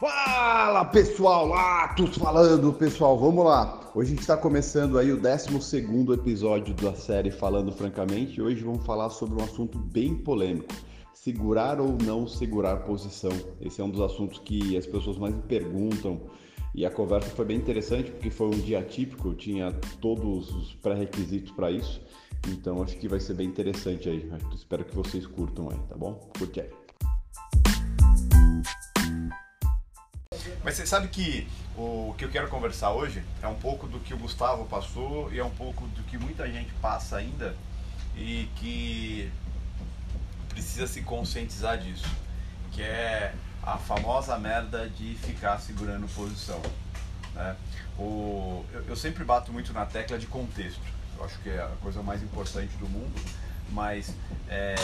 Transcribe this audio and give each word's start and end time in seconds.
Fala 0.00 0.84
pessoal, 0.86 1.46
Latos 1.46 2.18
falando 2.18 2.72
pessoal, 2.72 3.16
vamos 3.16 3.44
lá. 3.44 3.92
Hoje 3.94 4.08
a 4.08 4.10
gente 4.10 4.22
está 4.22 4.36
começando 4.36 4.98
aí 4.98 5.12
o 5.12 5.16
12 5.16 5.76
episódio 6.12 6.74
da 6.74 6.92
série 6.96 7.30
Falando 7.30 7.70
Francamente 7.70 8.40
e 8.40 8.42
hoje 8.42 8.64
vamos 8.64 8.84
falar 8.84 9.08
sobre 9.10 9.40
um 9.40 9.44
assunto 9.44 9.78
bem 9.78 10.16
polêmico: 10.16 10.74
segurar 11.12 11.80
ou 11.80 11.96
não 12.02 12.26
segurar 12.26 12.78
posição. 12.78 13.30
Esse 13.60 13.80
é 13.80 13.84
um 13.84 13.90
dos 13.90 14.00
assuntos 14.00 14.40
que 14.40 14.76
as 14.76 14.84
pessoas 14.84 15.16
mais 15.16 15.32
me 15.32 15.42
perguntam 15.42 16.22
e 16.74 16.84
a 16.84 16.90
conversa 16.90 17.30
foi 17.30 17.44
bem 17.44 17.56
interessante 17.56 18.10
porque 18.10 18.30
foi 18.30 18.48
um 18.48 18.58
dia 18.58 18.82
típico, 18.82 19.28
eu 19.28 19.34
tinha 19.34 19.72
todos 20.00 20.52
os 20.56 20.74
pré-requisitos 20.74 21.52
para 21.52 21.70
isso, 21.70 22.02
então 22.48 22.82
acho 22.82 22.98
que 22.98 23.06
vai 23.06 23.20
ser 23.20 23.34
bem 23.34 23.46
interessante 23.46 24.08
aí. 24.08 24.28
Espero 24.52 24.84
que 24.84 24.96
vocês 24.96 25.24
curtam 25.24 25.70
aí, 25.70 25.78
tá 25.88 25.96
bom? 25.96 26.14
Curte 26.36 26.62
aí. 26.62 26.83
Mas 30.64 30.76
você 30.76 30.86
sabe 30.86 31.08
que 31.08 31.46
o 31.76 32.14
que 32.16 32.24
eu 32.24 32.30
quero 32.30 32.48
conversar 32.48 32.90
hoje 32.92 33.22
é 33.42 33.46
um 33.46 33.54
pouco 33.54 33.86
do 33.86 34.00
que 34.00 34.14
o 34.14 34.16
Gustavo 34.16 34.64
passou 34.64 35.30
e 35.30 35.38
é 35.38 35.44
um 35.44 35.50
pouco 35.50 35.86
do 35.88 36.02
que 36.04 36.16
muita 36.16 36.50
gente 36.50 36.72
passa 36.80 37.18
ainda 37.18 37.54
e 38.16 38.48
que 38.56 39.30
precisa 40.48 40.86
se 40.86 41.02
conscientizar 41.02 41.76
disso, 41.76 42.08
que 42.72 42.80
é 42.80 43.34
a 43.62 43.76
famosa 43.76 44.38
merda 44.38 44.88
de 44.88 45.14
ficar 45.16 45.58
segurando 45.58 46.08
posição. 46.14 46.62
Né? 47.34 47.56
O, 47.98 48.64
eu, 48.72 48.84
eu 48.88 48.96
sempre 48.96 49.22
bato 49.22 49.52
muito 49.52 49.70
na 49.74 49.84
tecla 49.84 50.18
de 50.18 50.26
contexto. 50.26 50.80
Eu 51.18 51.24
acho 51.26 51.38
que 51.40 51.50
é 51.50 51.60
a 51.60 51.76
coisa 51.82 52.02
mais 52.02 52.22
importante 52.22 52.74
do 52.78 52.88
mundo, 52.88 53.20
mas 53.70 54.14
é, 54.48 54.74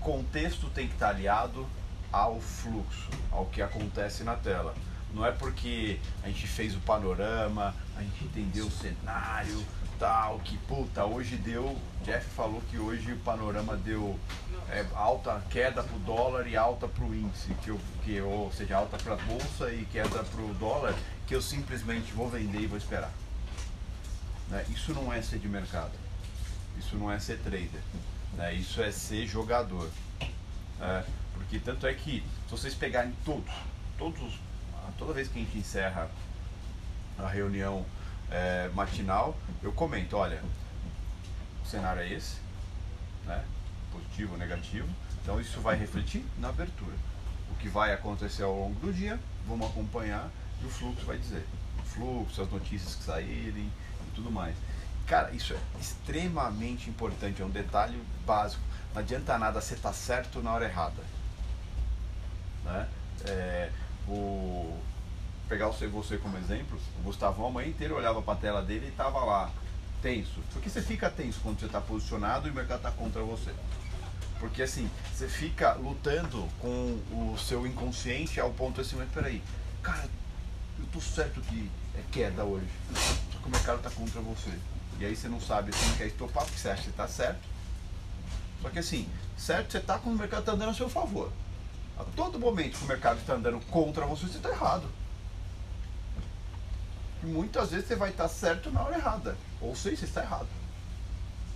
contexto 0.00 0.70
tem 0.70 0.86
que 0.86 0.94
estar 0.94 1.10
aliado 1.10 1.66
ao 2.10 2.40
fluxo, 2.40 3.10
ao 3.30 3.44
que 3.44 3.60
acontece 3.60 4.24
na 4.24 4.34
tela. 4.34 4.74
Não 5.16 5.24
é 5.24 5.32
porque 5.32 5.98
a 6.22 6.28
gente 6.28 6.46
fez 6.46 6.76
o 6.76 6.80
panorama, 6.80 7.74
a 7.96 8.02
gente 8.02 8.24
entendeu 8.24 8.66
o 8.66 8.70
cenário, 8.70 9.64
tal, 9.98 10.38
que 10.40 10.58
puta, 10.58 11.06
hoje 11.06 11.38
deu. 11.38 11.74
Jeff 12.04 12.28
falou 12.34 12.60
que 12.70 12.76
hoje 12.76 13.12
o 13.12 13.18
panorama 13.20 13.78
deu 13.78 14.20
é, 14.68 14.84
alta 14.94 15.42
queda 15.48 15.82
para 15.82 15.96
o 15.96 16.00
dólar 16.00 16.46
e 16.46 16.54
alta 16.54 16.86
para 16.86 17.02
o 17.02 17.14
índice, 17.14 17.54
que, 17.62 17.70
eu, 17.70 17.80
que 18.04 18.20
ou 18.20 18.52
seja, 18.52 18.76
alta 18.76 18.98
para 18.98 19.14
a 19.14 19.16
bolsa 19.16 19.72
e 19.72 19.86
queda 19.86 20.22
para 20.22 20.42
o 20.42 20.52
dólar, 20.52 20.94
que 21.26 21.34
eu 21.34 21.40
simplesmente 21.40 22.12
vou 22.12 22.28
vender 22.28 22.60
e 22.60 22.66
vou 22.66 22.76
esperar. 22.76 23.10
Né? 24.50 24.66
Isso 24.68 24.92
não 24.92 25.10
é 25.10 25.22
ser 25.22 25.38
de 25.38 25.48
mercado. 25.48 25.92
Isso 26.78 26.94
não 26.94 27.10
é 27.10 27.18
ser 27.18 27.38
trader. 27.38 27.80
Né? 28.34 28.52
Isso 28.52 28.82
é 28.82 28.92
ser 28.92 29.26
jogador. 29.26 29.90
Né? 30.78 31.04
Porque 31.32 31.58
tanto 31.58 31.86
é 31.86 31.94
que, 31.94 32.22
se 32.44 32.50
vocês 32.50 32.74
pegarem 32.74 33.14
todos, 33.24 33.54
todos 33.96 34.45
toda 34.98 35.12
vez 35.12 35.28
que 35.28 35.38
a 35.38 35.42
gente 35.42 35.58
encerra 35.58 36.08
a 37.18 37.28
reunião 37.28 37.84
é, 38.30 38.68
matinal, 38.74 39.36
eu 39.62 39.72
comento, 39.72 40.16
olha, 40.16 40.42
o 41.62 41.66
cenário 41.66 42.02
é 42.02 42.12
esse, 42.12 42.36
né? 43.24 43.44
positivo 43.92 44.32
ou 44.32 44.38
negativo, 44.38 44.88
então 45.22 45.40
isso 45.40 45.60
vai 45.60 45.76
refletir 45.76 46.24
na 46.38 46.48
abertura. 46.48 46.94
O 47.50 47.54
que 47.56 47.68
vai 47.68 47.92
acontecer 47.92 48.42
ao 48.42 48.54
longo 48.54 48.78
do 48.80 48.92
dia, 48.92 49.18
vamos 49.46 49.68
acompanhar 49.68 50.30
e 50.62 50.66
o 50.66 50.68
fluxo 50.68 51.04
vai 51.06 51.18
dizer. 51.18 51.44
O 51.78 51.82
fluxo, 51.82 52.42
as 52.42 52.50
notícias 52.50 52.94
que 52.94 53.04
saírem 53.04 53.70
e 54.06 54.10
tudo 54.14 54.30
mais. 54.30 54.56
Cara, 55.06 55.30
isso 55.30 55.54
é 55.54 55.58
extremamente 55.80 56.90
importante, 56.90 57.40
é 57.40 57.44
um 57.44 57.50
detalhe 57.50 58.00
básico. 58.26 58.62
Não 58.92 59.00
adianta 59.00 59.38
nada 59.38 59.60
você 59.60 59.74
estar 59.74 59.90
tá 59.90 59.94
certo 59.94 60.42
na 60.42 60.52
hora 60.52 60.64
errada. 60.64 61.02
Né? 62.64 62.88
É, 63.24 63.70
o 64.08 64.78
pegar 65.48 65.68
você, 65.68 65.86
você 65.86 66.16
como 66.18 66.36
exemplo, 66.38 66.78
o 66.98 67.02
Gustavão 67.02 67.46
a 67.46 67.50
manhã 67.50 67.68
inteira 67.68 67.94
olhava 67.94 68.20
para 68.20 68.34
a 68.34 68.36
tela 68.36 68.62
dele 68.62 68.86
e 68.86 68.88
estava 68.88 69.24
lá 69.24 69.50
tenso. 70.02 70.40
Porque 70.52 70.68
você 70.68 70.82
fica 70.82 71.08
tenso 71.08 71.40
quando 71.42 71.60
você 71.60 71.66
está 71.66 71.80
posicionado 71.80 72.48
e 72.48 72.50
o 72.50 72.54
mercado 72.54 72.78
está 72.78 72.90
contra 72.90 73.22
você. 73.22 73.52
Porque 74.38 74.62
assim, 74.62 74.90
você 75.12 75.28
fica 75.28 75.72
lutando 75.74 76.46
com 76.60 77.00
o 77.10 77.36
seu 77.38 77.66
inconsciente 77.66 78.38
ao 78.38 78.50
ponto 78.50 78.80
assim, 78.80 78.96
mas 78.96 79.08
peraí, 79.10 79.42
cara, 79.82 80.08
eu 80.78 80.86
tô 80.92 81.00
certo 81.00 81.40
que 81.40 81.70
é 81.94 82.02
queda 82.12 82.44
hoje. 82.44 82.68
Só 83.32 83.38
que 83.38 83.46
o 83.46 83.50
mercado 83.50 83.78
está 83.78 83.90
contra 83.90 84.20
você. 84.20 84.50
E 84.98 85.04
aí 85.04 85.14
você 85.14 85.28
não 85.28 85.40
sabe, 85.40 85.72
você 85.72 85.86
não 85.86 85.96
quer 85.96 86.06
estopar 86.06 86.44
porque 86.44 86.58
você 86.58 86.68
acha 86.68 86.82
que 86.82 86.90
está 86.90 87.08
certo. 87.08 87.40
Só 88.62 88.68
que 88.68 88.78
assim, 88.78 89.08
certo 89.36 89.72
você 89.72 89.78
está 89.78 89.98
quando 89.98 90.16
o 90.16 90.18
mercado 90.18 90.40
está 90.40 90.52
andando 90.52 90.70
a 90.70 90.74
seu 90.74 90.88
favor. 90.88 91.30
A 91.98 92.04
todo 92.04 92.38
momento 92.38 92.78
que 92.78 92.84
o 92.84 92.88
mercado 92.88 93.18
está 93.18 93.34
andando 93.34 93.60
contra 93.66 94.04
você, 94.04 94.26
você 94.26 94.36
está 94.36 94.50
errado. 94.50 94.88
E 97.22 97.26
muitas 97.26 97.70
vezes 97.70 97.88
você 97.88 97.96
vai 97.96 98.10
estar 98.10 98.28
certo 98.28 98.70
na 98.70 98.82
hora 98.82 98.96
errada. 98.96 99.36
Ou 99.60 99.74
seja, 99.74 99.96
você 99.96 100.04
está 100.04 100.22
errado. 100.22 100.48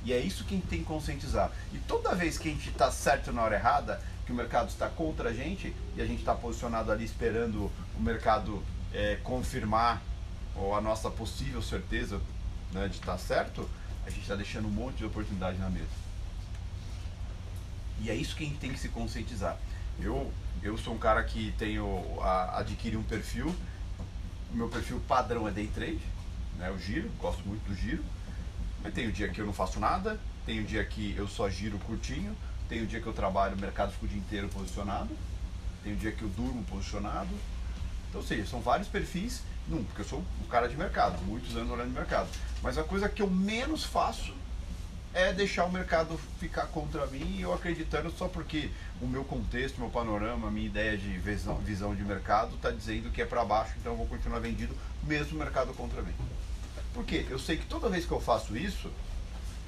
E 0.02 0.12
é 0.12 0.18
isso 0.18 0.44
que 0.44 0.54
a 0.54 0.56
gente 0.56 0.68
tem 0.68 0.78
que 0.78 0.86
conscientizar. 0.86 1.50
E 1.72 1.78
toda 1.78 2.14
vez 2.14 2.38
que 2.38 2.48
a 2.48 2.52
gente 2.52 2.70
está 2.70 2.90
certo 2.90 3.32
na 3.32 3.42
hora 3.42 3.56
errada, 3.56 4.00
que 4.24 4.32
o 4.32 4.34
mercado 4.34 4.68
está 4.68 4.88
contra 4.88 5.28
a 5.28 5.32
gente 5.32 5.74
e 5.94 6.00
a 6.00 6.06
gente 6.06 6.20
está 6.20 6.34
posicionado 6.34 6.90
ali 6.90 7.04
esperando 7.04 7.70
o 7.96 8.00
mercado 8.00 8.62
é, 8.94 9.16
confirmar 9.22 10.02
ou 10.54 10.74
a 10.74 10.80
nossa 10.80 11.10
possível 11.10 11.60
certeza 11.62 12.20
né, 12.72 12.88
de 12.88 12.96
estar 12.96 13.18
certo, 13.18 13.68
a 14.06 14.10
gente 14.10 14.22
está 14.22 14.34
deixando 14.34 14.68
um 14.68 14.70
monte 14.70 14.96
de 14.96 15.04
oportunidade 15.04 15.58
na 15.58 15.68
mesa. 15.68 15.86
E 18.00 18.10
é 18.10 18.14
isso 18.14 18.34
que 18.34 18.44
a 18.44 18.46
gente 18.46 18.58
tem 18.58 18.72
que 18.72 18.78
se 18.78 18.88
conscientizar. 18.88 19.58
Eu, 20.02 20.32
eu 20.62 20.78
sou 20.78 20.94
um 20.94 20.98
cara 20.98 21.22
que 21.22 21.52
tenho 21.58 22.02
a, 22.20 22.60
adquiri 22.60 22.96
um 22.96 23.02
perfil, 23.02 23.54
o 24.52 24.56
meu 24.56 24.68
perfil 24.68 25.00
padrão 25.06 25.46
é 25.46 25.50
day 25.50 25.66
trade, 25.68 26.00
né, 26.56 26.70
o 26.70 26.78
giro, 26.78 27.10
gosto 27.18 27.46
muito 27.46 27.62
do 27.68 27.74
giro. 27.74 28.04
Mas 28.82 28.94
tem 28.94 29.06
o 29.06 29.12
dia 29.12 29.28
que 29.28 29.40
eu 29.40 29.46
não 29.46 29.52
faço 29.52 29.78
nada, 29.78 30.18
tem 30.46 30.60
o 30.60 30.64
dia 30.64 30.84
que 30.84 31.14
eu 31.16 31.28
só 31.28 31.48
giro 31.50 31.78
curtinho, 31.80 32.34
tem 32.68 32.82
o 32.82 32.86
dia 32.86 33.00
que 33.00 33.06
eu 33.06 33.12
trabalho, 33.12 33.56
o 33.56 33.60
mercado 33.60 33.92
fica 33.92 34.06
o 34.06 34.08
dia 34.08 34.18
inteiro 34.18 34.48
posicionado, 34.48 35.10
tem 35.84 35.92
o 35.92 35.96
dia 35.96 36.12
que 36.12 36.22
eu 36.22 36.28
durmo 36.28 36.62
posicionado. 36.64 37.28
Então, 38.08 38.20
ou 38.20 38.26
seja, 38.26 38.46
são 38.46 38.60
vários 38.60 38.88
perfis, 38.88 39.42
não, 39.68 39.84
porque 39.84 40.00
eu 40.00 40.06
sou 40.06 40.24
um 40.42 40.48
cara 40.48 40.68
de 40.68 40.76
mercado, 40.76 41.22
muitos 41.24 41.54
anos 41.56 41.70
olhando 41.70 41.92
mercado. 41.92 42.28
Mas 42.62 42.78
a 42.78 42.82
coisa 42.82 43.08
que 43.08 43.22
eu 43.22 43.30
menos 43.30 43.84
faço 43.84 44.34
é 45.12 45.32
deixar 45.32 45.64
o 45.64 45.72
mercado 45.72 46.18
ficar 46.38 46.66
contra 46.66 47.06
mim 47.06 47.36
e 47.38 47.42
eu 47.42 47.52
acreditando 47.52 48.10
só 48.10 48.28
porque 48.28 48.70
o 49.00 49.06
meu 49.06 49.24
contexto, 49.24 49.80
meu 49.80 49.90
panorama, 49.90 50.48
a 50.48 50.50
minha 50.50 50.66
ideia 50.66 50.96
de 50.96 51.08
visão, 51.18 51.56
visão 51.56 51.94
de 51.94 52.02
mercado 52.04 52.54
está 52.54 52.70
dizendo 52.70 53.10
que 53.10 53.20
é 53.20 53.26
para 53.26 53.44
baixo, 53.44 53.74
então 53.78 53.92
eu 53.92 53.98
vou 53.98 54.06
continuar 54.06 54.38
vendido 54.38 54.76
mesmo 55.02 55.36
o 55.36 55.38
mercado 55.38 55.72
contra 55.74 56.00
mim. 56.02 56.14
Por 56.94 57.04
quê? 57.04 57.26
Eu 57.28 57.38
sei 57.38 57.56
que 57.56 57.66
toda 57.66 57.88
vez 57.88 58.04
que 58.04 58.12
eu 58.12 58.20
faço 58.20 58.56
isso, 58.56 58.90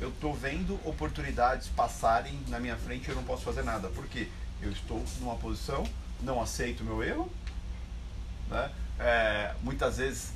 eu 0.00 0.08
estou 0.08 0.34
vendo 0.34 0.78
oportunidades 0.84 1.68
passarem 1.68 2.38
na 2.48 2.58
minha 2.58 2.76
frente 2.76 3.06
e 3.06 3.10
eu 3.10 3.16
não 3.16 3.24
posso 3.24 3.42
fazer 3.42 3.62
nada. 3.62 3.88
Por 3.88 4.06
quê? 4.06 4.28
Eu 4.60 4.70
estou 4.70 5.02
numa 5.20 5.36
posição, 5.36 5.84
não 6.20 6.40
aceito 6.40 6.84
meu 6.84 7.02
erro, 7.02 7.30
né? 8.48 8.70
É, 8.98 9.54
muitas 9.62 9.96
vezes 9.98 10.32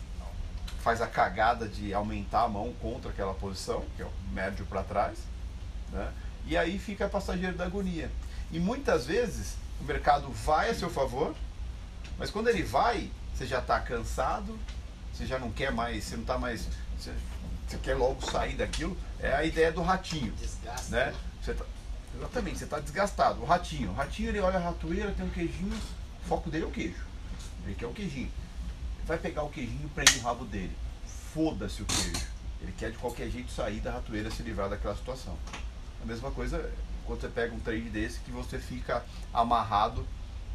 faz 0.86 1.02
a 1.02 1.06
cagada 1.08 1.66
de 1.66 1.92
aumentar 1.92 2.42
a 2.42 2.48
mão 2.48 2.72
contra 2.74 3.10
aquela 3.10 3.34
posição, 3.34 3.84
que 3.96 4.02
é 4.02 4.04
o 4.04 4.12
médio 4.32 4.64
para 4.66 4.84
trás, 4.84 5.18
né? 5.90 6.12
e 6.46 6.56
aí 6.56 6.78
fica 6.78 7.08
passageiro 7.08 7.56
da 7.56 7.64
agonia. 7.64 8.08
E 8.52 8.60
muitas 8.60 9.04
vezes 9.04 9.56
o 9.80 9.84
mercado 9.84 10.30
vai 10.30 10.70
a 10.70 10.74
seu 10.76 10.88
favor, 10.88 11.34
mas 12.16 12.30
quando 12.30 12.46
ele 12.46 12.62
vai, 12.62 13.10
você 13.34 13.44
já 13.44 13.58
está 13.58 13.80
cansado, 13.80 14.56
você 15.12 15.26
já 15.26 15.40
não 15.40 15.50
quer 15.50 15.72
mais, 15.72 16.04
você 16.04 16.14
não 16.14 16.22
está 16.22 16.38
mais. 16.38 16.68
Você, 16.96 17.12
você, 17.66 17.78
quer 17.78 17.96
logo 17.96 18.24
sair 18.24 18.54
daquilo. 18.54 18.96
É 19.18 19.34
a 19.34 19.42
ideia 19.42 19.72
do 19.72 19.82
ratinho. 19.82 20.30
Desgasta. 20.34 20.90
Né? 20.94 21.14
Você 21.42 21.52
tá, 21.52 21.64
exatamente, 22.16 22.58
você 22.58 22.64
está 22.64 22.78
desgastado. 22.78 23.42
O 23.42 23.44
ratinho. 23.44 23.90
O 23.90 23.94
ratinho 23.94 24.28
ele 24.28 24.38
olha 24.38 24.58
a 24.58 24.62
ratoeira, 24.62 25.10
tem 25.10 25.26
um 25.26 25.30
queijinho, 25.30 25.74
o 25.74 26.28
foco 26.28 26.48
dele 26.48 26.62
é 26.62 26.68
o 26.68 26.70
queijo. 26.70 27.04
Ele 27.64 27.74
quer 27.74 27.86
o 27.86 27.92
queijinho 27.92 28.30
vai 29.06 29.18
pegar 29.18 29.42
o 29.42 29.50
queijinho 29.50 29.86
e 29.86 29.88
prende 29.88 30.18
o 30.18 30.22
rabo 30.22 30.44
dele. 30.44 30.76
Foda-se 31.32 31.82
o 31.82 31.84
queijo. 31.84 32.26
Ele 32.60 32.72
quer 32.76 32.90
de 32.90 32.98
qualquer 32.98 33.30
jeito 33.30 33.50
sair 33.52 33.80
da 33.80 33.92
ratoeira 33.92 34.30
se 34.30 34.42
livrar 34.42 34.68
daquela 34.68 34.96
situação. 34.96 35.36
A 36.02 36.06
mesma 36.06 36.30
coisa 36.30 36.70
quando 37.06 37.20
você 37.20 37.28
pega 37.28 37.54
um 37.54 37.60
trade 37.60 37.88
desse 37.88 38.18
que 38.20 38.32
você 38.32 38.58
fica 38.58 39.04
amarrado 39.32 40.04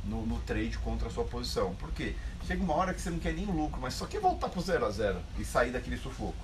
no, 0.04 0.26
no, 0.26 0.40
trade 0.42 0.78
contra 0.80 1.08
a 1.08 1.12
sua 1.12 1.24
posição. 1.24 1.74
Por 1.76 1.92
quê? 1.92 2.16
Chega 2.46 2.62
uma 2.62 2.74
hora 2.74 2.94
que 2.94 3.00
você 3.00 3.10
não 3.10 3.20
quer 3.20 3.34
nem 3.34 3.46
lucro, 3.46 3.80
mas 3.80 3.94
só 3.94 4.06
quer 4.06 4.20
voltar 4.20 4.50
pro 4.50 4.62
zero 4.62 4.86
a 4.86 4.92
zero 4.92 5.22
e 5.40 5.46
sair 5.46 5.72
daquele 5.72 5.98
sufoco. 5.98 6.36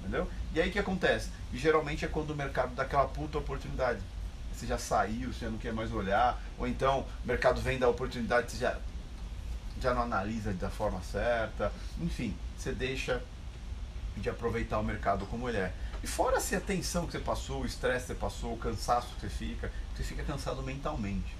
Entendeu? 0.00 0.28
E 0.54 0.60
aí 0.60 0.68
o 0.68 0.72
que 0.72 0.78
acontece? 0.78 1.30
E 1.52 1.58
geralmente 1.58 2.04
é 2.04 2.08
quando 2.08 2.30
o 2.30 2.36
mercado 2.36 2.74
dá 2.74 2.84
aquela 2.84 3.06
puta 3.06 3.38
oportunidade. 3.38 4.00
Você 4.52 4.66
já 4.66 4.78
saiu, 4.78 5.32
você 5.32 5.46
não 5.46 5.58
quer 5.58 5.72
mais 5.72 5.92
olhar, 5.92 6.40
ou 6.58 6.68
então 6.68 7.00
o 7.24 7.26
mercado 7.26 7.60
vem 7.60 7.78
da 7.78 7.88
oportunidade, 7.88 8.52
você 8.52 8.58
já 8.58 8.78
já 9.80 9.92
não 9.94 10.02
analisa 10.02 10.52
da 10.52 10.70
forma 10.70 11.00
certa, 11.02 11.72
enfim, 12.00 12.36
você 12.56 12.72
deixa 12.72 13.22
de 14.16 14.30
aproveitar 14.30 14.78
o 14.78 14.82
mercado 14.84 15.26
como 15.26 15.48
ele 15.48 15.58
é. 15.58 15.72
E 16.02 16.06
fora 16.06 16.38
se 16.40 16.54
a 16.54 16.60
tensão 16.60 17.06
que 17.06 17.12
você 17.12 17.18
passou, 17.18 17.62
o 17.62 17.66
estresse 17.66 18.06
que 18.06 18.12
você 18.12 18.18
passou, 18.18 18.52
o 18.54 18.58
cansaço 18.58 19.08
que 19.14 19.22
você 19.22 19.28
fica, 19.28 19.72
você 19.96 20.02
fica 20.04 20.22
cansado 20.22 20.62
mentalmente. 20.62 21.34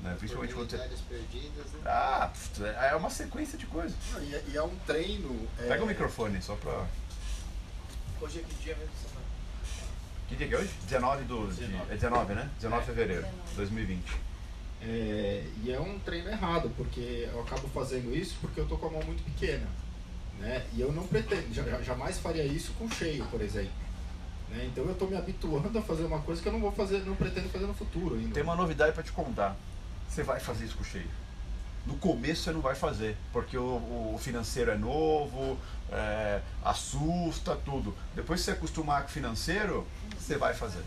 Né? 0.00 0.14
Principalmente 0.18 0.52
quando 0.52 0.70
você. 0.70 0.76
perdidas, 1.08 1.66
né? 1.72 1.80
Ah, 1.86 2.30
é 2.90 2.94
uma 2.94 3.08
sequência 3.08 3.56
de 3.56 3.64
coisas. 3.66 3.96
Não, 4.12 4.22
E, 4.22 4.34
é- 4.34 4.44
e 4.48 4.56
é 4.56 4.62
um 4.62 4.74
treino. 4.86 5.48
é, 5.58 5.68
Pega 5.68 5.82
o 5.82 5.86
microfone 5.86 6.42
só 6.42 6.56
pra. 6.56 6.84
Hoje 8.20 8.40
é 8.40 8.42
que 8.42 8.54
dia 8.56 8.76
mesmo? 8.76 8.92
Que 10.28 10.36
dia 10.36 10.48
que 10.48 10.54
é 10.54 10.58
hoje? 10.58 10.70
19 10.86 11.24
do. 11.24 11.46
de- 11.48 11.60
19. 11.66 11.92
é 11.92 11.94
19, 11.94 12.34
né? 12.34 12.50
19 12.56 12.80
de 12.82 12.86
fevereiro 12.90 13.22
19. 13.22 13.56
2020. 13.56 14.12
É, 14.86 15.44
e 15.62 15.72
é 15.72 15.80
um 15.80 15.98
treino 16.00 16.28
errado, 16.28 16.70
porque 16.76 17.28
eu 17.32 17.40
acabo 17.40 17.66
fazendo 17.68 18.14
isso 18.14 18.36
porque 18.40 18.60
eu 18.60 18.66
tô 18.66 18.76
com 18.76 18.86
a 18.88 18.90
mão 18.90 19.02
muito 19.04 19.22
pequena. 19.22 19.66
Né? 20.38 20.64
E 20.74 20.80
eu 20.80 20.92
não 20.92 21.06
pretendo, 21.06 21.52
ja- 21.54 21.62
ja- 21.62 21.80
jamais 21.82 22.18
faria 22.18 22.44
isso 22.44 22.72
com 22.78 22.90
cheio, 22.90 23.24
por 23.26 23.40
exemplo. 23.40 23.70
Né? 24.50 24.68
Então 24.70 24.84
eu 24.84 24.94
tô 24.94 25.06
me 25.06 25.16
habituando 25.16 25.78
a 25.78 25.82
fazer 25.82 26.04
uma 26.04 26.20
coisa 26.20 26.42
que 26.42 26.48
eu 26.48 26.52
não 26.52 26.60
vou 26.60 26.72
fazer, 26.72 26.98
não 27.06 27.14
pretendo 27.14 27.48
fazer 27.48 27.66
no 27.66 27.72
futuro 27.74 28.16
ainda. 28.16 28.34
Tem 28.34 28.42
uma 28.42 28.56
novidade 28.56 28.92
pra 28.92 29.02
te 29.02 29.12
contar. 29.12 29.56
Você 30.08 30.22
vai 30.22 30.38
fazer 30.40 30.66
isso 30.66 30.76
com 30.76 30.84
cheio. 30.84 31.08
No 31.86 31.94
começo 31.96 32.42
você 32.42 32.52
não 32.52 32.60
vai 32.60 32.74
fazer, 32.74 33.16
porque 33.32 33.56
o, 33.56 33.62
o 34.14 34.18
financeiro 34.20 34.70
é 34.70 34.76
novo, 34.76 35.58
é, 35.90 36.40
assusta 36.64 37.56
tudo. 37.56 37.94
Depois 38.14 38.40
que 38.40 38.44
você 38.46 38.50
acostumar 38.52 39.02
com 39.02 39.08
o 39.08 39.12
financeiro, 39.12 39.86
você 40.18 40.36
vai 40.36 40.52
fazer. 40.54 40.82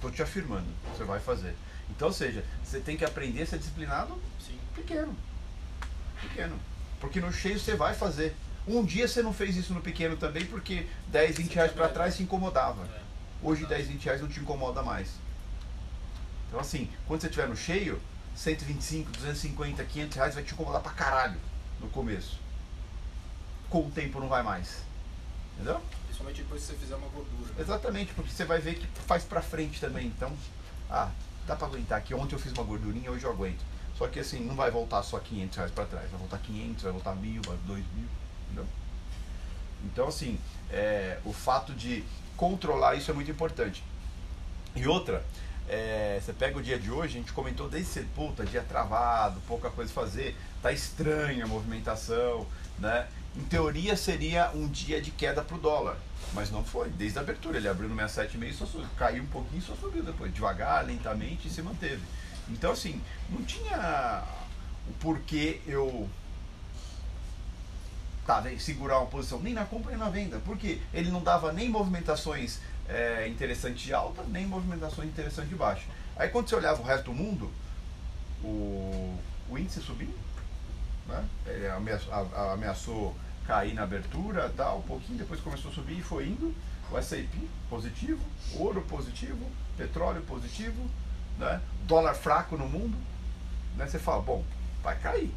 Tô 0.00 0.10
te 0.10 0.22
afirmando, 0.22 0.66
você 0.94 1.04
vai 1.04 1.18
fazer. 1.20 1.54
Então, 1.90 2.08
ou 2.08 2.14
seja, 2.14 2.44
você 2.64 2.80
tem 2.80 2.96
que 2.96 3.04
aprender 3.04 3.42
a 3.42 3.46
ser 3.46 3.58
disciplinado 3.58 4.20
Sim. 4.44 4.58
pequeno. 4.74 5.16
Pequeno. 6.20 6.58
Porque 7.00 7.20
no 7.20 7.32
cheio 7.32 7.58
você 7.58 7.74
vai 7.74 7.94
fazer. 7.94 8.34
Um 8.66 8.84
dia 8.84 9.06
você 9.06 9.22
não 9.22 9.32
fez 9.32 9.56
isso 9.56 9.72
no 9.72 9.80
pequeno 9.80 10.16
também, 10.16 10.44
porque 10.44 10.86
10, 11.08 11.36
20 11.36 11.54
reais 11.54 11.72
para 11.72 11.88
trás 11.88 12.16
te 12.16 12.22
incomodava. 12.22 12.84
É. 12.84 13.00
Hoje 13.42 13.64
10, 13.66 13.88
20 13.88 14.04
reais 14.04 14.20
não 14.20 14.28
te 14.28 14.40
incomoda 14.40 14.82
mais. 14.82 15.10
Então 16.48 16.60
assim, 16.60 16.90
quando 17.06 17.20
você 17.20 17.28
estiver 17.28 17.48
no 17.48 17.56
cheio, 17.56 18.00
125, 18.34 19.10
250, 19.12 19.84
500 19.84 20.16
reais 20.16 20.34
vai 20.34 20.42
te 20.42 20.52
incomodar 20.52 20.82
pra 20.82 20.92
caralho 20.92 21.40
no 21.80 21.88
começo. 21.88 22.38
Com 23.70 23.86
o 23.86 23.90
tempo 23.90 24.20
não 24.20 24.28
vai 24.28 24.42
mais. 24.42 24.84
Entendeu? 25.54 25.80
Principalmente 26.04 26.42
depois 26.42 26.62
que 26.62 26.68
você 26.68 26.74
fizer 26.74 26.96
uma 26.96 27.08
gordura. 27.08 27.54
Exatamente, 27.58 28.12
porque 28.14 28.30
você 28.30 28.44
vai 28.44 28.60
ver 28.60 28.74
que 28.74 28.86
faz 29.06 29.24
pra 29.24 29.40
frente 29.40 29.80
também. 29.80 30.06
Então, 30.06 30.32
ah, 30.90 31.10
dá 31.46 31.56
pra 31.56 31.66
aguentar 31.66 31.98
aqui. 31.98 32.14
Ontem 32.14 32.34
eu 32.34 32.38
fiz 32.38 32.52
uma 32.52 32.64
gordurinha, 32.64 33.10
hoje 33.10 33.24
eu 33.24 33.30
aguento. 33.30 33.64
Só 33.96 34.06
que 34.08 34.20
assim, 34.20 34.40
não 34.40 34.54
vai 34.54 34.70
voltar 34.70 35.02
só 35.02 35.18
500 35.18 35.56
reais 35.56 35.72
pra 35.72 35.84
trás. 35.86 36.10
Vai 36.10 36.18
voltar 36.18 36.38
500, 36.38 36.82
vai 36.82 36.92
voltar 36.92 37.14
mil, 37.14 37.40
vai 37.42 37.56
dois 37.66 37.84
mil. 37.94 38.08
Entendeu? 38.46 38.66
Então, 39.84 40.08
assim, 40.08 40.38
é, 40.70 41.18
o 41.24 41.32
fato 41.32 41.72
de 41.72 42.04
controlar 42.36 42.94
isso 42.94 43.10
é 43.10 43.14
muito 43.14 43.30
importante. 43.30 43.82
E 44.74 44.86
outra, 44.86 45.24
é, 45.68 46.20
você 46.22 46.32
pega 46.32 46.58
o 46.58 46.62
dia 46.62 46.78
de 46.78 46.90
hoje, 46.90 47.16
a 47.16 47.20
gente 47.20 47.32
comentou 47.32 47.68
desde 47.68 47.90
cedo, 47.90 48.08
puta, 48.14 48.44
dia 48.44 48.62
travado, 48.62 49.40
pouca 49.48 49.70
coisa 49.70 49.92
fazer, 49.92 50.36
tá 50.62 50.70
estranha 50.70 51.44
a 51.44 51.48
movimentação, 51.48 52.46
né? 52.78 53.06
Em 53.36 53.42
teoria 53.44 53.96
seria 53.96 54.50
um 54.54 54.66
dia 54.66 55.00
de 55.00 55.10
queda 55.10 55.42
pro 55.42 55.58
dólar, 55.58 55.96
mas 56.32 56.50
não 56.50 56.64
foi. 56.64 56.88
Desde 56.88 57.18
a 57.18 57.22
abertura, 57.22 57.58
ele 57.58 57.68
abriu 57.68 57.88
no 57.88 57.94
67,5 57.94 58.48
e 58.48 58.52
só 58.54 58.66
subiu, 58.66 58.88
caiu 58.96 59.22
um 59.22 59.26
pouquinho 59.26 59.62
só 59.62 59.74
subiu 59.74 60.02
depois, 60.02 60.32
devagar, 60.32 60.84
lentamente 60.86 61.48
e 61.48 61.50
se 61.50 61.60
manteve. 61.60 62.02
Então, 62.48 62.72
assim, 62.72 63.00
não 63.28 63.42
tinha 63.44 64.22
o 64.88 64.92
porquê 64.94 65.60
eu 65.66 66.08
tá, 68.26 68.42
segurar 68.58 68.98
uma 68.98 69.06
posição 69.06 69.40
nem 69.40 69.52
na 69.52 69.64
compra 69.64 69.90
nem 69.90 69.98
na 69.98 70.08
venda, 70.08 70.40
porque 70.44 70.80
ele 70.92 71.10
não 71.10 71.22
dava 71.22 71.52
nem 71.52 71.68
movimentações 71.68 72.60
é, 72.88 73.28
interessantes 73.28 73.82
de 73.82 73.92
alta, 73.92 74.22
nem 74.28 74.46
movimentações 74.46 75.08
interessantes 75.08 75.50
de 75.50 75.56
baixa. 75.56 75.84
Aí 76.16 76.28
quando 76.28 76.48
você 76.48 76.56
olhava 76.56 76.80
o 76.80 76.84
resto 76.84 77.04
do 77.04 77.14
mundo, 77.14 77.50
o, 78.42 79.18
o 79.50 79.58
índice 79.58 79.80
subiu, 79.80 80.12
né? 81.08 81.24
ele 81.46 81.68
ameaçou, 81.68 82.12
a- 82.12 82.26
a- 82.34 82.52
ameaçou 82.52 83.16
cair 83.46 83.74
na 83.74 83.82
abertura, 83.84 84.52
tal, 84.56 84.78
um 84.78 84.82
pouquinho, 84.82 85.18
depois 85.18 85.40
começou 85.40 85.70
a 85.70 85.74
subir 85.74 85.98
e 85.98 86.02
foi 86.02 86.26
indo. 86.26 86.54
O 86.90 86.98
S&P 86.98 87.26
positivo, 87.68 88.20
ouro 88.54 88.80
positivo, 88.82 89.44
petróleo 89.76 90.22
positivo, 90.22 90.88
né? 91.38 91.60
dólar 91.86 92.14
fraco 92.14 92.56
no 92.56 92.68
mundo. 92.68 92.96
Né? 93.76 93.86
Você 93.86 93.98
fala, 93.98 94.22
bom, 94.22 94.44
vai 94.82 94.96
cair. 94.98 95.32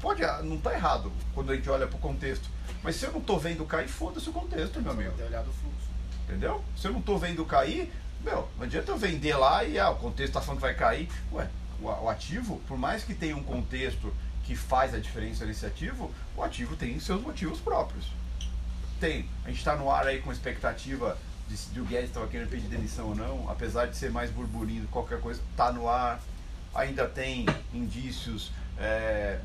Pode, 0.00 0.20
não 0.44 0.56
está 0.56 0.74
errado 0.74 1.10
quando 1.34 1.52
a 1.52 1.56
gente 1.56 1.68
olha 1.70 1.86
para 1.86 1.96
o 1.96 2.00
contexto. 2.00 2.48
Mas 2.82 2.96
se 2.96 3.06
eu 3.06 3.12
não 3.12 3.20
estou 3.20 3.38
vendo 3.38 3.64
cair, 3.64 3.88
foda-se 3.88 4.28
o 4.28 4.32
contexto, 4.32 4.80
meu 4.82 4.92
amigo. 4.92 5.12
Olhado 5.22 5.48
o 5.48 5.52
fluxo. 5.52 5.88
Entendeu? 6.28 6.62
Se 6.76 6.86
eu 6.86 6.92
não 6.92 7.00
estou 7.00 7.18
vendo 7.18 7.44
cair, 7.46 7.90
meu, 8.22 8.48
não 8.56 8.64
adianta 8.64 8.90
eu 8.92 8.98
vender 8.98 9.34
lá 9.36 9.64
e 9.64 9.78
ah, 9.78 9.90
o 9.90 9.96
contexto 9.96 10.28
está 10.30 10.40
falando 10.42 10.58
que 10.58 10.66
vai 10.66 10.74
cair. 10.74 11.08
Ué, 11.32 11.48
o, 11.80 11.86
o 11.86 12.08
ativo, 12.10 12.60
por 12.68 12.76
mais 12.76 13.02
que 13.02 13.14
tenha 13.14 13.36
um 13.36 13.42
contexto 13.42 14.12
que 14.46 14.54
faz 14.54 14.94
a 14.94 14.98
diferença 14.98 15.44
nesse 15.44 15.66
ativo, 15.66 16.12
o 16.36 16.42
ativo 16.42 16.76
tem 16.76 16.98
seus 17.00 17.20
motivos 17.20 17.58
próprios. 17.58 18.06
Tem. 19.00 19.28
A 19.44 19.48
gente 19.48 19.58
está 19.58 19.74
no 19.74 19.90
ar 19.90 20.06
aí 20.06 20.22
com 20.22 20.30
expectativa 20.30 21.18
de 21.48 21.56
se 21.56 21.78
o 21.78 21.84
Guedes 21.84 22.10
estava 22.10 22.28
querendo 22.28 22.48
pedir 22.48 22.68
demissão 22.68 23.08
ou 23.08 23.14
não, 23.14 23.50
apesar 23.50 23.86
de 23.86 23.96
ser 23.96 24.10
mais 24.10 24.30
burburinho 24.30 24.82
do 24.82 24.86
que 24.86 24.92
qualquer 24.92 25.20
coisa, 25.20 25.40
está 25.50 25.72
no 25.72 25.88
ar. 25.88 26.20
Ainda 26.74 27.08
tem 27.08 27.44
indícios 27.74 28.52
é, 28.78 29.40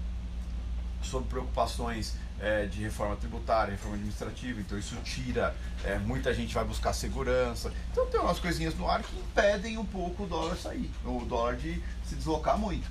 sobre 1.02 1.30
preocupações 1.30 2.16
é, 2.40 2.66
de 2.66 2.82
reforma 2.84 3.16
tributária, 3.16 3.72
reforma 3.72 3.96
administrativa, 3.96 4.60
então 4.60 4.78
isso 4.78 4.96
tira, 5.04 5.56
é, 5.84 5.98
muita 5.98 6.34
gente 6.34 6.54
vai 6.54 6.64
buscar 6.64 6.94
segurança. 6.94 7.72
Então 7.92 8.06
tem 8.08 8.20
umas 8.20 8.40
coisinhas 8.40 8.76
no 8.76 8.88
ar 8.88 9.02
que 9.02 9.18
impedem 9.18 9.78
um 9.78 9.86
pouco 9.86 10.24
o 10.24 10.28
dólar 10.28 10.56
sair, 10.58 10.92
o 11.06 11.26
dólar 11.26 11.56
de 11.56 11.82
se 12.06 12.16
deslocar 12.16 12.58
muito. 12.58 12.90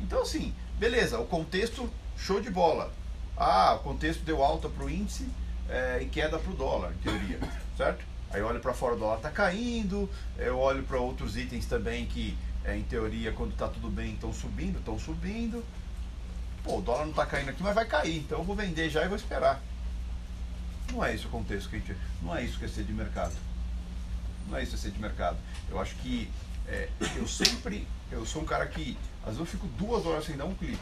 Então 0.00 0.22
assim, 0.22 0.54
beleza, 0.78 1.18
o 1.18 1.26
contexto 1.26 1.90
show 2.16 2.40
de 2.40 2.50
bola. 2.50 2.92
Ah, 3.36 3.74
o 3.74 3.78
contexto 3.80 4.24
deu 4.24 4.42
alta 4.42 4.68
para 4.68 4.84
o 4.84 4.90
índice 4.90 5.28
é, 5.68 6.00
e 6.02 6.06
queda 6.06 6.38
para 6.38 6.52
o 6.52 6.54
dólar, 6.54 6.92
em 6.92 6.98
teoria, 6.98 7.40
certo? 7.76 8.04
Aí 8.30 8.40
eu 8.40 8.46
olho 8.46 8.60
para 8.60 8.72
fora, 8.72 8.94
o 8.94 8.98
dólar 8.98 9.16
está 9.16 9.30
caindo, 9.30 10.08
eu 10.38 10.58
olho 10.58 10.82
para 10.82 10.98
outros 10.98 11.36
itens 11.36 11.66
também 11.66 12.06
que, 12.06 12.36
é, 12.64 12.76
em 12.76 12.82
teoria, 12.82 13.32
quando 13.32 13.52
está 13.52 13.68
tudo 13.68 13.88
bem, 13.88 14.14
estão 14.14 14.32
subindo, 14.32 14.78
estão 14.78 14.98
subindo. 14.98 15.64
Pô, 16.62 16.78
o 16.78 16.82
dólar 16.82 17.02
não 17.02 17.10
está 17.10 17.26
caindo 17.26 17.50
aqui, 17.50 17.62
mas 17.62 17.74
vai 17.74 17.84
cair, 17.84 18.18
então 18.18 18.38
eu 18.38 18.44
vou 18.44 18.56
vender 18.56 18.88
já 18.88 19.04
e 19.04 19.08
vou 19.08 19.16
esperar. 19.16 19.60
Não 20.92 21.04
é 21.04 21.14
esse 21.14 21.26
o 21.26 21.30
contexto 21.30 21.68
que 21.68 21.76
a 21.76 21.78
gente. 21.78 21.96
Não 22.22 22.34
é 22.34 22.44
isso 22.44 22.58
que 22.58 22.64
é 22.64 22.68
ser 22.68 22.84
de 22.84 22.92
mercado. 22.92 23.34
Não 24.48 24.56
é 24.56 24.62
isso 24.62 24.72
que 24.72 24.76
é 24.76 24.80
ser 24.80 24.90
de 24.90 25.00
mercado. 25.00 25.36
Eu 25.70 25.80
acho 25.80 25.94
que 25.96 26.30
é, 26.66 26.88
eu 27.16 27.26
sempre. 27.26 27.86
Eu 28.10 28.24
sou 28.26 28.42
um 28.42 28.44
cara 28.44 28.66
que. 28.66 28.96
Às 29.24 29.36
vezes 29.36 29.40
eu 29.40 29.46
fico 29.46 29.66
duas 29.78 30.04
horas 30.04 30.24
sem 30.24 30.36
dar 30.36 30.44
um 30.44 30.54
clique. 30.54 30.78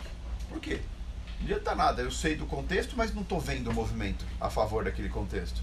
Por 0.49 0.61
quê? 0.61 0.81
Não 1.39 1.47
adianta 1.47 1.75
nada, 1.75 2.03
eu 2.03 2.11
sei 2.11 2.37
do 2.37 2.45
contexto, 2.47 2.97
mas 2.97 3.15
não 3.15 3.23
estou 3.23 3.41
vendo 3.41 3.71
o 3.71 3.73
movimento 3.73 4.25
a 4.41 4.51
favor 4.51 4.85
daquele 4.85 5.09
contexto. 5.09 5.63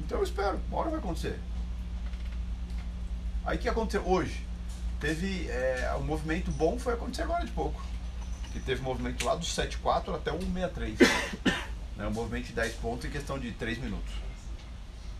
Então 0.00 0.18
eu 0.18 0.24
espero, 0.24 0.60
uma 0.68 0.80
hora 0.80 0.90
vai 0.90 0.98
acontecer. 0.98 1.38
Aí 3.44 3.56
o 3.56 3.60
que 3.60 3.68
aconteceu 3.68 4.06
hoje? 4.06 4.46
Teve 5.00 5.48
é, 5.48 5.94
um 5.98 6.04
movimento 6.04 6.50
bom, 6.50 6.78
foi 6.78 6.94
acontecer 6.94 7.22
agora 7.22 7.44
de 7.44 7.52
pouco. 7.52 7.82
Que 8.52 8.60
teve 8.60 8.80
um 8.80 8.84
movimento 8.84 9.24
lá 9.24 9.34
do 9.34 9.44
7,4 9.44 10.14
até 10.14 10.32
o 10.32 10.38
1,63. 10.38 10.96
né, 11.96 12.06
um 12.06 12.12
movimento 12.12 12.46
de 12.46 12.52
10 12.52 12.74
pontos 12.74 13.04
em 13.06 13.10
questão 13.10 13.38
de 13.38 13.52
3 13.52 13.78
minutos. 13.78 14.12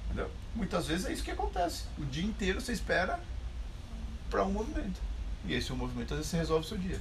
Entendeu? 0.07 0.31
Muitas 0.55 0.87
vezes 0.87 1.07
é 1.07 1.13
isso 1.13 1.23
que 1.23 1.31
acontece. 1.31 1.85
O 1.99 2.05
dia 2.05 2.25
inteiro 2.25 2.61
você 2.61 2.73
espera 2.73 3.21
para 4.31 4.45
um 4.45 4.53
movimento. 4.53 5.01
E 5.47 5.55
esse 5.55 5.73
um 5.73 5.77
movimento 5.77 6.13
às 6.13 6.19
vezes 6.19 6.31
você 6.31 6.37
resolve 6.39 6.65
o 6.65 6.69
seu 6.69 6.79
dia. 6.79 7.01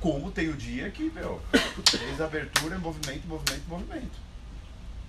Como 0.00 0.32
tem 0.32 0.48
o 0.48 0.56
dia 0.56 0.90
que, 0.90 1.10
meu, 1.10 1.40
a 2.18 2.24
abertura 2.24 2.74
é 2.74 2.78
movimento, 2.78 3.26
movimento, 3.26 3.68
movimento. 3.68 4.18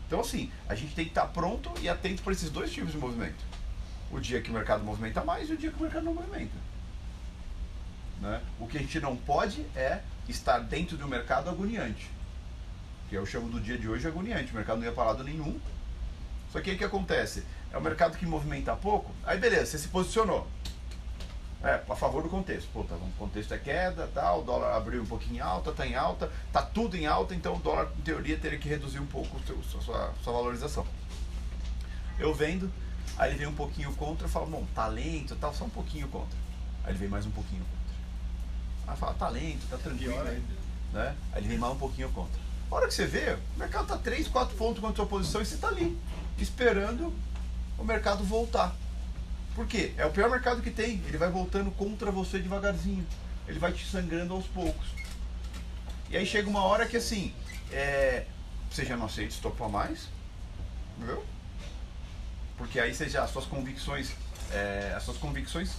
Então, 0.06 0.20
assim, 0.20 0.52
a 0.70 0.76
gente 0.76 0.94
tem 0.94 1.06
que 1.06 1.12
estar 1.12 1.26
pronto 1.28 1.72
e 1.82 1.90
atento 1.90 2.22
para 2.22 2.34
esses 2.34 2.52
dois 2.52 2.72
tipos 2.72 2.92
de 2.92 2.98
movimento. 2.98 3.44
O 4.12 4.20
dia 4.20 4.42
que 4.42 4.52
o 4.52 4.54
mercado 4.54 4.84
movimenta 4.84 5.24
mais 5.24 5.50
e 5.50 5.54
o 5.54 5.58
dia 5.58 5.72
que 5.72 5.80
o 5.80 5.82
mercado 5.82 6.04
não 6.04 6.14
movimenta. 6.14 6.54
Né? 8.22 8.40
O 8.60 8.68
que 8.68 8.78
a 8.78 8.82
gente 8.82 9.00
não 9.00 9.18
pode 9.18 9.66
é 9.76 10.02
estar 10.30 10.60
dentro 10.60 10.96
de 10.96 11.04
um 11.04 11.08
mercado 11.08 11.50
agoniante. 11.50 12.12
Que 13.10 13.16
eu 13.16 13.26
chamo 13.26 13.50
do 13.50 13.60
dia 13.60 13.78
de 13.78 13.90
hoje 13.90 14.08
agoniante. 14.08 14.52
O 14.52 14.56
mercado 14.56 14.78
não 14.78 14.86
ia 14.86 14.92
para 14.92 15.06
lado 15.06 15.24
nenhum. 15.24 15.60
Só 16.52 16.62
que 16.62 16.70
aí 16.70 16.76
o 16.76 16.80
que 16.80 16.86
acontece? 16.86 17.44
É 17.72 17.78
um 17.80 17.82
mercado 17.82 18.16
que 18.16 18.26
movimenta 18.28 18.76
pouco. 18.76 19.12
Aí 19.26 19.40
beleza, 19.40 19.66
você 19.66 19.80
se 19.80 19.88
posicionou. 19.88 20.48
É, 21.64 21.82
a 21.90 21.96
favor 21.96 22.22
do 22.22 22.30
contexto. 22.30 22.68
Puta, 22.74 22.94
o 22.96 23.12
contexto 23.18 23.54
é 23.54 23.58
queda, 23.58 24.10
tal, 24.14 24.42
o 24.42 24.44
dólar 24.44 24.76
abriu 24.76 25.02
um 25.02 25.06
pouquinho 25.06 25.38
em 25.38 25.40
alta, 25.40 25.70
está 25.70 25.88
em 25.88 25.96
alta, 25.96 26.30
está 26.48 26.62
tudo 26.62 26.98
em 26.98 27.06
alta, 27.06 27.34
então 27.34 27.56
o 27.56 27.60
dólar, 27.60 27.90
em 27.98 28.02
teoria, 28.02 28.38
teria 28.38 28.60
que 28.60 28.68
reduzir 28.68 29.00
um 29.00 29.06
pouco 29.06 29.40
seu- 29.48 29.64
sua, 29.64 30.14
sua, 30.22 30.34
valorização. 30.34 30.86
Eu 32.20 32.34
vendo, 32.34 32.70
aí 33.18 33.30
ele 33.32 33.40
vem 33.40 33.48
um 33.48 33.56
pouquinho 33.56 33.94
contra, 33.96 34.26
eu 34.26 34.30
falo, 34.30 34.48
bom, 34.48 34.66
tá 34.76 34.88
lento, 34.88 35.36
tal, 35.38 35.54
só 35.54 35.64
um 35.64 35.70
pouquinho 35.70 36.08
contra. 36.10 36.38
Aí 36.84 36.92
ele 36.92 37.00
vem 37.00 37.08
mais 37.08 37.26
um 37.26 37.32
pouquinho 37.32 37.64
contra. 37.64 38.92
Aí 38.92 38.98
fala, 38.98 39.14
tá 39.14 39.30
lento, 39.30 39.66
tá 39.70 39.78
tranquilo. 39.78 40.14
Pior 40.14 40.28
aí, 40.28 40.36
ainda. 40.36 40.54
Né? 40.92 41.16
Aí 41.32 41.42
ele 41.42 41.48
vem 41.48 41.58
mais 41.58 41.74
um 41.74 41.78
pouquinho 41.78 42.10
contra. 42.12 42.42
A 42.70 42.76
hora 42.76 42.88
que 42.88 42.94
você 42.94 43.06
vê, 43.06 43.38
o 43.56 43.60
mercado 43.60 43.88
tá 43.88 43.98
3, 43.98 44.28
4 44.28 44.54
pontos 44.58 44.82
contra 44.82 44.94
a 44.94 44.96
sua 44.98 45.06
posição 45.06 45.42
e 45.42 45.46
você 45.46 45.56
tá 45.56 45.70
ali, 45.70 45.98
esperando 46.38 47.14
o 47.78 47.84
mercado 47.86 48.24
voltar. 48.26 48.76
Por 49.56 49.68
quê? 49.68 49.94
É 49.98 50.06
o 50.06 50.12
pior 50.12 50.30
mercado 50.30 50.62
que 50.62 50.72
tem. 50.72 51.02
Ele 51.08 51.18
vai 51.18 51.30
voltando 51.30 51.72
contra 51.72 52.12
você 52.12 52.40
devagarzinho. 52.40 53.06
Ele 53.48 53.60
vai 53.60 53.72
te 53.72 53.86
sangrando 53.86 54.34
aos 54.34 54.48
poucos. 54.48 54.88
E 56.10 56.18
aí 56.18 56.26
chega 56.26 56.50
uma 56.50 56.64
hora 56.64 56.88
que 56.88 56.98
assim, 56.98 57.34
é, 57.72 58.26
você 58.70 58.86
já 58.86 58.96
não 58.96 59.06
aceita 59.06 59.34
estopar 59.34 59.70
mais, 59.70 60.10
entendeu? 60.98 61.26
Porque 62.58 62.80
aí 62.80 62.94
você 62.94 63.10
já, 63.10 63.24
as 63.24 63.32
suas 63.32 63.46
convicções, 63.46 64.12
é, 64.52 64.94
as 64.96 65.04
suas 65.04 65.18
convicções 65.18 65.76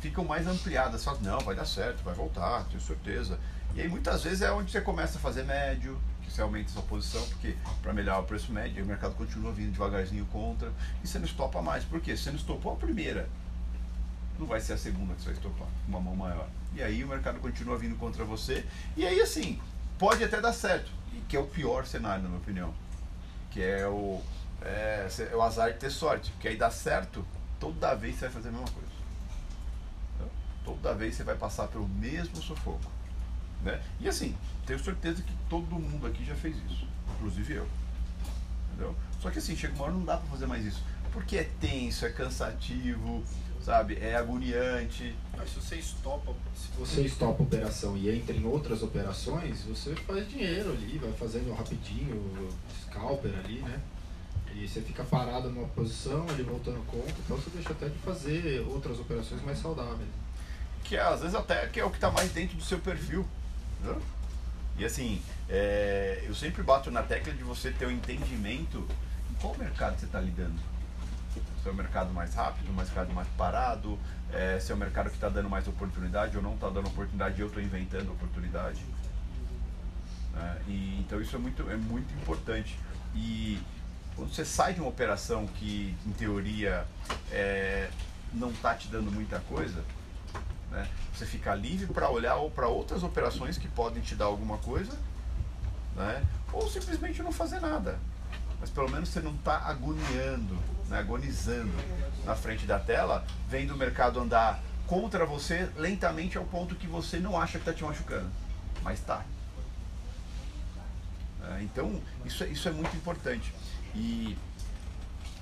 ficam 0.00 0.24
mais 0.24 0.46
ampliadas. 0.46 1.00
Você 1.00 1.04
fala, 1.04 1.18
não, 1.20 1.40
vai 1.40 1.54
dar 1.54 1.66
certo, 1.66 2.02
vai 2.02 2.14
voltar, 2.14 2.64
tenho 2.64 2.80
certeza. 2.80 3.38
E 3.74 3.80
aí 3.80 3.88
muitas 3.88 4.22
vezes 4.22 4.42
é 4.42 4.52
onde 4.52 4.70
você 4.70 4.80
começa 4.80 5.18
a 5.18 5.20
fazer 5.20 5.44
médio, 5.44 6.00
que 6.24 6.32
você 6.32 6.42
aumenta 6.42 6.70
a 6.70 6.72
sua 6.72 6.82
posição, 6.82 7.22
porque 7.28 7.56
para 7.82 7.92
melhorar 7.92 8.20
o 8.20 8.24
preço 8.24 8.52
médio, 8.52 8.82
o 8.82 8.86
mercado 8.86 9.14
continua 9.14 9.52
vindo 9.52 9.72
devagarzinho 9.72 10.26
contra, 10.26 10.72
e 11.02 11.06
você 11.06 11.18
não 11.18 11.26
estopa 11.26 11.62
mais. 11.62 11.84
Por 11.84 12.00
quê? 12.00 12.16
Você 12.16 12.30
não 12.30 12.38
estopou 12.38 12.72
a 12.72 12.76
primeira, 12.76 13.28
não 14.38 14.46
vai 14.46 14.60
ser 14.60 14.72
a 14.72 14.78
segunda 14.78 15.14
que 15.14 15.20
você 15.20 15.26
vai 15.26 15.34
estopar, 15.34 15.68
uma 15.86 16.00
mão 16.00 16.16
maior. 16.16 16.48
E 16.74 16.82
aí 16.82 17.04
o 17.04 17.08
mercado 17.08 17.38
continua 17.38 17.78
vindo 17.78 17.96
contra 17.96 18.24
você, 18.24 18.64
e 18.96 19.06
aí 19.06 19.20
assim, 19.20 19.60
pode 19.98 20.24
até 20.24 20.40
dar 20.40 20.52
certo, 20.52 20.90
que 21.28 21.36
é 21.36 21.40
o 21.40 21.46
pior 21.46 21.86
cenário, 21.86 22.22
na 22.22 22.28
minha 22.28 22.40
opinião. 22.40 22.74
Que 23.50 23.62
é 23.62 23.86
o, 23.86 24.20
é, 24.62 25.08
é 25.30 25.36
o 25.36 25.42
azar 25.42 25.72
de 25.72 25.78
ter 25.78 25.90
sorte. 25.90 26.30
Porque 26.32 26.48
aí 26.48 26.56
dá 26.56 26.70
certo, 26.70 27.24
toda 27.60 27.94
vez 27.94 28.16
você 28.16 28.22
vai 28.22 28.30
fazer 28.30 28.48
a 28.48 28.52
mesma 28.52 28.68
coisa. 28.68 28.94
Toda 30.64 30.94
vez 30.94 31.14
você 31.14 31.22
vai 31.22 31.36
passar 31.36 31.68
pelo 31.68 31.86
mesmo 31.86 32.36
sufoco. 32.36 32.90
Né? 33.62 33.80
E 34.00 34.08
assim, 34.08 34.34
tenho 34.66 34.78
certeza 34.78 35.22
que 35.22 35.32
todo 35.48 35.78
mundo 35.78 36.06
aqui 36.06 36.24
já 36.24 36.34
fez 36.34 36.56
isso, 36.70 36.86
inclusive 37.16 37.54
eu. 37.54 37.66
Entendeu? 38.72 38.94
Só 39.20 39.30
que 39.30 39.38
assim, 39.38 39.56
chega 39.56 39.74
uma 39.74 39.84
hora 39.84 39.92
não 39.92 40.04
dá 40.04 40.16
para 40.16 40.28
fazer 40.28 40.46
mais 40.46 40.64
isso. 40.64 40.82
Porque 41.12 41.36
é 41.36 41.44
tenso, 41.60 42.04
é 42.04 42.10
cansativo, 42.10 43.22
sabe? 43.64 43.98
É 44.00 44.16
agoniante. 44.16 45.14
Mas 45.36 45.50
se 45.50 45.60
você 45.60 45.76
estopa, 45.76 46.34
se 46.54 46.68
você 46.78 47.02
estopa 47.02 47.42
a 47.42 47.46
operação 47.46 47.96
e 47.96 48.10
entra 48.10 48.34
em 48.34 48.44
outras 48.44 48.82
operações, 48.82 49.62
você 49.62 49.94
faz 49.94 50.28
dinheiro 50.28 50.72
ali, 50.72 50.98
vai 50.98 51.12
fazendo 51.12 51.52
rapidinho, 51.54 52.48
scalper 52.84 53.32
ali, 53.44 53.60
né? 53.60 53.80
E 54.54 54.68
você 54.68 54.80
fica 54.80 55.02
parado 55.02 55.50
numa 55.50 55.66
posição, 55.68 56.28
ali 56.28 56.44
voltando 56.44 56.84
conta, 56.86 57.12
então 57.24 57.36
você 57.36 57.50
deixa 57.50 57.72
até 57.72 57.88
de 57.88 57.98
fazer 57.98 58.64
outras 58.68 59.00
operações 59.00 59.42
mais 59.42 59.58
saudáveis. 59.58 60.08
Que 60.84 60.96
é, 60.96 61.00
às 61.00 61.20
vezes 61.20 61.34
até 61.34 61.66
que 61.66 61.80
é 61.80 61.84
o 61.84 61.90
que 61.90 61.96
está 61.96 62.10
mais 62.10 62.30
dentro 62.30 62.56
do 62.56 62.62
seu 62.62 62.78
perfil. 62.78 63.26
Né? 63.80 63.96
E 64.76 64.84
assim, 64.84 65.22
é, 65.48 66.24
eu 66.26 66.34
sempre 66.34 66.62
bato 66.62 66.90
na 66.90 67.02
tecla 67.02 67.32
de 67.32 67.44
você 67.44 67.70
ter 67.70 67.86
o 67.86 67.88
um 67.88 67.92
entendimento 67.92 68.86
em 69.30 69.34
qual 69.34 69.56
mercado 69.56 69.98
você 69.98 70.06
está 70.06 70.20
lidando 70.20 70.74
se 71.64 71.68
é 71.68 71.72
o 71.72 71.74
mercado 71.74 72.12
mais 72.12 72.34
rápido, 72.34 72.70
um 72.70 72.74
mercado 72.74 73.12
mais 73.14 73.26
parado, 73.38 73.98
é, 74.30 74.60
se 74.60 74.70
é 74.70 74.74
o 74.74 74.78
mercado 74.78 75.08
que 75.08 75.14
está 75.14 75.30
dando 75.30 75.48
mais 75.48 75.66
oportunidade 75.66 76.36
ou 76.36 76.42
não 76.42 76.54
está 76.54 76.68
dando 76.68 76.88
oportunidade, 76.88 77.40
eu 77.40 77.46
estou 77.46 77.62
inventando 77.62 78.12
oportunidade. 78.12 78.84
É, 80.36 80.56
e, 80.68 81.00
então 81.00 81.22
isso 81.22 81.34
é 81.34 81.38
muito, 81.38 81.70
é 81.70 81.76
muito 81.76 82.12
importante. 82.20 82.78
E 83.14 83.58
quando 84.14 84.34
você 84.34 84.44
sai 84.44 84.74
de 84.74 84.80
uma 84.80 84.90
operação 84.90 85.46
que, 85.46 85.96
em 86.06 86.12
teoria, 86.12 86.86
é, 87.32 87.88
não 88.32 88.50
está 88.50 88.74
te 88.74 88.88
dando 88.88 89.10
muita 89.10 89.40
coisa, 89.40 89.82
né, 90.74 90.88
você 91.14 91.24
fica 91.24 91.54
livre 91.54 91.86
para 91.86 92.10
olhar 92.10 92.36
ou 92.36 92.50
para 92.50 92.68
outras 92.68 93.02
operações 93.02 93.56
que 93.56 93.68
podem 93.68 94.02
te 94.02 94.14
dar 94.14 94.26
alguma 94.26 94.58
coisa, 94.58 94.92
né, 95.96 96.22
ou 96.52 96.68
simplesmente 96.68 97.22
não 97.22 97.32
fazer 97.32 97.60
nada. 97.60 97.98
Mas 98.60 98.70
pelo 98.70 98.90
menos 98.90 99.08
você 99.08 99.20
não 99.20 99.34
está 99.34 99.58
agoniando 99.58 100.58
né, 100.88 100.98
agonizando 100.98 101.72
na 102.24 102.34
frente 102.34 102.66
da 102.66 102.78
tela, 102.78 103.24
vendo 103.48 103.74
o 103.74 103.76
mercado 103.76 104.20
andar 104.20 104.62
contra 104.86 105.24
você 105.24 105.68
lentamente 105.76 106.36
ao 106.36 106.44
ponto 106.44 106.74
que 106.74 106.86
você 106.86 107.18
não 107.18 107.40
acha 107.40 107.52
que 107.52 107.68
está 107.68 107.72
te 107.72 107.84
machucando, 107.84 108.30
mas 108.82 108.98
está. 108.98 109.24
É, 111.42 111.62
então, 111.62 112.00
isso, 112.24 112.44
é, 112.44 112.48
isso 112.48 112.68
é 112.68 112.72
muito 112.72 112.94
importante. 112.96 113.52
E 113.94 114.36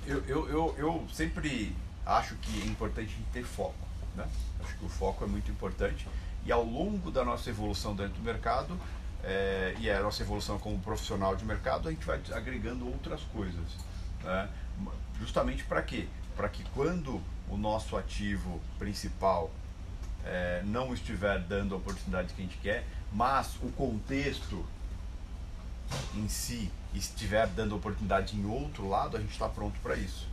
eu, 0.05 0.23
eu, 0.25 0.49
eu, 0.49 0.75
eu 0.77 1.07
sempre 1.13 1.75
acho 2.05 2.35
que 2.35 2.61
é 2.61 2.65
importante 2.65 3.15
ter 3.31 3.43
foco. 3.43 3.75
Né? 4.15 4.27
Acho 4.63 4.77
que 4.77 4.85
o 4.85 4.89
foco 4.89 5.23
é 5.23 5.27
muito 5.27 5.49
importante. 5.51 6.07
E 6.45 6.51
ao 6.51 6.63
longo 6.63 7.09
da 7.09 7.23
nossa 7.23 7.49
evolução 7.49 7.95
dentro 7.95 8.13
do 8.13 8.23
mercado, 8.23 8.77
é, 9.23 9.73
e 9.79 9.89
a 9.89 10.01
nossa 10.01 10.21
evolução 10.21 10.59
como 10.59 10.77
profissional 10.79 11.35
de 11.35 11.45
mercado, 11.45 11.87
a 11.87 11.91
gente 11.91 12.05
vai 12.05 12.19
agregando 12.33 12.85
outras 12.85 13.21
coisas. 13.23 13.63
Né? 14.23 14.49
Justamente 15.19 15.63
para 15.63 15.81
quê? 15.81 16.07
Para 16.35 16.49
que 16.49 16.63
quando 16.71 17.21
o 17.49 17.57
nosso 17.57 17.95
ativo 17.95 18.59
principal 18.77 19.49
é, 20.25 20.61
não 20.65 20.93
estiver 20.93 21.39
dando 21.39 21.75
a 21.75 21.77
oportunidade 21.77 22.33
que 22.33 22.41
a 22.41 22.45
gente 22.45 22.57
quer, 22.57 22.85
mas 23.11 23.55
o 23.61 23.71
contexto 23.71 24.65
em 26.15 26.27
si 26.27 26.71
estiver 26.93 27.47
dando 27.47 27.75
oportunidade 27.75 28.35
em 28.35 28.45
outro 28.45 28.87
lado, 28.87 29.17
a 29.17 29.19
gente 29.19 29.31
está 29.31 29.47
pronto 29.47 29.79
para 29.81 29.95
isso. 29.95 30.27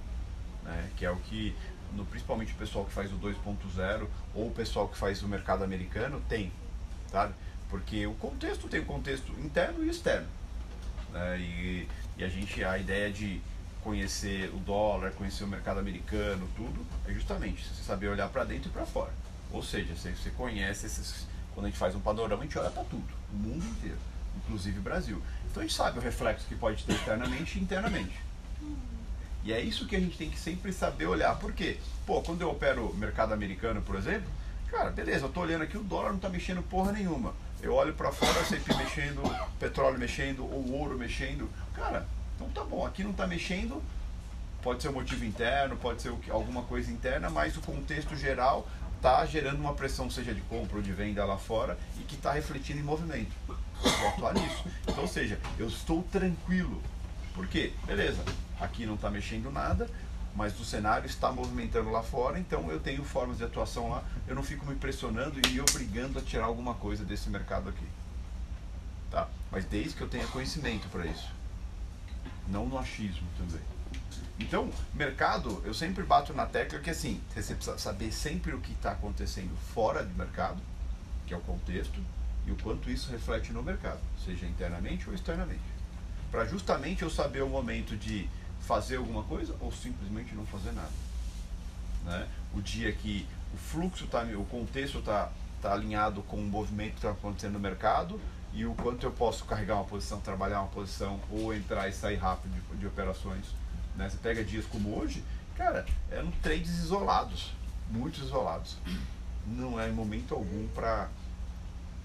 Né? 0.64 0.90
Que 0.96 1.04
é 1.04 1.10
o 1.10 1.16
que, 1.16 1.54
no, 1.92 2.04
principalmente 2.04 2.52
o 2.52 2.56
pessoal 2.56 2.84
que 2.84 2.92
faz 2.92 3.12
o 3.12 3.16
2.0 3.16 4.06
ou 4.34 4.48
o 4.48 4.50
pessoal 4.50 4.88
que 4.88 4.96
faz 4.96 5.22
o 5.22 5.28
mercado 5.28 5.64
americano 5.64 6.22
tem. 6.28 6.52
Sabe? 7.10 7.34
Porque 7.68 8.06
o 8.06 8.14
contexto 8.14 8.68
tem 8.68 8.80
o 8.80 8.84
contexto 8.84 9.32
interno 9.40 9.84
e 9.84 9.88
externo. 9.88 10.28
Né? 11.12 11.38
E, 11.38 11.88
e 12.18 12.24
a 12.24 12.28
gente, 12.28 12.62
a 12.64 12.78
ideia 12.78 13.10
de 13.10 13.40
conhecer 13.82 14.50
o 14.54 14.58
dólar, 14.58 15.12
conhecer 15.12 15.44
o 15.44 15.48
mercado 15.48 15.80
americano, 15.80 16.48
tudo, 16.56 16.86
é 17.06 17.12
justamente 17.12 17.64
você 17.64 17.82
saber 17.82 18.08
olhar 18.08 18.28
para 18.28 18.44
dentro 18.44 18.68
e 18.68 18.72
para 18.72 18.84
fora. 18.84 19.12
Ou 19.52 19.62
seja, 19.62 19.94
você, 19.94 20.10
você 20.12 20.30
conhece 20.30 20.86
esses. 20.86 21.26
Quando 21.54 21.66
a 21.66 21.68
gente 21.68 21.78
faz 21.78 21.94
um 21.94 22.00
panorama, 22.00 22.42
a 22.42 22.46
gente 22.46 22.58
olha 22.58 22.70
para 22.70 22.84
tudo, 22.84 23.08
o 23.32 23.36
mundo 23.36 23.64
inteiro, 23.64 23.98
inclusive 24.36 24.78
o 24.78 24.82
Brasil. 24.82 25.20
Então 25.50 25.62
a 25.62 25.66
gente 25.66 25.74
sabe 25.74 25.98
o 25.98 26.02
reflexo 26.02 26.46
que 26.46 26.54
pode 26.54 26.84
ter 26.84 26.92
externamente 26.92 27.58
e 27.58 27.62
internamente. 27.62 28.20
E 29.42 29.52
é 29.52 29.60
isso 29.60 29.86
que 29.86 29.96
a 29.96 30.00
gente 30.00 30.16
tem 30.16 30.30
que 30.30 30.38
sempre 30.38 30.72
saber 30.72 31.06
olhar. 31.06 31.36
Por 31.38 31.52
quê? 31.52 31.78
Pô, 32.06 32.20
quando 32.20 32.42
eu 32.42 32.50
opero 32.50 32.94
mercado 32.94 33.32
americano, 33.32 33.80
por 33.80 33.96
exemplo, 33.96 34.30
cara, 34.70 34.90
beleza, 34.90 35.24
eu 35.24 35.30
tô 35.30 35.40
olhando 35.40 35.62
aqui, 35.62 35.78
o 35.78 35.82
dólar 35.82 36.12
não 36.12 36.18
tá 36.18 36.28
mexendo 36.28 36.62
porra 36.62 36.92
nenhuma. 36.92 37.34
Eu 37.62 37.74
olho 37.74 37.94
para 37.94 38.10
fora, 38.10 38.44
sempre 38.44 38.74
mexendo, 38.74 39.22
petróleo 39.58 39.98
mexendo, 39.98 40.44
ou 40.44 40.72
ouro 40.72 40.96
mexendo. 40.96 41.48
Cara, 41.74 42.06
então 42.36 42.48
tá 42.50 42.64
bom, 42.64 42.86
aqui 42.86 43.02
não 43.02 43.10
está 43.10 43.26
mexendo, 43.26 43.82
pode 44.62 44.82
ser 44.82 44.88
um 44.88 44.92
motivo 44.92 45.24
interno, 45.24 45.76
pode 45.76 46.02
ser 46.02 46.12
alguma 46.30 46.62
coisa 46.62 46.90
interna, 46.90 47.28
mas 47.28 47.56
o 47.56 47.60
contexto 47.60 48.16
geral 48.16 48.68
está 48.96 49.24
gerando 49.24 49.58
uma 49.60 49.74
pressão, 49.74 50.10
seja 50.10 50.34
de 50.34 50.40
compra 50.42 50.76
ou 50.76 50.82
de 50.82 50.92
venda 50.92 51.24
lá 51.24 51.38
fora, 51.38 51.78
e 51.98 52.02
que 52.02 52.14
está 52.14 52.32
refletindo 52.32 52.78
em 52.78 52.82
movimento. 52.82 53.32
vou 53.46 54.08
atuar 54.08 54.34
nisso. 54.34 54.64
Então, 54.82 55.00
ou 55.00 55.08
seja, 55.08 55.38
eu 55.58 55.66
estou 55.66 56.02
tranquilo. 56.04 56.82
Por 57.34 57.46
quê? 57.46 57.72
Beleza, 57.86 58.22
aqui 58.60 58.86
não 58.86 58.94
está 58.94 59.10
mexendo 59.10 59.50
nada, 59.50 59.88
mas 60.34 60.58
o 60.60 60.64
cenário 60.64 61.06
está 61.06 61.32
movimentando 61.32 61.90
lá 61.90 62.02
fora, 62.02 62.38
então 62.38 62.70
eu 62.70 62.78
tenho 62.78 63.02
formas 63.04 63.38
de 63.38 63.44
atuação 63.44 63.90
lá, 63.90 64.04
eu 64.28 64.34
não 64.34 64.42
fico 64.42 64.64
me 64.66 64.76
pressionando 64.76 65.40
e 65.40 65.48
me 65.50 65.60
obrigando 65.60 66.18
a 66.18 66.22
tirar 66.22 66.44
alguma 66.44 66.74
coisa 66.74 67.04
desse 67.04 67.28
mercado 67.28 67.68
aqui. 67.68 67.86
Tá? 69.10 69.28
Mas 69.50 69.64
desde 69.64 69.94
que 69.94 70.02
eu 70.02 70.08
tenha 70.08 70.26
conhecimento 70.28 70.88
para 70.88 71.06
isso 71.06 71.40
não 72.50 72.66
no 72.66 72.78
achismo 72.78 73.26
também. 73.38 73.62
Então, 74.38 74.70
mercado, 74.94 75.62
eu 75.64 75.72
sempre 75.72 76.02
bato 76.02 76.32
na 76.32 76.46
tecla 76.46 76.78
que 76.78 76.90
assim, 76.90 77.20
você 77.34 77.54
precisa 77.54 77.78
saber 77.78 78.12
sempre 78.12 78.54
o 78.54 78.60
que 78.60 78.72
está 78.72 78.92
acontecendo 78.92 79.54
fora 79.74 80.02
do 80.02 80.14
mercado, 80.14 80.60
que 81.26 81.34
é 81.34 81.36
o 81.36 81.40
contexto, 81.40 82.00
e 82.46 82.50
o 82.50 82.56
quanto 82.56 82.90
isso 82.90 83.10
reflete 83.10 83.52
no 83.52 83.62
mercado, 83.62 84.00
seja 84.24 84.46
internamente 84.46 85.08
ou 85.08 85.14
externamente. 85.14 85.60
Para 86.30 86.46
justamente 86.46 87.02
eu 87.02 87.10
saber 87.10 87.42
o 87.42 87.48
momento 87.48 87.96
de 87.96 88.28
fazer 88.70 88.98
alguma 88.98 89.24
coisa 89.24 89.56
ou 89.60 89.72
simplesmente 89.72 90.32
não 90.32 90.46
fazer 90.46 90.70
nada. 90.70 90.92
Né? 92.04 92.28
O 92.54 92.62
dia 92.62 92.92
que 92.92 93.26
o 93.52 93.56
fluxo 93.56 94.04
está, 94.04 94.22
o 94.22 94.44
contexto 94.44 95.00
está 95.00 95.28
tá 95.60 95.72
alinhado 95.72 96.22
com 96.22 96.36
o 96.36 96.44
movimento 96.44 96.92
que 96.92 96.98
está 96.98 97.10
acontecendo 97.10 97.54
no 97.54 97.58
mercado, 97.58 98.20
e 98.52 98.64
o 98.64 98.72
quanto 98.74 99.04
eu 99.04 99.10
posso 99.10 99.44
carregar 99.44 99.74
uma 99.74 99.84
posição, 99.84 100.20
trabalhar 100.20 100.60
uma 100.60 100.68
posição 100.68 101.18
ou 101.32 101.52
entrar 101.52 101.88
e 101.88 101.92
sair 101.92 102.14
rápido 102.14 102.52
de, 102.52 102.76
de 102.78 102.86
operações. 102.86 103.46
Né? 103.96 104.08
Você 104.08 104.18
pega 104.18 104.44
dias 104.44 104.64
como 104.66 104.96
hoje, 104.96 105.24
cara, 105.56 105.84
eram 106.08 106.30
trades 106.40 106.78
isolados, 106.78 107.52
muito 107.90 108.20
isolados. 108.20 108.76
Não 109.48 109.80
é 109.80 109.88
momento 109.88 110.32
algum 110.32 110.68
para 110.68 111.08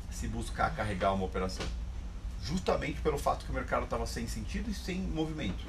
se 0.09 0.27
buscar 0.27 0.75
carregar 0.75 1.13
uma 1.13 1.25
operação. 1.25 1.65
Justamente 2.43 3.01
pelo 3.01 3.19
fato 3.19 3.45
que 3.45 3.51
o 3.51 3.53
mercado 3.53 3.83
estava 3.83 4.07
sem 4.07 4.27
sentido 4.27 4.71
e 4.71 4.73
sem 4.73 4.99
movimento. 4.99 5.63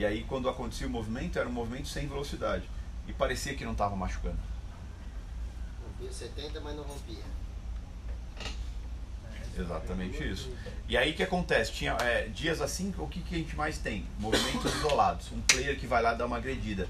E 0.00 0.06
aí, 0.06 0.24
quando 0.26 0.48
acontecia 0.48 0.86
o 0.86 0.90
movimento, 0.90 1.38
era 1.38 1.46
um 1.46 1.52
movimento 1.52 1.86
sem 1.86 2.08
velocidade. 2.08 2.64
E 3.06 3.12
parecia 3.12 3.54
que 3.54 3.66
não 3.66 3.72
estava 3.72 3.94
machucando. 3.94 4.38
Rompia 5.84 6.10
70, 6.10 6.58
mas 6.62 6.74
não 6.74 6.84
rompia. 6.84 7.22
Exatamente 9.58 10.26
isso. 10.26 10.50
E 10.88 10.96
aí 10.96 11.10
o 11.10 11.14
que 11.14 11.22
acontece? 11.22 11.72
Tinha 11.72 11.92
é, 12.00 12.28
dias 12.28 12.62
assim, 12.62 12.94
o 12.96 13.06
que, 13.06 13.20
que 13.20 13.34
a 13.34 13.38
gente 13.38 13.54
mais 13.54 13.76
tem? 13.76 14.06
Movimentos 14.18 14.74
isolados. 14.74 15.30
Um 15.32 15.42
player 15.42 15.78
que 15.78 15.86
vai 15.86 16.00
lá 16.00 16.14
dar 16.14 16.24
uma 16.24 16.38
agredida. 16.38 16.88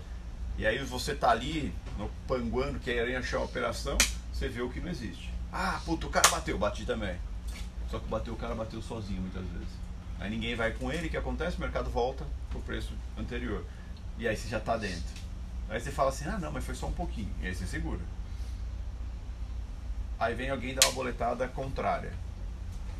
E 0.57 0.65
aí 0.65 0.79
você 0.85 1.13
tá 1.13 1.31
ali, 1.31 1.75
no 1.99 2.09
panguando, 2.29 2.79
querendo 2.79 3.19
achar 3.19 3.39
a 3.39 3.43
operação, 3.43 3.99
você 4.33 4.49
vê 4.49 4.63
o 4.63 4.71
que 4.71 4.79
não 4.79 4.89
existe. 4.89 5.33
Ah, 5.53 5.81
puto, 5.85 6.07
o 6.07 6.11
cara 6.11 6.29
bateu, 6.29 6.57
bati 6.57 6.87
também. 6.87 7.19
Só 7.91 7.99
que 7.99 8.07
bateu, 8.07 8.35
o 8.35 8.37
cara 8.37 8.55
bateu 8.55 8.81
sozinho 8.81 9.21
muitas 9.21 9.43
vezes. 9.47 9.81
Aí 10.21 10.31
ninguém 10.31 10.55
vai 10.55 10.71
com 10.71 10.93
ele, 10.93 11.09
o 11.09 11.11
que 11.11 11.17
acontece? 11.17 11.57
O 11.57 11.61
mercado 11.61 11.91
volta 11.91 12.25
pro 12.51 12.61
preço 12.61 12.93
anterior. 13.17 13.65
E 14.19 14.29
aí 14.29 14.37
você 14.37 14.49
já 14.49 14.61
tá 14.61 14.77
dentro. 14.77 15.21
Aí 15.69 15.81
você 15.81 15.91
fala 15.91 16.11
assim, 16.11 16.27
ah 16.29 16.39
não, 16.39 16.53
mas 16.53 16.65
foi 16.65 16.75
só 16.75 16.87
um 16.87 16.93
pouquinho. 16.93 17.33
E 17.41 17.47
aí 17.47 17.55
você 17.55 17.67
segura. 17.67 18.01
Aí 20.19 20.35
vem 20.35 20.51
alguém 20.51 20.75
dar 20.75 20.87
uma 20.87 20.93
boletada 20.93 21.49
contrária. 21.49 22.13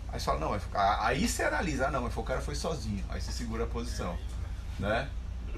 Aí 0.09 0.19
você 0.19 0.27
fala, 0.27 0.41
não, 0.41 0.61
aí 0.75 1.29
você 1.29 1.43
analisa, 1.43 1.89
ah 1.89 1.91
não, 1.91 2.03
mas 2.03 2.17
o 2.17 2.23
cara 2.23 2.41
foi 2.41 2.55
sozinho. 2.55 3.05
Aí 3.09 3.21
você 3.21 3.33
segura 3.33 3.65
a 3.65 3.67
posição. 3.67 4.19
Né? 4.79 5.09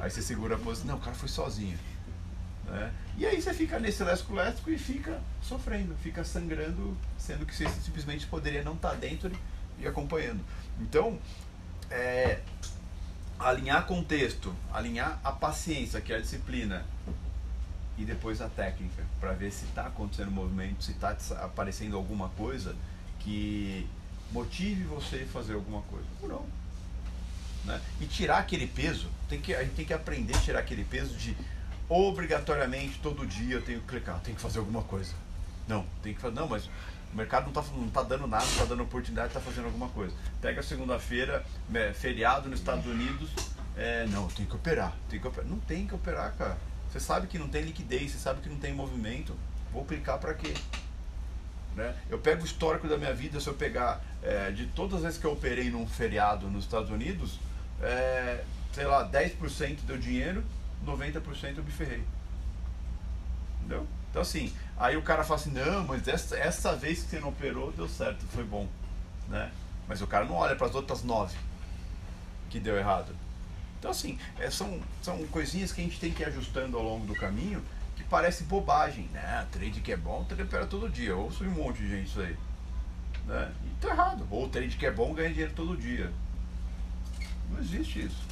Aí 0.00 0.11
você 0.11 0.20
segura 0.20 0.56
a 0.56 0.58
posição, 0.58 0.88
não, 0.88 0.96
o 0.96 1.00
cara 1.00 1.14
foi 1.14 1.28
sozinho. 1.28 1.78
Né? 2.66 2.92
E 3.16 3.26
aí 3.26 3.40
você 3.40 3.52
fica 3.52 3.78
nesse 3.78 4.02
lesco-lesco 4.02 4.70
e 4.70 4.78
fica 4.78 5.20
sofrendo, 5.42 5.94
fica 5.96 6.25
sangrando, 6.25 6.96
sendo 7.18 7.46
que 7.46 7.54
você 7.54 7.68
simplesmente 7.68 8.26
poderia 8.26 8.62
não 8.62 8.75
estar 8.75 8.94
dentro 8.94 9.30
e 9.78 9.87
acompanhando. 9.87 10.42
Então, 10.80 11.18
é, 11.90 12.40
alinhar 13.42 13.87
contexto, 13.87 14.54
alinhar 14.72 15.20
a 15.22 15.32
paciência, 15.32 16.00
que 16.00 16.12
é 16.12 16.16
a 16.16 16.20
disciplina, 16.20 16.84
e 17.99 18.04
depois 18.04 18.40
a 18.40 18.49
técnica, 18.49 19.02
para 19.20 19.32
ver 19.32 19.52
se 19.52 19.64
está 19.66 19.87
acontecendo 19.87 20.30
movimento, 20.30 20.82
se 20.82 20.92
está 20.92 21.16
aparecendo 21.42 21.96
alguma 21.96 22.28
coisa 22.30 22.75
que 23.20 23.87
motive 24.32 24.84
você 24.84 25.26
a 25.28 25.32
fazer 25.32 25.54
alguma 25.54 25.82
coisa. 25.82 26.06
Ou 26.22 26.28
não. 26.28 26.46
Né? 27.64 27.80
E 28.00 28.06
tirar 28.06 28.38
aquele 28.38 28.66
peso, 28.66 29.08
tem 29.28 29.40
que, 29.40 29.54
a 29.54 29.62
gente 29.62 29.75
tem 29.75 29.84
que 29.84 29.92
aprender 29.92 30.34
a 30.34 30.40
tirar 30.40 30.61
aquele 30.61 30.84
peso 30.84 31.14
de 31.14 31.37
obrigatoriamente 31.88 32.99
todo 33.02 33.26
dia 33.26 33.56
eu 33.56 33.62
tenho 33.62 33.80
que 33.80 33.87
clicar, 33.87 34.20
tenho 34.20 34.37
que 34.37 34.42
fazer 34.42 34.58
alguma 34.58 34.82
coisa. 34.82 35.12
Não, 35.68 35.87
tem 36.02 36.14
que 36.14 36.20
fazer. 36.20 36.34
Não, 36.34 36.49
mas 36.49 36.68
o 37.12 37.16
mercado 37.16 37.50
não 37.52 37.61
está 37.61 37.76
não 37.76 37.90
tá 37.90 38.02
dando 38.02 38.26
nada, 38.26 38.45
está 38.45 38.64
dando 38.64 38.83
oportunidade, 38.83 39.28
está 39.28 39.40
fazendo 39.40 39.66
alguma 39.66 39.88
coisa. 39.88 40.14
Pega 40.40 40.62
segunda-feira, 40.62 41.45
feriado 41.95 42.49
nos 42.49 42.61
Estados 42.61 42.87
Unidos, 42.87 43.31
é, 43.76 44.07
não, 44.07 44.28
tem 44.28 44.47
que 44.47 44.54
operar, 44.54 44.95
tem 45.09 45.21
que 45.21 45.26
operar. 45.26 45.49
Não 45.49 45.59
tem 45.61 45.87
que 45.87 45.95
operar, 45.95 46.35
cara. 46.37 46.57
Você 46.90 47.00
sabe 47.00 47.26
que 47.26 47.38
não 47.38 47.49
tem 47.49 47.62
liquidez, 47.62 48.12
você 48.12 48.19
sabe 48.19 48.40
que 48.40 48.49
não 48.49 48.57
tem 48.57 48.75
movimento. 48.75 49.35
Vou 49.73 49.85
clicar 49.85 50.19
para 50.19 50.35
quê? 50.35 50.54
Né? 51.75 51.95
Eu 52.11 52.19
pego 52.19 52.42
o 52.42 52.45
histórico 52.45 52.87
da 52.87 52.99
minha 52.99 53.14
vida, 53.14 53.40
se 53.40 53.49
eu 53.49 53.54
pegar 53.54 54.02
é, 54.23 54.50
de 54.50 54.66
todas 54.66 54.97
as 54.97 55.02
vezes 55.02 55.19
que 55.19 55.26
eu 55.26 55.33
operei 55.33 55.71
num 55.71 55.87
feriado 55.87 56.49
nos 56.49 56.64
Estados 56.64 56.90
Unidos, 56.90 57.38
é, 57.81 58.45
sei 58.73 58.85
lá, 58.85 59.09
10% 59.11 59.78
deu 59.87 59.97
dinheiro, 59.97 60.45
90% 60.87 61.59
eu 61.59 61.64
me 61.64 61.71
ferrei. 61.71 62.04
Entendeu? 63.61 63.87
Então 64.11 64.21
assim, 64.21 64.52
aí 64.82 64.96
o 64.96 65.02
cara 65.02 65.22
fala 65.22 65.40
assim, 65.40 65.52
não, 65.52 65.84
mas 65.86 66.08
essa, 66.08 66.36
essa 66.36 66.74
vez 66.74 67.02
que 67.02 67.10
você 67.10 67.20
não 67.20 67.28
operou, 67.28 67.70
deu 67.72 67.88
certo, 67.88 68.26
foi 68.26 68.42
bom. 68.42 68.66
Né? 69.28 69.50
Mas 69.86 70.02
o 70.02 70.06
cara 70.08 70.24
não 70.24 70.34
olha 70.34 70.56
para 70.56 70.66
as 70.66 70.74
outras 70.74 71.04
nove 71.04 71.36
que 72.50 72.58
deu 72.58 72.76
errado. 72.76 73.14
Então 73.78 73.92
assim, 73.92 74.18
é, 74.38 74.50
são, 74.50 74.80
são 75.00 75.24
coisinhas 75.28 75.72
que 75.72 75.80
a 75.80 75.84
gente 75.84 76.00
tem 76.00 76.12
que 76.12 76.22
ir 76.22 76.26
ajustando 76.26 76.76
ao 76.76 76.82
longo 76.82 77.06
do 77.06 77.14
caminho 77.14 77.62
que 77.96 78.02
parece 78.04 78.42
bobagem. 78.44 79.08
Né? 79.12 79.46
Trade 79.52 79.80
que 79.80 79.92
é 79.92 79.96
bom, 79.96 80.24
trade 80.24 80.42
opera 80.42 80.66
todo 80.66 80.90
dia. 80.90 81.16
Ouço 81.16 81.44
um 81.44 81.50
monte 81.50 81.78
de 81.78 81.88
gente 81.88 82.08
isso 82.08 82.20
aí. 82.20 82.36
Né? 83.26 83.52
E 83.64 83.80
tá 83.80 83.88
errado. 83.88 84.26
Ou 84.30 84.48
trade 84.48 84.76
que 84.76 84.84
é 84.84 84.90
bom 84.90 85.14
ganha 85.14 85.30
dinheiro 85.30 85.52
todo 85.54 85.76
dia. 85.76 86.12
Não 87.50 87.60
existe 87.60 88.06
isso. 88.06 88.31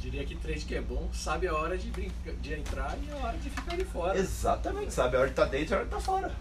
Diria 0.00 0.24
que 0.24 0.36
trade 0.36 0.60
que 0.64 0.74
é 0.76 0.80
bom 0.80 1.08
sabe 1.12 1.48
a 1.48 1.54
hora 1.54 1.76
de, 1.76 1.90
brinca, 1.90 2.32
de 2.40 2.54
entrar 2.54 2.96
e 3.02 3.10
a 3.10 3.16
hora 3.16 3.36
de 3.36 3.50
ficar 3.50 3.76
de 3.76 3.84
fora. 3.84 4.16
Exatamente, 4.18 4.92
sabe 4.94 5.16
a 5.16 5.20
hora 5.20 5.28
de 5.28 5.32
estar 5.32 5.46
dentro 5.46 5.72
e 5.72 5.74
a 5.74 5.78
hora 5.78 5.86
de 5.88 5.94
estar 5.94 6.04
fora. 6.04 6.32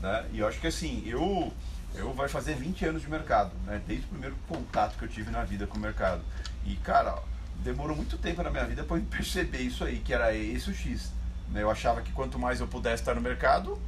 Né? 0.00 0.26
E 0.32 0.38
eu 0.38 0.48
acho 0.48 0.58
que 0.60 0.66
assim, 0.66 1.02
eu, 1.06 1.52
eu 1.94 2.12
vai 2.14 2.28
fazer 2.28 2.54
20 2.54 2.86
anos 2.86 3.02
de 3.02 3.10
mercado, 3.10 3.52
né? 3.66 3.80
desde 3.86 4.06
o 4.06 4.08
primeiro 4.08 4.34
contato 4.48 4.96
que 4.98 5.04
eu 5.04 5.08
tive 5.08 5.30
na 5.30 5.44
vida 5.44 5.66
com 5.66 5.76
o 5.76 5.80
mercado. 5.80 6.22
E 6.64 6.74
cara, 6.76 7.18
demorou 7.62 7.94
muito 7.94 8.16
tempo 8.16 8.42
na 8.42 8.50
minha 8.50 8.64
vida 8.64 8.82
para 8.82 8.96
eu 8.96 9.02
perceber 9.10 9.58
isso 9.60 9.84
aí, 9.84 9.98
que 9.98 10.14
era 10.14 10.34
esse 10.34 10.70
o 10.70 10.74
X. 10.74 11.12
Né? 11.50 11.62
Eu 11.62 11.70
achava 11.70 12.00
que 12.00 12.10
quanto 12.12 12.38
mais 12.38 12.60
eu 12.60 12.66
pudesse 12.66 13.02
estar 13.02 13.14
no 13.14 13.20
mercado, 13.20 13.78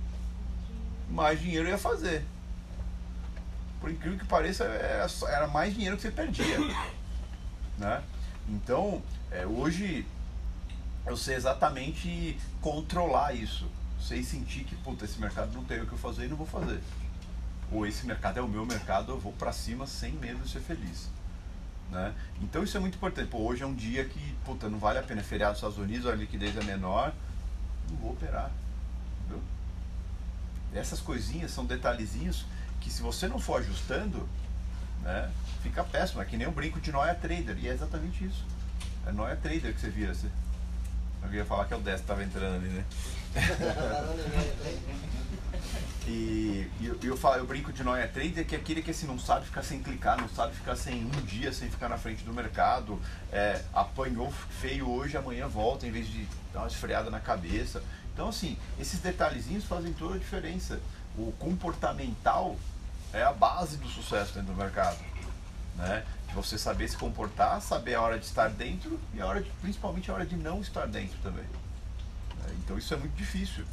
mais 1.09 1.41
dinheiro 1.41 1.67
eu 1.67 1.71
ia 1.73 1.79
fazer. 1.79 2.25
Por 3.81 3.91
incrível 3.91 4.19
que 4.19 4.27
pareça, 4.27 4.67
só- 5.09 5.29
era 5.29 5.47
mais 5.47 5.73
dinheiro 5.73 5.97
que 5.97 6.03
você 6.03 6.11
perdia. 6.11 6.59
Né? 7.79 8.03
Então, 8.49 9.03
é, 9.31 9.47
hoje 9.47 10.07
eu 11.07 11.17
sei 11.17 11.37
exatamente 11.37 12.39
controlar 12.61 13.35
isso. 13.35 13.67
Sei 14.01 14.23
sentir 14.23 14.65
que, 14.65 14.77
puta, 14.77 15.05
esse 15.05 15.21
mercado 15.21 15.53
não 15.53 15.65
tem 15.65 15.81
o 15.81 15.87
que 15.87 15.93
eu 15.93 15.99
fazer 15.99 16.27
e 16.27 16.29
não 16.29 16.37
vou 16.37 16.47
fazer. 16.47 16.81
Ou 17.71 17.87
esse 17.87 18.07
mercado 18.07 18.39
é 18.39 18.43
o 18.43 18.49
meu 18.49 18.65
mercado, 18.65 19.13
eu 19.13 19.19
vou 19.19 19.33
pra 19.33 19.53
cima 19.53 19.87
sem 19.87 20.13
medo 20.13 20.43
de 20.43 20.51
ser 20.51 20.61
feliz. 20.61 21.09
Né? 21.91 22.15
Então 22.41 22.63
isso 22.63 22.77
é 22.77 22.81
muito 22.81 22.97
importante. 22.97 23.29
Pô, 23.29 23.39
hoje 23.39 23.63
é 23.63 23.67
um 23.67 23.75
dia 23.75 24.05
que, 24.05 24.35
puta, 24.45 24.69
não 24.69 24.79
vale 24.79 24.99
a 24.99 25.03
pena. 25.03 25.21
É 25.21 25.25
Feriado 25.25 25.53
nos 25.53 25.59
Estados 25.59 25.79
Unidos, 25.79 26.07
a 26.07 26.15
liquidez 26.15 26.57
é 26.57 26.63
menor, 26.63 27.13
não 27.91 27.97
vou 27.99 28.13
operar. 28.13 28.51
Entendeu? 29.21 29.43
Essas 30.75 31.01
coisinhas 31.01 31.51
são 31.51 31.65
detalhezinhos 31.65 32.47
que 32.81 32.91
se 32.91 33.03
você 33.03 33.27
não 33.27 33.39
for 33.39 33.61
ajustando, 33.61 34.29
né, 35.03 35.31
fica 35.69 35.85
péssimo. 35.85 36.21
É 36.21 36.25
que 36.25 36.37
nem 36.37 36.47
um 36.47 36.53
brinco 36.53 36.81
de 36.81 36.91
Noia 36.91 37.15
Trader. 37.15 37.57
E 37.59 37.69
é 37.69 37.73
exatamente 37.73 38.25
isso. 38.25 38.45
É 39.07 39.13
Noia 39.13 39.37
Trader 39.37 39.73
que 39.75 39.81
você 39.81 39.91
vira. 39.91 40.15
Você... 40.15 40.27
Eu 41.23 41.35
ia 41.35 41.45
falar 41.45 41.65
que 41.67 41.75
é 41.75 41.77
o 41.77 41.81
10 41.81 41.97
que 41.97 42.03
estava 42.03 42.23
entrando 42.23 42.57
ali, 42.57 42.69
né? 42.69 42.85
E, 46.07 46.67
e 46.81 46.87
eu, 46.87 46.99
eu, 47.03 47.17
falo, 47.19 47.37
eu 47.37 47.47
brinco 47.47 47.71
de 47.71 47.85
Noia 47.85 48.09
Trader 48.09 48.47
que 48.47 48.55
é 48.55 48.59
aquele 48.59 48.81
que 48.81 48.91
assim, 48.91 49.07
não 49.07 49.19
sabe 49.19 49.45
ficar 49.45 49.63
sem 49.63 49.83
clicar, 49.83 50.19
não 50.19 50.29
sabe 50.29 50.55
ficar 50.55 50.75
sem 50.75 51.05
um 51.05 51.11
dia 51.27 51.53
sem 51.53 51.69
ficar 51.69 51.87
na 51.87 51.99
frente 51.99 52.25
do 52.25 52.33
mercado, 52.33 52.99
é, 53.31 53.61
apanhou 53.75 54.33
feio 54.59 54.89
hoje, 54.89 55.19
amanhã 55.19 55.47
volta 55.47 55.87
em 55.87 55.91
vez 55.91 56.09
de 56.09 56.27
dar 56.53 56.61
uma 56.61 56.69
esfriada 56.69 57.11
na 57.11 57.21
cabeça. 57.21 57.83
Então 58.15 58.29
assim, 58.29 58.57
esses 58.81 59.01
detalhezinhos 59.01 59.65
fazem 59.65 59.93
toda 59.93 60.15
a 60.15 60.19
diferença. 60.19 60.81
O 61.15 61.31
comportamental 61.33 62.57
é 63.13 63.23
a 63.23 63.33
base 63.33 63.77
do 63.77 63.89
sucesso 63.89 64.33
dentro 64.33 64.55
do 64.55 64.59
mercado. 64.59 64.97
Né? 65.79 66.05
De 66.29 66.35
você 66.35 66.59
saber 66.59 66.89
se 66.89 66.97
comportar, 66.97 67.63
saber 67.63 67.95
a 67.95 68.03
hora 68.03 68.19
de 68.19 68.27
estar 68.27 68.51
dentro 68.51 69.01
e 69.15 69.21
a 69.21 69.27
hora 69.27 69.41
de, 69.41 69.49
principalmente 69.63 70.11
a 70.11 70.15
hora 70.15 70.27
de 70.27 70.37
não 70.37 70.61
estar 70.61 70.87
dentro 70.87 71.17
também. 71.23 71.45
né? 71.45 72.55
Então 72.59 72.77
isso 72.77 72.93
é 72.93 72.97
muito 72.97 73.15
difícil. 73.15 73.65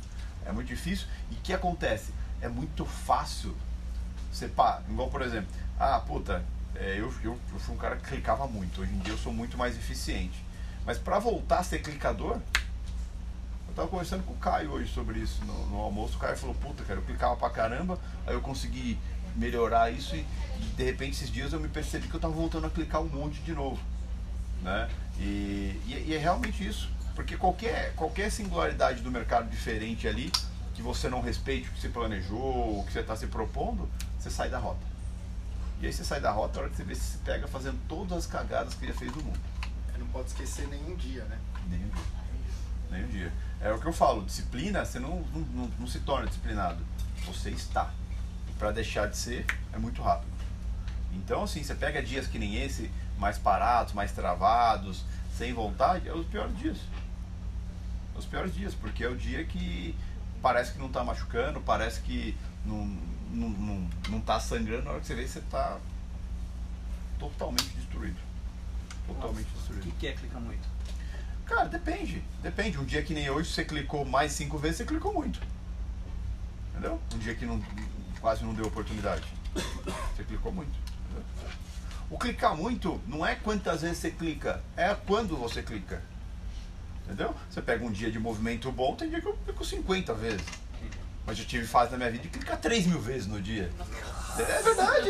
É 0.46 0.52
muito 0.52 0.68
difícil. 0.68 1.08
E 1.32 1.34
o 1.36 1.38
que 1.39 1.52
acontece? 1.52 2.13
É 2.39 2.48
muito 2.48 2.86
fácil 2.86 3.56
pá, 4.56 4.82
igual 4.89 5.10
por 5.10 5.22
exemplo, 5.22 5.48
ah, 5.80 6.00
puta, 6.00 6.44
é, 6.76 6.96
eu, 7.00 7.13
eu, 7.24 7.39
eu 7.54 7.60
fui 7.60 7.74
um 7.74 7.78
cara 7.78 7.96
que 7.96 8.10
clicava 8.10 8.48
muito. 8.48 8.82
Hoje 8.82 8.91
em 8.91 9.00
dia 9.00 9.13
eu 9.13 9.18
sou 9.18 9.32
muito 9.32 9.58
mais 9.58 9.78
eficiente. 9.78 10.44
Mas 10.86 10.98
para 10.98 11.20
voltar 11.20 11.60
a 11.60 11.63
ser 11.63 11.80
clicador, 11.80 12.38
eu 13.68 13.74
tava 13.76 13.88
conversando 13.88 14.24
com 14.24 14.34
o 14.34 14.38
Caio 14.38 14.72
hoje 14.72 14.91
sobre 14.94 15.20
isso 15.20 15.44
no, 15.46 15.68
no 15.68 15.78
almoço. 15.78 16.18
O 16.18 16.20
Caio 16.20 16.36
falou, 16.36 16.56
puta, 16.56 16.84
cara, 16.84 17.00
eu 17.00 17.04
clicava 17.04 17.36
pra 17.38 17.50
caramba, 17.50 17.98
aí 18.28 18.34
eu 18.34 18.41
consegui 18.41 18.98
melhorar 19.36 19.91
isso 19.91 20.15
e, 20.15 20.26
de 20.76 20.84
repente 20.84 21.13
esses 21.13 21.32
dias 21.32 21.54
eu 21.54 21.60
me 21.60 21.67
percebi 21.67 22.08
que 22.08 22.15
eu 22.15 22.19
tava 22.19 22.34
voltando 22.34 22.67
a 22.67 22.69
clicar 22.69 23.02
um 23.02 23.10
monte 23.10 23.41
de 23.41 23.54
novo. 23.54 23.80
Né? 24.62 24.89
E, 25.17 25.80
e, 25.86 26.06
e 26.08 26.13
é 26.13 26.17
realmente 26.17 26.65
isso. 26.65 26.89
Porque 27.15 27.38
qualquer, 27.38 27.93
qualquer 27.95 28.30
singularidade 28.30 29.02
do 29.02 29.10
mercado 29.10 29.50
diferente 29.50 30.08
ali, 30.08 30.32
que 30.74 30.82
você 30.82 31.10
não 31.10 31.21
respeite 31.21 31.69
o 31.69 31.71
que 31.71 31.80
você 31.80 31.89
planejou, 31.89 32.80
o 32.80 32.84
que 32.86 32.91
você 32.91 33.00
está 33.00 33.15
se 33.15 33.28
propondo, 33.28 33.89
você 34.19 34.30
sai 34.30 34.50
da 34.50 34.60
rota. 34.60 34.86
E 35.82 35.86
aí 35.86 35.93
você 35.93 36.04
sai 36.04 36.19
da 36.19 36.32
rota, 36.32 36.60
a 36.60 36.62
hora 36.63 36.69
que 36.69 36.76
você 36.76 36.84
vê 36.84 36.95
se 36.95 37.02
você 37.02 37.17
pega 37.24 37.48
fazendo 37.48 37.80
todas 37.88 38.17
as 38.17 38.28
cagadas 38.28 38.74
que 38.74 38.86
já 38.86 38.93
fez 38.93 39.15
no 39.15 39.24
mundo. 39.24 39.39
É, 39.93 39.98
não 39.98 40.08
pode 40.08 40.28
esquecer 40.28 40.67
nenhum 40.67 40.95
dia, 40.95 41.24
né? 41.26 41.39
Nenhum 41.69 41.88
dia. 41.88 42.04
Nenhum 42.91 43.08
dia. 43.08 43.34
É 43.62 43.71
o 43.71 43.80
que 43.80 43.86
eu 43.86 43.93
falo, 43.93 44.24
disciplina, 44.26 44.84
você 44.84 45.00
não, 45.00 45.21
não, 45.34 45.41
não, 45.41 45.71
não 45.80 45.88
se 45.88 46.00
torna 46.02 46.28
disciplinado. 46.28 46.84
Você 47.26 47.50
está. 47.50 47.93
Para 48.58 48.72
deixar 48.72 49.08
de 49.10 49.18
ser, 49.18 49.46
é 49.74 49.78
muito 49.78 50.02
rápido. 50.02 50.32
Então, 51.13 51.44
assim, 51.44 51.63
você 51.63 51.76
pega 51.76 52.02
dias 52.02 52.28
que 52.28 52.38
nem 52.39 52.56
esse, 52.62 52.89
mais 53.18 53.38
parados, 53.38 53.94
mais 53.94 54.12
travados, 54.12 55.04
sem 55.38 55.54
vontade, 55.54 56.08
é 56.08 56.13
os 56.13 56.26
piores 56.28 56.58
dias. 56.58 56.78
É 58.15 58.18
os 58.18 58.26
piores 58.26 58.54
dias, 58.54 58.74
porque 58.74 59.04
é 59.04 59.10
o 59.10 59.15
dia 59.15 59.44
que 59.46 59.96
parece 60.41 60.74
que 60.74 60.80
não 60.80 60.88
está 60.88 61.04
machucando, 61.04 61.60
parece 61.62 62.02
que 62.02 62.38
não, 62.65 62.86
não, 63.32 63.50
não, 63.50 63.89
não 64.10 64.22
tá 64.22 64.39
sangrando, 64.39 64.84
na 64.84 64.91
hora 64.91 65.00
que 65.02 65.08
você 65.08 65.15
vê, 65.15 65.28
você 65.28 65.39
está 65.39 65.78
totalmente 67.20 67.70
destruído. 67.76 68.20
Totalmente 69.08 69.48
O 69.48 69.58
destruído. 69.58 69.84
que, 69.84 69.91
que 69.91 70.08
é 70.08 70.13
clicar 70.13 70.41
muito? 70.41 70.68
Cara, 71.46 71.65
depende. 71.70 72.24
Depende. 72.41 72.78
Um 72.80 72.86
dia 72.86 73.04
que 73.04 73.13
nem 73.13 73.30
hoje, 73.30 73.52
você 73.52 73.63
clicou 73.63 74.04
mais 74.04 74.32
cinco 74.32 74.58
vezes, 74.58 74.78
você 74.78 74.86
clicou 74.86 75.13
muito. 75.13 75.39
Entendeu? 76.72 77.00
Um 77.13 77.20
dia 77.20 77.36
que 77.36 77.46
não, 77.46 77.62
quase 78.19 78.43
não 78.43 78.54
deu 78.54 78.65
oportunidade. 78.65 79.23
Você 80.15 80.23
clicou 80.23 80.51
muito. 80.51 80.73
O 82.10 82.17
clicar 82.17 82.56
muito 82.56 83.01
não 83.08 83.25
é 83.25 83.36
quantas 83.36 83.82
vezes 83.82 83.97
você 83.97 84.12
clica, 84.12 84.62
é 84.78 84.93
quando 84.93 85.36
você 85.36 85.63
clica. 85.63 86.01
Entendeu? 87.04 87.36
Você 87.49 87.62
pega 87.62 87.84
um 87.84 87.91
dia 87.91 88.12
de 88.12 88.19
movimento 88.19 88.71
bom, 88.71 88.95
tem 88.95 89.10
dia 89.10 89.21
que 89.21 89.28
eu 89.28 89.38
clico 89.45 89.63
50 89.63 90.13
vezes. 90.13 90.45
Mas 91.25 91.39
eu 91.39 91.45
tive 91.45 91.65
fase 91.65 91.91
na 91.91 91.97
minha 91.97 92.12
vida 92.12 92.23
de 92.23 92.30
clicar 92.30 92.58
3 92.58 92.86
mil 92.88 93.01
vezes 93.01 93.28
no 93.28 93.41
dia. 93.41 93.71
É 94.38 94.62
verdade. 94.62 95.10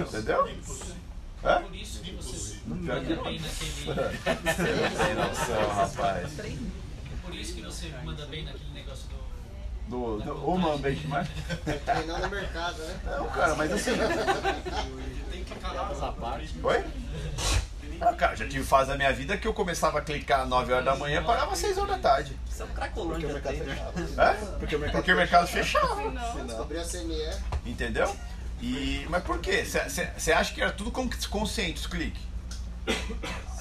Entendeu? 0.00 0.48
É? 1.44 1.60
Por 1.60 1.76
isso 1.76 2.00
que 2.00 2.12
você 2.12 2.60
Não. 2.66 2.76
Por 7.22 7.34
isso 7.34 7.54
que 7.54 7.62
você 7.62 7.88
manda 8.04 8.26
bem 8.26 8.44
naquele 8.44 8.72
negócio 8.72 9.08
do. 9.08 9.16
Do, 9.86 10.18
do, 10.20 10.32
uma 10.50 10.76
benchmark. 10.78 11.28
Treinar 11.84 12.20
no 12.20 12.28
mercado, 12.28 12.78
né? 12.82 12.96
Não, 13.04 13.26
cara, 13.28 13.54
mas 13.54 13.70
assim. 13.72 13.92
Tem 15.30 15.44
que 15.44 15.54
calar 15.56 15.92
essa 15.92 16.10
parte. 16.12 16.54
Oi? 16.62 16.84
Ah, 18.00 18.12
cara, 18.12 18.36
já 18.36 18.46
tive 18.46 18.62
fase 18.64 18.90
da 18.90 18.96
minha 18.96 19.12
vida 19.12 19.38
que 19.38 19.46
eu 19.48 19.54
começava 19.54 19.98
a 20.00 20.02
clicar 20.02 20.40
às 20.40 20.48
9 20.48 20.70
horas 20.72 20.84
da 20.84 20.94
manhã 20.96 21.20
e 21.22 21.24
parava 21.24 21.52
às 21.52 21.58
6 21.60 21.78
horas 21.78 21.90
da 21.92 21.98
tarde. 21.98 22.36
Isso 22.50 22.62
é 22.62 22.64
um 22.66 22.68
cracolândia. 22.68 23.28
Porque 23.28 23.48
o 23.48 23.54
mercado 23.64 23.64
fechava. 23.64 24.22
É? 24.22 24.34
Porque 24.58 24.76
o 24.76 24.78
mercado, 24.78 24.96
Porque 25.00 25.12
o 25.12 25.16
mercado 25.16 25.46
fechava. 25.46 25.94
A 25.94 26.84
CME. 26.84 27.30
Entendeu? 27.64 28.14
E, 28.60 29.06
mas 29.08 29.22
por 29.22 29.38
quê? 29.38 29.64
Você 29.64 30.32
acha 30.32 30.52
que 30.52 30.60
era 30.60 30.72
tudo 30.72 30.90
con- 30.90 31.08
consciente 31.30 31.80
os 31.80 31.86
cliques? 31.86 32.20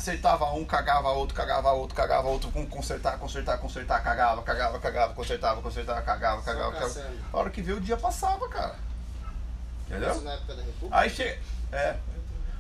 Acertava 0.06 0.54
um, 0.54 0.64
cagava 0.64 1.10
outro, 1.10 1.36
cagava 1.36 1.72
outro, 1.72 1.96
cagava 1.96 2.28
outro, 2.28 2.52
com 2.52 2.64
consertar, 2.68 3.18
consertar, 3.18 3.58
consertar, 3.58 4.04
cagava, 4.04 4.44
cagava, 4.44 4.78
cagava, 4.78 5.14
consertava, 5.16 5.64
consertava, 5.64 6.00
cagava, 6.04 6.44
cagava, 6.44 6.74
cagava. 6.74 7.12
A 7.34 7.38
hora 7.40 7.50
que 7.50 7.60
veio 7.60 7.78
o 7.78 7.82
dia 7.82 7.98
passava, 7.98 8.48
cara. 8.48 8.76
Entendeu? 9.88 10.12
Isso 10.12 10.22
na 10.22 10.34
época 10.34 10.54
da 10.54 10.62
República. 10.62 10.96
Aí 10.96 11.10
chega. 11.10 11.42
É. 11.72 11.96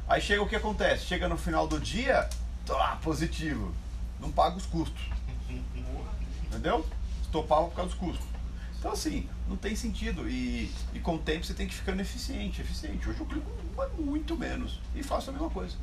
Aí 0.07 0.21
chega 0.21 0.41
o 0.41 0.49
que 0.49 0.55
acontece? 0.55 1.05
Chega 1.05 1.27
no 1.27 1.37
final 1.37 1.67
do 1.67 1.79
dia, 1.79 2.27
tô 2.65 2.73
lá, 2.73 2.95
positivo. 2.95 3.71
Não 4.19 4.31
paga 4.31 4.57
os 4.57 4.65
custos. 4.65 5.07
Entendeu? 6.47 6.83
Estopava 7.21 7.67
por 7.67 7.75
causa 7.75 7.91
dos 7.91 7.99
custos. 7.99 8.25
Então 8.79 8.91
assim, 8.91 9.29
não 9.47 9.55
tem 9.55 9.75
sentido. 9.75 10.27
E, 10.27 10.73
e 10.95 10.99
com 10.99 11.13
o 11.13 11.19
tempo 11.19 11.45
você 11.45 11.53
tem 11.53 11.67
que 11.67 11.75
ficando 11.75 12.01
eficiente, 12.01 12.59
eficiente. 12.59 13.07
Hoje 13.07 13.19
eu 13.19 13.27
clico 13.27 13.51
muito 13.99 14.35
menos. 14.35 14.81
E 14.95 15.03
faço 15.03 15.29
a 15.29 15.33
mesma 15.33 15.51
coisa, 15.51 15.77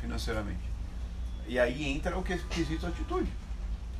financeiramente. 0.00 0.69
E 1.50 1.58
aí 1.58 1.84
entra 1.84 2.16
o 2.16 2.22
que- 2.22 2.38
quesito 2.38 2.86
atitude. 2.86 3.28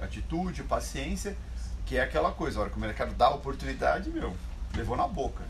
Atitude, 0.00 0.62
paciência, 0.62 1.36
que 1.84 1.96
é 1.96 2.00
aquela 2.00 2.30
coisa, 2.30 2.56
a 2.56 2.62
hora 2.62 2.70
que 2.70 2.76
o 2.76 2.80
mercado 2.80 3.12
dá 3.14 3.26
a 3.26 3.34
oportunidade, 3.34 4.08
meu, 4.08 4.36
levou 4.72 4.96
na 4.96 5.08
boca. 5.08 5.42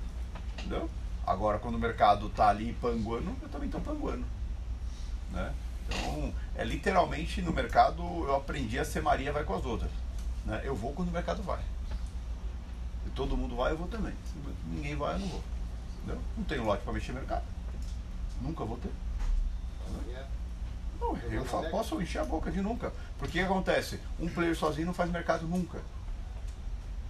Entendeu? 0.58 0.88
Agora 1.26 1.58
quando 1.58 1.74
o 1.74 1.78
mercado 1.78 2.30
tá 2.30 2.48
ali 2.48 2.72
panguando, 2.80 3.36
eu 3.42 3.48
também 3.50 3.68
tô 3.68 3.78
panguando. 3.80 4.24
Né? 5.30 5.52
Então, 5.86 6.32
é 6.56 6.64
literalmente 6.64 7.42
no 7.42 7.52
mercado 7.52 8.02
eu 8.02 8.34
aprendi 8.34 8.78
a 8.78 8.84
ser 8.84 9.02
Maria 9.02 9.30
vai 9.30 9.44
com 9.44 9.54
as 9.54 9.66
outras. 9.66 9.90
Né? 10.46 10.58
Eu 10.64 10.74
vou 10.74 10.94
quando 10.94 11.10
o 11.10 11.12
mercado 11.12 11.42
vai. 11.42 11.60
Se 13.04 13.10
todo 13.10 13.36
mundo 13.36 13.56
vai, 13.56 13.72
eu 13.72 13.76
vou 13.76 13.88
também. 13.88 14.14
Se 14.24 14.38
ninguém 14.68 14.96
vai, 14.96 15.16
eu 15.16 15.18
não 15.18 15.28
vou. 15.28 15.44
Entendeu? 15.98 16.22
Não 16.34 16.44
tenho 16.44 16.64
lote 16.64 16.82
para 16.82 16.94
mexer 16.94 17.12
no 17.12 17.18
mercado. 17.18 17.44
Nunca 18.40 18.64
vou 18.64 18.78
ter. 18.78 18.90
Não, 21.00 21.16
eu 21.32 21.44
posso 21.70 22.00
encher 22.00 22.20
a 22.20 22.24
boca 22.24 22.50
de 22.50 22.60
nunca. 22.60 22.92
Porque 23.18 23.40
o 23.40 23.42
que 23.42 23.50
acontece? 23.50 23.98
Um 24.18 24.28
player 24.28 24.54
sozinho 24.54 24.86
não 24.86 24.94
faz 24.94 25.10
mercado 25.10 25.46
nunca. 25.46 25.80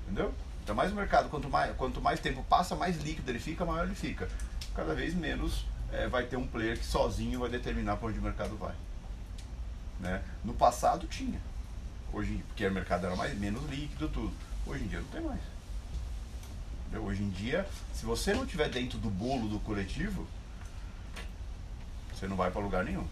Entendeu? 0.05 0.33
Então 0.63 0.75
mais 0.75 0.93
o 0.93 0.95
mercado, 0.95 1.29
quanto 1.29 1.49
mais, 1.49 1.77
quanto 1.77 2.01
mais 2.01 2.21
tempo 2.21 2.45
passa, 2.49 2.77
mais 2.77 2.97
líquido 3.03 3.31
ele 3.31 3.41
fica, 3.41 3.65
maior 3.65 3.85
ele 3.85 3.95
fica. 3.95 4.29
Cada 4.75 4.95
vez 4.95 5.15
menos 5.15 5.67
eh, 5.93 6.07
vai 6.09 6.25
ter 6.25 6.37
um 6.37 6.47
player 6.47 6.79
que 6.79 6.85
sozinho 6.85 7.41
vai 7.41 7.51
determinar 7.51 7.97
para 7.97 8.09
onde 8.09 8.19
o 8.19 8.23
mercado 8.23 8.57
vai. 8.57 8.75
Né? 9.99 10.23
No 10.45 10.55
passado 10.55 11.07
tinha. 11.07 11.41
Hoje, 12.13 12.45
porque 12.49 12.67
o 12.67 12.73
mercado 12.73 13.07
era 13.07 13.17
mais, 13.17 13.37
menos 13.39 13.69
líquido 13.69 14.09
tudo. 14.09 14.33
Hoje 14.67 14.85
em 14.85 14.87
dia 14.87 15.01
não 15.01 15.09
tem 15.09 15.21
mais. 15.21 15.41
Entendeu? 16.87 17.05
Hoje 17.05 17.23
em 17.23 17.31
dia, 17.31 17.67
se 17.93 18.05
você 18.05 18.33
não 18.33 18.45
estiver 18.45 18.69
dentro 18.69 18.99
do 18.99 19.11
bolo 19.11 19.49
do 19.49 19.61
coletivo, 19.61 20.27
você 22.13 22.27
não 22.27 22.37
vai 22.37 22.51
para 22.51 22.61
lugar 22.61 22.85
nenhum. 22.85 23.07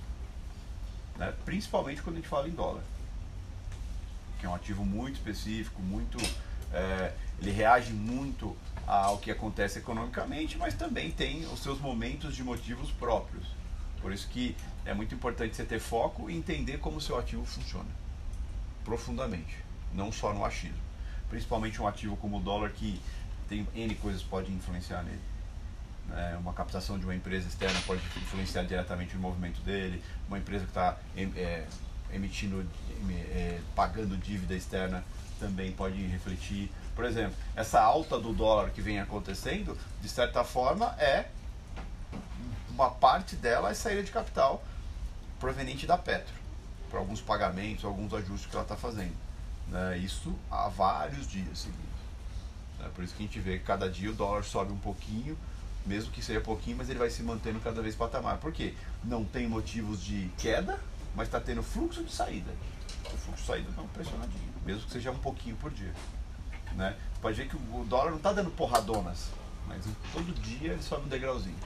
Né? 1.19 1.35
Principalmente 1.45 2.01
quando 2.01 2.17
a 2.17 2.19
gente 2.21 2.29
fala 2.29 2.49
em 2.49 2.53
dólar. 2.53 2.83
Que 4.39 4.47
é 4.47 4.49
um 4.49 4.55
ativo 4.55 4.85
muito 4.85 5.17
específico, 5.17 5.83
muito. 5.83 6.17
é, 6.73 7.13
ele 7.41 7.51
reage 7.51 7.93
muito 7.93 8.57
ao 8.87 9.19
que 9.19 9.31
acontece 9.31 9.79
economicamente, 9.79 10.57
mas 10.57 10.75
também 10.75 11.11
tem 11.11 11.45
os 11.47 11.61
seus 11.61 11.79
momentos 11.81 12.35
de 12.35 12.43
motivos 12.43 12.91
próprios. 12.93 13.47
Por 14.01 14.13
isso 14.13 14.29
que 14.29 14.57
é 14.85 14.95
muito 14.95 15.15
importante 15.15 15.55
você 15.55 15.65
ter 15.65 15.81
foco 15.81 16.31
e 16.31 16.37
entender 16.37 16.79
como 16.79 16.97
o 16.97 17.01
seu 17.01 17.19
ativo 17.19 17.45
funciona. 17.45 17.89
Profundamente. 18.85 19.57
Não 19.93 20.11
só 20.11 20.33
no 20.33 20.45
achismo. 20.45 20.79
Principalmente 21.29 21.81
um 21.83 21.87
ativo 21.87 22.17
como 22.17 22.39
o 22.39 22.41
dólar 22.41 22.71
que 22.71 23.01
tem 23.49 23.67
N 23.75 23.95
coisas 23.97 24.23
que 24.23 24.29
podem 24.29 24.55
influenciar 24.55 25.03
nele. 25.03 25.21
Né? 26.09 26.37
uma 26.41 26.53
captação 26.53 26.99
de 26.99 27.05
uma 27.05 27.15
empresa 27.15 27.47
externa 27.49 27.79
pode 27.87 28.01
influenciar 28.17 28.63
diretamente 28.65 29.17
o 29.17 29.19
movimento 29.19 29.61
dele, 29.61 30.03
uma 30.27 30.39
empresa 30.39 30.65
que 30.65 30.71
está 30.71 30.97
emitindo, 32.13 32.67
em- 33.03 33.13
é, 33.15 33.61
pagando 33.75 34.17
dívida 34.17 34.55
externa 34.55 35.05
também 35.39 35.73
pode 35.73 35.97
refletir. 36.07 36.71
Por 36.97 37.05
exemplo, 37.05 37.35
essa 37.55 37.81
alta 37.81 38.19
do 38.19 38.33
dólar 38.33 38.71
que 38.71 38.81
vem 38.81 38.99
acontecendo, 38.99 39.79
de 40.03 40.09
certa 40.09 40.43
forma, 40.43 40.87
é 40.99 41.29
uma 42.71 42.91
parte 42.91 43.37
dela 43.37 43.71
é 43.71 43.75
saída 43.75 44.03
de 44.03 44.11
capital 44.11 44.65
proveniente 45.39 45.87
da 45.87 45.97
Petro, 45.97 46.35
para 46.91 46.99
alguns 46.99 47.21
pagamentos, 47.21 47.85
alguns 47.85 48.13
ajustes 48.15 48.47
que 48.51 48.57
ela 48.57 48.65
está 48.65 48.77
fazendo. 48.77 49.15
né? 49.69 49.99
Isso 49.99 50.35
há 50.51 50.69
vários 50.69 51.29
dias 51.29 51.59
seguidos. 51.59 51.85
né? 52.79 52.89
Por 52.95 53.05
isso 53.05 53.15
que 53.15 53.23
a 53.23 53.27
gente 53.27 53.39
vê 53.39 53.59
que 53.59 53.65
cada 53.65 53.89
dia 53.91 54.11
o 54.11 54.15
dólar 54.15 54.43
sobe 54.45 54.73
um 54.73 54.79
pouquinho, 54.79 55.37
mesmo 55.89 56.13
que 56.13 56.23
seja 56.23 56.41
pouquinho, 56.41 56.77
mas 56.77 56.91
ele 56.91 56.99
vai 56.99 57.09
se 57.09 57.23
mantendo 57.23 57.59
cada 57.61 57.81
vez 57.81 57.97
patamar. 57.97 58.37
Por 58.37 58.53
quê? 58.53 58.75
Não 59.03 59.25
tem 59.25 59.49
motivos 59.49 60.05
de 60.05 60.31
queda, 60.37 60.79
mas 61.17 61.27
está 61.29 61.41
tendo 61.41 61.63
fluxo 61.63 62.05
de 62.05 62.13
saída. 62.13 62.53
O 63.07 63.17
fluxo 63.17 63.41
de 63.41 63.47
saída 63.47 63.71
está 63.71 63.83
pressionadinho, 63.83 64.53
mesmo 64.65 64.83
que 64.83 64.93
seja 64.93 65.11
um 65.11 65.19
pouquinho 65.19 65.57
por 65.57 65.71
dia. 65.71 65.93
Né? 66.77 66.95
Pode 67.23 67.37
ver 67.37 67.49
que 67.49 67.57
o 67.57 67.85
dólar 67.89 68.11
não 68.11 68.19
está 68.19 68.33
dando 68.33 68.51
porradonas, 68.51 69.31
mas 69.67 69.83
todo 70.13 70.33
dia 70.43 70.73
ele 70.73 70.83
sobe 70.83 71.07
um 71.07 71.09
degrauzinho. 71.09 71.57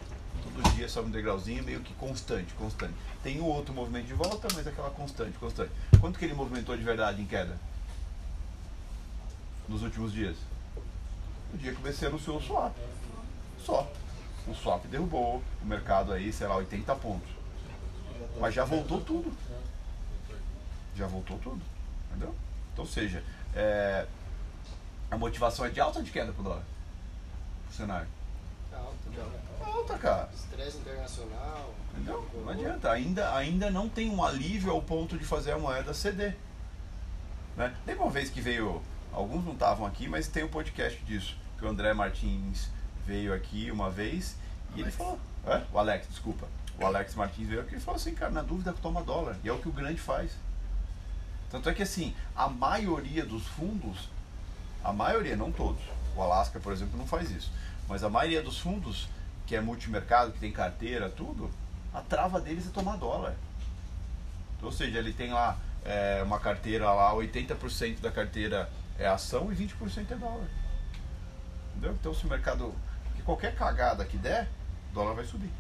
Todo 0.43 0.75
dia 0.75 0.89
sobe 0.89 1.09
um 1.09 1.11
degrauzinho 1.11 1.65
meio 1.65 1.81
que 1.81 1.93
constante, 1.95 2.55
constante. 2.55 2.95
Tem 3.23 3.41
um 3.41 3.45
outro 3.45 3.75
movimento 3.75 4.07
de 4.07 4.15
volta, 4.15 4.49
mas 4.55 4.67
é 4.67 4.71
aquela 4.71 4.91
constante, 4.91 5.37
constante. 5.39 5.73
Quanto 6.01 6.19
que 6.19 6.25
ele 6.25 6.35
movimentou 6.35 6.77
de 6.77 6.83
verdade 6.83 7.21
em 7.21 7.27
queda? 7.27 7.59
Nos 9.69 9.83
últimos 9.83 10.13
dias? 10.13 10.37
O 11.53 11.57
dia 11.57 11.73
que 11.73 11.79
o 11.79 11.83
BC 11.83 12.07
anunciou 12.07 12.39
o 12.39 12.43
swap. 12.43 12.75
Só. 13.65 13.91
O 14.47 14.55
swap 14.55 14.85
derrubou 14.87 15.43
o 15.63 15.67
mercado 15.67 16.13
aí, 16.13 16.33
sei 16.33 16.47
lá, 16.47 16.57
80 16.57 16.95
pontos. 16.97 17.31
Mas 18.41 18.55
já 18.55 18.65
voltou 18.65 19.01
tudo. 19.01 19.33
Já 20.97 21.07
voltou 21.07 21.39
tudo. 21.39 21.63
Entendeu? 22.11 22.35
Então, 22.73 22.85
ou 22.85 22.91
seja, 22.91 23.23
é, 23.55 24.07
a 25.11 25.17
motivação 25.17 25.65
é 25.65 25.69
de 25.69 25.81
alta 25.81 25.99
ou 25.99 26.05
de 26.05 26.11
queda 26.11 26.33
pro 26.33 26.43
dólar? 26.43 26.65
Pro 27.67 27.77
cenário? 27.77 28.09
Alto, 28.73 28.97
Alta, 29.65 29.99
cara. 29.99 30.29
Estresse 30.35 30.79
internacional. 30.79 31.75
Entendeu? 31.93 32.29
Não 32.35 32.49
adianta. 32.49 32.91
Ainda, 32.91 33.35
ainda 33.37 33.71
não 33.71 33.89
tem 33.89 34.11
um 34.11 34.25
alívio 34.25 34.73
ao 34.73 34.83
ponto 34.83 35.17
de 35.17 35.25
fazer 35.25 35.53
a 35.53 35.59
moeda 35.59 35.95
ceder. 35.95 36.37
Né? 37.57 37.75
Teve 37.85 38.01
uma 38.01 38.11
vez 38.11 38.31
que 38.31 38.41
veio, 38.41 38.83
alguns 39.13 39.45
não 39.45 39.53
estavam 39.53 39.87
aqui, 39.87 40.09
mas 40.09 40.27
tem 40.27 40.45
um 40.45 40.49
podcast 40.49 40.99
disso, 41.05 41.37
que 41.59 41.65
o 41.65 41.69
André 41.69 41.93
Martins 41.93 42.71
veio 43.07 43.35
aqui 43.35 43.71
uma 43.71 43.91
vez 43.91 44.37
e 44.75 44.81
ele 44.81 44.91
falou, 44.91 45.19
é? 45.47 45.63
o 45.73 45.79
Alex, 45.79 46.09
desculpa, 46.09 46.47
o 46.79 46.87
Alex 46.87 47.15
Martins 47.15 47.49
veio 47.49 47.61
aqui 47.61 47.77
e 47.77 47.81
falou 47.81 48.01
assim, 48.01 48.15
cara, 48.15 48.31
na 48.31 48.43
dúvida 48.43 48.73
toma 48.81 49.03
dólar, 49.03 49.37
e 49.45 49.49
é 49.49 49.53
o 49.53 49.59
que 49.59 49.69
o 49.69 49.73
grande 49.73 50.01
faz. 50.01 50.33
Tanto 51.51 51.69
é 51.69 51.75
que 51.75 51.83
assim, 51.83 52.15
a 52.35 52.49
maioria 52.49 53.27
dos 53.27 53.47
fundos, 53.47 54.09
a 54.83 54.93
maioria, 54.93 55.37
não 55.37 55.53
todos, 55.53 55.83
o 56.17 56.23
Alaska, 56.23 56.59
por 56.59 56.73
exemplo, 56.73 56.97
não 56.97 57.07
faz 57.07 57.31
isso, 57.31 57.53
mas 57.89 58.03
a 58.03 58.09
maioria 58.09 58.43
dos 58.43 58.59
fundos, 58.59 59.09
que 59.47 59.55
é 59.55 59.61
multimercado, 59.61 60.33
que 60.33 60.39
tem 60.39 60.51
carteira, 60.51 61.11
tudo, 61.11 61.51
a 61.93 62.01
trava 62.01 62.41
deles 62.41 62.67
é 62.67 62.71
tomar 62.71 62.97
dólar. 62.97 63.35
Ou 64.63 64.73
seja, 64.73 64.99
ele 64.99 65.13
tem 65.13 65.33
lá 65.33 65.59
é, 65.85 66.23
uma 66.23 66.39
carteira 66.39 66.91
lá, 66.93 67.13
80% 67.13 68.01
da 68.01 68.11
carteira 68.11 68.71
é 68.99 69.07
ação 69.07 69.53
e 69.53 69.57
20% 69.57 70.11
é 70.11 70.15
dólar. 70.15 70.49
Entendeu? 71.71 71.93
Então 71.93 72.15
se 72.15 72.25
o 72.25 72.29
mercado. 72.29 72.75
Que 73.23 73.27
qualquer 73.27 73.55
cagada 73.55 74.05
que 74.05 74.17
der, 74.17 74.49
o 74.91 74.95
dólar 74.95 75.15
vai 75.15 75.25
subir. 75.25 75.51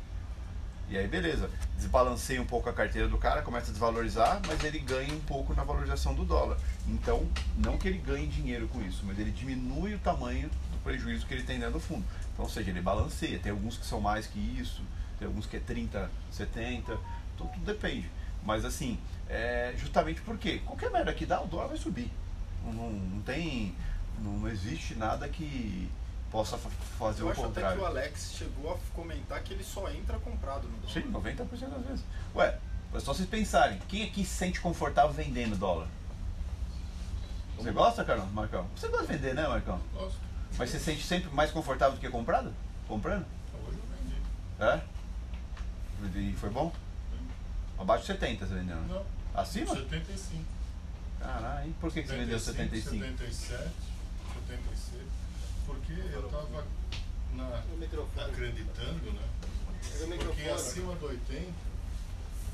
E 0.88 0.98
aí 0.98 1.06
beleza, 1.06 1.48
desbalanceia 1.76 2.42
um 2.42 2.44
pouco 2.44 2.68
a 2.68 2.72
carteira 2.72 3.06
do 3.08 3.16
cara, 3.16 3.40
começa 3.40 3.68
a 3.68 3.70
desvalorizar, 3.70 4.40
mas 4.46 4.62
ele 4.64 4.80
ganha 4.80 5.14
um 5.14 5.20
pouco 5.20 5.54
na 5.54 5.62
valorização 5.62 6.12
do 6.12 6.24
dólar. 6.24 6.58
Então, 6.88 7.26
não 7.56 7.78
que 7.78 7.86
ele 7.88 7.98
ganhe 7.98 8.26
dinheiro 8.26 8.66
com 8.68 8.82
isso, 8.82 9.02
mas 9.06 9.16
ele 9.18 9.30
diminui 9.30 9.94
o 9.94 9.98
tamanho 10.00 10.48
do 10.48 10.78
prejuízo 10.82 11.24
que 11.24 11.32
ele 11.34 11.44
tem 11.44 11.58
dentro 11.58 11.74
do 11.74 11.80
fundo. 11.80 12.04
Então, 12.32 12.44
ou 12.44 12.50
seja, 12.50 12.70
ele 12.70 12.82
balanceia. 12.82 13.38
Tem 13.38 13.52
alguns 13.52 13.78
que 13.78 13.86
são 13.86 14.00
mais 14.00 14.26
que 14.26 14.38
isso, 14.38 14.82
tem 15.18 15.26
alguns 15.26 15.46
que 15.46 15.56
é 15.56 15.60
30, 15.60 16.10
70, 16.32 16.92
então 17.34 17.46
tudo 17.46 17.64
depende. 17.64 18.10
Mas 18.44 18.64
assim, 18.64 18.98
é 19.28 19.72
justamente 19.78 20.20
porque 20.22 20.58
qualquer 20.58 20.90
merda 20.90 21.14
que 21.14 21.24
dá, 21.24 21.40
o 21.40 21.46
dólar 21.46 21.68
vai 21.68 21.76
subir. 21.78 22.10
Não, 22.64 22.72
não- 22.90 23.22
tem. 23.22 23.74
Não 24.18 24.46
existe 24.48 24.94
nada 24.94 25.28
que 25.28 25.88
possa 26.32 26.56
fa- 26.58 26.70
fazer 26.98 27.22
Eu 27.22 27.26
o 27.26 27.30
acho 27.30 27.40
até 27.42 27.48
que 27.48 27.54
contrário. 27.60 27.82
o 27.82 27.86
Alex 27.86 28.32
chegou 28.36 28.72
a 28.72 28.78
comentar 28.94 29.40
que 29.42 29.52
ele 29.52 29.62
só 29.62 29.88
entra 29.90 30.18
comprado 30.18 30.66
no 30.66 30.78
dólar. 30.78 30.92
Sim, 30.92 31.02
90% 31.12 31.68
das 31.70 31.86
vezes. 31.86 32.04
Ué, 32.34 32.58
é 32.94 33.00
só 33.00 33.12
vocês 33.14 33.28
pensarem, 33.28 33.78
quem 33.86 34.02
aqui 34.02 34.24
se 34.24 34.34
sente 34.34 34.60
confortável 34.60 35.12
vendendo 35.12 35.54
dólar? 35.56 35.86
Você 37.58 37.70
gosta, 37.70 38.02
Carlão, 38.04 38.26
Marcão? 38.30 38.66
Você 38.74 38.88
gosta 38.88 39.06
de 39.06 39.12
vender, 39.12 39.34
né, 39.34 39.46
Marcão? 39.46 39.78
Gosto. 39.92 40.18
Mas 40.58 40.70
você 40.70 40.78
se 40.78 40.84
sente 40.86 41.02
sempre 41.04 41.30
mais 41.34 41.50
confortável 41.50 41.94
do 41.96 42.00
que 42.00 42.08
comprado? 42.08 42.52
Comprando? 42.88 43.24
Hoje 43.68 43.78
eu 43.78 44.64
vendi. 44.66 44.82
É? 46.18 46.18
E 46.18 46.32
foi 46.34 46.50
bom? 46.50 46.72
Abaixo 47.78 48.02
de 48.02 48.06
70 48.08 48.46
você 48.46 48.54
vendeu? 48.54 48.76
né? 48.76 48.86
Não. 48.88 49.40
Acima? 49.40 49.74
75. 49.74 50.44
Caralho, 51.20 51.72
por 51.80 51.92
que, 51.92 52.02
que 52.02 52.08
você 52.08 52.16
vendeu 52.16 52.38
75? 52.40 52.90
77, 52.90 53.34
76. 53.36 53.70
Porque 55.66 55.92
eu 55.92 56.22
tava 56.28 56.64
na, 57.34 57.62
O 57.72 57.76
microfone. 57.78 58.30
acreditando, 58.30 59.12
né? 59.12 59.28
Porque 60.24 60.48
acima 60.48 60.94
do 60.96 61.06
80, 61.06 61.40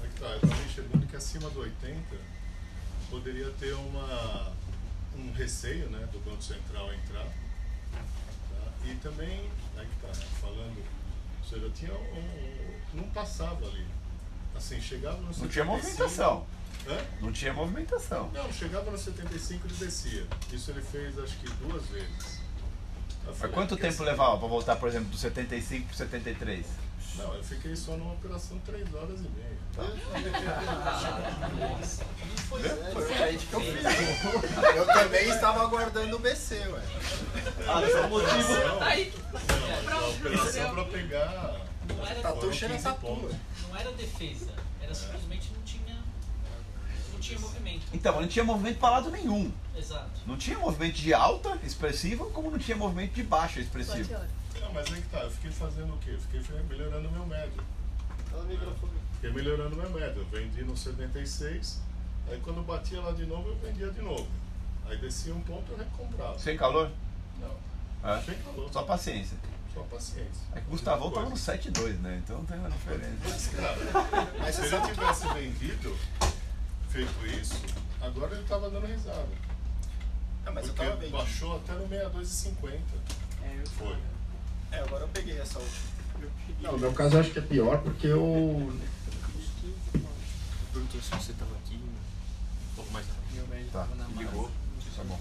é 0.03 0.07
que 0.07 0.21
tá, 0.21 0.27
eu 0.27 0.40
tava 0.40 0.62
enxergando 0.62 1.07
que 1.07 1.16
acima 1.16 1.51
do 1.51 1.61
80 1.61 2.16
poderia 3.11 3.51
ter 3.53 3.73
uma, 3.75 4.53
um 5.16 5.33
receio 5.33 5.88
né, 5.90 6.07
do 6.12 6.18
Banco 6.21 6.42
Central 6.42 6.92
entrar. 6.92 7.25
tá? 7.25 8.73
E 8.85 8.94
também, 8.97 9.49
é 9.77 9.81
que 9.81 10.07
tá, 10.07 10.12
falando, 10.40 10.79
ou 11.42 11.49
seja, 11.49 11.71
tinha 11.71 11.94
um, 11.94 12.79
não 12.94 13.05
passava 13.11 13.66
ali. 13.66 13.87
Assim, 14.55 14.81
chegava 14.81 15.16
no 15.18 15.27
Não 15.27 15.33
75, 15.33 15.53
tinha 15.53 15.64
movimentação. 15.64 16.47
Hã? 16.87 17.07
Não 17.21 17.33
tinha 17.33 17.53
movimentação. 17.53 18.31
Não, 18.33 18.53
chegava 18.53 18.90
no 18.90 18.99
75 18.99 19.66
ele 19.66 19.75
descia. 19.77 20.27
Isso 20.53 20.71
ele 20.71 20.83
fez 20.83 21.18
acho 21.18 21.37
que 21.38 21.49
duas 21.55 21.87
vezes. 21.87 22.40
Falei, 23.35 23.53
quanto 23.55 23.69
porque 23.71 23.83
tempo 23.83 23.95
assim- 23.95 24.05
levava 24.05 24.38
pra 24.38 24.49
voltar, 24.49 24.77
por 24.77 24.88
exemplo, 24.88 25.09
do 25.09 25.17
75 25.17 25.87
pro 25.88 25.97
73? 25.97 26.67
Não, 27.17 27.35
eu 27.35 27.43
fiquei 27.43 27.75
só 27.75 27.97
numa 27.97 28.12
operação 28.14 28.59
3 28.64 28.95
horas 28.95 29.21
e 29.21 29.29
meia. 29.31 29.59
Pois 32.49 32.64
é, 32.64 32.69
Foi 32.93 33.05
né? 33.09 33.23
aí 33.25 33.37
que 33.37 33.53
eu 33.53 33.61
fiz. 33.61 33.85
Eu 34.77 34.87
também 34.87 35.29
estava 35.29 35.62
aguardando 35.62 36.17
o 36.17 36.19
BC, 36.19 36.55
ué. 36.69 36.81
Ah, 37.67 37.83
é 37.83 38.01
o 38.01 38.09
motivo. 38.09 38.53
Não, 39.85 39.99
a 39.99 40.09
operação 40.09 40.75
pra 40.75 40.85
pegar. 40.85 41.57
Não 41.88 42.07
era, 42.07 42.21
Tatu 42.21 42.53
cheira 42.53 42.75
15 42.75 42.85
tatu, 42.85 43.31
não 43.71 43.77
era 43.79 43.91
defesa, 43.93 44.51
era 44.83 44.95
simplesmente 44.95 45.51
não 45.55 45.62
tinha, 45.62 45.95
não 45.95 45.97
tinha 47.29 47.41
movimento. 47.41 47.87
Então, 47.93 48.21
não 48.21 48.29
tinha 48.29 48.45
movimento 48.45 48.79
para 48.79 48.91
lado 48.91 49.11
nenhum. 49.11 49.53
Exato. 49.77 50.21
Não 50.27 50.37
tinha 50.37 50.59
movimento 50.59 50.95
de 50.97 51.14
alta 51.14 51.57
expressiva, 51.64 52.25
como 52.27 52.51
não 52.51 52.59
tinha 52.59 52.77
movimento 52.77 53.12
de 53.12 53.23
baixa 53.23 53.61
expressiva. 53.61 54.27
Não, 54.61 54.73
mas 54.73 54.93
aí 54.93 55.01
que 55.01 55.09
tá, 55.09 55.21
eu 55.21 55.31
fiquei 55.31 55.51
fazendo 55.51 55.95
o 55.95 55.99
quê? 55.99 56.11
Eu 56.11 56.21
fiquei 56.21 56.41
melhorando 56.69 57.11
meu 57.11 57.27
médio. 57.27 57.62
Fala 58.31 58.45
microfone. 58.45 58.93
Fiquei 59.14 59.31
melhorando 59.33 59.77
meu 59.77 59.91
médio. 59.91 60.19
Eu 60.21 60.27
vendi 60.27 60.62
no 60.64 60.77
76, 60.77 61.81
aí 62.31 62.41
quando 62.41 62.59
eu 62.59 62.64
batia 62.64 63.01
lá 63.01 63.12
de 63.12 63.25
novo, 63.27 63.49
eu 63.49 63.57
vendia 63.57 63.91
de 63.91 64.03
novo. 64.03 64.27
Aí 64.87 64.97
descia 64.99 65.35
um 65.35 65.41
ponto, 65.41 65.71
eu 65.73 65.79
recomprava. 65.79 66.38
Sem 66.38 66.57
calor? 66.57 66.91
Não, 67.41 68.11
É. 68.11 68.21
sem 68.23 68.35
calor. 68.37 68.71
Só 68.73 68.83
paciência. 68.83 69.37
Só 69.75 69.83
paciência. 69.83 70.43
É 70.55 70.61
que 70.61 70.67
o 70.67 70.71
Gustavão 70.71 71.11
tava 71.11 71.27
no 71.27 71.31
Coisa. 71.33 71.53
7,2, 71.59 71.99
né? 72.01 72.21
Então 72.25 72.45
tem 72.47 72.59
uma 72.59 72.71
diferença. 72.71 73.12
Mas, 73.25 73.49
cara, 73.49 73.77
Mas 74.38 74.55
se 74.55 74.62
você 74.62 74.75
ele 74.77 74.87
tivesse 74.88 75.29
vendido, 75.35 75.97
feito 76.88 77.27
isso, 77.40 77.61
agora 78.01 78.35
ele 78.35 78.44
tava 78.46 78.70
dando 78.70 78.87
risada. 78.87 79.27
Ah, 80.46 80.51
mas 80.53 80.66
eu 80.68 80.72
porque 80.74 80.87
tava 80.88 81.01
bem. 81.01 81.11
baixou 81.11 81.57
até 81.57 81.72
no 81.74 81.88
62,50. 81.88 82.79
Foi. 83.77 83.96
É, 84.72 84.79
agora 84.81 85.05
eu 85.05 85.09
peguei 85.09 85.38
essa 85.38 85.59
última. 85.59 85.98
Não, 86.62 86.72
no 86.72 86.79
meu 86.79 86.92
caso 86.92 87.16
eu 87.16 87.20
acho 87.20 87.31
que 87.31 87.38
é 87.38 87.42
pior 87.42 87.79
porque 87.79 88.07
eu. 88.07 88.72
Perguntou 90.72 91.01
se 91.01 91.11
você 91.11 91.33
tava 91.35 91.55
aqui 91.57 91.77
um 91.77 92.74
pouco 92.77 92.90
mais 92.92 93.07
rápido. 93.07 93.35
meu 93.35 93.46
médico 93.48 93.70
Tá, 93.72 93.81
tava 93.81 93.94
na 93.96 94.07
ligou. 94.20 94.42
massa. 94.42 94.55
Tá 94.96 95.05
bom. 95.05 95.18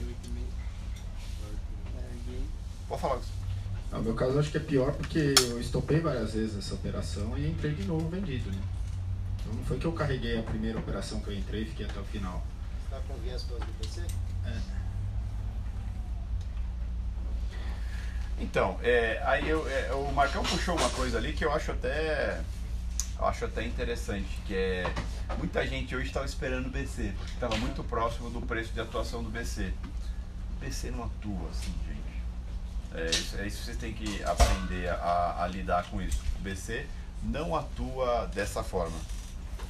Pode 2.87 3.01
falar. 3.01 3.19
No 3.91 4.01
meu 4.03 4.13
caso 4.15 4.33
eu 4.33 4.39
acho 4.39 4.51
que 4.51 4.57
é 4.57 4.61
pior 4.61 4.91
porque 4.93 5.33
eu 5.49 5.59
estopei 5.59 5.99
várias 5.99 6.33
vezes 6.33 6.57
essa 6.57 6.73
operação 6.75 7.37
e 7.37 7.47
entrei 7.49 7.73
de 7.73 7.83
novo 7.83 8.07
vendido, 8.09 8.49
né? 8.51 8.61
Então 9.47 9.55
não 9.55 9.63
foi 9.63 9.79
que 9.79 9.85
eu 9.85 9.93
carreguei 9.93 10.37
a 10.37 10.43
primeira 10.43 10.77
operação 10.77 11.21
que 11.21 11.29
eu 11.29 11.33
entrei 11.33 11.61
e 11.61 11.65
fiquei 11.65 11.85
até 11.85 11.99
o 11.99 12.03
final. 12.03 12.43
Tá 12.89 12.99
com 13.07 13.15
viés 13.19 13.43
do 13.43 13.55
PC? 13.79 14.01
Então, 18.39 18.77
é, 18.83 19.21
aí 19.25 19.49
eu, 19.49 19.67
é, 19.69 19.93
o 19.93 20.11
Marcão 20.11 20.43
puxou 20.43 20.77
uma 20.77 20.89
coisa 20.89 21.17
ali 21.17 21.33
que 21.33 21.45
eu 21.45 21.51
acho 21.51 21.71
até 21.71 22.39
eu 23.17 23.25
acho 23.25 23.45
até 23.45 23.63
interessante, 23.63 24.27
que 24.45 24.53
é 24.53 24.85
muita 25.39 25.65
gente 25.65 25.95
hoje 25.95 26.07
estava 26.07 26.25
esperando 26.25 26.67
o 26.67 26.69
BC, 26.69 27.13
porque 27.17 27.33
estava 27.33 27.55
muito 27.57 27.83
próximo 27.83 28.29
do 28.29 28.41
preço 28.41 28.73
de 28.73 28.79
atuação 28.79 29.23
do 29.23 29.29
BC. 29.29 29.73
O 30.55 30.65
BC 30.65 30.91
não 30.91 31.05
atua 31.05 31.49
assim, 31.49 31.73
gente. 31.87 33.01
É 33.01 33.09
isso, 33.09 33.37
é 33.37 33.47
isso 33.47 33.57
que 33.59 33.65
vocês 33.65 33.77
têm 33.77 33.93
que 33.93 34.23
aprender 34.23 34.89
a, 34.89 35.43
a 35.43 35.47
lidar 35.47 35.85
com 35.85 36.01
isso. 36.01 36.21
O 36.37 36.43
BC 36.43 36.85
não 37.23 37.55
atua 37.55 38.27
dessa 38.27 38.61
forma. 38.61 38.97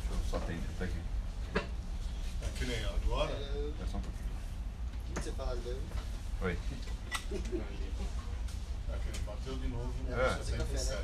Deixa 0.09 0.23
eu 0.23 0.29
só 0.29 0.37
atender, 0.37 0.69
tá 0.79 0.85
aqui. 0.85 0.99
É 2.43 2.47
que 2.57 2.65
nem 2.65 2.83
agora, 2.85 3.31
É, 3.31 3.85
só 3.91 3.97
um 3.97 4.01
pouquinho. 4.01 4.27
O 5.09 5.13
que 5.13 5.21
você 5.23 5.31
fala 5.31 5.55
dele? 5.55 5.81
Oi. 6.41 6.51
é 6.51 7.37
que 7.37 7.37
ele 9.09 9.19
bateu 9.25 9.55
de 9.57 9.67
novo 9.67 9.93
no 10.07 10.19
É. 10.21 10.37
77. 10.43 10.97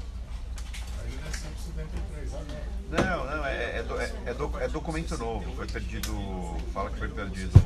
Aí 0.99 1.07
ele 1.07 1.17
desceu 1.23 1.49
pro 1.51 1.63
73 1.63 2.33
agora. 2.33 2.63
Não, 2.89 3.25
não, 3.37 3.45
é, 3.45 3.77
é, 3.79 3.83
do- 3.83 3.99
é, 3.99 4.11
é 4.25 4.33
é 4.61 4.67
documento 4.69 5.17
novo. 5.17 5.55
Foi 5.55 5.67
perdido. 5.67 6.13
Fala 6.73 6.89
que 6.91 6.97
foi 6.99 7.09
perdido 7.09 7.57
o, 7.57 7.61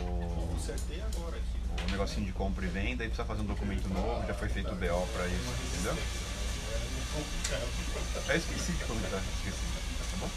o, 0.00 0.58
agora 1.02 1.36
aqui. 1.36 1.60
o 1.86 1.90
negocinho 1.90 2.26
de 2.26 2.32
compra 2.32 2.64
e 2.64 2.68
venda 2.68 3.04
e 3.04 3.08
precisa 3.08 3.24
fazer 3.24 3.42
um 3.42 3.46
documento 3.46 3.88
novo. 3.88 4.26
Já 4.26 4.34
foi 4.34 4.48
feito 4.48 4.70
o 4.70 4.76
BO 4.76 5.06
pra 5.12 5.26
isso, 5.26 5.50
entendeu? 5.74 5.96
Eu 7.12 8.36
esqueci 8.36 8.72
de 8.72 8.84
comentar, 8.84 9.20
esqueci. 9.20 9.64
Tá 10.10 10.16
bom? 10.18 10.30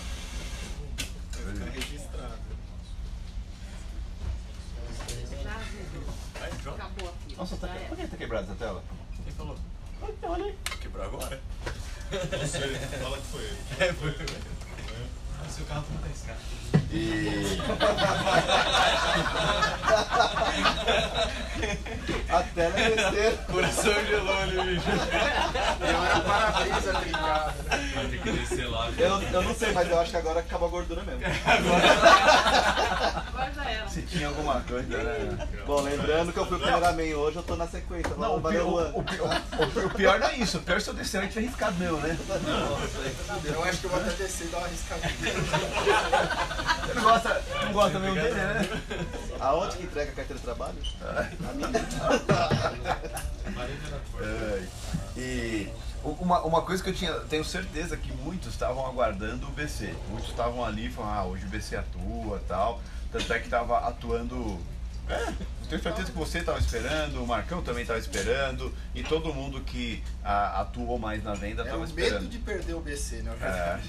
Fica 1.32 1.70
registrado. 1.70 2.54
Acabou 6.74 7.10
aqui. 7.10 7.36
Nossa, 7.36 7.58
tá, 7.58 7.68
Já 7.68 7.74
por 7.88 7.98
que 7.98 8.08
tá 8.08 8.18
quebrada 8.18 8.46
essa 8.46 8.56
tela? 8.56 8.84
Quem 9.24 9.34
falou? 9.34 9.58
Olha 10.24 10.46
aí. 10.46 10.58
Quebrou 10.82 11.06
agora? 11.06 11.42
Você 12.10 12.98
fala 12.98 13.18
que 13.18 13.28
foi 13.28 13.44
ele. 13.44 13.58
É, 13.80 13.94
foi. 13.94 14.16
Seu 15.50 15.66
carro 15.66 15.86
não 15.92 16.02
tá 16.02 16.10
escada. 16.10 16.83
E. 16.94 17.60
A 22.30 22.44
tela 22.56 22.80
é 22.80 22.90
besteira. 22.90 23.38
Coração 23.52 24.06
gelou 24.06 24.38
ali, 24.42 24.76
bicho. 24.76 24.88
Deu 25.80 26.04
era 26.04 26.20
para-brisa 26.22 26.94
trincado. 26.94 27.54
Vai 27.96 28.06
ter 28.08 28.22
que 28.22 28.32
descer 28.32 28.70
lá. 28.70 28.90
Eu, 28.98 29.10
não- 29.10 29.22
eu 29.22 29.42
não 29.44 29.56
sei, 29.56 29.72
mas 29.72 29.90
eu 29.90 30.00
acho 30.00 30.12
que 30.12 30.18
agora 30.18 30.40
acabou 30.40 30.68
a 30.68 30.72
gordura 30.72 31.04
mesmo. 31.04 31.22
Agora 31.46 31.82
já 33.54 33.64
era. 33.70 33.88
Se 33.90 34.02
tinha 34.04 34.28
alguma 34.28 34.62
coisa, 34.62 34.98
né? 34.98 35.48
Bom, 35.66 35.82
lembrando 35.82 36.32
que 36.34 36.40
eu 36.40 36.46
fui 36.46 36.58
o 36.58 36.60
cameraman 36.60 37.16
hoje, 37.16 37.38
eu 37.38 37.44
tô 37.44 37.56
na 37.56 37.68
sequência. 37.68 38.14
Não, 38.18 38.34
o, 38.38 38.38
pi- 38.38 38.44
Valeu, 38.44 38.68
o, 38.68 39.00
o 39.00 39.04
pi- 39.04 39.20
o- 39.20 39.86
o 39.86 39.90
pior 39.92 40.20
não 40.20 40.28
é 40.28 40.36
isso. 40.38 40.58
O 40.58 40.62
pior 40.62 40.78
é 40.78 40.80
se 40.80 40.90
eu 40.90 40.94
descer 40.94 41.20
antes 41.22 41.34
tiver 41.34 41.48
riscado 41.48 41.76
mesmo, 41.78 41.98
né? 41.98 42.18
Eu 43.46 43.64
acho 43.64 43.78
que 43.80 43.86
eu 43.86 43.90
vou 43.92 44.00
até 44.00 44.10
descer 44.12 44.48
e 44.48 44.50
dar 44.50 44.58
uma 44.58 44.68
arriscadinha. 44.68 45.14
Você 46.86 46.94
não 46.94 47.04
gosta, 47.04 47.42
não 47.66 47.74
gosta 47.74 48.00
mesmo 48.00 48.16
dele, 48.16 48.34
né? 48.36 48.70
Aonde 49.40 49.78
que 49.78 49.84
entrega 49.84 50.12
a 50.12 50.16
carteira 50.16 50.40
de 50.40 50.46
trabalho? 50.46 50.78
É, 54.22 54.64
E 55.18 55.70
u- 56.04 56.18
uma, 56.20 56.42
uma 56.42 56.62
coisa 56.62 56.84
que 56.84 56.90
eu 56.90 56.94
tinha, 56.94 57.14
tenho 57.22 57.44
certeza 57.46 57.96
que 57.98 58.12
muitos 58.12 58.50
estavam 58.54 58.86
aguardando 58.86 59.48
o 59.48 59.52
BC. 59.52 59.94
Muitos 60.10 60.30
estavam 60.30 60.64
ali 60.66 60.90
falando, 60.90 61.14
ah, 61.18 61.26
hoje 61.26 61.46
o 61.46 61.50
BC 61.50 61.76
atua 61.76 62.42
tal. 62.48 62.82
Tanto 63.12 63.32
é 63.32 63.40
que 63.40 63.46
estava 63.46 63.80
atuando. 63.88 64.60
É, 65.10 65.34
tenho 65.70 65.82
certeza 65.82 66.12
que 66.12 66.18
você 66.18 66.40
estava 66.40 66.58
esperando, 66.60 67.22
o 67.22 67.28
Marcão 67.28 67.62
também 67.62 67.82
estava 67.82 68.00
esperando, 68.00 68.74
e 68.96 69.04
todo 69.04 69.34
mundo 69.34 69.60
que 69.62 70.02
ah, 70.24 70.62
atuou 70.62 70.98
mais 70.98 71.22
na 71.24 71.34
venda 71.34 71.62
É 71.62 71.66
estava 71.66 71.82
o 71.82 71.86
esperando. 71.86 72.22
medo 72.22 72.28
de 72.30 72.38
perder 72.40 72.74
o 72.74 72.80
BC, 72.80 73.18
né? 73.18 73.36
É. 73.42 73.80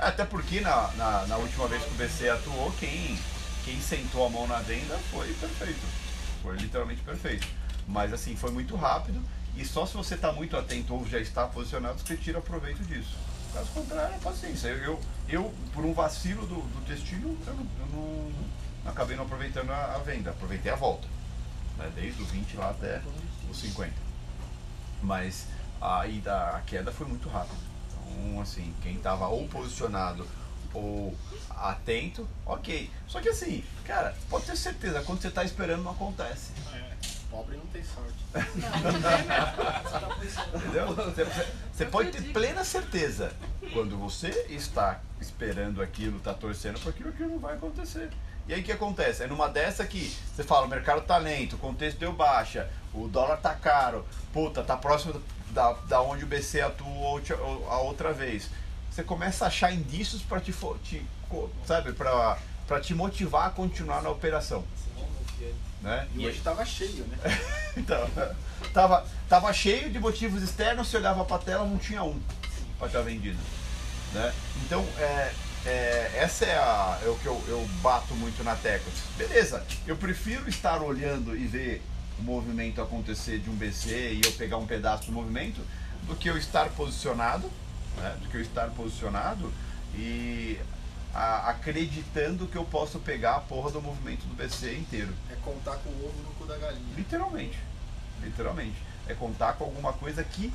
Até 0.00 0.24
porque 0.24 0.60
na, 0.60 0.88
na, 0.92 1.26
na 1.26 1.36
última 1.36 1.66
vez 1.66 1.82
que 1.82 1.90
o 1.90 1.94
BC 1.94 2.28
atuou, 2.28 2.72
quem, 2.78 3.18
quem 3.64 3.80
sentou 3.80 4.26
a 4.26 4.30
mão 4.30 4.46
na 4.46 4.60
venda 4.60 4.96
foi 5.10 5.32
perfeito. 5.34 5.80
Foi 6.42 6.56
literalmente 6.56 7.00
perfeito. 7.02 7.46
Mas 7.86 8.12
assim, 8.12 8.36
foi 8.36 8.50
muito 8.50 8.76
rápido 8.76 9.20
e 9.56 9.64
só 9.64 9.84
se 9.86 9.94
você 9.94 10.14
está 10.14 10.32
muito 10.32 10.56
atento 10.56 10.94
ou 10.94 11.06
já 11.08 11.18
está 11.18 11.46
posicionado, 11.46 11.98
você 11.98 12.16
tira 12.16 12.40
proveito 12.40 12.82
disso. 12.84 13.16
Caso 13.52 13.68
contrário, 13.70 14.18
paciência. 14.20 14.68
Eu, 14.68 14.76
eu, 14.84 15.00
eu, 15.28 15.54
por 15.72 15.84
um 15.84 15.92
vacilo 15.92 16.46
do, 16.46 16.56
do 16.56 16.84
destino, 16.86 17.36
eu 17.46 17.54
não, 17.54 17.66
eu 17.80 17.86
não- 17.92 18.90
acabei 18.90 19.16
não 19.16 19.24
aproveitando 19.24 19.70
a, 19.70 19.94
a 19.96 19.98
venda, 19.98 20.30
aproveitei 20.30 20.70
a 20.70 20.76
volta. 20.76 21.06
Né? 21.76 21.90
Desde 21.94 22.22
os 22.22 22.30
20 22.30 22.56
lá 22.56 22.70
até 22.70 23.02
os 23.50 23.58
50. 23.58 23.92
Mas 25.02 25.46
a, 25.80 26.06
ida, 26.06 26.50
a 26.50 26.60
queda 26.60 26.92
foi 26.92 27.06
muito 27.06 27.28
rápida. 27.28 27.67
Então, 28.16 28.40
assim, 28.40 28.72
quem 28.82 28.94
estava 28.96 29.28
ou 29.28 29.46
posicionado 29.48 30.26
ou 30.72 31.14
atento, 31.50 32.28
ok. 32.46 32.90
Só 33.06 33.20
que 33.20 33.28
assim, 33.28 33.64
cara, 33.84 34.14
pode 34.28 34.46
ter 34.46 34.56
certeza, 34.56 35.02
quando 35.02 35.20
você 35.20 35.28
está 35.28 35.44
esperando 35.44 35.82
não 35.82 35.92
acontece. 35.92 36.52
É, 36.72 36.92
pobre 37.30 37.56
não 37.56 37.66
tem 37.66 37.82
sorte. 37.82 38.14
Entendeu? 40.54 40.94
Você, 40.94 41.24
você- 41.72 41.84
pode 41.86 42.10
ter 42.10 42.22
plena 42.32 42.64
certeza. 42.64 43.32
Quando 43.72 43.96
você 43.98 44.28
está 44.48 45.00
esperando 45.20 45.82
aquilo, 45.82 46.18
está 46.18 46.32
torcendo 46.34 46.78
por 46.80 46.90
aquilo, 46.90 47.08
aquilo 47.10 47.30
não 47.30 47.38
vai 47.38 47.54
acontecer. 47.54 48.10
E 48.46 48.54
aí 48.54 48.60
o 48.60 48.64
que 48.64 48.72
acontece? 48.72 49.24
É 49.24 49.26
numa 49.26 49.48
dessa 49.48 49.84
que 49.86 50.14
você 50.34 50.42
fala, 50.42 50.66
o 50.66 50.68
mercado 50.68 51.02
tá 51.02 51.16
lento, 51.18 51.56
o 51.56 51.58
contexto 51.58 51.98
deu 51.98 52.12
baixa, 52.12 52.68
o 52.94 53.06
dólar 53.08 53.36
tá 53.38 53.54
caro, 53.54 54.06
puta, 54.32 54.62
tá 54.62 54.76
próximo 54.76 55.20
da, 55.52 55.72
da 55.88 56.00
onde 56.00 56.24
o 56.24 56.26
BC 56.26 56.60
atuou 56.60 56.96
outra- 56.96 57.36
a 57.36 57.78
outra 57.78 58.12
vez. 58.12 58.48
Você 58.90 59.02
começa 59.02 59.44
a 59.44 59.48
achar 59.48 59.72
indícios 59.72 60.22
para 60.22 60.40
te, 60.40 60.52
te 60.84 61.06
sabe, 61.66 61.92
para 61.92 62.38
para 62.66 62.80
te 62.80 62.94
motivar 62.94 63.46
a 63.46 63.50
continuar 63.50 64.02
na 64.02 64.10
operação, 64.10 64.62
né? 65.80 66.06
E 66.14 66.26
hoje 66.26 66.40
tava 66.40 66.64
cheio, 66.66 67.06
né? 67.06 67.16
Então, 67.78 68.10
tava, 68.74 69.06
tava 69.28 69.52
cheio 69.52 69.88
de 69.88 69.98
motivos 69.98 70.42
externos, 70.42 70.88
você 70.88 70.96
olhava 70.98 71.24
para 71.24 71.36
a 71.36 71.38
tela, 71.38 71.64
não 71.64 71.78
tinha 71.78 72.02
um 72.02 72.20
para 72.76 72.88
estar 72.88 73.00
vendido. 73.02 73.38
Né? 74.12 74.34
Então, 74.64 74.84
é, 74.98 75.32
é, 75.64 76.10
essa 76.16 76.44
é, 76.44 76.56
a, 76.58 76.98
é 77.04 77.08
o 77.08 77.14
que 77.16 77.26
eu, 77.26 77.42
eu 77.48 77.66
bato 77.80 78.14
muito 78.14 78.42
na 78.44 78.54
tecla. 78.56 78.92
Beleza, 79.16 79.64
eu 79.86 79.96
prefiro 79.96 80.48
estar 80.48 80.82
olhando 80.82 81.34
e 81.36 81.46
ver 81.46 81.82
o 82.18 82.22
movimento 82.22 82.80
acontecer 82.82 83.38
de 83.38 83.48
um 83.50 83.54
BC 83.54 84.14
e 84.14 84.20
eu 84.24 84.32
pegar 84.32 84.56
um 84.56 84.66
pedaço 84.66 85.06
do 85.06 85.12
movimento 85.12 85.60
do 86.04 86.16
que 86.16 86.28
eu 86.28 86.36
estar 86.36 86.68
posicionado, 86.70 87.50
né? 87.96 88.16
do 88.20 88.28
que 88.28 88.36
eu 88.36 88.40
estar 88.40 88.68
posicionado 88.70 89.52
e 89.94 90.58
a- 91.14 91.50
acreditando 91.50 92.46
que 92.46 92.56
eu 92.56 92.64
posso 92.64 92.98
pegar 92.98 93.36
a 93.36 93.40
porra 93.40 93.70
do 93.70 93.80
movimento 93.80 94.24
do 94.26 94.34
BC 94.34 94.74
inteiro. 94.76 95.12
É 95.30 95.36
contar 95.36 95.76
com 95.76 95.90
o 95.90 96.06
ovo 96.06 96.22
no 96.22 96.30
cu 96.34 96.44
da 96.46 96.56
galinha. 96.58 96.94
Literalmente. 96.96 97.58
Literalmente. 98.22 98.76
É 99.06 99.14
contar 99.14 99.54
com 99.54 99.64
alguma 99.64 99.92
coisa 99.92 100.22
que 100.24 100.52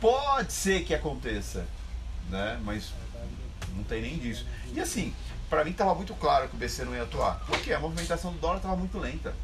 pode 0.00 0.52
ser 0.52 0.84
que 0.84 0.94
aconteça. 0.94 1.64
Né? 2.28 2.60
Mas 2.64 2.92
não 3.74 3.84
tem 3.84 4.02
nem 4.02 4.18
disso. 4.18 4.46
E 4.74 4.80
assim, 4.80 5.14
pra 5.48 5.64
mim 5.64 5.72
tava 5.72 5.94
muito 5.94 6.14
claro 6.14 6.48
que 6.48 6.54
o 6.56 6.58
BC 6.58 6.84
não 6.84 6.94
ia 6.94 7.02
atuar. 7.04 7.40
Porque 7.46 7.72
a 7.72 7.78
movimentação 7.80 8.32
do 8.32 8.38
dólar 8.38 8.60
tava 8.60 8.76
muito 8.76 8.98
lenta. 8.98 9.34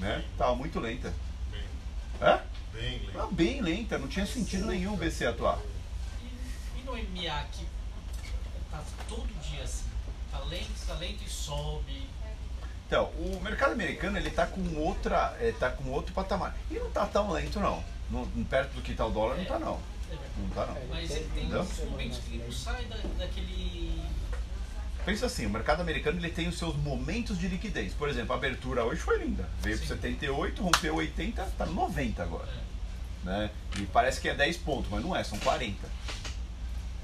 Né? 0.00 0.24
Tava 0.36 0.56
muito 0.56 0.80
lenta. 0.80 1.12
Bem, 1.50 1.62
Hã? 2.22 2.40
bem 2.72 2.98
lento. 2.98 3.12
Tava 3.12 3.30
bem 3.32 3.60
lenta, 3.60 3.98
não 3.98 4.08
tinha 4.08 4.26
sentido 4.26 4.66
nenhum 4.66 4.94
o 4.94 4.96
BC 4.96 5.26
atuar. 5.26 5.58
E, 6.22 6.80
e 6.80 6.82
no 6.84 6.92
MA 6.92 7.44
que 7.52 7.66
tá 8.70 8.82
todo 9.08 9.28
dia 9.42 9.62
assim, 9.62 9.84
tá 10.30 10.38
lento, 10.40 10.86
tá 10.86 10.94
lento 10.94 11.22
e 11.24 11.28
sobe. 11.30 12.08
Então, 12.86 13.04
o 13.10 13.40
mercado 13.40 13.72
americano 13.72 14.18
ele 14.18 14.30
tá 14.30 14.46
com 14.46 14.74
outra, 14.76 15.36
é, 15.38 15.52
tá 15.52 15.70
com 15.70 15.90
outro 15.90 16.12
patamar. 16.12 16.56
E 16.70 16.74
não 16.74 16.90
tá 16.90 17.06
tão 17.06 17.30
lento 17.30 17.60
não. 17.60 17.84
Não- 18.10 18.26
perto 18.44 18.72
do 18.74 18.82
que 18.82 18.94
tá 18.94 19.06
o 19.06 19.10
dólar 19.10 19.36
não 19.36 19.44
tá 19.44 19.58
não. 19.58 19.80
Não 20.38 20.48
tá 20.50 20.66
não. 20.66 20.76
Mas 20.88 21.10
ele 21.10 21.30
tem 21.32 21.54
uns 21.54 21.78
momentos 21.84 22.18
que 22.18 22.34
ele 22.34 22.42
não 22.44 22.52
sai 22.52 22.84
da, 22.86 22.96
daquele. 23.18 24.02
Pensa 25.10 25.26
assim, 25.26 25.44
o 25.44 25.50
mercado 25.50 25.80
americano 25.80 26.20
ele 26.20 26.30
tem 26.30 26.46
os 26.46 26.56
seus 26.56 26.76
momentos 26.76 27.36
de 27.36 27.48
liquidez. 27.48 27.92
Por 27.92 28.08
exemplo, 28.08 28.32
a 28.32 28.36
abertura 28.36 28.84
hoje 28.84 29.00
foi 29.00 29.18
linda. 29.18 29.48
Veio 29.60 29.76
para 29.76 29.88
Sim. 29.88 29.94
78, 29.94 30.62
rompeu 30.62 30.94
80, 30.94 31.42
está 31.42 31.66
no 31.66 31.72
90 31.74 32.22
agora. 32.22 32.48
Né? 33.24 33.50
E 33.76 33.86
parece 33.86 34.20
que 34.20 34.28
é 34.28 34.34
10 34.36 34.58
pontos, 34.58 34.88
mas 34.88 35.02
não 35.02 35.16
é, 35.16 35.24
são 35.24 35.36
40. 35.40 35.76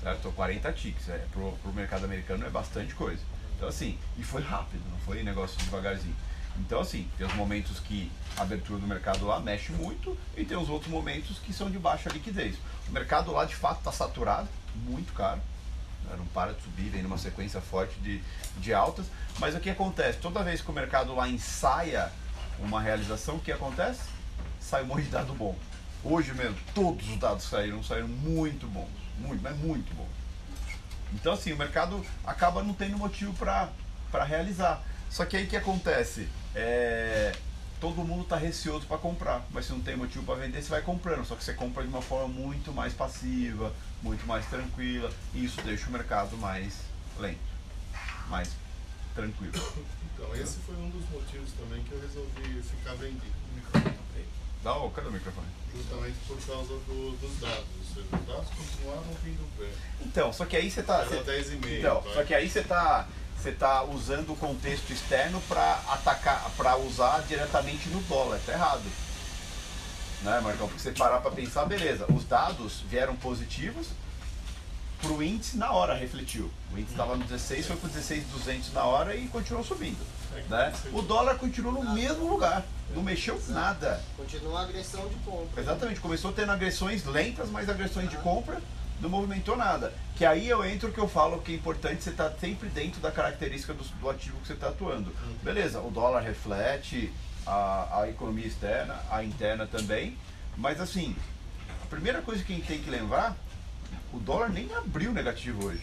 Certo? 0.00 0.30
40 0.30 0.72
ticks. 0.72 1.08
É, 1.08 1.18
pro, 1.32 1.50
pro 1.60 1.72
mercado 1.72 2.04
americano 2.04 2.46
é 2.46 2.48
bastante 2.48 2.94
coisa. 2.94 3.20
Então 3.56 3.68
assim, 3.68 3.98
e 4.16 4.22
foi 4.22 4.42
rápido, 4.42 4.84
não 4.88 4.98
foi 5.00 5.24
negócio 5.24 5.58
devagarzinho. 5.58 6.14
Então 6.60 6.78
assim, 6.78 7.10
tem 7.18 7.26
os 7.26 7.34
momentos 7.34 7.80
que 7.80 8.08
a 8.36 8.42
abertura 8.42 8.78
do 8.78 8.86
mercado 8.86 9.26
lá 9.26 9.40
mexe 9.40 9.72
muito 9.72 10.16
e 10.36 10.44
tem 10.44 10.56
os 10.56 10.68
outros 10.68 10.92
momentos 10.92 11.40
que 11.40 11.52
são 11.52 11.68
de 11.68 11.78
baixa 11.80 12.08
liquidez. 12.08 12.54
O 12.88 12.92
mercado 12.92 13.32
lá 13.32 13.44
de 13.44 13.56
fato 13.56 13.78
está 13.78 13.90
saturado, 13.90 14.48
muito 14.76 15.12
caro 15.12 15.40
não 16.16 16.26
para 16.26 16.52
de 16.52 16.62
subir, 16.62 16.90
vem 16.90 17.02
numa 17.02 17.18
sequência 17.18 17.60
forte 17.60 17.98
de, 18.00 18.22
de 18.58 18.74
altas. 18.74 19.06
Mas 19.38 19.54
o 19.54 19.60
que 19.60 19.70
acontece? 19.70 20.18
Toda 20.18 20.42
vez 20.42 20.60
que 20.60 20.70
o 20.70 20.74
mercado 20.74 21.14
lá 21.14 21.28
ensaia 21.28 22.12
uma 22.58 22.80
realização, 22.80 23.36
o 23.36 23.40
que 23.40 23.52
acontece? 23.52 24.02
Sai 24.60 24.82
um 24.82 24.86
monte 24.86 25.04
de 25.04 25.10
dado 25.10 25.32
bom. 25.34 25.56
Hoje 26.04 26.32
mesmo, 26.34 26.56
todos 26.74 27.08
os 27.08 27.16
dados 27.18 27.44
saíram, 27.44 27.82
saíram 27.82 28.08
muito 28.08 28.66
bons. 28.66 28.88
Muito, 29.18 29.42
mas 29.42 29.56
muito 29.56 29.94
bons. 29.94 30.08
Então 31.14 31.32
assim, 31.32 31.52
o 31.52 31.56
mercado 31.56 32.04
acaba 32.24 32.62
não 32.62 32.74
tendo 32.74 32.98
motivo 32.98 33.32
para 33.32 34.24
realizar. 34.24 34.82
Só 35.08 35.24
que 35.24 35.36
aí 35.36 35.44
o 35.44 35.48
que 35.48 35.56
acontece? 35.56 36.28
É, 36.54 37.32
todo 37.80 38.04
mundo 38.04 38.22
está 38.22 38.36
receoso 38.36 38.86
para 38.86 38.98
comprar, 38.98 39.44
mas 39.50 39.66
se 39.66 39.72
não 39.72 39.80
tem 39.80 39.96
motivo 39.96 40.24
para 40.24 40.34
vender, 40.36 40.62
você 40.62 40.68
vai 40.68 40.82
comprando. 40.82 41.24
Só 41.24 41.34
que 41.34 41.44
você 41.44 41.54
compra 41.54 41.82
de 41.82 41.88
uma 41.88 42.02
forma 42.02 42.28
muito 42.28 42.72
mais 42.72 42.92
passiva, 42.92 43.72
muito 44.06 44.24
mais 44.26 44.46
tranquila, 44.46 45.10
e 45.34 45.44
isso 45.44 45.60
deixa 45.62 45.88
o 45.88 45.90
mercado 45.90 46.36
mais 46.36 46.74
lento, 47.18 47.38
mais 48.28 48.48
tranquilo. 49.14 49.52
Então, 50.14 50.34
esse 50.36 50.58
foi 50.60 50.76
um 50.76 50.88
dos 50.90 51.08
motivos 51.10 51.50
também 51.58 51.82
que 51.82 51.92
eu 51.92 52.00
resolvi 52.00 52.62
ficar 52.62 52.94
vendido. 52.94 53.34
Dá, 54.62 54.74
ô, 54.76 54.90
cadê 54.90 55.08
o 55.08 55.12
microfone? 55.12 55.46
Justamente 55.76 56.16
por 56.26 56.40
causa 56.40 56.72
do- 56.74 57.16
dos 57.20 57.38
dados. 57.40 57.64
Ou 57.78 57.94
seja, 57.94 58.06
os 58.16 58.26
dados 58.26 58.48
continuaram 58.48 59.02
vindo 59.22 59.58
bem. 59.58 59.70
Então, 60.00 60.32
só 60.32 60.44
que 60.46 60.56
aí 60.56 60.70
você 60.70 60.82
tá. 60.82 61.00
Era 61.00 61.04
você- 61.04 61.22
10,5. 61.22 61.78
Então, 61.78 62.00
vai. 62.00 62.14
só 62.14 62.24
que 62.24 62.34
aí 62.34 62.48
você 62.48 62.62
tá, 62.62 63.06
você 63.36 63.52
tá 63.52 63.82
usando 63.84 64.32
o 64.32 64.36
contexto 64.36 64.90
externo 64.92 65.40
para 65.42 65.74
atacar, 65.88 66.50
para 66.56 66.76
usar 66.78 67.20
diretamente 67.28 67.88
no 67.90 68.00
dólar, 68.02 68.40
tá 68.46 68.52
errado. 68.54 68.82
Né, 70.22 70.40
Marcão? 70.40 70.66
Porque 70.68 70.80
você 70.80 70.92
parar 70.92 71.20
para 71.20 71.30
pensar, 71.30 71.64
beleza, 71.66 72.06
os 72.12 72.24
dados 72.24 72.82
vieram 72.88 73.14
positivos 73.16 73.88
pro 75.00 75.22
índice 75.22 75.56
na 75.56 75.72
hora 75.72 75.94
refletiu. 75.94 76.50
O 76.72 76.78
índice 76.78 76.92
estava 76.92 77.16
no 77.16 77.24
16, 77.24 77.66
foi 77.66 77.76
pro 77.76 77.88
16,200 77.88 78.72
na 78.72 78.84
hora 78.84 79.14
e 79.14 79.28
continuou 79.28 79.64
subindo. 79.64 79.98
Né? 80.48 80.72
O 80.92 81.02
dólar 81.02 81.36
continuou 81.36 81.72
no 81.72 81.94
mesmo 81.94 82.28
lugar, 82.28 82.64
não 82.94 83.02
mexeu 83.02 83.40
nada. 83.48 84.02
Continua 84.16 84.60
a 84.60 84.62
agressão 84.64 85.08
de 85.08 85.14
compra. 85.16 85.62
Exatamente, 85.62 86.00
começou 86.00 86.32
tendo 86.32 86.52
agressões 86.52 87.04
lentas, 87.04 87.48
mas 87.50 87.68
agressões 87.68 88.10
de 88.10 88.16
compra 88.18 88.60
não 89.00 89.08
movimentou 89.08 89.56
nada. 89.56 89.92
Que 90.16 90.24
aí 90.24 90.48
eu 90.48 90.64
entro 90.64 90.92
que 90.92 90.98
eu 90.98 91.08
falo 91.08 91.40
que 91.40 91.52
é 91.52 91.54
importante 91.54 92.02
você 92.02 92.10
estar 92.10 92.30
sempre 92.40 92.68
dentro 92.68 93.00
da 93.00 93.10
característica 93.10 93.72
do, 93.74 93.82
do 93.82 94.10
ativo 94.10 94.38
que 94.40 94.46
você 94.46 94.54
está 94.54 94.68
atuando. 94.68 95.12
Beleza, 95.42 95.80
o 95.80 95.90
dólar 95.90 96.20
reflete 96.20 97.12
a, 97.46 98.00
a 98.00 98.08
economia 98.08 98.46
externa, 98.46 99.00
a 99.10 99.22
interna 99.22 99.66
também, 99.66 100.16
mas 100.56 100.80
assim, 100.80 101.14
a 101.82 101.86
primeira 101.86 102.20
coisa 102.20 102.42
que 102.42 102.52
a 102.52 102.56
gente 102.56 102.66
tem 102.66 102.82
que 102.82 102.90
lembrar, 102.90 103.36
o 104.12 104.18
dólar 104.18 104.48
nem 104.48 104.72
abriu 104.74 105.12
negativo 105.12 105.66
hoje. 105.66 105.82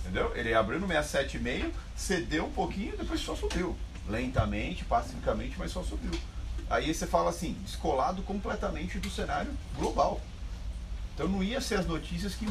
Entendeu? 0.00 0.32
Ele 0.36 0.54
abriu 0.54 0.78
no 0.78 0.86
67,5, 0.86 1.72
cedeu 1.96 2.46
um 2.46 2.52
pouquinho, 2.52 2.96
depois 2.96 3.20
só 3.20 3.34
subiu. 3.34 3.76
Lentamente, 4.08 4.84
pacificamente, 4.84 5.56
mas 5.58 5.72
só 5.72 5.82
subiu. 5.82 6.12
Aí 6.70 6.94
você 6.94 7.06
fala 7.06 7.30
assim, 7.30 7.54
descolado 7.64 8.22
completamente 8.22 8.98
do 9.00 9.10
cenário 9.10 9.52
global. 9.76 10.20
Então 11.14 11.26
não 11.26 11.42
ia 11.42 11.60
ser 11.60 11.80
as 11.80 11.86
notícias 11.86 12.34
que 12.34 12.46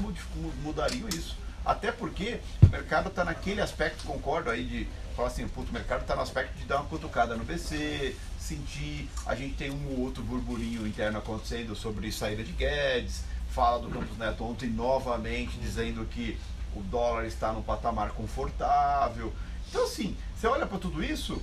mudariam 0.63 1.07
isso. 1.09 1.37
Até 1.65 1.91
porque 1.91 2.39
o 2.61 2.67
mercado 2.67 3.07
está 3.07 3.23
naquele 3.23 3.61
aspecto, 3.61 4.05
concordo 4.05 4.49
aí, 4.49 4.65
de 4.65 4.87
falar 5.15 5.29
assim, 5.29 5.47
puto, 5.47 5.69
o 5.69 5.73
mercado 5.73 6.01
está 6.01 6.15
no 6.15 6.21
aspecto 6.21 6.53
de 6.57 6.65
dar 6.65 6.81
uma 6.81 6.89
cutucada 6.89 7.35
no 7.35 7.45
BC, 7.45 8.15
sentir, 8.37 9.09
a 9.25 9.33
gente 9.33 9.55
tem 9.55 9.71
um 9.71 9.91
ou 9.91 10.01
outro 10.01 10.21
burburinho 10.21 10.85
interno 10.85 11.17
acontecendo 11.17 11.75
sobre 11.75 12.11
saída 12.11 12.43
de 12.43 12.51
Guedes, 12.51 13.23
fala 13.49 13.79
do 13.79 13.89
Campos 13.89 14.17
Neto 14.17 14.43
ontem 14.43 14.69
novamente 14.69 15.57
dizendo 15.57 16.05
que 16.05 16.37
o 16.75 16.81
dólar 16.81 17.25
está 17.25 17.53
num 17.53 17.61
patamar 17.61 18.11
confortável. 18.11 19.33
Então 19.69 19.85
assim, 19.85 20.17
você 20.35 20.47
olha 20.47 20.65
para 20.65 20.77
tudo 20.77 21.01
isso, 21.01 21.41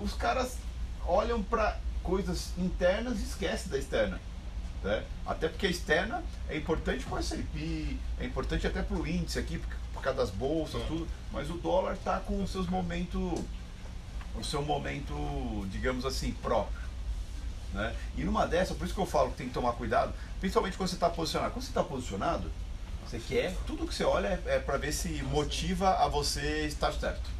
os 0.00 0.12
caras 0.14 0.56
olham 1.06 1.40
para 1.42 1.78
coisas 2.02 2.52
internas 2.58 3.20
e 3.20 3.22
esquecem 3.22 3.70
da 3.70 3.78
externa. 3.78 4.20
Né? 4.82 5.04
Até 5.24 5.48
porque 5.48 5.68
a 5.68 5.70
externa 5.70 6.24
é 6.48 6.56
importante 6.56 7.04
para 7.04 7.14
o 7.14 7.18
S&P, 7.18 7.96
é 8.18 8.24
importante 8.24 8.66
até 8.66 8.82
para 8.82 8.96
o 8.96 9.06
índice 9.06 9.38
aqui, 9.38 9.58
por, 9.58 9.68
por 10.02 10.06
causa 10.06 10.18
das 10.18 10.30
bolsas, 10.30 10.82
tudo, 10.88 11.06
mas 11.30 11.48
o 11.48 11.54
dólar 11.54 11.94
está 11.94 12.18
com 12.18 12.42
os 12.42 12.50
seus 12.50 12.66
momentos, 12.66 13.40
o 14.34 14.42
seu 14.42 14.60
momento, 14.60 15.14
digamos 15.70 16.04
assim, 16.04 16.32
próprio. 16.32 16.82
Né? 17.72 17.94
E 18.16 18.24
numa 18.24 18.44
dessa, 18.46 18.74
por 18.74 18.84
isso 18.84 18.92
que 18.92 19.00
eu 19.00 19.06
falo 19.06 19.30
que 19.30 19.36
tem 19.36 19.46
que 19.46 19.54
tomar 19.54 19.72
cuidado, 19.74 20.12
principalmente 20.40 20.76
quando 20.76 20.88
você 20.88 20.96
está 20.96 21.08
posicionado. 21.08 21.52
Quando 21.52 21.62
você 21.62 21.70
está 21.70 21.84
posicionado, 21.84 22.50
você 23.08 23.18
quer, 23.20 23.54
tudo 23.64 23.86
que 23.86 23.94
você 23.94 24.02
olha 24.02 24.26
é, 24.26 24.56
é 24.56 24.58
para 24.58 24.76
ver 24.76 24.92
se 24.92 25.08
motiva 25.22 25.90
a 25.90 26.08
você 26.08 26.66
estar 26.66 26.92
certo. 26.92 27.30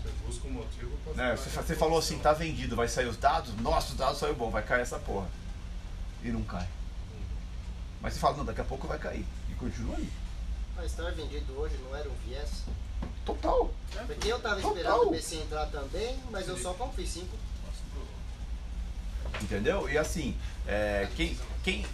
Você 0.00 0.10
busca 0.24 0.46
um 0.46 0.52
motivo 0.52 0.96
Né? 1.16 1.36
Você, 1.36 1.50
você 1.50 1.74
falou 1.74 1.98
assim, 1.98 2.18
tá 2.20 2.32
vendido, 2.32 2.76
vai 2.76 2.86
sair 2.86 3.08
os 3.08 3.16
dados, 3.16 3.54
nossa, 3.56 3.90
os 3.90 3.98
dados 3.98 4.18
saiu 4.18 4.36
bom, 4.36 4.50
vai 4.50 4.62
cair 4.62 4.82
essa 4.82 5.00
porra. 5.00 5.26
E 6.22 6.28
não 6.28 6.42
cai. 6.42 6.66
Mas 8.00 8.14
você 8.14 8.20
fala, 8.20 8.36
não, 8.36 8.44
daqui 8.44 8.60
a 8.60 8.64
pouco 8.64 8.86
vai 8.86 8.98
cair. 8.98 9.26
E 9.50 9.54
continua 9.54 9.96
aí. 9.96 10.08
Mas 10.76 10.86
estar 10.86 11.10
vendido 11.12 11.58
hoje 11.58 11.76
não 11.84 11.96
era 11.96 12.08
um 12.08 12.14
viés? 12.26 12.64
Total. 13.24 13.72
Porque 14.06 14.28
eu 14.28 14.38
tava 14.40 14.56
Total. 14.56 14.76
esperando 14.76 15.06
o 15.06 15.10
BC 15.10 15.36
entrar 15.36 15.66
também, 15.66 16.18
mas 16.30 16.48
eu 16.48 16.56
só 16.58 16.74
comprei 16.74 17.06
5. 17.06 17.26
Entendeu? 19.42 19.88
E 19.88 19.98
assim, 19.98 20.36
é, 20.66 21.08
quem, 21.16 21.38
quem. 21.62 21.86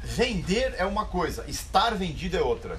Vender 0.00 0.74
é 0.78 0.84
uma 0.84 1.06
coisa, 1.06 1.44
estar 1.48 1.92
vendido 1.94 2.36
é 2.36 2.40
outra. 2.40 2.78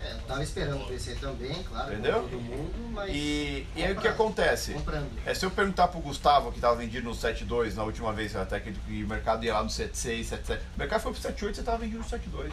É, 0.00 0.12
eu 0.12 0.18
tava 0.20 0.42
esperando 0.42 0.84
o 0.84 0.86
BC 0.86 1.14
também, 1.16 1.62
claro, 1.64 1.92
Entendeu? 1.92 2.22
todo 2.22 2.40
mundo, 2.40 2.92
mas. 2.92 3.10
E, 3.12 3.66
e 3.74 3.82
aí 3.82 3.92
o 3.92 4.00
que 4.00 4.06
acontece? 4.06 4.74
Comprando. 4.74 5.08
É, 5.24 5.34
se 5.34 5.44
eu 5.44 5.50
perguntar 5.50 5.88
pro 5.88 5.98
Gustavo, 6.00 6.52
que 6.52 6.60
tava 6.60 6.76
vendido 6.76 7.08
no 7.08 7.16
7.2 7.16 7.74
na 7.74 7.82
última 7.84 8.12
vez, 8.12 8.36
até 8.36 8.60
que 8.60 8.72
que 8.72 9.02
o 9.02 9.08
mercado 9.08 9.44
ia 9.44 9.54
lá 9.54 9.62
no 9.62 9.70
7.6, 9.70 10.28
7.7. 10.28 10.58
O 10.76 10.78
mercado 10.78 11.00
foi 11.00 11.12
pro 11.12 11.22
7.8 11.22 11.54
você 11.54 11.62
tava 11.62 11.78
vendido 11.78 11.98
no 11.98 12.04
7.2. 12.04 12.52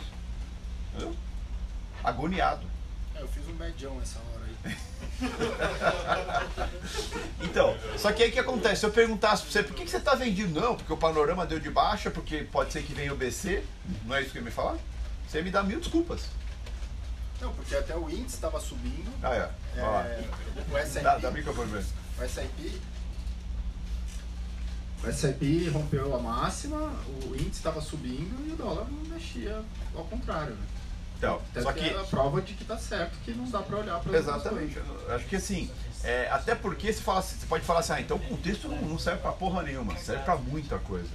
Entendeu? 0.94 1.16
Agoniado. 2.04 2.68
É, 3.16 3.22
eu 3.22 3.28
fiz 3.28 3.48
um 3.48 3.54
medião 3.54 4.00
essa 4.02 4.20
hora 4.20 4.46
aí. 4.46 4.76
Então, 7.42 7.78
só 7.98 8.12
que 8.12 8.22
aí 8.22 8.30
o 8.30 8.34
que 8.34 8.40
acontece? 8.40 8.82
Se 8.82 8.86
eu 8.86 8.92
perguntasse 8.92 9.44
pra 9.44 9.52
você 9.52 9.64
por 9.64 9.76
que, 9.76 9.86
que 9.86 9.90
você 9.90 10.00
tá 10.00 10.14
vendido? 10.14 10.60
Não, 10.60 10.76
porque 10.76 10.92
o 10.92 10.98
panorama 10.98 11.46
deu 11.46 11.60
de 11.60 11.70
baixa, 11.70 12.12
porque 12.12 12.44
pode 12.44 12.74
ser 12.74 12.84
que 12.84 12.94
venha 12.94 13.14
o 13.14 13.16
BC, 13.16 13.64
não 14.04 14.16
é 14.16 14.22
isso 14.22 14.32
que 14.32 14.40
eu 14.40 14.42
ia 14.42 14.46
me 14.46 14.52
falar? 14.52 14.78
Você 15.28 15.38
ia 15.38 15.44
me 15.44 15.52
dá 15.52 15.64
mil 15.64 15.80
desculpas. 15.80 16.26
Não, 17.40 17.54
porque 17.54 17.76
até 17.76 17.96
o 17.96 18.10
índice 18.10 18.36
estava 18.36 18.60
subindo. 18.60 19.10
Ah, 19.24 19.34
é. 19.34 19.80
É, 19.80 20.30
o 20.70 20.78
S&P 20.78 21.20
dá 21.20 21.32
microfone. 21.32 21.86
O 22.18 22.24
S&P 22.24 22.82
o 25.06 25.08
S&P 25.08 25.70
rompeu 25.70 26.16
a 26.16 26.20
máxima, 26.20 26.92
o 27.24 27.36
índice 27.36 27.52
estava 27.52 27.80
subindo 27.80 28.44
e 28.48 28.54
o 28.54 28.56
dólar 28.56 28.88
não 28.90 29.16
mexia 29.16 29.62
ao 29.94 30.04
contrário, 30.06 30.56
né? 30.56 30.66
Então, 31.18 31.42
Até 31.52 31.62
só 31.62 31.72
que 31.72 31.80
que. 31.80 31.90
é 31.90 32.00
a 32.00 32.04
prova 32.04 32.42
de 32.42 32.54
que 32.54 32.66
tá 32.66 32.78
certo, 32.78 33.18
que 33.24 33.32
não 33.32 33.50
dá 33.50 33.62
para 33.62 33.78
olhar 33.78 34.00
para 34.00 34.18
Exatamente. 34.18 34.80
Acho 35.10 35.26
que 35.26 35.36
assim, 35.38 35.72
é, 36.04 36.30
até 36.30 36.54
porque 36.56 36.92
você, 36.92 37.02
fala, 37.02 37.20
assim- 37.20 37.38
você 37.38 37.46
pode 37.46 37.64
falar 37.64 37.80
assim, 37.80 37.94
ah, 37.94 38.02
então 38.02 38.18
o 38.18 38.20
contexto 38.20 38.68
não, 38.68 38.78
não 38.82 39.00
serve 39.00 39.22
pra 39.22 39.32
porra 39.32 39.64
nenhuma, 39.64 39.98
serve 39.98 40.24
pra 40.24 40.36
muita 40.36 40.78
coisa. 40.80 41.12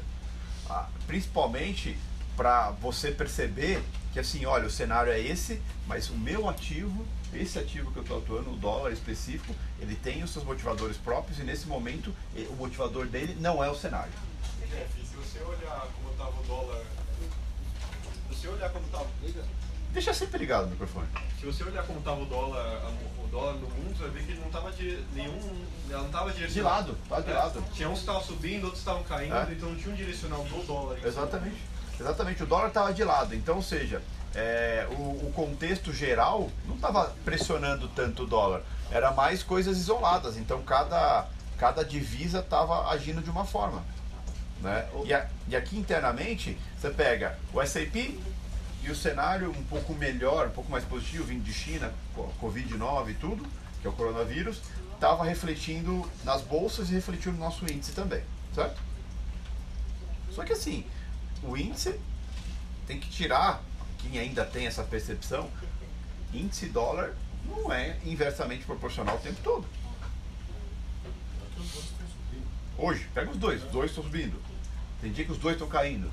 Ah, 0.68 0.88
principalmente 1.06 1.98
pra 2.36 2.70
você 2.70 3.10
perceber 3.10 3.82
que 4.12 4.18
assim, 4.18 4.46
olha, 4.46 4.66
o 4.66 4.70
cenário 4.70 5.12
é 5.12 5.20
esse, 5.20 5.60
mas 5.86 6.08
o 6.08 6.14
meu 6.14 6.48
ativo, 6.48 7.06
esse 7.34 7.58
ativo 7.58 7.92
que 7.92 7.98
eu 7.98 8.02
estou 8.02 8.18
atuando, 8.18 8.52
o 8.52 8.56
dólar 8.56 8.90
específico, 8.92 9.54
ele 9.78 9.94
tem 9.94 10.22
os 10.22 10.30
seus 10.32 10.44
motivadores 10.44 10.96
próprios 10.96 11.38
e 11.38 11.44
nesse 11.44 11.66
momento 11.66 12.12
o 12.48 12.54
motivador 12.54 13.06
dele 13.06 13.36
não 13.40 13.62
é 13.62 13.70
o 13.70 13.74
cenário. 13.76 14.12
Se 14.96 15.16
você 15.16 15.38
olhar 15.44 15.86
como 15.94 16.10
estava 16.10 16.40
o 16.40 16.42
dólar. 16.44 16.82
Se 18.28 18.34
você 18.36 18.48
olhar 18.48 18.70
como 18.70 18.86
estava. 18.86 19.06
Deixa 19.92 20.14
sempre 20.14 20.38
ligado 20.38 20.66
o 20.66 20.70
microfone. 20.70 21.06
Se 21.40 21.46
você 21.46 21.64
olhar 21.64 21.82
como 21.84 21.98
estava 21.98 22.20
o 22.20 22.24
dólar, 22.26 22.80
o 23.24 23.26
dólar 23.28 23.54
no 23.54 23.68
mundo, 23.68 23.96
você 23.96 24.04
vai 24.04 24.10
ver 24.12 24.24
que 24.24 24.32
ele 24.32 24.40
não 24.40 24.46
estava 24.46 24.70
de 24.70 25.02
nenhum. 25.14 25.64
Ela 25.88 25.98
não 26.00 26.06
estava 26.06 26.30
De 26.32 26.60
lado, 26.62 26.96
tá 27.08 27.20
de 27.20 27.30
É, 27.30 27.34
lado. 27.34 27.64
Tinha 27.72 27.88
uns 27.88 27.94
que 27.94 28.00
estavam 28.00 28.22
subindo, 28.22 28.64
outros 28.64 28.80
estavam 28.80 29.02
caindo, 29.02 29.34
É. 29.34 29.48
então 29.50 29.68
não 29.70 29.76
tinha 29.76 29.92
um 29.92 29.96
direcional 29.96 30.44
do 30.44 30.66
dólar. 30.66 30.96
em 30.98 31.02
si. 31.02 31.08
Exatamente. 31.08 31.56
Exatamente. 31.98 32.42
O 32.42 32.46
dólar 32.46 32.68
estava 32.68 32.94
de 32.94 33.02
lado. 33.04 33.34
Então, 33.34 33.56
ou 33.56 33.62
seja, 33.62 34.00
é, 34.34 34.86
o, 34.92 35.26
o 35.26 35.32
contexto 35.34 35.92
geral 35.92 36.48
não 36.66 36.76
estava 36.76 37.12
pressionando 37.24 37.88
tanto 37.88 38.22
o 38.22 38.26
dólar. 38.26 38.62
Era 38.92 39.10
mais 39.10 39.42
coisas 39.42 39.76
isoladas. 39.76 40.36
Então, 40.36 40.62
cada, 40.62 41.26
cada 41.58 41.84
divisa 41.84 42.38
estava 42.38 42.88
agindo 42.90 43.20
de 43.20 43.28
uma 43.30 43.44
forma. 43.44 43.82
Né? 44.62 44.88
E, 45.04 45.12
a- 45.12 45.26
e 45.48 45.56
aqui 45.56 45.76
internamente, 45.78 46.56
você 46.78 46.90
pega 46.90 47.36
o 47.52 47.60
S&P 47.60 48.18
e 48.82 48.90
o 48.90 48.94
cenário 48.96 49.50
um 49.50 49.62
pouco 49.64 49.94
melhor, 49.94 50.48
um 50.48 50.52
pouco 50.52 50.70
mais 50.70 50.84
positivo, 50.84 51.24
vindo 51.24 51.42
de 51.42 51.52
China, 51.52 51.92
co- 52.14 52.32
Covid-19 52.40 53.10
e 53.10 53.14
tudo, 53.14 53.46
que 53.80 53.86
é 53.86 53.90
o 53.90 53.92
coronavírus, 53.92 54.60
estava 54.94 55.24
refletindo 55.24 56.08
nas 56.24 56.42
bolsas 56.42 56.90
e 56.90 56.94
refletiu 56.94 57.32
no 57.32 57.38
nosso 57.38 57.64
índice 57.64 57.92
também, 57.92 58.22
certo? 58.54 58.80
Só 60.32 60.44
que 60.44 60.52
assim, 60.52 60.84
o 61.42 61.56
índice 61.56 61.98
tem 62.86 62.98
que 63.00 63.08
tirar, 63.08 63.62
quem 63.98 64.18
ainda 64.18 64.44
tem 64.44 64.66
essa 64.66 64.82
percepção, 64.82 65.50
índice 66.32 66.66
dólar 66.66 67.14
não 67.44 67.72
é 67.72 67.98
inversamente 68.04 68.64
proporcional 68.64 69.16
o 69.16 69.20
tempo 69.20 69.40
todo. 69.42 69.66
Subindo. 71.56 72.46
Hoje, 72.78 73.08
pega 73.12 73.30
os 73.30 73.36
dois, 73.36 73.62
os 73.64 73.70
dois 73.70 73.90
estão 73.90 74.04
subindo. 74.04 74.40
Tem 75.00 75.12
dia 75.12 75.24
que 75.24 75.32
os 75.32 75.38
dois 75.38 75.54
estão 75.54 75.68
caindo. 75.68 76.10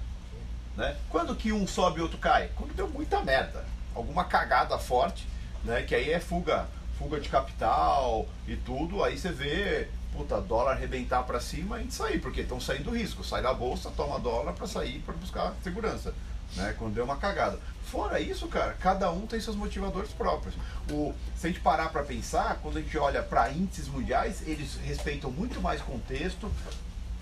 Né? 0.78 0.95
Quando 1.09 1.36
que 1.36 1.51
um 1.51 1.65
sobe 1.67 1.99
e 1.99 2.03
outro 2.03 2.19
cai? 2.19 2.51
Quando 2.55 2.75
deu 2.75 2.88
muita 2.88 3.19
merda. 3.21 3.65
Alguma 3.95 4.23
cagada 4.23 4.78
forte, 4.78 5.28
né? 5.63 5.82
Que 5.82 5.95
aí 5.95 6.11
é 6.11 6.19
fuga, 6.19 6.67
fuga 6.99 7.19
de 7.19 7.28
capital 7.30 8.28
e 8.47 8.55
tudo. 8.55 9.03
Aí 9.03 9.17
você 9.17 9.32
vê, 9.32 9.89
puta, 10.13 10.39
dólar 10.39 10.73
arrebentar 10.73 11.23
pra 11.23 11.39
cima 11.39 11.82
e 11.82 11.91
sair, 11.91 12.19
porque 12.19 12.41
estão 12.41 12.61
saindo 12.61 12.95
risco. 12.95 13.23
Sai 13.23 13.41
da 13.41 13.51
bolsa, 13.53 13.91
toma 13.97 14.19
dólar 14.19 14.53
pra 14.53 14.67
sair 14.67 14.99
para 14.99 15.15
buscar 15.15 15.53
segurança. 15.63 16.13
Né? 16.55 16.75
Quando 16.78 16.93
deu 16.93 17.03
uma 17.03 17.17
cagada. 17.17 17.59
Fora 17.86 18.19
isso, 18.19 18.47
cara, 18.47 18.73
cada 18.73 19.09
um 19.11 19.25
tem 19.25 19.39
seus 19.39 19.55
motivadores 19.55 20.11
próprios. 20.11 20.53
O, 20.91 21.13
se 21.36 21.47
a 21.47 21.49
gente 21.49 21.61
parar 21.61 21.89
para 21.89 22.03
pensar, 22.03 22.59
quando 22.61 22.78
a 22.78 22.82
gente 22.82 22.97
olha 22.97 23.23
para 23.23 23.49
índices 23.49 23.88
mundiais, 23.88 24.45
eles 24.45 24.75
respeitam 24.84 25.32
muito 25.32 25.61
mais 25.61 25.82
contexto, 25.82 26.51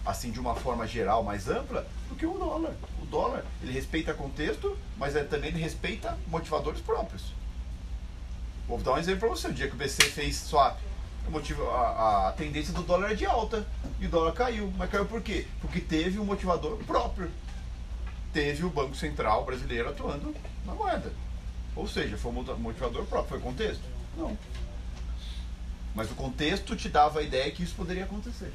assim 0.05 0.31
de 0.31 0.39
uma 0.39 0.55
forma 0.55 0.85
geral 0.87 1.23
mais 1.23 1.47
ampla, 1.47 1.85
do 2.09 2.15
que 2.15 2.25
o 2.25 2.37
dólar. 2.37 2.73
O 3.05 3.07
dólar, 3.07 3.45
ele 3.61 3.71
respeita 3.71 4.13
contexto, 4.15 4.75
mas 4.97 5.15
ele 5.15 5.27
também 5.27 5.49
ele 5.51 5.59
respeita 5.59 6.17
motivadores 6.27 6.81
próprios. 6.81 7.33
Vou 8.67 8.79
dar 8.79 8.93
um 8.93 8.97
exemplo 8.97 9.21
para 9.21 9.29
você. 9.29 9.47
O 9.47 9.53
dia 9.53 9.67
que 9.67 9.75
o 9.75 9.77
BC 9.77 10.05
fez 10.05 10.37
swap, 10.37 10.79
a, 11.71 12.29
a 12.29 12.31
tendência 12.31 12.73
do 12.73 12.81
dólar 12.81 13.11
é 13.11 13.15
de 13.15 13.25
alta 13.25 13.65
e 13.99 14.07
o 14.07 14.09
dólar 14.09 14.33
caiu. 14.33 14.73
Mas 14.75 14.89
caiu 14.89 15.05
por 15.05 15.21
quê? 15.21 15.45
Porque 15.61 15.79
teve 15.79 16.19
um 16.19 16.25
motivador 16.25 16.77
próprio. 16.79 17.29
Teve 18.33 18.65
o 18.65 18.69
Banco 18.69 18.95
Central 18.95 19.45
brasileiro 19.45 19.89
atuando 19.89 20.35
na 20.65 20.73
moeda. 20.73 21.13
Ou 21.75 21.87
seja, 21.87 22.17
foi 22.17 22.31
um 22.31 22.43
motivador 22.57 23.05
próprio. 23.05 23.39
Foi 23.39 23.39
contexto? 23.39 23.83
Não. 24.17 24.35
Mas 25.93 26.09
o 26.09 26.15
contexto 26.15 26.75
te 26.75 26.89
dava 26.89 27.19
a 27.19 27.23
ideia 27.23 27.51
que 27.51 27.61
isso 27.61 27.75
poderia 27.75 28.03
acontecer. 28.03 28.51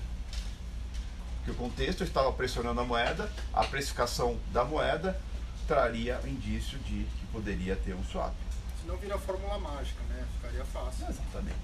Que 1.45 1.51
o 1.51 1.55
contexto 1.55 2.05
estava 2.05 2.33
pressionando 2.33 2.81
a 2.81 2.85
moeda, 2.85 3.31
a 3.53 3.65
precificação 3.65 4.39
da 4.53 4.65
moeda 4.65 5.21
traria 5.67 6.21
indício 6.25 6.79
de 6.81 7.05
que 7.05 7.27
poderia 7.33 7.77
ter 7.77 7.95
um 7.95 8.05
swap. 8.05 8.35
Senão 8.81 8.97
vira 8.97 9.19
fórmula 9.19 9.59
mágica, 9.59 10.03
né? 10.09 10.25
Ficaria 10.37 10.65
fácil. 10.65 11.07
Exatamente. 11.09 11.57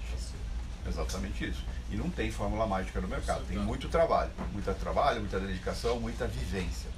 Exatamente 0.87 1.49
isso. 1.49 1.63
E 1.89 1.95
não 1.95 2.09
tem 2.09 2.31
fórmula 2.31 2.65
mágica 2.65 3.01
no 3.01 3.07
mercado. 3.07 3.45
Tem 3.45 3.57
muito 3.57 3.89
trabalho. 3.89 4.31
Muito 4.51 4.73
trabalho, 4.79 5.19
muita 5.19 5.39
dedicação, 5.39 5.99
muita 5.99 6.27
vivência. 6.27 6.89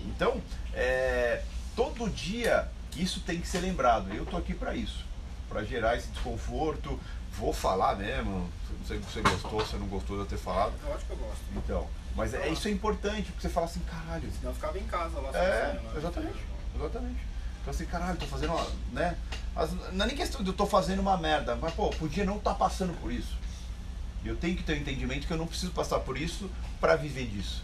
Então, 0.00 0.40
é, 0.74 1.42
todo 1.74 2.08
dia 2.10 2.68
isso 2.96 3.20
tem 3.20 3.40
que 3.40 3.48
ser 3.48 3.60
lembrado. 3.60 4.12
Eu 4.12 4.26
tô 4.26 4.36
aqui 4.36 4.54
para 4.54 4.74
isso. 4.74 5.04
Para 5.48 5.64
gerar 5.64 5.96
esse 5.96 6.08
desconforto. 6.08 7.00
Vou 7.32 7.52
falar 7.52 7.96
mesmo. 7.96 8.50
Não 8.78 8.86
sei 8.86 8.98
se 8.98 9.04
você 9.04 9.20
gostou, 9.22 9.60
se 9.64 9.70
você 9.70 9.76
não 9.78 9.86
gostou 9.86 10.16
de 10.16 10.22
eu 10.22 10.26
ter 10.26 10.38
falado. 10.38 10.72
Eu 10.84 10.94
acho 10.94 11.04
que 11.06 11.12
eu 11.12 11.16
gosto. 11.16 11.42
Então, 11.56 11.88
mas 12.14 12.32
é, 12.34 12.48
isso 12.48 12.68
é 12.68 12.70
importante, 12.70 13.30
porque 13.32 13.42
você 13.42 13.48
fala 13.52 13.66
assim, 13.66 13.80
caralho. 13.80 14.30
Senão 14.32 14.50
eu 14.50 14.54
ficava 14.54 14.78
em 14.78 14.84
casa 14.86 15.18
lá. 15.20 15.30
É, 15.36 15.66
sozinho, 15.72 15.82
né? 15.90 15.98
exatamente. 15.98 16.38
Exatamente. 16.76 17.20
Então 17.60 17.72
assim, 17.74 17.86
caralho, 17.86 18.18
tô 18.18 18.26
fazendo 18.26 18.52
uma. 18.52 18.66
Né? 18.92 19.16
As- 19.56 19.72
não 19.92 20.04
é 20.04 20.08
nem 20.08 20.16
questão 20.16 20.42
de 20.42 20.48
eu 20.48 20.54
tô 20.54 20.66
fazendo 20.66 21.00
uma 21.00 21.16
merda, 21.16 21.56
mas 21.56 21.72
pô, 21.74 21.90
podia 21.90 22.24
não 22.24 22.36
estar 22.36 22.54
passando 22.54 22.92
por 23.00 23.10
isso. 23.12 23.34
E 24.24 24.28
eu 24.28 24.36
tenho 24.36 24.56
que 24.56 24.62
ter 24.62 24.72
o 24.72 24.76
entendimento 24.76 25.26
que 25.26 25.32
eu 25.32 25.36
não 25.36 25.46
preciso 25.46 25.72
passar 25.72 26.00
por 26.00 26.16
isso 26.18 26.50
para 26.80 26.96
viver 26.96 27.26
disso. 27.26 27.62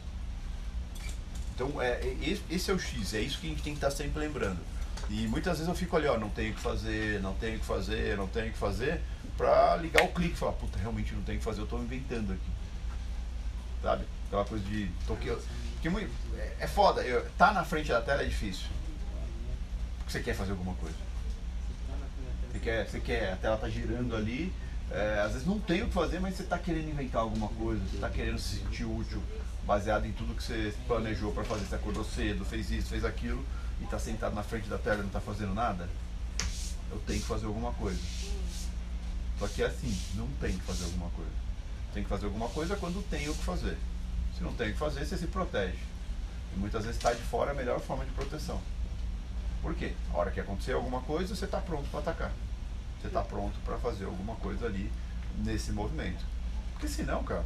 Então, 1.55 1.81
é, 1.81 2.01
é- 2.01 2.17
esse- 2.51 2.71
é 2.71 2.75
o 2.75 2.79
X, 2.79 3.15
é 3.15 3.21
isso 3.21 3.39
que 3.39 3.47
a 3.47 3.51
gente 3.51 3.63
tem 3.63 3.73
que 3.75 3.79
estar 3.79 3.91
sempre 3.91 4.19
lembrando. 4.21 4.59
E 5.09 5.27
muitas 5.27 5.55
vezes 5.59 5.69
eu 5.69 5.75
fico 5.75 5.97
ali, 5.97 6.07
ó, 6.07 6.17
não 6.19 6.31
tenho 6.31 6.53
o 6.53 6.55
que 6.55 6.61
fazer, 6.61 7.21
não 7.21 7.35
tenho 7.35 7.57
o 7.57 7.61
que 7.61 7.67
fazer, 7.67 8.17
não 8.17 8.27
tenho 8.29 8.49
o 8.49 8.53
que 8.53 8.59
fazer, 8.59 9.01
pra 9.37 9.77
ligar 9.77 10.05
o 10.05 10.09
clique 10.09 10.35
e 10.35 10.37
falar, 10.37 10.53
puta, 10.53 10.79
realmente 10.79 11.13
não 11.15 11.23
tenho 11.23 11.37
o 11.37 11.39
que 11.41 11.45
fazer, 11.45 11.61
eu 11.61 11.67
tô 11.67 11.79
inventando 11.79 12.33
aqui. 12.33 12.51
Sabe? 13.83 14.05
Aquela 14.31 14.45
coisa 14.45 14.65
de. 14.65 14.89
Tô 15.09 15.15
aqui, 15.15 15.37
que 15.83 15.89
muito, 15.89 16.09
é, 16.37 16.57
é 16.61 16.67
foda, 16.69 17.03
eu, 17.03 17.29
tá 17.37 17.53
na 17.53 17.65
frente 17.65 17.89
da 17.89 18.01
tela 18.01 18.23
é 18.23 18.27
difícil. 18.27 18.69
Porque 19.99 20.13
você 20.13 20.21
quer 20.21 20.35
fazer 20.35 20.53
alguma 20.53 20.75
coisa. 20.75 20.95
Você 22.53 22.59
quer, 22.61 22.87
você 22.89 23.01
quer, 23.01 23.33
a 23.33 23.37
tela 23.37 23.57
tá 23.57 23.69
girando 23.69 24.15
ali, 24.15 24.53
É, 24.93 25.21
às 25.25 25.33
vezes 25.33 25.47
não 25.47 25.59
tem 25.61 25.83
o 25.83 25.87
que 25.87 25.93
fazer, 25.93 26.19
mas 26.21 26.35
você 26.35 26.43
está 26.43 26.59
querendo 26.59 26.91
inventar 26.91 27.23
alguma 27.23 27.49
coisa, 27.49 27.81
você 27.89 27.97
está 27.97 28.11
querendo 28.11 28.39
se 28.39 28.57
sentir 28.59 28.85
útil, 28.85 29.23
baseado 29.65 30.05
em 30.05 30.13
tudo 30.13 30.35
que 30.35 30.43
você 30.43 30.75
planejou 30.87 31.33
para 31.33 31.45
fazer. 31.45 31.65
Você 31.65 31.77
acordou 31.77 32.05
cedo, 32.05 32.45
fez 32.45 32.71
isso, 32.71 32.89
fez 32.89 33.05
aquilo, 33.05 33.45
e 33.81 33.85
está 33.85 33.99
sentado 33.99 34.35
na 34.35 34.43
frente 34.43 34.69
da 34.69 34.79
tela 34.79 34.97
e 34.97 35.01
não 35.01 35.07
está 35.07 35.21
fazendo 35.21 35.55
nada. 35.55 35.89
Eu 36.91 36.99
tenho 37.07 37.21
que 37.21 37.27
fazer 37.27 37.47
alguma 37.47 37.73
coisa. 37.73 38.01
Só 39.39 39.47
que 39.47 39.63
é 39.63 39.67
assim, 39.67 39.97
não 40.15 40.29
tem 40.41 40.59
que 40.59 40.65
fazer 40.65 40.85
alguma 40.85 41.09
coisa. 41.11 41.31
Tem 41.95 42.03
que 42.03 42.09
fazer 42.09 42.27
alguma 42.27 42.49
coisa 42.49 42.77
quando 42.77 43.03
tem 43.09 43.29
o 43.29 43.35
que 43.35 43.45
fazer. 43.45 43.77
Se 44.41 44.45
não 44.45 44.55
tem 44.55 44.71
o 44.71 44.73
que 44.73 44.79
fazer, 44.79 45.05
você 45.05 45.19
se 45.19 45.27
protege. 45.27 45.77
E 46.57 46.59
muitas 46.59 46.85
vezes 46.85 46.97
estar 46.97 47.13
de 47.13 47.21
fora 47.21 47.51
é 47.51 47.53
a 47.53 47.55
melhor 47.55 47.79
forma 47.79 48.07
de 48.07 48.11
proteção. 48.13 48.59
Por 49.61 49.75
quê? 49.75 49.93
A 50.15 50.17
hora 50.17 50.31
que 50.31 50.41
acontecer 50.41 50.73
alguma 50.73 51.03
coisa, 51.03 51.37
você 51.37 51.45
está 51.45 51.61
pronto 51.61 51.87
para 51.91 52.01
atacar. 52.01 52.33
Você 52.99 53.09
está 53.09 53.21
pronto 53.21 53.59
para 53.67 53.77
fazer 53.77 54.07
alguma 54.07 54.35
coisa 54.37 54.65
ali 54.65 54.91
nesse 55.45 55.73
movimento. 55.73 56.25
Porque 56.73 56.89
senão, 56.89 57.23
cara. 57.23 57.45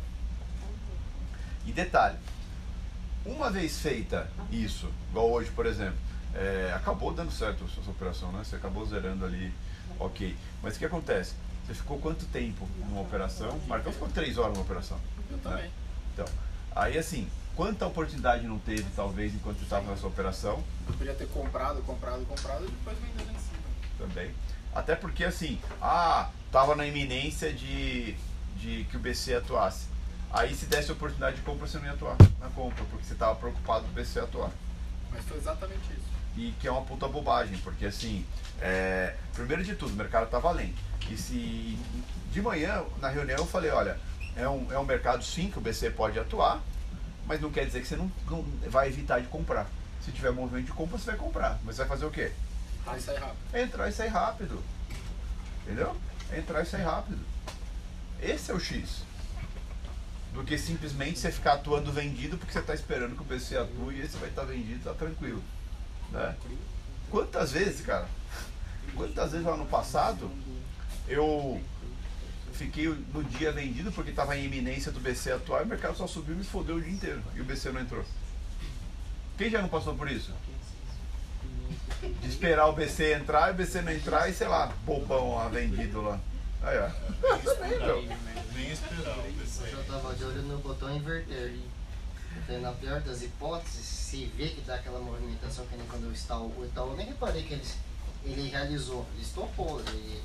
E 1.66 1.72
detalhe, 1.72 2.16
uma 3.26 3.51
vez 3.51 3.76
feita 3.80 4.30
isso, 4.53 4.88
igual 5.11 5.32
hoje, 5.32 5.51
por 5.51 5.66
exemplo, 5.66 5.99
é, 6.32 6.72
acabou 6.76 7.12
dando 7.12 7.32
certo 7.32 7.64
a 7.64 7.66
sua 7.66 7.90
operação, 7.90 8.30
né? 8.30 8.45
Você 8.45 8.55
acabou 8.55 8.86
zerando 8.86 9.24
ali, 9.24 9.53
ok. 9.99 10.36
Mas 10.62 10.76
o 10.76 10.78
que 10.78 10.84
acontece? 10.84 11.34
Você 11.66 11.74
ficou 11.74 11.99
quanto 11.99 12.24
tempo 12.26 12.68
numa 12.78 13.01
operação? 13.01 13.59
Marcão 13.66 13.92
ficou 13.92 14.09
três 14.11 14.38
horas 14.38 14.53
numa 14.53 14.62
operação. 14.62 15.01
Eu 15.28 15.38
também. 15.38 15.68
Então, 16.12 16.26
aí 16.75 16.99
assim, 16.99 17.29
quanta 17.55 17.87
oportunidade 17.87 18.47
não 18.47 18.59
teve, 18.59 18.87
talvez, 18.95 19.35
enquanto 19.35 19.59
você 19.59 19.64
estava 19.64 19.91
nessa 19.91 20.07
operação? 20.07 20.62
Eu 20.87 20.93
poderia 20.93 21.14
ter 21.14 21.29
comprado, 21.29 21.83
comprado, 21.83 22.25
comprado 22.27 22.64
e 22.64 22.68
depois 22.68 22.97
vendendo 22.99 23.31
em 23.31 23.39
cima. 23.39 23.59
também. 23.99 24.31
Até 24.75 24.97
porque 24.97 25.25
assim, 25.25 25.61
ah, 25.81 26.31
tava 26.51 26.75
na 26.75 26.87
iminência 26.87 27.53
de, 27.53 28.16
de 28.57 28.85
que 28.91 28.97
o 28.97 29.01
BC 29.01 29.35
atuasse. 29.35 29.87
Aí 30.33 30.53
se 30.53 30.66
desse 30.66 30.91
oportunidade 30.91 31.37
de 31.37 31.43
compra, 31.43 31.66
você 31.66 31.79
não 31.79 31.85
ia 31.85 31.93
atuar 31.93 32.16
na 32.41 32.49
compra, 32.51 32.85
porque 32.91 33.05
você 33.05 33.14
tava 33.14 33.37
preocupado 33.37 33.87
do 33.87 33.93
BC 33.93 34.18
atuar. 34.18 34.51
Mas 35.12 35.25
foi 35.25 35.37
exatamente 35.37 35.93
isso. 35.93 36.14
E 36.37 36.53
que 36.59 36.66
é 36.66 36.70
uma 36.72 36.83
puta 36.83 37.07
bobagem, 37.07 37.57
porque 37.59 37.87
assim, 37.87 38.27
é, 38.61 39.14
primeiro 39.33 39.62
de 39.62 39.77
tudo, 39.77 39.93
o 39.93 39.97
mercado 39.97 40.29
tá 40.29 40.41
valendo. 40.41 40.75
E 41.09 41.16
se 41.16 41.79
de 42.33 42.43
manhã, 42.43 42.83
na 43.01 43.09
reunião, 43.09 43.39
eu 43.39 43.47
falei, 43.47 43.70
olha, 43.70 43.97
é 44.37 44.49
um, 44.49 44.72
é 44.72 44.78
um 44.78 44.85
mercado 44.85 45.24
sim 45.24 45.51
que 45.51 45.59
o 45.59 45.61
BC 45.61 45.91
pode 45.91 46.18
atuar, 46.18 46.62
mas 47.26 47.41
não 47.41 47.51
quer 47.51 47.66
dizer 47.66 47.80
que 47.80 47.87
você 47.87 47.97
não, 47.97 48.11
não 48.30 48.43
vai 48.68 48.89
evitar 48.89 49.20
de 49.20 49.28
comprar. 49.28 49.66
Se 50.05 50.12
tiver 50.12 50.30
movimento 50.30 50.66
de 50.66 50.72
compra, 50.72 50.99
você 50.99 51.07
vai 51.07 51.16
comprar. 51.16 51.59
Mas 51.64 51.76
você 51.76 51.82
vai 51.82 51.89
fazer 51.89 52.05
o 52.05 52.11
quê? 52.11 52.32
Aí 52.87 53.01
sai 53.01 53.16
rápido. 53.16 53.57
entrar 53.57 53.89
e 53.89 53.93
sair 53.93 54.09
rápido. 54.09 54.62
Entendeu? 55.62 55.97
Entrar 56.37 56.62
e 56.62 56.66
sair 56.66 56.82
rápido. 56.82 57.18
Esse 58.20 58.51
é 58.51 58.55
o 58.55 58.61
X. 58.61 59.03
Do 60.35 60.45
que 60.45 60.59
simplesmente 60.59 61.18
você 61.18 61.30
ficar 61.30 61.55
atuando 61.55 61.93
vendido 61.93 62.37
porque 62.37 62.53
você 62.53 62.59
está 62.59 62.74
esperando 62.74 63.16
que 63.16 63.22
o 63.22 63.24
BC 63.24 63.57
atue 63.57 63.95
e 63.95 64.01
esse 64.03 64.16
vai 64.16 64.28
estar 64.28 64.45
vendido, 64.45 64.85
tá 64.85 64.93
tranquilo. 64.93 65.43
Né? 66.11 66.37
Quantas 67.11 67.53
vezes, 67.53 67.87
cara? 67.87 68.09
Quantas 68.95 69.32
vezes 69.32 69.47
lá 69.47 69.57
no 69.57 69.66
passado 69.66 70.30
eu 71.09 71.61
fiquei 72.55 72.89
no 72.89 73.25
dia 73.25 73.53
vendido 73.53 73.93
porque 73.93 74.11
estava 74.11 74.37
em 74.37 74.45
iminência 74.45 74.91
do 74.91 75.01
BC 75.01 75.33
atuar 75.33 75.63
e 75.63 75.65
o 75.65 75.69
mercado 75.69 75.97
só 75.97 76.07
subiu 76.07 76.35
e 76.35 76.39
me 76.39 76.45
fodeu 76.45 76.77
o 76.77 76.81
dia 76.81 76.93
inteiro 76.93 77.23
e 77.35 77.41
o 77.41 77.45
BC 77.45 77.73
não 77.73 77.81
entrou. 77.81 78.05
Quem 79.37 79.51
já 79.51 79.61
não 79.61 79.69
passou 79.69 79.95
por 79.95 80.11
isso? 80.11 80.33
de 82.21 82.29
esperar 82.29 82.67
o 82.67 82.73
BC 82.73 83.15
entrar 83.15 83.49
e 83.49 83.53
o 83.53 83.55
BC 83.55 83.83
não 83.83 83.93
entrar 83.93 84.29
e 84.29 84.35
sei 84.35 84.47
lá, 84.47 84.67
bobão 84.85 85.37
lá 85.37 85.49
vendido 85.49 86.03
lá. 86.03 86.21
Aí, 86.63 86.79
ó. 86.79 86.89
Nem 88.55 88.71
esperar 88.71 89.19
o 89.19 89.23
PC. 89.23 89.63
Eu 89.73 89.85
tava 89.85 90.15
de 90.15 90.25
olho 90.25 90.43
no 90.43 90.59
botão 90.59 90.95
inverter. 90.95 91.59
Porque 92.35 92.59
na 92.59 92.73
pior 92.73 93.01
das 93.01 93.23
hipóteses, 93.23 93.85
se 93.85 94.27
vê 94.37 94.49
que 94.49 94.61
dá 94.63 94.75
aquela 94.75 94.99
movimentação 94.99 95.67
que 95.67 95.77
nem 95.77 95.87
quando 95.87 96.09
o 96.09 96.13
Itaú, 96.13 96.53
o 96.59 96.65
Itaú 96.65 96.91
eu 96.91 96.97
nem 96.97 97.07
reparei 97.07 97.43
que 97.43 97.55
ele, 97.55 97.65
ele 98.25 98.49
realizou, 98.49 99.07
ele 99.15 99.23
estopou, 99.23 99.81
ele, 99.81 100.21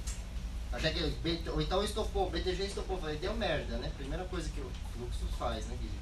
achei 0.72 0.92
que 0.92 1.00
ele, 1.00 1.16
B- 1.24 1.50
o 1.52 1.62
Itaú 1.62 1.84
estopou, 1.84 2.28
o 2.28 2.30
BTG 2.30 2.64
estopou, 2.66 2.98
falei, 3.00 3.18
deu 3.18 3.34
merda, 3.34 3.78
né? 3.78 3.92
Primeira 3.98 4.24
coisa 4.26 4.50
que 4.50 4.62
o 4.62 4.72
fluxo 4.94 5.26
faz, 5.38 5.66
né, 5.66 5.76
Guilherme? 5.78 6.00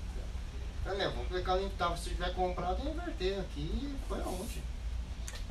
Falei, 0.84 1.00
meu, 1.00 1.12
vou 1.12 1.26
clicar 1.26 1.58
no 1.58 1.70
tava, 1.72 1.98
se 1.98 2.10
tiver 2.10 2.34
comprado, 2.34 2.82
eu 2.86 2.92
inverter 2.92 3.40
aqui 3.40 3.94
foi 4.08 4.22
aonde? 4.22 4.62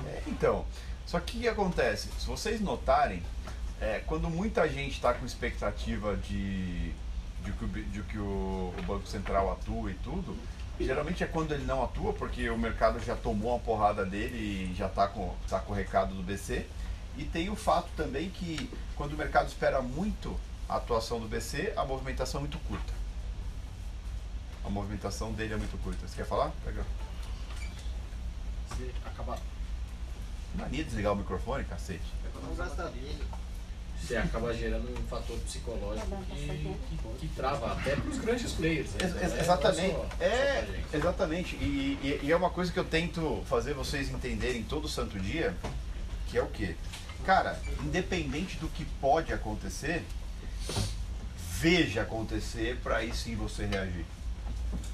É, 0.06 0.22
então, 0.26 0.64
só 1.06 1.20
que 1.20 1.38
o 1.38 1.40
que 1.42 1.48
acontece? 1.48 2.08
Se 2.18 2.26
vocês 2.26 2.60
notarem, 2.60 3.22
é, 3.80 4.00
quando 4.06 4.30
muita 4.30 4.66
gente 4.68 4.92
está 4.92 5.12
com 5.12 5.26
expectativa 5.26 6.16
de, 6.16 6.90
de 7.44 7.52
que, 7.58 7.64
o, 7.64 7.68
de 7.68 8.02
que 8.02 8.18
o, 8.18 8.74
o 8.78 8.82
Banco 8.86 9.06
Central 9.06 9.52
atua 9.52 9.90
e 9.90 9.94
tudo, 9.94 10.36
geralmente 10.80 11.22
é 11.22 11.26
quando 11.26 11.52
ele 11.52 11.64
não 11.64 11.82
atua, 11.84 12.12
porque 12.14 12.48
o 12.48 12.56
mercado 12.58 12.98
já 13.04 13.14
tomou 13.16 13.52
uma 13.52 13.58
porrada 13.60 14.04
dele 14.06 14.70
e 14.70 14.74
já 14.74 14.86
está 14.86 15.06
com, 15.08 15.34
tá 15.48 15.58
com 15.60 15.72
o 15.72 15.76
recado 15.76 16.14
do 16.14 16.22
BC. 16.22 16.66
E 17.16 17.24
tem 17.24 17.48
o 17.50 17.56
fato 17.56 17.88
também 17.96 18.30
que 18.30 18.70
quando 18.94 19.12
o 19.12 19.16
mercado 19.16 19.48
espera 19.48 19.80
muito 19.80 20.38
a 20.68 20.76
atuação 20.76 21.20
do 21.20 21.28
BC, 21.28 21.72
a 21.76 21.84
movimentação 21.84 22.40
é 22.40 22.42
muito 22.42 22.58
curta. 22.60 22.92
A 24.64 24.68
movimentação 24.68 25.32
dele 25.32 25.54
é 25.54 25.56
muito 25.56 25.76
curta. 25.82 26.06
Você 26.06 26.16
quer 26.16 26.26
falar? 26.26 26.52
Pega. 26.64 26.84
Se 28.76 28.90
acabar. 29.04 29.38
Mania 30.54 30.82
de 30.82 30.84
desligar 30.84 31.12
o 31.12 31.16
microfone, 31.16 31.64
cacete. 31.64 32.02
Não 32.42 32.54
gasta 32.54 32.88
dele. 32.88 33.22
Você 34.00 34.16
acaba 34.16 34.52
gerando 34.52 34.90
um 34.92 35.06
fator 35.08 35.38
psicológico 35.40 36.16
que, 36.26 36.76
que, 36.90 36.98
que 37.20 37.28
trava 37.34 37.72
até 37.72 37.96
para 37.96 38.10
os 38.10 38.18
grandes 38.18 38.52
players. 38.52 38.90
né? 38.92 38.98
Ex- 39.04 39.16
é 39.36 39.40
exatamente. 39.40 39.96
É, 40.20 40.82
exatamente. 40.92 41.56
E, 41.56 41.98
e- 42.02 42.20
e 42.26 42.30
é 42.32 42.36
uma 42.36 42.50
coisa 42.50 42.70
que 42.70 42.78
eu 42.78 42.84
tento 42.84 43.42
fazer 43.48 43.72
vocês 43.72 44.10
entenderem 44.10 44.62
todo 44.64 44.86
santo 44.86 45.18
dia, 45.18 45.56
que 46.28 46.36
é 46.36 46.42
o 46.42 46.46
quê? 46.48 46.76
Cara, 47.26 47.58
independente 47.82 48.56
do 48.58 48.68
que 48.68 48.84
pode 49.00 49.32
acontecer, 49.32 50.06
veja 51.58 52.02
acontecer 52.02 52.78
para 52.84 52.98
aí 52.98 53.12
sim 53.12 53.34
você 53.34 53.66
reagir. 53.66 54.06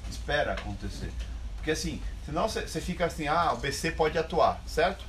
Espera 0.09 0.53
acontecer. 0.53 1.11
Porque 1.57 1.69
assim, 1.69 2.01
senão 2.25 2.49
você 2.49 2.81
fica 2.81 3.05
assim, 3.05 3.27
ah, 3.27 3.53
o 3.53 3.57
BC 3.57 3.91
pode 3.91 4.17
atuar, 4.17 4.59
certo? 4.65 5.05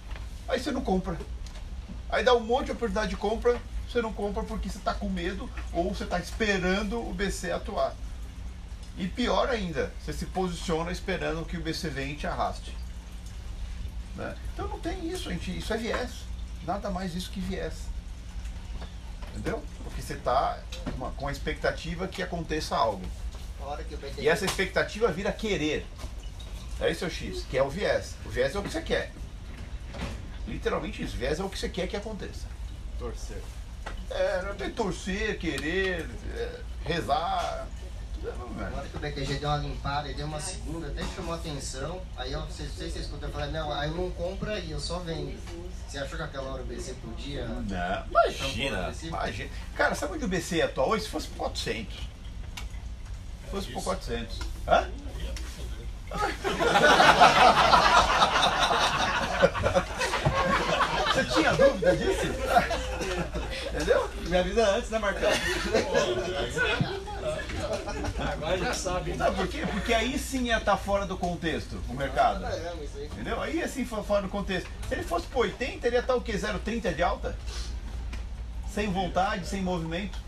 Aí 0.46 0.60
você 0.60 0.70
não 0.70 0.82
compra. 0.82 1.16
Aí 2.10 2.22
dá 2.22 2.34
um 2.34 2.40
monte 2.40 2.66
de 2.66 2.72
oportunidade 2.72 3.08
de 3.08 3.16
compra, 3.16 3.58
você 3.88 4.02
não 4.02 4.12
compra 4.12 4.42
porque 4.42 4.68
você 4.68 4.76
está 4.76 4.92
com 4.92 5.08
medo 5.08 5.48
ou 5.72 5.94
você 5.94 6.04
está 6.04 6.18
esperando 6.18 7.00
o 7.00 7.14
BC 7.14 7.50
atuar. 7.50 7.94
E 8.98 9.08
pior 9.08 9.48
ainda, 9.48 9.90
você 9.98 10.12
se 10.12 10.26
posiciona 10.26 10.92
esperando 10.92 11.46
que 11.46 11.56
o 11.56 11.62
BC 11.62 11.88
venha 11.88 12.12
e 12.12 12.16
te 12.16 12.26
arraste. 12.26 12.76
Né? 14.14 14.36
Então 14.52 14.68
não 14.68 14.78
tem 14.78 15.08
isso, 15.08 15.30
gente. 15.30 15.56
Isso 15.56 15.72
é 15.72 15.78
viés. 15.78 16.33
Nada 16.66 16.90
mais 16.90 17.14
isso 17.14 17.30
que 17.30 17.40
viés. 17.40 17.74
Entendeu? 19.30 19.62
Porque 19.82 20.00
você 20.00 20.14
está 20.14 20.58
com 21.16 21.28
a 21.28 21.32
expectativa 21.32 22.06
que 22.06 22.22
aconteça 22.22 22.76
algo. 22.76 23.04
E 24.18 24.28
essa 24.28 24.44
expectativa 24.44 25.10
vira 25.10 25.32
querer. 25.32 25.86
É 26.80 26.90
esse 26.90 27.04
é 27.04 27.06
o 27.06 27.10
X, 27.10 27.44
que 27.48 27.56
é 27.56 27.62
o 27.62 27.70
viés. 27.70 28.14
O 28.24 28.28
viés 28.28 28.54
é 28.54 28.58
o 28.58 28.62
que 28.62 28.70
você 28.70 28.82
quer. 28.82 29.12
Literalmente 30.46 31.02
isso. 31.02 31.16
Viés 31.16 31.40
é 31.40 31.44
o 31.44 31.48
que 31.48 31.58
você 31.58 31.68
quer 31.68 31.88
que 31.88 31.96
aconteça. 31.96 32.46
Torcer. 32.98 33.42
É, 34.10 34.42
não 34.42 34.54
tem 34.54 34.70
torcer, 34.70 35.38
querer, 35.38 36.08
é, 36.36 36.60
rezar. 36.84 37.66
Hora 38.30 38.88
que 38.88 38.96
o 38.96 39.00
BTG 39.00 39.34
deu 39.34 39.48
uma 39.48 39.58
limpada, 39.58 40.08
ele 40.08 40.16
deu 40.16 40.26
uma 40.26 40.40
segunda, 40.40 40.86
até 40.88 41.02
chamou 41.14 41.34
atenção. 41.34 42.00
Aí 42.16 42.32
eu 42.32 42.40
não 42.40 42.50
sei 42.50 42.66
se 42.66 42.90
você 42.90 42.98
escuta, 43.00 43.26
eu 43.26 43.30
falei, 43.30 43.50
não, 43.50 43.70
aí 43.72 43.90
eu 43.90 43.94
não 43.96 44.10
compro 44.10 44.50
aí, 44.50 44.70
eu 44.70 44.80
só 44.80 44.98
vendo. 45.00 45.38
Você 45.86 45.98
achou 45.98 46.16
que 46.16 46.24
aquela 46.24 46.50
hora 46.52 46.62
o 46.62 46.66
BC 46.66 46.94
podia. 46.94 47.46
Não, 47.46 47.62
Então, 47.62 48.04
imagina, 48.10 48.92
imagina. 49.02 49.50
Cara, 49.76 49.94
sabe 49.94 50.14
onde 50.14 50.24
o 50.24 50.28
BC 50.28 50.56
ia 50.56 50.64
atuar 50.66 50.86
hoje? 50.86 51.04
Se 51.04 51.10
fosse 51.10 51.28
por 51.28 51.36
400. 51.38 51.94
Se 51.96 53.50
fosse 53.50 53.72
por 53.72 53.84
400. 53.84 54.38
Hã? 54.66 54.88
Você 61.12 61.24
tinha 61.24 61.52
dúvida 61.52 61.96
disso? 61.96 62.26
Entendeu? 63.74 64.10
Me 64.28 64.36
avisa 64.38 64.66
antes, 64.70 64.90
né, 64.90 64.98
Marcão? 64.98 65.30
Agora 68.32 68.58
já 68.58 68.74
sabe. 68.74 69.10
né? 69.12 69.16
Sabe 69.18 69.36
por 69.36 69.48
quê? 69.48 69.64
Porque 69.70 69.94
aí 69.94 70.18
sim 70.18 70.44
ia 70.44 70.58
estar 70.58 70.76
fora 70.76 71.06
do 71.06 71.16
contexto, 71.16 71.80
o 71.88 71.94
mercado. 71.94 72.44
Aí. 72.44 72.88
Entendeu? 73.04 73.40
Aí 73.40 73.62
assim 73.62 73.84
fo- 73.84 74.02
fora 74.02 74.22
do 74.22 74.28
contexto. 74.28 74.68
Se 74.88 74.94
ele 74.94 75.02
fosse 75.02 75.26
por 75.26 75.46
80, 75.46 75.86
ele 75.86 75.96
ia 75.96 76.00
estar 76.00 76.14
o 76.14 76.20
quê? 76.20 76.32
0,30 76.32 76.94
de 76.94 77.02
alta? 77.02 77.36
Sem 78.72 78.90
vontade, 78.92 79.46
sem 79.46 79.62
movimento. 79.62 80.18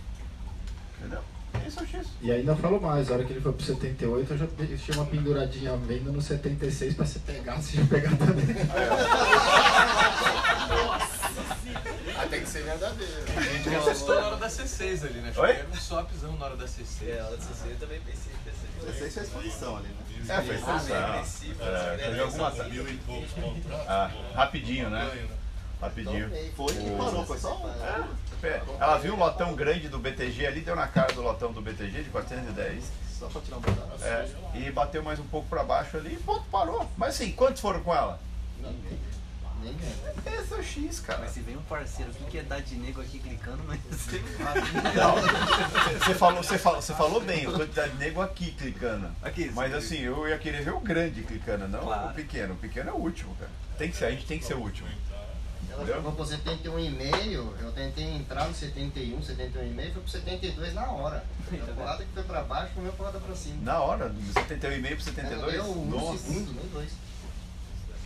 Entendeu? 0.98 1.20
Esse 1.66 1.78
é 1.78 1.82
o 1.82 1.86
X. 1.86 2.06
E 2.20 2.30
ainda 2.30 2.54
falou 2.54 2.80
mais, 2.80 3.10
a 3.10 3.14
hora 3.14 3.24
que 3.24 3.32
ele 3.32 3.40
foi 3.40 3.52
pro 3.52 3.64
78, 3.64 4.32
eu 4.32 4.38
já 4.38 4.46
tinha 4.76 4.96
uma 4.98 5.06
penduradinha 5.06 5.72
à 5.72 5.76
venda 5.76 6.12
no 6.12 6.20
76 6.22 6.94
pra 6.94 7.04
você 7.06 7.18
pegar, 7.20 7.56
você 7.56 7.78
já 7.78 7.84
pegar 7.86 8.10
também. 8.16 8.44
Tem 12.30 12.40
que 12.40 12.48
ser 12.48 12.60
é 12.60 12.62
verdadeiro. 12.62 13.12
A 13.36 13.40
gente 13.40 13.74
assustou 13.74 14.14
na 14.20 14.26
hora 14.26 14.36
da 14.36 14.48
C6 14.48 15.04
ali, 15.04 15.20
né? 15.20 15.30
Achei 15.30 15.42
Oi? 15.42 15.54
que 15.54 15.60
era 15.60 15.68
um 15.68 15.74
swapzão 15.76 16.36
na 16.36 16.44
hora 16.46 16.56
da 16.56 16.64
C6. 16.66 17.08
É, 17.08 17.20
a 17.20 17.26
hora 17.26 17.36
de 17.36 17.44
CC 17.44 17.68
eu 17.70 17.76
também 17.76 18.00
pensei 18.00 18.32
que 18.42 18.48
ia 18.48 18.54
ser. 18.54 18.92
Você 18.92 19.10
fez 19.10 19.16
exposição 19.28 19.76
ali, 19.76 19.88
né? 19.88 19.94
É, 20.28 20.42
fez 20.42 20.46
ganham 20.46 20.58
exposição. 20.58 21.04
agressivo, 21.04 21.62
É, 21.62 21.66
né? 21.96 21.96
teve 22.04 22.20
alguma... 22.20 22.50
mil 22.50 22.88
e 22.88 22.96
poucos 22.98 23.32
contratos. 23.32 23.88
Ah, 23.88 24.10
rapidinho, 24.34 24.90
né? 24.90 25.04
né? 25.04 25.28
Rapidinho. 25.80 26.30
Foi 26.56 26.74
que 26.74 26.90
parou, 26.96 27.26
foi 27.26 27.38
só 27.38 27.70
É, 28.42 28.60
Ela 28.80 28.98
viu 28.98 29.14
o 29.14 29.18
lotão 29.18 29.54
grande 29.54 29.88
do 29.88 29.98
BTG 29.98 30.46
ali, 30.46 30.60
deu 30.62 30.74
na 30.74 30.88
cara 30.88 31.12
do 31.12 31.22
lotão 31.22 31.52
do 31.52 31.60
BTG 31.60 32.02
de 32.04 32.10
410. 32.10 32.84
Só 33.18 33.28
pra 33.28 33.40
tirar 33.40 33.56
um 33.58 33.62
pedaço. 33.62 34.04
É, 34.04 34.28
e 34.54 34.70
bateu 34.70 35.02
mais 35.02 35.18
um 35.18 35.26
pouco 35.26 35.48
pra 35.48 35.64
baixo 35.64 35.96
ali 35.96 36.14
e 36.14 36.16
ponto, 36.18 36.44
parou. 36.50 36.86
Mas 36.96 37.14
assim, 37.14 37.32
quantos 37.32 37.60
foram 37.62 37.82
com 37.82 37.94
ela? 37.94 38.20
Nem. 39.62 39.74
Esse 40.40 40.52
é 40.52 40.56
o 40.56 40.62
X, 40.62 41.00
cara. 41.00 41.20
Mas 41.20 41.32
se 41.32 41.40
vem 41.40 41.56
um 41.56 41.62
parceiro 41.62 42.10
aqui 42.10 42.24
que 42.30 42.38
é 42.38 42.42
dar 42.42 42.60
de 42.60 42.74
nego 42.76 43.00
aqui 43.00 43.18
clicando, 43.18 43.62
mas 43.66 43.80
você 43.90 44.18
Não, 44.94 45.14
você 45.98 46.14
falou, 46.14 46.42
você 46.42 46.58
falou, 46.58 46.82
você 46.82 46.94
falou 46.94 47.20
bem, 47.20 47.44
eu 47.44 47.52
tô 47.52 47.64
de 47.66 47.94
nego 47.96 48.20
aqui 48.20 48.52
clicando. 48.52 49.10
Aqui, 49.22 49.50
Mas 49.54 49.70
sim. 49.72 49.78
assim, 49.78 49.98
eu 50.00 50.28
ia 50.28 50.38
querer 50.38 50.62
ver 50.62 50.72
o 50.74 50.80
grande 50.80 51.22
clicando, 51.22 51.66
não 51.68 51.80
Claro. 51.80 52.10
o 52.10 52.14
pequeno. 52.14 52.54
O 52.54 52.56
pequeno 52.56 52.90
é 52.90 52.92
o 52.92 52.96
último, 52.96 53.34
cara. 53.36 53.50
Tem 53.78 53.90
que 53.90 53.96
ser, 53.96 54.06
a 54.06 54.10
gente 54.10 54.26
tem 54.26 54.38
que 54.38 54.44
ser 54.44 54.54
o 54.54 54.60
último. 54.60 54.88
Ela 55.68 55.82
Entendeu? 55.82 55.96
jogou 55.96 56.12
pro 56.12 56.24
71,5, 56.24 57.54
eu 57.60 57.72
tentei 57.72 58.04
entrar 58.16 58.46
no 58.48 58.54
71, 58.54 59.20
71,5, 59.20 59.92
foi 59.92 60.02
pro 60.02 60.08
72 60.10 60.74
na 60.74 60.90
hora. 60.90 61.24
A 61.52 61.72
porrada 61.74 62.04
que 62.04 62.12
foi 62.14 62.22
pra 62.22 62.42
baixo, 62.42 62.72
comeu 62.74 62.90
a 62.92 62.94
porrada 62.94 63.18
pra 63.20 63.34
cima. 63.34 63.56
Na 63.62 63.80
hora, 63.80 64.08
do 64.08 64.20
71,5 64.32 64.80
pro 64.80 64.96
Não 64.96 65.00
72, 65.00 65.52
deu 65.52 65.64
um 65.64 65.84
nossa, 65.90 66.18
segundo, 66.18 66.52
nem 66.54 66.66
dois. 66.72 66.90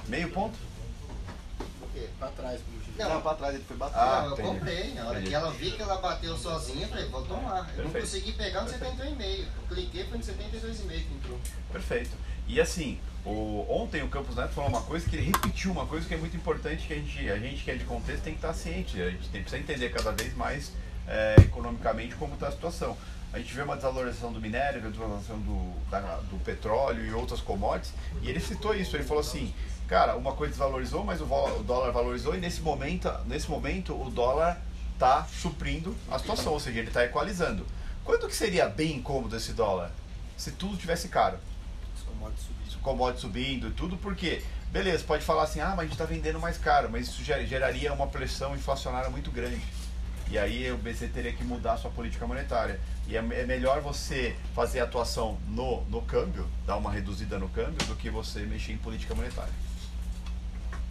meio 0.08 0.30
ponto? 0.30 0.58
Quê? 2.00 2.08
Pra 2.18 2.28
trás, 2.28 2.60
como 2.62 2.78
diz. 2.80 2.96
Não, 2.96 3.20
pra 3.20 3.34
trás 3.34 3.54
ele 3.54 3.64
foi 3.64 3.76
bater. 3.76 3.98
Ah, 3.98 4.20
não, 4.22 4.26
eu 4.26 4.32
entendi. 4.32 4.48
comprei. 4.48 4.98
A 4.98 5.04
hora 5.04 5.12
Entendi. 5.14 5.28
que 5.28 5.34
ela 5.34 5.50
vi 5.52 5.70
que 5.72 5.82
ela 5.82 5.96
bateu 5.96 6.36
sozinha, 6.36 6.82
eu 6.84 6.88
falei, 6.88 7.08
vou 7.08 7.22
tomar. 7.26 7.70
Eu 7.76 7.84
não 7.84 7.90
Perfeito. 7.90 8.00
consegui 8.00 8.32
pegar 8.32 8.62
no 8.62 8.70
71,5. 8.70 9.44
Eu 9.44 9.46
cliquei, 9.76 10.04
foi 10.04 10.18
no 10.18 10.24
72,5 10.24 10.88
que 10.88 11.14
entrou. 11.14 11.38
Perfeito. 11.72 12.10
E 12.46 12.60
assim, 12.60 12.98
o, 13.24 13.64
ontem 13.68 14.02
o 14.02 14.08
Campos 14.08 14.34
Neto 14.36 14.52
falou 14.52 14.70
uma 14.70 14.82
coisa 14.82 15.08
que 15.08 15.14
ele 15.16 15.26
repetiu 15.26 15.70
uma 15.70 15.86
coisa 15.86 16.06
que 16.06 16.14
é 16.14 16.16
muito 16.16 16.36
importante 16.36 16.86
que 16.86 16.92
a 16.92 16.96
gente, 16.96 17.30
a 17.30 17.38
gente 17.38 17.62
que 17.64 17.70
é 17.70 17.74
de 17.76 17.84
contexto 17.84 18.22
tem 18.22 18.32
que 18.32 18.38
estar 18.38 18.52
ciente. 18.54 19.00
A 19.00 19.10
gente 19.10 19.28
tem, 19.28 19.42
precisa 19.42 19.62
entender 19.62 19.90
cada 19.90 20.10
vez 20.12 20.34
mais 20.34 20.72
é, 21.06 21.36
economicamente 21.40 22.14
como 22.16 22.34
está 22.34 22.48
a 22.48 22.52
situação. 22.52 22.96
A 23.32 23.38
gente 23.38 23.54
vê 23.54 23.62
uma 23.62 23.76
desvalorização 23.76 24.32
do 24.32 24.40
minério, 24.40 24.80
uma 24.80 24.90
desvalorização 24.90 25.38
do, 25.38 25.72
da- 25.88 26.16
do 26.28 26.36
petróleo 26.44 27.06
e 27.06 27.12
outras 27.12 27.40
commodities, 27.40 27.92
e 28.22 28.28
ele 28.28 28.40
citou 28.40 28.74
isso, 28.74 28.96
ele 28.96 29.04
falou 29.04 29.20
assim, 29.20 29.54
cara, 29.90 30.14
uma 30.16 30.32
coisa 30.34 30.52
desvalorizou, 30.52 31.02
mas 31.04 31.20
o, 31.20 31.24
o 31.24 31.64
dólar 31.64 31.90
valorizou, 31.90 32.36
e 32.36 32.38
nesse 32.38 32.60
momento, 32.60 33.10
nesse 33.26 33.50
momento 33.50 33.92
o 34.00 34.08
dólar 34.08 34.56
está 34.94 35.24
suprindo 35.24 35.96
a 36.08 36.16
situação, 36.16 36.52
ou 36.52 36.60
seja, 36.60 36.78
ele 36.78 36.86
está 36.86 37.04
equalizando. 37.04 37.66
Quando 38.04 38.28
que 38.28 38.36
seria 38.36 38.68
bem 38.68 38.98
incômodo 38.98 39.36
esse 39.36 39.52
dólar? 39.52 39.90
Se 40.36 40.52
tudo 40.52 40.76
tivesse 40.76 41.08
caro 41.08 41.38
Os 42.68 42.76
commodities 42.76 43.20
subindo. 43.20 43.66
e 43.66 43.70
tudo, 43.72 43.96
porque, 43.96 44.44
beleza, 44.70 45.02
pode 45.02 45.24
falar 45.24 45.42
assim, 45.42 45.58
ah, 45.60 45.70
mas 45.70 45.80
a 45.80 45.82
gente 45.82 45.92
está 45.92 46.04
vendendo 46.04 46.38
mais 46.38 46.56
caro, 46.56 46.88
mas 46.88 47.08
isso 47.08 47.24
ger- 47.24 47.44
geraria 47.48 47.92
uma 47.92 48.06
pressão 48.06 48.54
inflacionária 48.54 49.10
muito 49.10 49.32
grande. 49.32 49.60
E 50.30 50.38
aí 50.38 50.70
o 50.70 50.76
BC 50.78 51.08
teria 51.08 51.32
que 51.32 51.42
mudar 51.42 51.72
a 51.72 51.76
sua 51.76 51.90
política 51.90 52.24
monetária. 52.28 52.78
E 53.08 53.16
é, 53.16 53.18
é 53.18 53.44
melhor 53.44 53.80
você 53.80 54.36
fazer 54.54 54.78
atuação 54.78 55.36
no, 55.48 55.82
no 55.86 56.00
câmbio, 56.02 56.46
dar 56.64 56.76
uma 56.76 56.92
reduzida 56.92 57.40
no 57.40 57.48
câmbio, 57.48 57.84
do 57.88 57.96
que 57.96 58.08
você 58.08 58.42
mexer 58.42 58.72
em 58.72 58.78
política 58.78 59.16
monetária. 59.16 59.52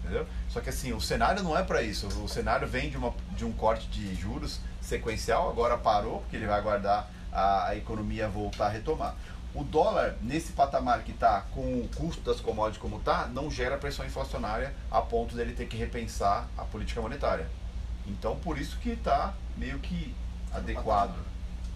Entendeu? 0.10 0.28
Só 0.50 0.60
que 0.60 0.70
assim, 0.70 0.92
o 0.92 1.00
cenário 1.00 1.44
não 1.44 1.56
é 1.56 1.62
para 1.62 1.84
isso. 1.84 2.08
O 2.08 2.28
cenário 2.28 2.68
vem 2.68 2.90
de, 2.90 2.98
uma, 2.98 3.14
de 3.38 3.46
um 3.46 3.52
corte 3.52 3.88
de 3.90 4.16
juros 4.16 4.60
sequencial, 4.82 5.48
agora 5.48 5.78
parou, 5.78 6.22
porque 6.22 6.36
ele 6.36 6.48
vai 6.48 6.60
aguardar 6.60 7.08
a, 7.32 7.68
a 7.68 7.76
economia 7.76 8.28
voltar 8.28 8.66
a 8.66 8.70
retomar. 8.70 9.16
O 9.54 9.64
dólar, 9.64 10.16
nesse 10.22 10.54
patamar 10.54 11.04
que 11.04 11.12
está, 11.12 11.42
com 11.54 11.62
o 11.62 11.90
custo 11.96 12.22
das 12.24 12.40
commodities 12.40 12.82
como 12.82 12.98
está, 12.98 13.28
não 13.28 13.52
gera 13.52 13.78
pressão 13.78 14.04
inflacionária 14.04 14.74
a 14.90 15.00
ponto 15.00 15.36
dele 15.36 15.54
ter 15.54 15.68
que 15.68 15.78
repensar 15.78 16.48
a 16.58 16.64
política 16.64 17.02
monetária. 17.02 17.48
Então, 18.08 18.36
por 18.38 18.58
isso 18.58 18.78
que 18.78 18.90
está 18.90 19.36
meio 19.58 19.78
que 19.78 20.16
adequado 20.52 21.16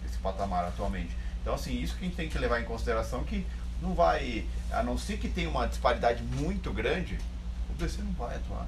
esse 0.06 0.18
patamar 0.18 0.66
atualmente. 0.66 1.16
Então, 1.42 1.54
assim, 1.54 1.80
isso 1.80 1.96
que 1.96 2.06
a 2.06 2.08
gente 2.08 2.18
tem 2.18 2.30
que 2.30 2.38
levar 2.40 2.60
em 2.60 2.66
consideração 2.66 3.24
que 3.24 3.46
não 3.80 3.94
vai, 3.94 4.48
a 4.72 4.82
não 4.82 4.98
ser 4.98 5.18
que 5.18 5.28
tenha 5.28 5.50
uma 5.50 5.68
disparidade 5.68 6.24
muito 6.24 6.72
grande, 6.72 7.20
o 7.74 7.84
BC 7.84 8.02
não 8.02 8.14
vai 8.14 8.36
atuar. 8.36 8.68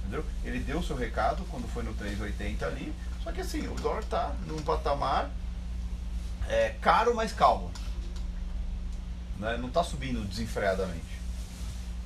Entendeu? 0.00 0.24
Ele 0.44 0.60
deu 0.60 0.78
o 0.78 0.82
seu 0.82 0.96
recado 0.96 1.44
quando 1.50 1.68
foi 1.68 1.82
no 1.82 1.94
380 1.94 2.66
ali, 2.66 2.94
só 3.22 3.32
que 3.32 3.40
assim, 3.40 3.66
o 3.68 3.74
dólar 3.74 4.00
está 4.00 4.34
num 4.46 4.60
patamar 4.62 5.30
é, 6.48 6.70
caro, 6.80 7.14
mas 7.14 7.32
calmo. 7.32 7.70
Né? 9.38 9.56
Não 9.56 9.68
está 9.68 9.82
subindo 9.82 10.26
desenfreadamente, 10.28 11.20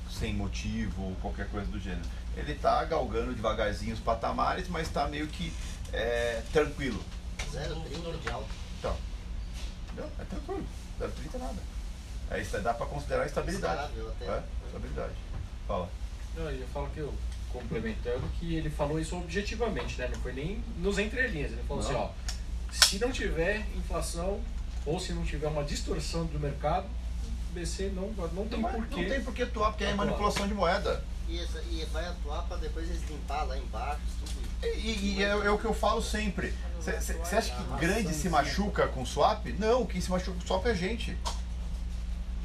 sem 0.09 0.33
motivo 0.33 1.03
ou 1.03 1.15
qualquer 1.15 1.49
coisa 1.49 1.67
do 1.67 1.79
gênero. 1.79 2.07
Ele 2.35 2.51
está 2.51 2.83
galgando 2.83 3.33
devagarzinho 3.33 3.93
os 3.93 3.99
patamares, 3.99 4.67
mas 4.67 4.87
está 4.87 5.07
meio 5.07 5.27
que 5.27 5.53
é, 5.91 6.43
tranquilo. 6.51 7.03
0,30 7.51 8.19
de 8.19 8.29
alta. 8.29 8.47
Então, 8.79 8.97
entendeu? 9.85 10.11
é 10.19 10.23
tranquilo. 10.25 10.67
0,30 10.99 11.39
nada. 11.39 11.75
É, 12.29 12.41
isso 12.41 12.59
dá 12.59 12.73
para 12.73 12.85
considerar 12.87 13.25
estabilidade. 13.25 13.81
Estável 13.81 14.09
até. 14.09 14.25
É, 14.25 14.43
estabilidade. 14.67 15.13
Fala. 15.67 15.89
Não, 16.35 16.49
eu 16.49 16.67
falar 16.67 16.89
que 16.89 16.99
eu, 16.99 17.13
complementando, 17.51 18.21
que 18.39 18.55
ele 18.55 18.69
falou 18.69 18.99
isso 18.99 19.15
objetivamente, 19.15 19.97
né? 19.97 20.09
Não 20.13 20.19
foi 20.21 20.33
nem 20.33 20.63
nos 20.79 20.99
entrelinhas. 20.99 21.51
Ele 21.51 21.63
falou 21.67 21.81
Não. 21.83 21.89
assim, 21.89 21.99
ó, 21.99 22.09
se 22.71 22.99
não 22.99 23.11
tiver 23.11 23.65
inflação 23.77 24.41
ou 24.85 24.99
se 24.99 25.13
não 25.13 25.23
tiver 25.23 25.47
uma 25.47 25.63
distorção 25.63 26.25
do 26.25 26.39
mercado, 26.39 26.85
o 27.51 27.53
BC 27.53 27.91
não, 27.95 28.09
não 28.33 28.47
tem 28.47 28.61
porquê. 28.61 29.01
não 29.01 29.09
tem 29.09 29.23
por 29.23 29.33
que 29.33 29.43
atuar, 29.43 29.71
porque 29.71 29.85
é 29.85 29.93
manipulação 29.93 30.47
de 30.47 30.53
moeda. 30.53 31.03
E, 31.27 31.39
essa- 31.39 31.61
e 31.71 31.83
vai 31.91 32.05
atuar 32.05 32.43
pra 32.43 32.57
depois 32.57 32.87
eles 32.87 33.01
limpar 33.09 33.43
lá 33.45 33.57
embaixo, 33.57 34.01
tudo. 34.19 34.45
E, 34.63 34.67
e- 34.67 35.15
e 35.17 35.23
é, 35.23 35.29
é 35.29 35.49
o 35.49 35.57
que 35.57 35.65
eu 35.65 35.73
falo 35.73 36.01
sempre. 36.01 36.53
Você 36.79 37.35
acha 37.35 37.55
que 37.55 37.79
grande 37.79 38.13
se 38.13 38.29
machuca 38.29 38.87
com 38.89 39.03
swap? 39.05 39.45
Não, 39.57 39.85
quem 39.87 39.99
se 40.01 40.11
machuca 40.11 40.37
com 40.39 40.45
swap 40.45 40.65
é 40.67 40.71
a 40.71 40.73
gente. 40.75 41.17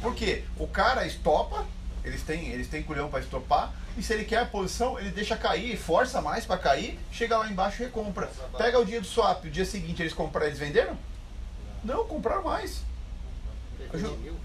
Por 0.01 0.15
quê? 0.15 0.45
O 0.57 0.67
cara 0.67 1.07
estopa, 1.07 1.67
eles 2.05 2.23
têm, 2.23 2.49
eles 2.49 2.69
têm 2.69 2.83
culhão 2.83 3.09
para 3.09 3.21
estopar, 3.21 3.73
e 3.97 4.03
se 4.03 4.13
ele 4.13 4.25
quer 4.25 4.39
a 4.39 4.47
posição, 4.47 4.99
ele 4.99 5.11
deixa 5.11 5.37
cair, 5.37 5.77
força 5.77 6.21
mais 6.21 6.47
para 6.47 6.59
cair, 6.59 6.99
chega 7.13 7.37
lá 7.37 7.51
embaixo 7.51 7.83
e 7.83 7.87
recompra. 7.87 8.31
Pega 8.57 8.79
o 8.79 8.85
dia 8.85 9.01
do 9.01 9.07
swap, 9.07 9.45
o 9.45 9.51
dia 9.51 9.65
seguinte 9.65 10.03
eles 10.03 10.13
compraram, 10.13 10.47
eles 10.47 10.59
venderam? 10.59 10.97
Não, 11.85 12.07
compraram 12.07 12.45
mais. 12.45 12.83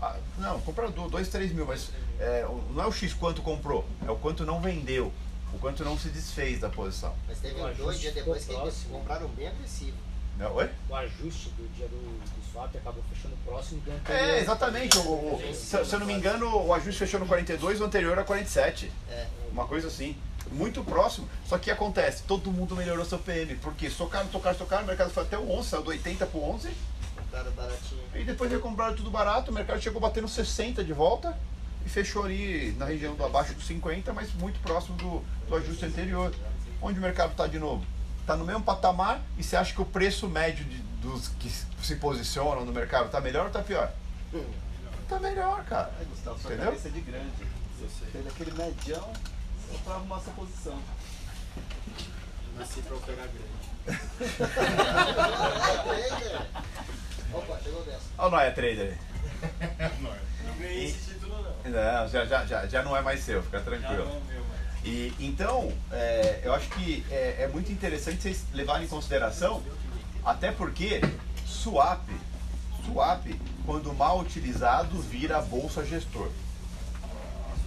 Ah, 0.01 0.17
não, 0.37 0.59
compraram 0.61 0.91
2, 0.91 1.27
3 1.27 1.51
mil, 1.51 1.65
mas 1.65 1.91
é, 2.19 2.47
não 2.71 2.83
é 2.83 2.87
o 2.87 2.91
X 2.91 3.13
quanto 3.13 3.41
comprou, 3.41 3.85
é 4.05 4.09
o 4.09 4.15
quanto 4.15 4.45
não 4.45 4.59
vendeu, 4.59 5.11
o 5.53 5.59
quanto 5.59 5.83
não 5.83 5.97
se 5.97 6.09
desfez 6.09 6.59
da 6.59 6.69
posição. 6.69 7.15
Mas 7.27 7.39
teve 7.39 7.61
um 7.61 7.73
dois 7.73 7.99
dias 7.99 8.13
depois 8.13 8.45
que 8.45 8.53
eles 8.53 8.85
compraram 8.89 9.27
bem 9.29 9.47
agressivo. 9.47 9.97
Não, 10.37 10.53
oi? 10.55 10.69
O 10.89 10.95
ajuste 10.95 11.49
do 11.51 11.67
dia 11.75 11.87
do, 11.87 11.95
do 11.95 12.51
swap 12.51 12.75
acabou 12.75 13.01
fechando 13.13 13.35
próximo 13.45 13.79
do 13.81 13.91
anterior. 13.91 14.29
É, 14.29 14.39
exatamente. 14.39 14.97
O, 14.97 15.01
o- 15.01 15.53
se, 15.53 15.85
se 15.85 15.93
eu 15.93 15.99
não 15.99 16.05
me 16.07 16.13
engano, 16.13 16.65
o 16.65 16.73
ajuste 16.73 16.99
fechou 16.99 17.19
no 17.19 17.25
42, 17.25 17.79
o 17.79 17.85
anterior 17.85 18.17
a 18.19 18.23
47. 18.23 18.91
É. 19.09 19.25
Uma 19.51 19.65
coisa 19.65 19.87
assim. 19.87 20.15
Muito 20.51 20.83
próximo. 20.83 21.27
Só 21.47 21.57
que 21.57 21.71
acontece, 21.71 22.23
todo 22.23 22.51
mundo 22.51 22.75
melhorou 22.75 23.05
seu 23.05 23.17
PM. 23.17 23.55
Porque 23.55 23.89
socaram, 23.89 24.27
tocaram, 24.27 24.57
tocaram, 24.57 24.83
o 24.83 24.87
mercado 24.87 25.09
foi 25.09 25.23
até 25.23 25.37
o 25.37 25.49
11, 25.49 25.69
saiu 25.69 25.83
do 25.83 25.89
80 25.89 26.25
pro 26.27 26.39
11. 26.43 26.69
Compraram 27.15 27.51
baratinho. 27.51 28.01
E 28.13 28.23
depois 28.23 28.51
recompraram 28.51 28.95
tudo 28.95 29.09
barato, 29.09 29.51
o 29.51 29.53
mercado 29.53 29.81
chegou 29.81 29.99
a 29.99 30.07
bater 30.07 30.21
no 30.21 30.27
60 30.29 30.83
de 30.83 30.93
volta. 30.93 31.35
E 31.85 31.89
fechou 31.89 32.23
ali 32.25 32.73
na 32.79 32.85
região 32.85 33.15
do 33.15 33.23
abaixo 33.23 33.53
dos 33.53 33.65
50, 33.67 34.11
mas 34.11 34.33
muito 34.33 34.59
próximo 34.59 34.97
do, 34.97 35.23
do 35.47 35.55
ajuste 35.55 35.85
anterior. 35.85 36.33
Onde 36.81 36.99
o 36.99 37.01
mercado 37.01 37.31
está 37.31 37.47
de 37.47 37.57
novo? 37.59 37.85
Está 38.25 38.35
no 38.35 38.43
mesmo 38.43 38.63
patamar 38.63 39.21
e 39.37 39.43
você 39.43 39.55
acha 39.55 39.71
que 39.71 39.79
o 39.79 39.85
preço 39.85 40.27
médio 40.27 40.65
de- 40.65 40.81
dos 40.99 41.27
que 41.39 41.47
se 41.83 41.95
posicionam 41.97 42.65
no 42.65 42.73
mercado 42.73 43.05
está 43.05 43.21
melhor 43.21 43.41
ou 43.43 43.47
está 43.49 43.61
pior? 43.61 43.91
Tá 45.07 45.19
melhor, 45.19 45.63
cara. 45.65 45.91
Ai, 45.99 46.05
Gustavo, 46.05 46.39
sua 46.39 46.49
Entendeu? 46.49 46.71
cabeça 46.71 46.87
é 46.87 46.91
de 46.91 47.01
grande. 47.01 47.45
Fez 48.11 48.25
aquele 48.25 48.51
medião 48.53 49.13
só 49.71 49.77
pra 49.83 49.93
arrumar 49.93 50.17
essa 50.17 50.31
posição. 50.31 50.79
Nasci 52.57 52.81
pra 52.81 52.95
operar 52.97 53.27
grande. 53.27 53.65
Trader. 55.85 56.41
Opa, 57.31 57.59
chegou 57.63 57.83
dessa. 57.83 58.01
Olha 58.17 58.27
o 58.27 58.31
Noia 58.31 58.51
Trader. 58.53 58.97
Não 60.01 60.11
é. 60.11 60.19
Não 60.47 60.55
ganhei 60.57 60.85
esse 60.85 61.13
título, 61.13 61.35
não. 61.63 61.71
Não, 61.71 62.07
já, 62.07 62.25
já, 62.25 62.45
já, 62.45 62.65
já 62.65 62.81
não 62.83 62.95
é 62.97 63.01
mais 63.01 63.19
seu, 63.23 63.43
fica 63.43 63.59
Já 63.59 63.63
tranquilo. 63.65 64.05
não 64.05 64.15
é 64.17 64.33
meu. 64.33 64.45
E, 64.85 65.11
então, 65.19 65.73
é, 65.91 66.41
eu 66.43 66.53
acho 66.53 66.69
que 66.69 67.03
é, 67.09 67.43
é 67.43 67.49
muito 67.51 67.71
interessante 67.71 68.21
vocês 68.21 68.45
levarem 68.53 68.85
em 68.85 68.87
consideração, 68.87 69.63
até 70.23 70.51
porque 70.51 71.01
swap, 71.43 72.07
swap, 72.85 73.25
quando 73.65 73.91
mal 73.95 74.19
utilizado, 74.19 75.01
vira 75.01 75.41
bolsa 75.41 75.83
gestor. 75.83 76.29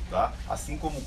Tá? 0.08 0.32
Assim 0.48 0.78
como 0.78 1.02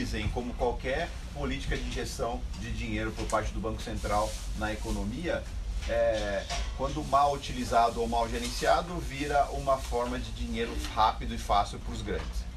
easing, 0.00 0.28
como 0.28 0.54
qualquer 0.54 1.10
política 1.34 1.76
de 1.76 1.86
injeção 1.86 2.40
de 2.58 2.72
dinheiro 2.72 3.12
por 3.12 3.26
parte 3.26 3.52
do 3.52 3.60
Banco 3.60 3.82
Central 3.82 4.32
na 4.56 4.72
economia, 4.72 5.44
é, 5.90 6.42
quando 6.78 7.04
mal 7.04 7.34
utilizado 7.34 8.00
ou 8.00 8.08
mal 8.08 8.26
gerenciado, 8.30 8.98
vira 8.98 9.44
uma 9.52 9.76
forma 9.76 10.18
de 10.18 10.30
dinheiro 10.32 10.74
rápido 10.94 11.34
e 11.34 11.38
fácil 11.38 11.78
para 11.78 11.92
os 11.92 12.00
grandes. 12.00 12.47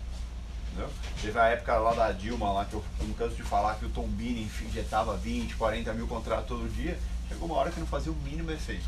Entendeu? 0.71 0.89
Teve 1.21 1.37
a 1.37 1.47
época 1.47 1.75
lá 1.77 1.93
da 1.93 2.11
Dilma, 2.11 2.51
lá 2.51 2.65
que 2.65 2.73
eu 2.73 2.83
não 3.01 3.13
canso 3.13 3.35
de 3.35 3.43
falar 3.43 3.75
que 3.75 3.85
o 3.85 3.89
Tom 3.89 4.07
Bini 4.07 4.49
injetava 4.65 5.17
20, 5.17 5.55
40 5.55 5.93
mil 5.93 6.07
contratos 6.07 6.47
todo 6.47 6.73
dia. 6.73 6.97
Chegou 7.27 7.47
uma 7.47 7.57
hora 7.57 7.71
que 7.71 7.79
não 7.79 7.87
fazia 7.87 8.11
o 8.11 8.15
mínimo 8.15 8.51
efeito. 8.51 8.85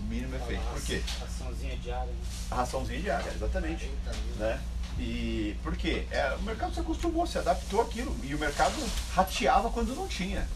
O 0.00 0.02
mínimo 0.02 0.34
efeito. 0.34 0.62
Por 0.72 0.82
quê? 0.82 1.02
Raçãozinha 1.20 1.76
diária. 1.76 2.06
Né? 2.06 2.18
A 2.50 2.54
raçãozinha 2.56 3.00
diária, 3.00 3.32
exatamente. 3.32 3.90
Né? 4.38 4.60
E 4.98 5.56
por 5.62 5.76
quê? 5.76 6.06
É, 6.10 6.34
o 6.34 6.42
mercado 6.42 6.74
se 6.74 6.80
acostumou, 6.80 7.26
se 7.26 7.38
adaptou 7.38 7.80
àquilo. 7.80 8.14
E 8.24 8.34
o 8.34 8.38
mercado 8.38 8.74
rateava 9.14 9.70
quando 9.70 9.94
não 9.94 10.08
tinha. 10.08 10.46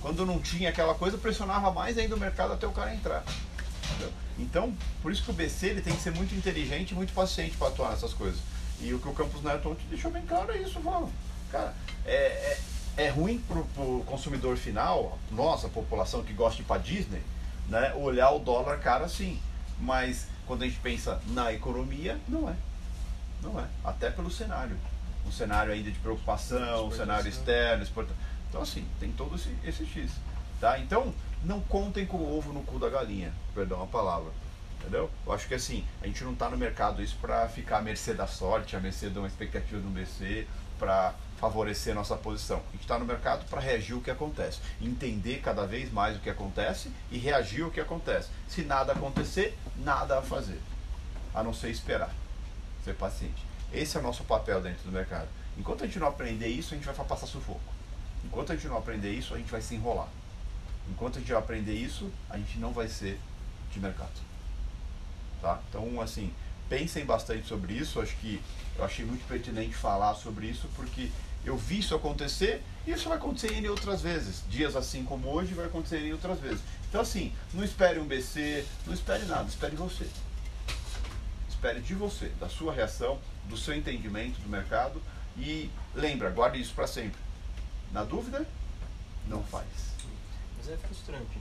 Quando 0.00 0.24
não 0.24 0.40
tinha 0.40 0.70
aquela 0.70 0.94
coisa, 0.94 1.18
pressionava 1.18 1.70
mais 1.70 1.98
ainda 1.98 2.16
o 2.16 2.18
mercado 2.18 2.54
até 2.54 2.66
o 2.66 2.72
cara 2.72 2.94
entrar. 2.94 3.22
Entendeu? 3.90 4.12
Então, 4.38 4.74
por 5.02 5.12
isso 5.12 5.22
que 5.22 5.30
o 5.30 5.34
BC 5.34 5.66
ele 5.66 5.82
tem 5.82 5.94
que 5.94 6.02
ser 6.02 6.12
muito 6.12 6.34
inteligente 6.34 6.92
e 6.92 6.94
muito 6.94 7.12
paciente 7.12 7.56
para 7.56 7.68
atuar 7.68 7.90
nessas 7.90 8.14
coisas. 8.14 8.40
E 8.82 8.92
o 8.92 8.98
que 8.98 9.08
o 9.08 9.12
Campos 9.12 9.42
Neto 9.42 9.70
ontem 9.70 9.86
deixou 9.88 10.10
bem 10.10 10.26
claro 10.26 10.50
é 10.50 10.58
isso, 10.58 10.80
falou, 10.80 11.08
cara, 11.52 11.72
é, 12.04 12.58
é, 12.96 13.04
é 13.04 13.08
ruim 13.08 13.38
para 13.38 13.58
o 13.58 14.04
consumidor 14.04 14.56
final, 14.56 15.18
nossa 15.30 15.68
população 15.68 16.24
que 16.24 16.32
gosta 16.32 16.56
de 16.56 16.62
ir 16.62 16.66
para 16.66 16.82
Disney, 16.82 17.22
né, 17.68 17.94
olhar 17.94 18.32
o 18.32 18.40
dólar 18.40 18.78
caro 18.80 19.04
assim. 19.04 19.40
Mas 19.78 20.26
quando 20.46 20.62
a 20.62 20.66
gente 20.66 20.80
pensa 20.80 21.20
na 21.28 21.52
economia, 21.52 22.18
não 22.28 22.48
é. 22.48 22.54
Não 23.40 23.58
é. 23.58 23.64
Até 23.84 24.10
pelo 24.10 24.30
cenário. 24.30 24.76
Um 25.24 25.30
cenário 25.30 25.72
ainda 25.72 25.90
de 25.90 25.98
preocupação, 26.00 26.88
um 26.88 26.92
cenário 26.92 27.28
externo, 27.28 27.82
exportação. 27.82 28.20
Então, 28.48 28.62
assim, 28.62 28.86
tem 28.98 29.12
todo 29.12 29.36
esse, 29.36 29.56
esse 29.64 29.86
X. 29.86 30.10
Tá? 30.60 30.78
Então, 30.78 31.14
não 31.44 31.60
contem 31.60 32.04
com 32.04 32.16
o 32.16 32.36
ovo 32.36 32.52
no 32.52 32.62
cu 32.62 32.78
da 32.78 32.90
galinha. 32.90 33.32
Perdão 33.54 33.82
a 33.82 33.86
palavra. 33.86 34.30
Entendeu? 34.82 35.08
Eu 35.24 35.32
acho 35.32 35.46
que 35.46 35.54
assim, 35.54 35.86
a 36.02 36.06
gente 36.08 36.24
não 36.24 36.32
está 36.32 36.50
no 36.50 36.56
mercado 36.56 37.00
isso 37.00 37.16
para 37.20 37.48
ficar 37.48 37.78
à 37.78 37.82
mercê 37.82 38.12
da 38.12 38.26
sorte, 38.26 38.74
à 38.74 38.80
mercê 38.80 39.08
de 39.08 39.16
uma 39.16 39.28
expectativa 39.28 39.80
do 39.80 39.88
BC, 39.88 40.46
para 40.76 41.14
favorecer 41.38 41.94
nossa 41.94 42.16
posição. 42.16 42.58
A 42.58 42.72
gente 42.72 42.82
está 42.82 42.98
no 42.98 43.04
mercado 43.04 43.48
para 43.48 43.60
reagir 43.60 43.94
ao 43.94 44.00
que 44.00 44.10
acontece, 44.10 44.58
entender 44.80 45.40
cada 45.40 45.64
vez 45.64 45.92
mais 45.92 46.16
o 46.16 46.20
que 46.20 46.28
acontece 46.28 46.90
e 47.12 47.18
reagir 47.18 47.62
ao 47.62 47.70
que 47.70 47.80
acontece. 47.80 48.28
Se 48.48 48.62
nada 48.62 48.92
acontecer, 48.92 49.56
nada 49.78 50.18
a 50.18 50.22
fazer, 50.22 50.60
a 51.32 51.44
não 51.44 51.54
ser 51.54 51.70
esperar, 51.70 52.10
ser 52.84 52.94
paciente. 52.94 53.44
Esse 53.72 53.96
é 53.96 54.00
o 54.00 54.02
nosso 54.02 54.24
papel 54.24 54.60
dentro 54.60 54.82
do 54.82 54.90
mercado. 54.90 55.28
Enquanto 55.56 55.84
a 55.84 55.86
gente 55.86 56.00
não 56.00 56.08
aprender 56.08 56.48
isso, 56.48 56.74
a 56.74 56.76
gente 56.76 56.86
vai 56.86 56.94
passar 57.06 57.26
sufoco. 57.26 57.60
Enquanto 58.24 58.50
a 58.50 58.56
gente 58.56 58.66
não 58.66 58.76
aprender 58.76 59.12
isso, 59.12 59.34
a 59.34 59.38
gente 59.38 59.50
vai 59.50 59.62
se 59.62 59.76
enrolar. 59.76 60.08
Enquanto 60.90 61.18
a 61.18 61.20
gente 61.20 61.30
não 61.30 61.38
aprender 61.38 61.74
isso, 61.74 62.10
a 62.28 62.36
gente 62.36 62.58
não 62.58 62.72
vai 62.72 62.88
ser 62.88 63.20
de 63.70 63.78
mercado. 63.78 64.31
Tá? 65.42 65.60
Então, 65.68 66.00
assim, 66.00 66.32
pensem 66.68 67.04
bastante 67.04 67.48
sobre 67.48 67.74
isso. 67.74 68.00
Acho 68.00 68.16
que 68.16 68.40
eu 68.78 68.84
achei 68.84 69.04
muito 69.04 69.26
pertinente 69.26 69.74
falar 69.74 70.14
sobre 70.14 70.46
isso 70.46 70.68
porque 70.76 71.10
eu 71.44 71.56
vi 71.56 71.80
isso 71.80 71.94
acontecer 71.96 72.62
e 72.86 72.92
isso 72.92 73.08
vai 73.08 73.18
acontecer 73.18 73.52
em 73.52 73.66
outras 73.66 74.00
vezes. 74.00 74.44
Dias 74.48 74.76
assim 74.76 75.04
como 75.04 75.28
hoje 75.28 75.52
vai 75.52 75.66
acontecer 75.66 75.98
em 75.98 76.12
outras 76.12 76.38
vezes. 76.38 76.60
Então, 76.88 77.00
assim, 77.00 77.32
não 77.52 77.64
espere 77.64 77.98
um 77.98 78.06
BC, 78.06 78.64
não 78.86 78.94
espere 78.94 79.24
nada, 79.24 79.48
espere 79.48 79.74
você. 79.74 80.06
Espere 81.48 81.80
de 81.80 81.94
você, 81.94 82.28
da 82.40 82.48
sua 82.48 82.72
reação, 82.72 83.18
do 83.48 83.56
seu 83.56 83.74
entendimento 83.74 84.40
do 84.40 84.48
mercado 84.48 85.02
e 85.36 85.70
lembra, 85.94 86.30
guarde 86.30 86.60
isso 86.60 86.72
para 86.72 86.86
sempre. 86.86 87.20
Na 87.90 88.04
dúvida, 88.04 88.46
não 89.26 89.42
faz. 89.42 89.91
Mas 90.62 90.74
é 90.74 90.76
frustrante. 90.76 91.38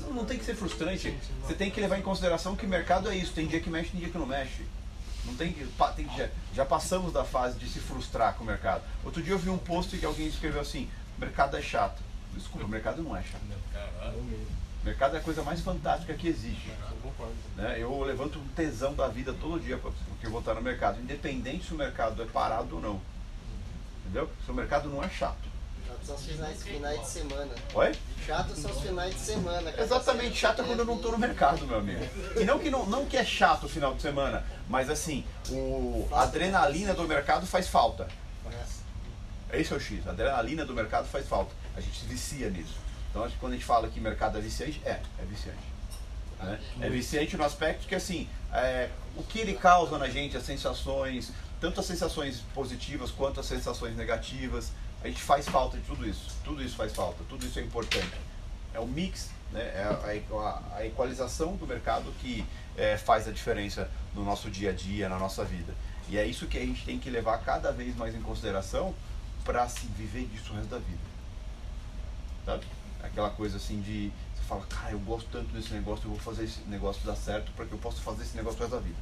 Não, 0.00 0.14
não 0.14 0.24
tem 0.24 0.36
que 0.36 0.44
ser 0.44 0.56
frustrante. 0.56 1.16
Você 1.42 1.54
tem 1.54 1.70
que 1.70 1.80
levar 1.80 1.98
em 1.98 2.02
consideração 2.02 2.56
que 2.56 2.66
mercado 2.66 3.08
é 3.08 3.16
isso. 3.16 3.32
Tem 3.32 3.46
dia 3.46 3.60
que 3.60 3.70
mexe, 3.70 3.90
tem 3.90 4.00
dia 4.00 4.08
que 4.08 4.18
não 4.18 4.26
mexe. 4.26 4.66
Não 5.24 5.36
tem, 5.36 5.52
tem 5.52 6.10
já, 6.16 6.28
já 6.52 6.64
passamos 6.64 7.12
da 7.12 7.24
fase 7.24 7.56
de 7.56 7.68
se 7.68 7.78
frustrar 7.78 8.34
com 8.34 8.42
o 8.42 8.46
mercado. 8.46 8.82
Outro 9.04 9.22
dia 9.22 9.32
eu 9.32 9.38
vi 9.38 9.48
um 9.48 9.58
post 9.58 9.96
que 9.96 10.04
alguém 10.04 10.26
escreveu 10.26 10.60
assim: 10.60 10.90
mercado 11.16 11.56
é 11.56 11.62
chato. 11.62 12.02
Desculpa, 12.34 12.66
o 12.66 12.68
mercado 12.68 13.00
não 13.02 13.16
é 13.16 13.22
chato. 13.22 13.42
O 14.82 14.84
mercado 14.84 15.14
é 15.14 15.20
a 15.20 15.22
coisa 15.22 15.44
mais 15.44 15.60
fantástica 15.60 16.12
que 16.14 16.26
existe. 16.26 16.72
Né? 17.56 17.76
Eu 17.78 18.02
levanto 18.02 18.40
um 18.40 18.48
tesão 18.48 18.92
da 18.94 19.06
vida 19.06 19.32
todo 19.32 19.62
dia 19.62 19.78
porque 19.78 20.26
eu 20.26 20.30
vou 20.30 20.40
estar 20.40 20.54
no 20.54 20.62
mercado, 20.62 21.00
independente 21.00 21.66
se 21.66 21.74
o 21.74 21.76
mercado 21.76 22.20
é 22.20 22.26
parado 22.26 22.74
ou 22.74 22.82
não. 22.82 23.00
Entendeu? 24.00 24.28
Se 24.44 24.50
o 24.50 24.54
mercado 24.54 24.88
não 24.88 25.04
é 25.04 25.08
chato 25.08 25.51
são 26.04 26.14
os 26.14 26.24
finais, 26.24 26.62
finais 26.62 27.00
de 27.00 27.08
semana. 27.08 27.54
Oi? 27.74 27.92
Chato 28.26 28.54
são 28.54 28.70
os 28.70 28.80
finais 28.80 29.14
de 29.14 29.20
semana. 29.20 29.72
Exatamente, 29.78 30.36
chato 30.36 30.62
é 30.62 30.64
quando 30.64 30.80
eu 30.80 30.84
não 30.84 30.96
estou 30.96 31.12
no 31.12 31.18
mercado, 31.18 31.66
meu 31.66 31.78
amigo. 31.78 32.04
E 32.40 32.44
não 32.44 32.58
que, 32.58 32.70
não, 32.70 32.86
não 32.86 33.06
que 33.06 33.16
é 33.16 33.24
chato 33.24 33.64
o 33.64 33.68
final 33.68 33.94
de 33.94 34.02
semana, 34.02 34.44
mas 34.68 34.90
assim, 34.90 35.24
o, 35.50 36.08
a 36.12 36.22
adrenalina 36.22 36.94
do 36.94 37.06
mercado 37.06 37.46
faz 37.46 37.68
falta. 37.68 38.08
Esse 39.52 39.72
é 39.72 39.76
o 39.76 39.80
X, 39.80 40.06
a 40.06 40.10
adrenalina 40.10 40.64
do 40.64 40.72
mercado 40.72 41.06
faz 41.06 41.28
falta. 41.28 41.52
A 41.76 41.80
gente 41.80 42.00
se 42.00 42.06
vicia 42.06 42.48
nisso. 42.48 42.74
Então, 43.10 43.28
quando 43.38 43.52
a 43.52 43.56
gente 43.56 43.66
fala 43.66 43.88
que 43.88 44.00
mercado 44.00 44.38
é 44.38 44.40
viciante, 44.40 44.80
é, 44.84 45.00
é 45.18 45.24
viciante. 45.28 45.58
Né? 46.40 46.58
É 46.80 46.88
viciante 46.88 47.36
no 47.36 47.44
aspecto 47.44 47.86
que, 47.86 47.94
assim, 47.94 48.28
é, 48.50 48.88
o 49.14 49.22
que 49.22 49.38
ele 49.38 49.54
causa 49.54 49.98
na 49.98 50.08
gente, 50.08 50.36
as 50.36 50.44
sensações, 50.44 51.32
tanto 51.60 51.80
as 51.80 51.86
sensações 51.86 52.42
positivas 52.54 53.10
quanto 53.10 53.40
as 53.40 53.46
sensações 53.46 53.94
negativas, 53.94 54.72
a 55.02 55.08
gente 55.08 55.20
faz 55.20 55.48
falta 55.48 55.76
de 55.76 55.84
tudo 55.84 56.08
isso. 56.08 56.30
Tudo 56.44 56.62
isso 56.62 56.76
faz 56.76 56.94
falta, 56.94 57.22
tudo 57.28 57.44
isso 57.44 57.58
é 57.58 57.62
importante. 57.62 58.12
É 58.72 58.80
o 58.80 58.86
mix, 58.86 59.30
né? 59.50 59.60
é 59.60 59.82
a, 59.84 60.36
a, 60.36 60.76
a 60.76 60.86
equalização 60.86 61.56
do 61.56 61.66
mercado 61.66 62.12
que 62.20 62.44
é, 62.76 62.96
faz 62.96 63.28
a 63.28 63.32
diferença 63.32 63.90
no 64.14 64.24
nosso 64.24 64.50
dia 64.50 64.70
a 64.70 64.72
dia, 64.72 65.08
na 65.08 65.18
nossa 65.18 65.44
vida. 65.44 65.74
E 66.08 66.16
é 66.16 66.24
isso 66.24 66.46
que 66.46 66.58
a 66.58 66.60
gente 66.60 66.84
tem 66.84 66.98
que 66.98 67.10
levar 67.10 67.38
cada 67.38 67.72
vez 67.72 67.96
mais 67.96 68.14
em 68.14 68.22
consideração 68.22 68.94
para 69.44 69.62
assim, 69.62 69.88
viver 69.96 70.26
disso 70.26 70.52
o 70.52 70.56
resto 70.56 70.68
da 70.68 70.78
vida. 70.78 71.12
Sabe? 72.44 72.64
Aquela 73.02 73.30
coisa 73.30 73.56
assim 73.56 73.80
de 73.80 74.12
você 74.34 74.42
fala, 74.44 74.62
cara, 74.66 74.92
eu 74.92 74.98
gosto 75.00 75.28
tanto 75.30 75.52
desse 75.52 75.72
negócio, 75.72 76.04
eu 76.06 76.10
vou 76.10 76.18
fazer 76.18 76.44
esse 76.44 76.60
negócio 76.66 77.04
dar 77.04 77.16
certo 77.16 77.52
para 77.52 77.64
que 77.64 77.72
eu 77.72 77.78
possa 77.78 78.00
fazer 78.00 78.22
esse 78.22 78.36
negócio 78.36 78.58
o 78.58 78.62
resto 78.62 78.76
da 78.76 78.80
vida. 78.80 78.98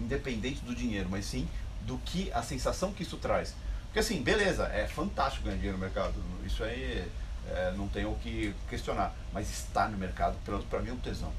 Independente 0.00 0.60
do 0.60 0.74
dinheiro, 0.74 1.08
mas 1.10 1.26
sim 1.26 1.48
do 1.82 1.98
que 1.98 2.32
a 2.32 2.42
sensação 2.42 2.92
que 2.92 3.02
isso 3.02 3.16
traz. 3.16 3.54
Porque 3.92 4.00
assim, 4.00 4.22
beleza, 4.22 4.68
é 4.68 4.88
fantástico 4.88 5.44
ganhar 5.44 5.56
dinheiro 5.56 5.76
no 5.76 5.84
mercado. 5.84 6.14
Isso 6.46 6.64
aí 6.64 7.06
é, 7.50 7.74
não 7.76 7.86
tem 7.88 8.06
o 8.06 8.14
que 8.14 8.54
questionar. 8.66 9.14
Mas 9.34 9.50
estar 9.50 9.90
no 9.90 9.98
mercado, 9.98 10.34
pelo 10.46 10.56
menos 10.56 10.70
para 10.70 10.80
mim, 10.80 10.88
é 10.88 10.92
um 10.94 10.96
tesão. 10.96 11.30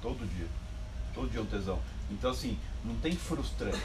Todo 0.00 0.24
dia. 0.24 0.46
Todo 1.12 1.28
dia 1.28 1.40
é 1.40 1.42
um 1.42 1.46
tesão. 1.46 1.80
Então 2.08 2.30
assim, 2.30 2.56
não 2.84 2.94
tem 2.94 3.16
frustrante. 3.16 3.82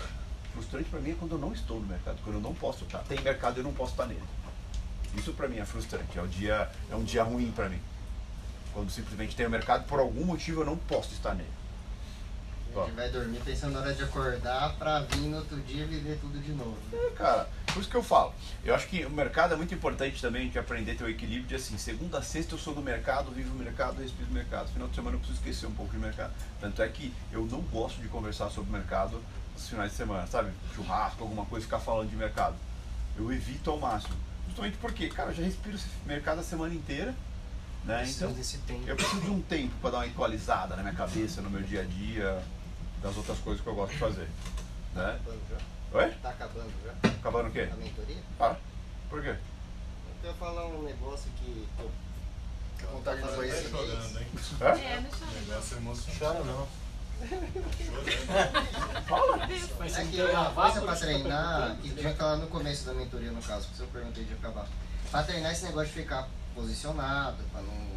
Frustrante 0.53 0.91
para 0.91 0.99
mim 0.99 1.09
é 1.09 1.15
quando 1.15 1.31
eu 1.31 1.39
não 1.39 1.53
estou 1.53 1.79
no 1.79 1.87
mercado, 1.87 2.19
quando 2.23 2.35
eu 2.35 2.41
não 2.41 2.53
posso 2.53 2.83
estar. 2.83 2.99
Tem 2.99 3.19
mercado 3.21 3.57
e 3.57 3.61
eu 3.61 3.63
não 3.63 3.73
posso 3.73 3.93
estar 3.93 4.05
nele. 4.05 4.21
Isso 5.17 5.33
para 5.33 5.47
mim 5.47 5.57
é 5.57 5.65
frustrante. 5.65 6.19
É 6.19 6.21
um 6.21 6.27
dia, 6.27 6.69
é 6.91 6.95
um 6.95 7.03
dia 7.03 7.23
ruim 7.23 7.51
para 7.51 7.67
mim. 7.67 7.81
Quando 8.73 8.91
simplesmente 8.91 9.35
tem 9.35 9.47
o 9.47 9.49
mercado, 9.49 9.87
por 9.87 9.99
algum 9.99 10.23
motivo 10.23 10.61
eu 10.61 10.65
não 10.67 10.77
posso 10.77 11.13
estar 11.13 11.33
nele. 11.33 11.49
A 12.73 12.85
gente 12.85 12.95
vai 12.95 13.09
dormir 13.09 13.41
pensando 13.43 13.73
na 13.73 13.81
hora 13.81 13.93
de 13.93 14.01
acordar 14.01 14.73
pra 14.77 15.01
vir 15.01 15.27
no 15.27 15.37
outro 15.37 15.59
dia 15.61 15.85
viver 15.85 16.17
tudo 16.21 16.39
de 16.39 16.53
novo. 16.53 16.77
É, 16.93 17.09
cara, 17.11 17.49
por 17.65 17.81
isso 17.81 17.89
que 17.89 17.97
eu 17.97 18.03
falo. 18.03 18.33
Eu 18.63 18.73
acho 18.73 18.87
que 18.87 19.05
o 19.05 19.09
mercado 19.09 19.53
é 19.53 19.57
muito 19.57 19.73
importante 19.73 20.21
também 20.21 20.49
de 20.49 20.57
aprender 20.57 20.91
a 20.91 20.95
ter 20.95 21.03
o 21.03 21.09
equilíbrio 21.09 21.47
de 21.47 21.55
assim, 21.55 21.77
segunda 21.77 22.19
a 22.19 22.21
sexta 22.21 22.55
eu 22.55 22.59
sou 22.59 22.73
do 22.73 22.81
mercado, 22.81 23.29
vivo 23.31 23.53
o 23.53 23.57
mercado, 23.57 24.01
respeito 24.01 24.29
o 24.29 24.33
mercado. 24.33 24.69
Final 24.69 24.87
de 24.87 24.95
semana 24.95 25.15
eu 25.15 25.19
preciso 25.19 25.39
esquecer 25.39 25.67
um 25.67 25.73
pouco 25.73 25.91
de 25.91 25.97
mercado. 25.97 26.31
Tanto 26.61 26.81
é 26.81 26.87
que 26.87 27.13
eu 27.31 27.45
não 27.45 27.59
gosto 27.59 28.01
de 28.01 28.07
conversar 28.07 28.49
sobre 28.49 28.71
mercado 28.71 29.21
nos 29.53 29.67
finais 29.67 29.91
de 29.91 29.97
semana, 29.97 30.25
sabe? 30.27 30.51
Churrasco, 30.73 31.23
alguma 31.23 31.45
coisa, 31.45 31.65
ficar 31.65 31.79
falando 31.79 32.09
de 32.09 32.15
mercado. 32.15 32.55
Eu 33.17 33.31
evito 33.33 33.69
ao 33.69 33.77
máximo. 33.77 34.15
Justamente 34.47 34.77
porque, 34.77 35.09
cara, 35.09 35.31
eu 35.31 35.35
já 35.35 35.43
respiro 35.43 35.77
mercado 36.05 36.39
a 36.39 36.43
semana 36.43 36.73
inteira. 36.73 37.13
Né? 37.83 38.05
Então, 38.07 38.29
eu 38.85 38.95
preciso 38.95 39.21
de 39.21 39.29
um 39.31 39.41
tempo 39.41 39.73
para 39.81 39.89
dar 39.89 39.97
uma 39.97 40.07
equalizada 40.07 40.75
na 40.75 40.83
minha 40.83 40.93
cabeça, 40.93 41.41
no 41.41 41.49
meu 41.49 41.63
dia 41.63 41.81
a 41.81 41.83
dia 41.83 42.41
das 43.01 43.17
outras 43.17 43.39
coisas 43.39 43.61
que 43.61 43.67
eu 43.67 43.75
gosto 43.75 43.93
de 43.93 43.99
fazer. 43.99 44.29
Né? 44.93 45.19
já? 45.49 45.97
Oi? 45.99 46.11
Tá 46.21 46.29
acabando 46.29 46.71
já? 46.85 47.09
Acabando 47.09 47.49
o 47.49 47.51
quê? 47.51 47.69
A 47.71 47.75
mentoria? 47.75 48.23
Ah, 48.39 48.55
por 49.09 49.21
quê? 49.21 49.29
Eu 49.29 50.15
queria 50.21 50.33
falar 50.35 50.65
um 50.67 50.83
negócio 50.83 51.29
que 51.37 51.67
eu 51.79 51.91
Dá 52.81 52.87
vontade 52.87 53.21
de 53.21 53.27
fazer 53.27 53.69
chorando, 53.69 54.19
hein? 54.19 54.27
É? 54.59 54.65
É, 54.65 55.01
não 55.01 55.09
chora. 55.11 55.31
O 55.31 55.47
negócio 55.47 55.75
é 55.75 55.77
emocionante. 55.77 56.19
Chora 56.19 56.43
não. 56.43 56.67
Fala! 59.05 59.43
É 59.43 60.05
que 60.05 60.21
uma 60.21 60.51
coisa 60.51 60.81
pra 60.81 60.95
treinar, 60.95 61.77
e 61.83 61.89
tinha 61.89 62.13
que 62.13 62.21
lá 62.21 62.35
no 62.37 62.47
começo 62.47 62.85
da 62.85 62.93
mentoria, 62.93 63.31
no 63.31 63.41
caso, 63.41 63.67
que 63.67 63.79
eu 63.79 63.87
perguntei 63.87 64.23
de 64.23 64.33
acabar. 64.33 64.67
Pra 65.11 65.23
treinar 65.23 65.51
esse 65.51 65.65
negócio 65.65 65.89
de 65.89 66.01
ficar 66.01 66.27
posicionado, 66.55 67.43
pra 67.51 67.61
não 67.61 67.91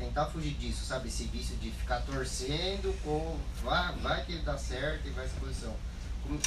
tentar 0.00 0.26
fugir 0.26 0.54
disso, 0.54 0.84
sabe? 0.84 1.08
Esse 1.08 1.24
vício 1.24 1.54
de 1.56 1.70
ficar 1.70 2.00
torcendo 2.00 2.94
ou 3.04 3.38
vai, 3.62 3.94
vai 3.96 4.24
que 4.24 4.32
ele 4.32 4.42
dá 4.42 4.56
certo 4.56 5.06
e 5.06 5.10
vai 5.10 5.26
essa 5.26 5.38
posição. 5.38 5.76
Como, 6.22 6.40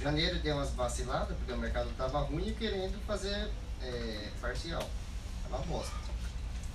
janeiro 0.00 0.38
deu 0.38 0.56
umas 0.56 0.70
vaciladas, 0.70 1.36
porque 1.36 1.52
o 1.52 1.58
mercado 1.58 1.90
tava 1.96 2.20
ruim 2.20 2.48
e 2.48 2.54
querendo 2.54 2.98
fazer 3.06 3.50
é, 3.82 4.28
parcial. 4.40 4.88
Tava 5.48 5.62
bosta. 5.64 5.94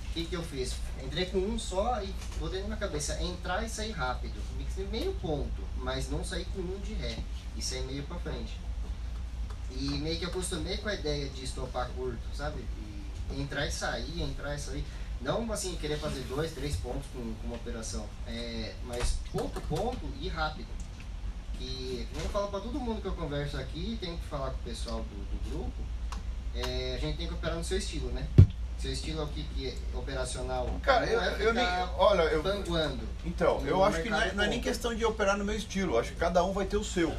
O 0.08 0.12
que, 0.14 0.24
que 0.24 0.36
eu 0.36 0.42
fiz? 0.42 0.74
Entrei 1.02 1.26
com 1.26 1.38
um 1.38 1.58
só 1.58 2.02
e 2.02 2.14
botei 2.38 2.60
na 2.60 2.68
minha 2.68 2.78
cabeça, 2.78 3.20
entrar 3.22 3.62
e 3.64 3.68
sair 3.68 3.90
rápido. 3.90 4.40
Meio 4.90 5.12
ponto, 5.14 5.62
mas 5.76 6.08
não 6.08 6.24
sair 6.24 6.46
com 6.46 6.60
um 6.60 6.80
de 6.80 6.94
ré. 6.94 7.18
E 7.56 7.62
sair 7.62 7.82
meio 7.82 8.02
pra 8.04 8.18
frente. 8.18 8.58
E 9.72 9.88
meio 9.98 10.18
que 10.18 10.24
acostumei 10.24 10.78
com 10.78 10.88
a 10.88 10.94
ideia 10.94 11.28
de 11.28 11.44
estopar 11.44 11.88
curto, 11.90 12.18
sabe? 12.34 12.64
E 13.30 13.40
entrar 13.40 13.66
e 13.66 13.72
sair, 13.72 14.22
entrar 14.22 14.54
e 14.54 14.58
sair. 14.58 14.84
Não 15.20 15.50
assim, 15.52 15.76
querer 15.76 15.98
fazer 15.98 16.20
dois, 16.22 16.52
três 16.52 16.76
pontos 16.76 17.06
com, 17.12 17.20
com 17.20 17.46
uma 17.46 17.56
operação. 17.56 18.06
É, 18.26 18.74
mas 18.84 19.18
pouco 19.32 19.60
ponto 19.62 20.06
e 20.20 20.28
rápido. 20.28 20.68
Que 21.58 22.06
como 22.12 22.26
eu 22.26 22.30
falo 22.30 22.48
pra 22.48 22.60
todo 22.60 22.78
mundo 22.78 23.00
que 23.00 23.08
eu 23.08 23.14
converso 23.14 23.56
aqui, 23.56 23.96
tenho 24.00 24.18
que 24.18 24.26
falar 24.26 24.50
com 24.50 24.58
o 24.58 24.62
pessoal 24.64 24.98
do, 24.98 25.04
do 25.04 25.50
grupo, 25.50 25.82
é, 26.54 26.96
a 26.96 26.98
gente 26.98 27.16
tem 27.16 27.26
que 27.26 27.34
operar 27.34 27.56
no 27.56 27.64
seu 27.64 27.78
estilo, 27.78 28.10
né? 28.10 28.26
Seu 28.78 28.92
estilo 28.92 29.22
é 29.22 29.24
o 29.24 29.28
que, 29.28 29.66
é 29.66 29.74
operacional. 29.96 30.68
Cara, 30.82 31.06
eu, 31.06 31.20
é 31.20 31.36
eu 31.40 31.54
nem. 31.54 31.64
Olha, 31.96 32.22
eu. 32.22 32.42
panguando. 32.42 33.08
Então, 33.24 33.66
eu 33.66 33.82
acho 33.82 34.02
que 34.02 34.10
não 34.10 34.20
é, 34.20 34.32
não 34.32 34.44
é 34.44 34.48
nem 34.48 34.60
questão 34.60 34.94
de 34.94 35.04
operar 35.04 35.36
no 35.36 35.44
meu 35.44 35.56
estilo. 35.56 35.98
Acho 35.98 36.12
que 36.12 36.18
cada 36.18 36.44
um 36.44 36.52
vai 36.52 36.66
ter 36.66 36.76
o 36.76 36.84
seu. 36.84 37.14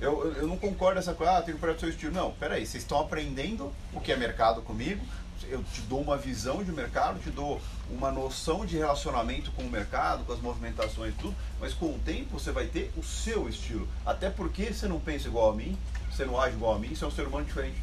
Eu, 0.00 0.24
eu, 0.24 0.32
eu 0.34 0.46
não 0.48 0.56
concordo 0.56 0.98
essa 0.98 1.14
coisa, 1.14 1.38
ah, 1.38 1.42
tem 1.42 1.54
que 1.54 1.58
operar 1.58 1.74
no 1.74 1.80
seu 1.80 1.88
estilo. 1.88 2.12
Não, 2.12 2.32
peraí, 2.32 2.64
vocês 2.64 2.82
estão 2.82 3.00
aprendendo 3.00 3.72
o 3.92 4.00
que 4.00 4.12
é 4.12 4.16
mercado 4.16 4.62
comigo. 4.62 5.04
Eu 5.48 5.62
te 5.72 5.80
dou 5.82 6.00
uma 6.00 6.16
visão 6.16 6.62
de 6.62 6.72
mercado, 6.72 7.18
te 7.20 7.30
dou 7.30 7.60
uma 7.90 8.10
noção 8.10 8.64
de 8.64 8.76
relacionamento 8.76 9.50
com 9.52 9.62
o 9.62 9.70
mercado, 9.70 10.24
com 10.24 10.32
as 10.32 10.40
movimentações 10.40 11.12
e 11.14 11.16
tudo, 11.18 11.34
mas 11.60 11.74
com 11.74 11.86
o 11.86 11.98
tempo 12.04 12.38
você 12.38 12.50
vai 12.52 12.66
ter 12.66 12.92
o 12.96 13.02
seu 13.02 13.48
estilo. 13.48 13.86
Até 14.06 14.30
porque 14.30 14.72
você 14.72 14.86
não 14.86 14.98
pensa 15.00 15.28
igual 15.28 15.50
a 15.50 15.54
mim, 15.54 15.76
você 16.10 16.24
não 16.24 16.40
age 16.40 16.54
igual 16.56 16.74
a 16.74 16.78
mim, 16.78 16.94
você 16.94 17.04
é 17.04 17.08
um 17.08 17.10
ser 17.10 17.26
humano 17.26 17.44
diferente. 17.44 17.82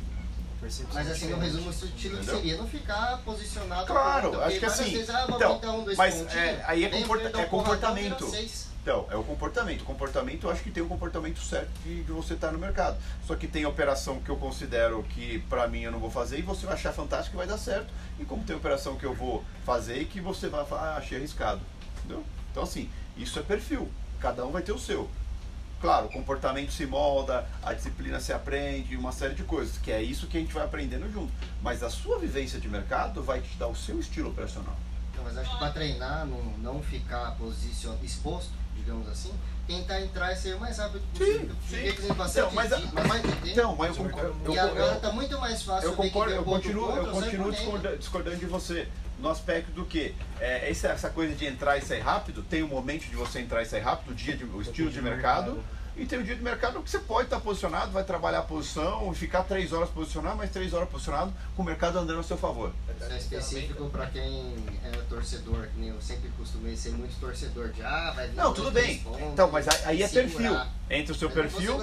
Mas 0.62 1.10
assim, 1.10 1.28
no 1.30 1.40
resumo, 1.40 1.70
o 1.70 1.74
seu 1.74 1.88
estilo 1.88 2.18
que 2.18 2.24
Entendeu? 2.24 2.36
seria 2.42 2.58
não 2.58 2.68
ficar 2.68 3.22
posicionado. 3.24 3.86
Claro, 3.88 4.42
acho 4.42 4.60
que 4.60 4.66
assim. 4.66 4.92
vezes, 4.92 5.10
ah, 5.10 5.26
Então, 5.30 5.80
um, 5.80 5.84
dois 5.86 5.98
mas 5.98 6.16
pontinhos, 6.16 6.36
é, 6.36 6.64
aí 6.68 6.84
é, 6.84 6.90
comporta- 6.90 7.42
é 7.42 7.46
comportamento. 7.46 8.30
Então, 8.82 9.06
é 9.10 9.16
o 9.16 9.24
comportamento. 9.24 9.82
O 9.82 9.86
comportamento, 9.86 10.46
eu 10.46 10.52
acho 10.52 10.64
que 10.64 10.72
tem 10.72 10.82
o 10.82 10.88
comportamento 10.88 11.40
certo 11.40 11.70
de, 11.84 12.04
de 12.04 12.12
você 12.12 12.34
estar 12.34 12.52
no 12.52 12.58
mercado. 12.58 12.98
Só 13.28 13.36
que 13.36 13.48
tem 13.48 13.66
operação 13.66 14.20
que 14.22 14.30
eu 14.30 14.38
considero 14.38 15.04
que 15.04 15.40
pra 15.50 15.68
mim 15.68 15.82
eu 15.82 15.92
não 15.92 16.00
vou 16.00 16.10
fazer 16.10 16.40
e 16.40 16.42
você 16.42 16.66
vai 16.66 16.76
achar 16.76 16.94
fantástico 16.94 17.36
e 17.36 17.38
vai 17.38 17.48
dar 17.48 17.58
certo. 17.58 17.94
E 18.20 18.26
como 18.26 18.44
tem 18.44 18.56
operação 18.56 18.96
que 18.96 19.06
eu 19.06 19.14
vou 19.14 19.44
fazer 19.66 20.02
e 20.02 20.06
que 20.06 20.22
você 20.22 20.48
vai 20.48 20.66
falar, 20.66 20.94
ah, 20.94 20.98
achei 20.98 21.18
arriscado. 21.18 21.62
Entendeu? 21.98 22.24
Então, 22.52 22.64
assim, 22.64 22.90
isso 23.18 23.38
é 23.38 23.44
perfil. 23.44 23.90
Cada 24.20 24.46
um 24.46 24.52
vai 24.52 24.62
ter 24.62 24.72
o 24.72 24.80
seu. 24.80 25.10
Claro, 25.82 26.08
o 26.08 26.10
comportamento 26.10 26.74
se 26.74 26.86
molda, 26.86 27.48
a 27.64 27.74
disciplina 27.74 28.20
se 28.20 28.34
aprende, 28.34 28.98
uma 28.98 29.14
série 29.14 29.34
de 29.34 29.44
coisas, 29.44 29.78
que 29.78 29.92
é 29.92 30.02
isso 30.02 30.28
que 30.28 30.38
a 30.38 30.42
gente 30.42 30.54
vai 30.54 30.66
aprendendo 30.66 31.10
junto. 31.12 31.32
Mas 31.62 31.84
a 31.84 31.90
sua 31.90 32.20
vivência 32.20 32.60
de 32.60 32.68
mercado 32.68 33.24
vai 33.24 33.40
te 33.40 33.56
dar 33.56 33.68
o 33.68 33.76
seu 33.76 33.98
estilo 33.98 34.30
operacional. 34.30 34.76
Então, 35.12 35.24
mas 35.24 35.38
acho 35.38 35.52
que 35.52 35.58
para 35.58 35.72
treinar, 35.72 36.26
não, 36.26 36.42
não 36.58 36.84
ficar 36.84 37.32
posicion... 37.38 37.96
exposto, 38.04 38.52
digamos 38.90 39.08
assim, 39.08 39.32
tentar 39.68 40.02
entrar 40.02 40.34
e 40.34 40.36
ser 40.36 40.56
o 40.56 40.60
mais 40.60 40.78
rápido 40.80 41.02
possível. 41.14 41.56
Fiquei 41.68 41.92
fazendo 41.92 42.16
bastante 42.16 42.40
Então, 42.48 42.52
mas, 42.56 42.70
mas- 43.08 43.22
tempo. 43.22 43.48
então, 43.48 43.76
mas 43.76 43.98
eu 43.98 44.04
concordo. 44.04 44.36
E 44.52 44.56
eu- 44.56 44.64
agora 44.64 44.94
eu- 44.96 45.00
tá 45.00 45.12
muito 45.12 45.40
mais 45.40 45.62
fácil 45.62 45.90
eu 45.90 45.96
concordo, 45.96 46.34
eu 46.34 46.42
um 46.42 46.46
continuo, 46.46 46.88
contra, 46.88 47.04
eu 47.04 47.12
continuo 47.12 47.52
discorda- 47.52 47.98
discordando 47.98 48.38
de 48.38 48.46
você 48.48 48.88
no 49.20 49.30
aspecto 49.30 49.72
do 49.72 49.86
que 49.86 50.16
é, 50.40 50.70
essa, 50.70 51.10
coisa 51.10 51.36
de 51.36 51.46
entrar 51.46 51.78
e 51.78 51.82
sair 51.82 52.00
rápido, 52.00 52.42
tem 52.42 52.64
o 52.64 52.68
momento 52.68 53.04
de 53.08 53.16
você 53.16 53.40
entrar 53.40 53.62
e 53.62 53.66
sair 53.66 53.82
rápido, 53.82 54.12
o 54.12 54.16
dia 54.16 54.36
de, 54.36 54.44
o 54.46 54.62
estilo 54.62 54.90
de 54.90 55.02
mercado, 55.02 55.64
e 56.00 56.06
tem 56.06 56.20
o 56.20 56.24
dia 56.24 56.36
de 56.36 56.42
mercado 56.42 56.82
que 56.82 56.90
você 56.90 57.00
pode 57.00 57.26
estar 57.26 57.42
posicionado, 57.42 57.92
vai 57.92 58.06
trabalhar 58.06 58.40
a 58.40 58.44
posição, 58.44 59.14
ficar 59.14 59.44
três 59.44 59.74
horas 59.74 59.90
posicionado, 59.90 60.38
mais 60.38 60.50
três 60.50 60.74
horas 60.74 60.88
posicionado, 60.88 61.34
com 61.58 61.62
o 61.62 61.66
mercado 61.66 62.00
andando 62.00 62.22
a 62.22 62.24
seu 62.24 62.38
favor. 62.38 62.72
Isso 62.98 63.12
é 63.12 63.18
específico 63.18 63.90
para 63.90 64.06
quem 64.06 64.56
é 64.86 64.92
torcedor, 65.10 65.68
que 65.68 65.80
nem 65.80 65.90
eu 65.90 66.02
sempre 66.02 66.30
costumei 66.38 66.78
ser 66.78 66.92
muito 66.92 67.20
torcedor 67.20 67.70
de 67.70 67.84
ah, 67.84 68.14
vai 68.16 68.30
Não, 68.30 68.54
tudo 68.54 68.72
bem. 68.72 69.00
pontos, 69.00 69.22
Então, 69.22 69.52
mas 69.52 69.68
aí, 69.86 70.02
é 70.02 70.08
perfil. 70.08 70.58
Entre 70.90 71.12
o 71.12 71.16
seu 71.16 71.30
Eu 71.30 71.36
não 71.36 71.42
perfil, 71.44 71.78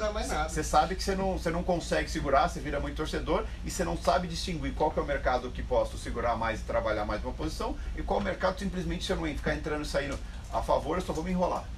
você 0.48 0.64
sabe 0.64 0.96
que 0.96 1.04
você 1.04 1.14
não, 1.14 1.38
você 1.38 1.50
não 1.50 1.62
consegue 1.62 2.10
segurar, 2.10 2.48
você 2.48 2.58
vira 2.58 2.80
muito 2.80 2.96
torcedor 2.96 3.44
e 3.64 3.70
você 3.70 3.84
não 3.84 3.98
sabe 3.98 4.26
distinguir 4.26 4.72
qual 4.72 4.90
que 4.90 4.98
é 4.98 5.02
o 5.02 5.06
mercado 5.06 5.50
que 5.50 5.62
posso 5.62 5.98
segurar 5.98 6.36
mais 6.36 6.60
e 6.60 6.64
trabalhar 6.64 7.04
mais 7.04 7.22
uma 7.22 7.34
posição 7.34 7.76
e 7.96 8.02
qual 8.02 8.20
mercado 8.20 8.58
simplesmente 8.58 9.04
se 9.04 9.12
eu 9.12 9.16
não 9.16 9.26
ficar 9.26 9.54
entrando 9.54 9.82
e 9.82 9.86
saindo 9.86 10.18
a 10.52 10.62
favor, 10.62 10.96
eu 10.96 11.02
só 11.02 11.12
vou 11.12 11.22
me 11.22 11.30
enrolar. 11.30 11.75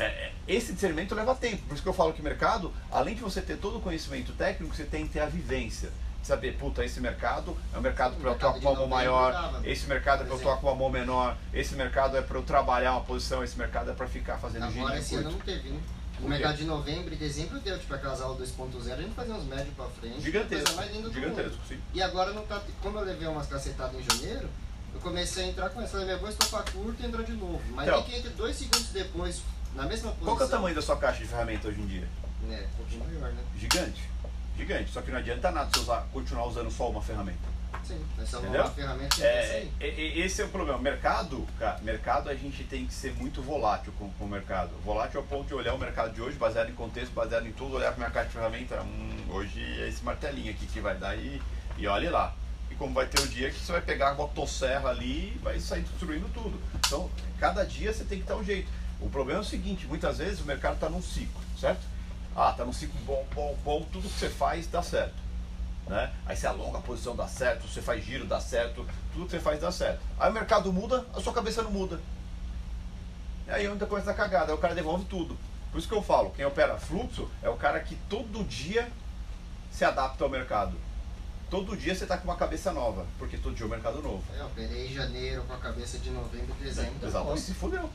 É, 0.00 0.04
é, 0.04 0.32
esse 0.48 0.72
discernimento 0.72 1.14
leva 1.14 1.34
tempo, 1.34 1.62
por 1.66 1.74
isso 1.74 1.82
que 1.82 1.88
eu 1.88 1.92
falo 1.92 2.12
que 2.12 2.22
mercado, 2.22 2.72
além 2.90 3.14
de 3.14 3.20
você 3.20 3.40
ter 3.42 3.56
todo 3.58 3.78
o 3.78 3.80
conhecimento 3.80 4.32
técnico, 4.32 4.74
você 4.74 4.84
tem 4.84 5.06
que 5.06 5.12
ter 5.12 5.20
a 5.20 5.26
vivência. 5.26 5.90
Saber, 6.22 6.56
puta, 6.56 6.84
esse 6.84 7.00
mercado 7.00 7.56
é 7.72 7.78
um 7.78 7.80
mercado 7.80 8.14
para 8.16 8.30
eu 8.30 8.34
atuar 8.34 8.52
com 8.52 8.60
uma 8.60 8.74
mão 8.74 8.86
maior, 8.86 9.60
esse 9.64 9.86
mercado 9.86 10.22
é 10.22 10.26
para 10.26 10.34
eu 10.34 10.38
atuar 10.38 10.56
com 10.58 10.66
uma 10.66 10.74
mão 10.76 10.90
menor, 10.90 11.36
esse 11.52 11.74
mercado 11.74 12.16
é 12.16 12.20
para 12.22 12.36
eu 12.38 12.42
trabalhar 12.42 12.92
uma 12.92 13.00
posição, 13.02 13.42
esse 13.42 13.56
mercado 13.58 13.90
é 13.90 13.94
para 13.94 14.06
ficar 14.06 14.36
fazendo 14.38 14.64
Agora 14.64 14.92
giro 14.92 14.98
esse 14.98 15.14
ano 15.16 15.32
não 15.32 15.38
teve, 15.38 15.70
né? 15.70 15.80
Por 16.16 16.26
O 16.26 16.28
mercado 16.28 16.56
de 16.58 16.64
novembro 16.64 17.14
e 17.14 17.16
dezembro 17.16 17.58
deu, 17.60 17.78
tipo, 17.78 17.94
aquelas 17.94 18.20
aulas 18.20 18.50
2.0, 18.50 18.92
a 18.92 18.96
gente 18.96 19.14
fazia 19.14 19.34
uns 19.34 19.44
médios 19.44 19.74
pra 19.74 19.86
frente. 19.86 20.20
Gigantesco, 20.20 20.64
coisa 20.64 20.80
mais 20.80 20.94
linda 20.94 21.08
do 21.08 21.14
gigantesco, 21.14 21.50
mundo. 21.52 21.60
sim. 21.68 21.78
E 21.94 22.02
agora 22.02 22.32
não 22.34 22.44
tá. 22.46 22.60
Como 22.82 22.98
eu 22.98 23.04
levei 23.04 23.26
umas 23.26 23.46
cacetadas 23.46 23.96
em 23.98 24.02
janeiro, 24.02 24.46
eu 24.92 25.00
comecei 25.00 25.44
a 25.44 25.48
entrar 25.48 25.70
com 25.70 25.80
essa, 25.80 25.98
falei, 25.98 26.16
vou 26.16 26.28
estopar 26.28 26.70
curto 26.70 27.02
e 27.02 27.06
entrar 27.06 27.22
de 27.22 27.32
novo. 27.32 27.62
Mas 27.70 27.88
Então. 27.88 28.02
tem 28.02 28.10
que 28.10 28.18
entre 28.18 28.30
dois 28.30 28.56
segundos 28.56 28.88
depois, 28.88 29.40
na 29.74 29.84
mesma 29.84 30.10
posição. 30.10 30.24
Qual 30.24 30.36
que 30.36 30.42
é 30.42 30.46
o 30.46 30.48
tamanho 30.48 30.74
da 30.74 30.82
sua 30.82 30.96
caixa 30.96 31.18
de 31.20 31.28
ferramenta 31.28 31.68
hoje 31.68 31.80
em 31.80 31.86
dia? 31.86 32.08
É, 32.50 32.66
um 32.72 32.76
pouquinho 32.76 33.04
maior, 33.20 33.32
né? 33.32 33.42
Gigante. 33.58 34.10
Gigante. 34.56 34.90
Só 34.90 35.02
que 35.02 35.10
não 35.10 35.18
adianta 35.18 35.50
nada 35.50 35.70
você 35.72 35.80
usar, 35.80 36.06
continuar 36.12 36.46
usando 36.46 36.70
só 36.70 36.90
uma 36.90 37.02
ferramenta. 37.02 37.50
Sim, 37.84 38.04
essa 38.20 38.36
é 38.36 38.40
Entendeu? 38.40 38.62
uma 38.62 38.70
ferramenta 38.70 39.16
que 39.16 39.22
é, 39.22 39.68
É, 39.80 40.18
esse 40.18 40.42
é 40.42 40.44
o 40.44 40.48
problema. 40.48 40.78
Mercado, 40.78 41.46
cara, 41.58 41.78
mercado 41.82 42.28
a 42.28 42.34
gente 42.34 42.64
tem 42.64 42.86
que 42.86 42.92
ser 42.92 43.12
muito 43.14 43.40
volátil 43.42 43.92
com, 43.98 44.10
com 44.10 44.24
o 44.24 44.28
mercado. 44.28 44.70
Volátil 44.84 45.20
ao 45.20 45.26
ponto 45.26 45.46
de 45.46 45.54
olhar 45.54 45.74
o 45.74 45.78
mercado 45.78 46.12
de 46.12 46.20
hoje, 46.20 46.36
baseado 46.36 46.68
em 46.68 46.74
contexto, 46.74 47.12
baseado 47.12 47.46
em 47.46 47.52
tudo, 47.52 47.76
olhar 47.76 47.92
para 47.92 47.98
minha 47.98 48.10
caixa 48.10 48.28
de 48.28 48.34
ferramenta. 48.34 48.82
Hum, 48.82 49.26
hoje 49.30 49.60
é 49.80 49.88
esse 49.88 50.02
martelinho 50.04 50.50
aqui 50.50 50.66
que 50.66 50.80
vai 50.80 50.96
dar 50.96 51.16
e, 51.16 51.40
e 51.78 51.86
olhe 51.86 52.08
lá. 52.08 52.34
E 52.70 52.74
como 52.74 52.92
vai 52.92 53.06
ter 53.06 53.20
o 53.20 53.26
dia 53.28 53.50
que 53.50 53.58
você 53.58 53.72
vai 53.72 53.80
pegar 53.80 54.10
a 54.10 54.14
motosserra 54.14 54.90
ali 54.90 55.32
e 55.34 55.38
vai 55.42 55.58
sair 55.58 55.82
destruindo 55.82 56.28
tudo. 56.34 56.60
Então, 56.86 57.10
cada 57.38 57.64
dia 57.64 57.92
você 57.92 58.04
tem 58.04 58.18
que 58.18 58.24
estar 58.24 58.36
um 58.36 58.44
jeito. 58.44 58.68
O 59.00 59.08
problema 59.08 59.40
é 59.40 59.42
o 59.42 59.46
seguinte, 59.46 59.86
muitas 59.86 60.18
vezes 60.18 60.40
o 60.40 60.44
mercado 60.44 60.74
está 60.74 60.88
num 60.88 61.02
ciclo, 61.02 61.40
certo? 61.58 61.80
Ah, 62.36 62.50
está 62.50 62.64
num 62.64 62.72
ciclo 62.72 63.00
bom, 63.06 63.26
bom, 63.34 63.56
bom, 63.64 63.82
tudo 63.92 64.08
que 64.08 64.18
você 64.18 64.28
faz 64.28 64.66
dá 64.66 64.82
certo. 64.82 65.14
Né? 65.86 66.12
Aí 66.26 66.36
você 66.36 66.46
alonga 66.46 66.78
a 66.78 66.82
posição, 66.82 67.16
dá 67.16 67.26
certo, 67.26 67.66
você 67.66 67.82
faz 67.82 68.04
giro, 68.04 68.24
dá 68.24 68.40
certo, 68.40 68.86
tudo 69.12 69.24
que 69.24 69.32
você 69.32 69.40
faz 69.40 69.60
dá 69.60 69.72
certo. 69.72 70.00
Aí 70.18 70.30
o 70.30 70.34
mercado 70.34 70.72
muda, 70.72 71.04
a 71.14 71.20
sua 71.20 71.32
cabeça 71.32 71.62
não 71.62 71.70
muda. 71.70 72.00
E 73.48 73.50
aí 73.50 73.68
onde 73.68 73.84
coisa 73.86 74.06
da 74.06 74.14
cagada, 74.14 74.52
aí 74.52 74.54
o 74.54 74.60
cara 74.60 74.74
devolve 74.74 75.04
tudo. 75.06 75.36
Por 75.72 75.78
isso 75.78 75.88
que 75.88 75.94
eu 75.94 76.02
falo, 76.02 76.30
quem 76.30 76.44
opera 76.44 76.78
fluxo 76.78 77.28
é 77.42 77.48
o 77.48 77.56
cara 77.56 77.80
que 77.80 77.96
todo 78.08 78.44
dia 78.44 78.88
se 79.70 79.84
adapta 79.84 80.22
ao 80.22 80.30
mercado. 80.30 80.76
Todo 81.48 81.76
dia 81.76 81.94
você 81.94 82.04
está 82.04 82.16
com 82.16 82.24
uma 82.24 82.36
cabeça 82.36 82.72
nova, 82.72 83.04
porque 83.18 83.36
todo 83.36 83.54
dia 83.54 83.64
é 83.64 83.66
um 83.66 83.70
mercado 83.70 84.00
novo. 84.00 84.22
Eu 84.36 84.46
operei 84.46 84.86
em 84.86 84.94
janeiro 84.94 85.42
com 85.42 85.52
a 85.52 85.58
cabeça 85.58 85.98
de 85.98 86.10
novembro 86.10 86.54
e 86.60 86.64
dezembro. 86.64 87.10
costa. 87.10 87.36
se 87.38 87.54
fudeu. 87.54 87.90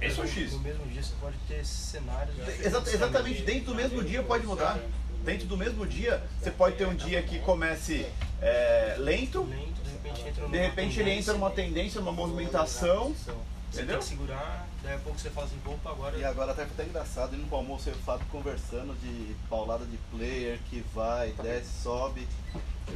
Esse 0.00 0.20
é 0.20 0.22
o 0.22 0.26
X. 0.26 0.52
No 0.52 0.60
mesmo 0.60 0.86
dia 0.86 1.02
você 1.02 1.14
pode 1.20 1.36
ter 1.48 1.64
cenários 1.64 2.36
exatamente, 2.64 3.42
dentro 3.42 3.66
do 3.66 3.74
mesmo 3.74 4.02
dia 4.02 4.22
pode 4.22 4.46
mudar. 4.46 4.78
Dentro 5.24 5.46
do 5.46 5.56
mesmo 5.56 5.86
dia, 5.86 6.22
você 6.40 6.50
pode 6.50 6.76
ter 6.76 6.86
um 6.86 6.94
dia 6.94 7.22
que 7.22 7.40
comece 7.40 8.06
é, 8.40 8.96
lento, 8.98 9.42
Lento, 9.42 9.82
de 9.82 9.90
repente 9.90 10.20
entra 10.26 10.42
numa 10.42 10.52
de 10.56 10.58
repente 10.62 11.00
ele 11.00 11.10
entra 11.10 11.32
numa 11.34 11.50
tendência, 11.50 12.00
numa 12.00 12.12
movimentação, 12.12 13.14
Você 13.14 13.26
tem 13.26 13.34
entendeu? 13.74 13.98
que 13.98 14.04
segurar, 14.06 14.66
daí 14.82 14.94
a 14.94 14.98
pouco 14.98 15.18
você 15.18 15.28
fala 15.28 15.46
assim, 15.46 15.58
opa, 15.66 15.90
agora 15.90 16.16
E 16.16 16.24
agora 16.24 16.52
até 16.52 16.64
foi 16.64 16.72
até 16.72 16.84
engraçado, 16.84 17.36
indo 17.36 17.46
pro 17.48 17.58
almoço 17.58 17.90
eu 17.90 17.94
e 17.94 17.98
o 17.98 18.00
Fábio 18.00 18.26
conversando 18.32 18.94
de 18.98 19.36
paulada 19.50 19.84
de 19.84 19.98
player 20.10 20.58
que 20.70 20.82
vai, 20.94 21.32
desce, 21.42 21.82
sobe. 21.82 22.26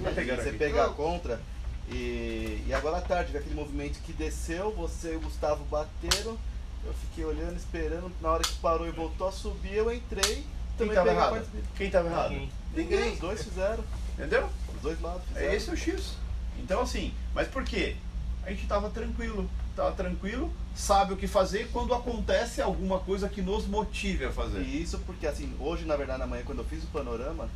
Tá 0.02 0.10
você 0.10 0.52
pegar 0.52 0.88
contra. 0.94 1.38
E, 1.90 2.64
e 2.66 2.72
agora 2.72 2.96
à 2.96 3.00
tarde, 3.02 3.36
aquele 3.36 3.54
movimento 3.54 4.00
que 4.00 4.12
desceu, 4.14 4.72
você 4.72 5.12
e 5.12 5.16
o 5.16 5.20
Gustavo 5.20 5.62
bateram. 5.64 6.38
Eu 6.86 6.92
fiquei 6.94 7.24
olhando, 7.24 7.56
esperando. 7.56 8.12
Na 8.20 8.30
hora 8.30 8.42
que 8.42 8.54
parou 8.56 8.86
e 8.86 8.90
voltou 8.90 9.28
a 9.28 9.32
subir, 9.32 9.74
eu 9.74 9.92
entrei. 9.92 10.44
Quem 10.76 10.88
Também 10.88 10.94
tava 10.94 11.10
errado? 11.10 11.30
parte- 11.30 11.48
Quem 11.76 11.90
tava 11.90 12.08
errado? 12.08 12.30
Ninguém. 12.30 12.50
Ninguém, 12.74 13.12
os 13.14 13.18
dois 13.20 13.42
fizeram. 13.44 13.84
Entendeu? 14.18 14.48
Os 14.74 14.82
dois 14.82 15.00
lados 15.00 15.22
fizeram. 15.28 15.46
É 15.48 15.54
esse 15.56 15.70
é 15.70 15.72
o 15.72 15.76
X. 15.76 16.16
Então 16.58 16.80
assim, 16.80 17.12
mas 17.34 17.48
por 17.48 17.64
quê? 17.64 17.96
A 18.44 18.50
gente 18.50 18.66
tava 18.66 18.90
tranquilo, 18.90 19.48
tava 19.74 19.92
tranquilo, 19.92 20.52
sabe 20.74 21.14
o 21.14 21.16
que 21.16 21.26
fazer 21.26 21.70
quando 21.72 21.94
acontece 21.94 22.60
alguma 22.60 22.98
coisa 23.00 23.28
que 23.28 23.40
nos 23.40 23.66
motive 23.66 24.26
a 24.26 24.30
fazer. 24.30 24.60
E 24.60 24.82
isso 24.82 24.98
porque, 25.06 25.26
assim, 25.26 25.54
hoje, 25.58 25.84
na 25.86 25.96
verdade, 25.96 26.18
na 26.18 26.26
manhã, 26.26 26.42
quando 26.44 26.58
eu 26.58 26.64
fiz 26.64 26.84
o 26.84 26.88
panorama, 26.88 27.48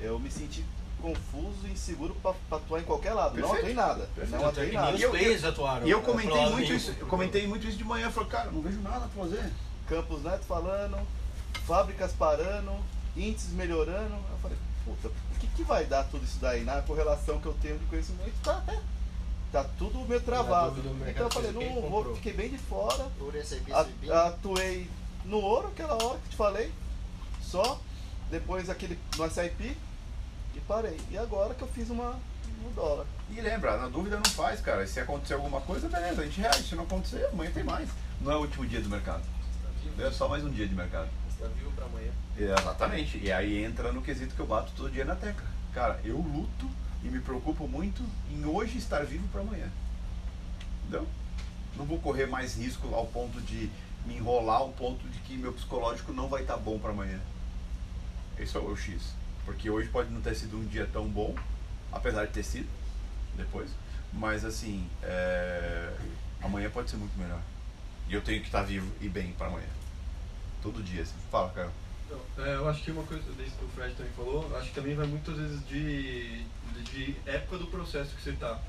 eu 0.00 0.18
me 0.20 0.30
senti 0.30 0.64
confuso 1.06 1.66
e 1.66 1.70
inseguro 1.70 2.14
pra, 2.16 2.32
pra 2.48 2.58
atuar 2.58 2.80
em 2.80 2.84
qualquer 2.84 3.12
lado. 3.12 3.38
Não 3.38 3.48
Perfeito. 3.48 3.58
atuei 3.58 3.72
em 3.72 3.76
nada. 3.76 4.08
Perfeito. 4.14 4.30
Não 4.40 4.46
é 4.46 4.48
atuei 4.50 4.72
nada. 4.72 4.96
E 4.98 5.02
eu- 5.02 5.10
players 5.10 5.44
atuaram. 5.44 5.86
E 5.86 5.90
eu 5.90 5.98
né, 5.98 6.04
comentei 6.04 6.46
muito 6.46 6.72
isso, 6.72 6.94
eu 6.98 7.06
comentei 7.06 7.46
muito 7.46 7.66
isso 7.66 7.78
de 7.78 7.84
manhã, 7.84 8.06
eu 8.06 8.12
falei, 8.12 8.30
cara, 8.30 8.50
não 8.50 8.60
vejo 8.60 8.80
nada 8.80 9.06
pra 9.06 9.24
fazer. 9.24 9.52
Campos 9.88 10.22
Neto 10.22 10.44
falando, 10.44 10.98
fábricas 11.64 12.12
parando, 12.12 12.72
índices 13.16 13.52
melhorando. 13.52 14.14
Eu 14.14 14.38
falei, 14.42 14.58
puta, 14.84 15.08
o 15.08 15.38
que, 15.38 15.46
que 15.48 15.62
vai 15.62 15.84
dar 15.84 16.04
tudo 16.04 16.24
isso 16.24 16.38
daí? 16.40 16.64
Na 16.64 16.82
correlação 16.82 17.40
que 17.40 17.46
eu 17.46 17.54
tenho 17.62 17.78
de 17.78 17.84
conhecimento, 17.86 18.34
tá, 18.42 18.60
tá, 18.66 18.80
tá 19.52 19.64
tudo 19.78 20.00
meio 20.08 20.20
travado. 20.20 20.82
dúvida, 20.82 21.04
o 21.04 21.08
Então 21.08 21.26
eu 21.26 21.30
falei, 21.30 21.52
não 21.52 21.88
vou, 21.88 22.16
fiquei 22.16 22.32
bem 22.32 22.48
de 22.50 22.58
fora. 22.58 23.06
Atuei 24.26 24.90
no 25.24 25.38
ouro, 25.38 25.68
aquela 25.68 25.94
hora 26.02 26.18
que 26.18 26.30
te 26.30 26.36
falei, 26.36 26.72
só. 27.40 27.80
Depois 28.28 28.68
aquele 28.68 28.98
no 29.16 29.30
SIP 29.30 29.76
e 30.56 30.60
parei. 30.60 30.98
E 31.10 31.18
agora 31.18 31.54
que 31.54 31.62
eu 31.62 31.68
fiz 31.68 31.90
uma 31.90 32.18
no 32.62 32.70
dólar. 32.70 33.06
E 33.30 33.40
lembra, 33.40 33.76
na 33.76 33.88
dúvida 33.88 34.16
não 34.16 34.30
faz, 34.30 34.60
cara. 34.60 34.86
Se 34.86 34.98
acontecer 34.98 35.34
alguma 35.34 35.60
coisa, 35.60 35.88
beleza, 35.88 36.22
a 36.22 36.24
gente 36.24 36.40
reage. 36.40 36.64
Se 36.64 36.74
não 36.74 36.84
acontecer, 36.84 37.26
amanhã 37.26 37.50
tem 37.50 37.64
mais. 37.64 37.88
Não 38.20 38.32
é 38.32 38.36
o 38.36 38.40
último 38.40 38.66
dia 38.66 38.80
do 38.80 38.88
mercado. 38.88 39.22
É 39.98 40.10
só 40.10 40.28
mais 40.28 40.44
um 40.44 40.50
dia 40.50 40.66
de 40.66 40.74
mercado. 40.74 41.08
Você 41.28 41.42
tá 41.42 41.48
vivo 41.48 41.70
pra 41.72 41.86
amanhã. 41.86 42.10
Exatamente. 42.36 43.18
E 43.18 43.30
aí 43.30 43.64
entra 43.64 43.92
no 43.92 44.02
quesito 44.02 44.34
que 44.34 44.40
eu 44.40 44.46
bato 44.46 44.72
todo 44.76 44.90
dia 44.90 45.04
na 45.04 45.14
tecla. 45.14 45.46
Cara, 45.72 46.00
eu 46.04 46.16
luto 46.16 46.68
e 47.04 47.08
me 47.08 47.20
preocupo 47.20 47.68
muito 47.68 48.02
em 48.30 48.44
hoje 48.44 48.78
estar 48.78 49.04
vivo 49.04 49.26
para 49.28 49.42
amanhã. 49.42 49.70
Entendeu? 50.82 51.06
Não 51.76 51.84
vou 51.84 51.98
correr 51.98 52.26
mais 52.26 52.56
risco 52.56 52.94
ao 52.94 53.06
ponto 53.06 53.40
de 53.40 53.70
me 54.06 54.16
enrolar 54.16 54.58
ao 54.58 54.70
ponto 54.70 55.06
de 55.08 55.18
que 55.20 55.36
meu 55.36 55.52
psicológico 55.52 56.12
não 56.12 56.28
vai 56.28 56.42
estar 56.42 56.56
bom 56.56 56.78
para 56.78 56.90
amanhã. 56.90 57.20
Esse 58.38 58.56
é 58.56 58.60
o 58.60 58.76
X. 58.76 59.14
Porque 59.46 59.70
hoje 59.70 59.88
pode 59.88 60.12
não 60.12 60.20
ter 60.20 60.34
sido 60.34 60.58
um 60.58 60.66
dia 60.66 60.86
tão 60.92 61.08
bom, 61.08 61.34
apesar 61.90 62.26
de 62.26 62.32
ter 62.32 62.42
sido 62.42 62.68
depois. 63.36 63.70
Mas 64.12 64.44
assim, 64.44 64.86
é, 65.02 65.90
amanhã 66.42 66.68
pode 66.68 66.90
ser 66.90 66.96
muito 66.96 67.16
melhor. 67.16 67.40
E 68.08 68.14
eu 68.14 68.20
tenho 68.20 68.40
que 68.40 68.46
estar 68.46 68.62
vivo 68.62 68.90
e 69.00 69.08
bem 69.08 69.32
para 69.32 69.46
amanhã. 69.46 69.68
Todo 70.62 70.82
dia, 70.82 71.02
assim. 71.02 71.14
Fala, 71.30 71.50
Caio. 71.50 71.70
Não, 72.10 72.44
é, 72.44 72.54
eu 72.56 72.68
acho 72.68 72.82
que 72.82 72.90
uma 72.90 73.02
coisa 73.04 73.22
desse 73.32 73.52
que 73.52 73.64
o 73.64 73.68
Fred 73.68 73.94
também 73.94 74.12
falou, 74.12 74.56
acho 74.56 74.68
que 74.68 74.74
também 74.74 74.94
vai 74.94 75.06
muitas 75.06 75.36
vezes 75.36 75.66
de, 75.66 76.44
de 76.84 77.16
época 77.26 77.58
do 77.58 77.66
processo 77.66 78.14
que 78.14 78.22
você 78.22 78.30
está. 78.30 78.60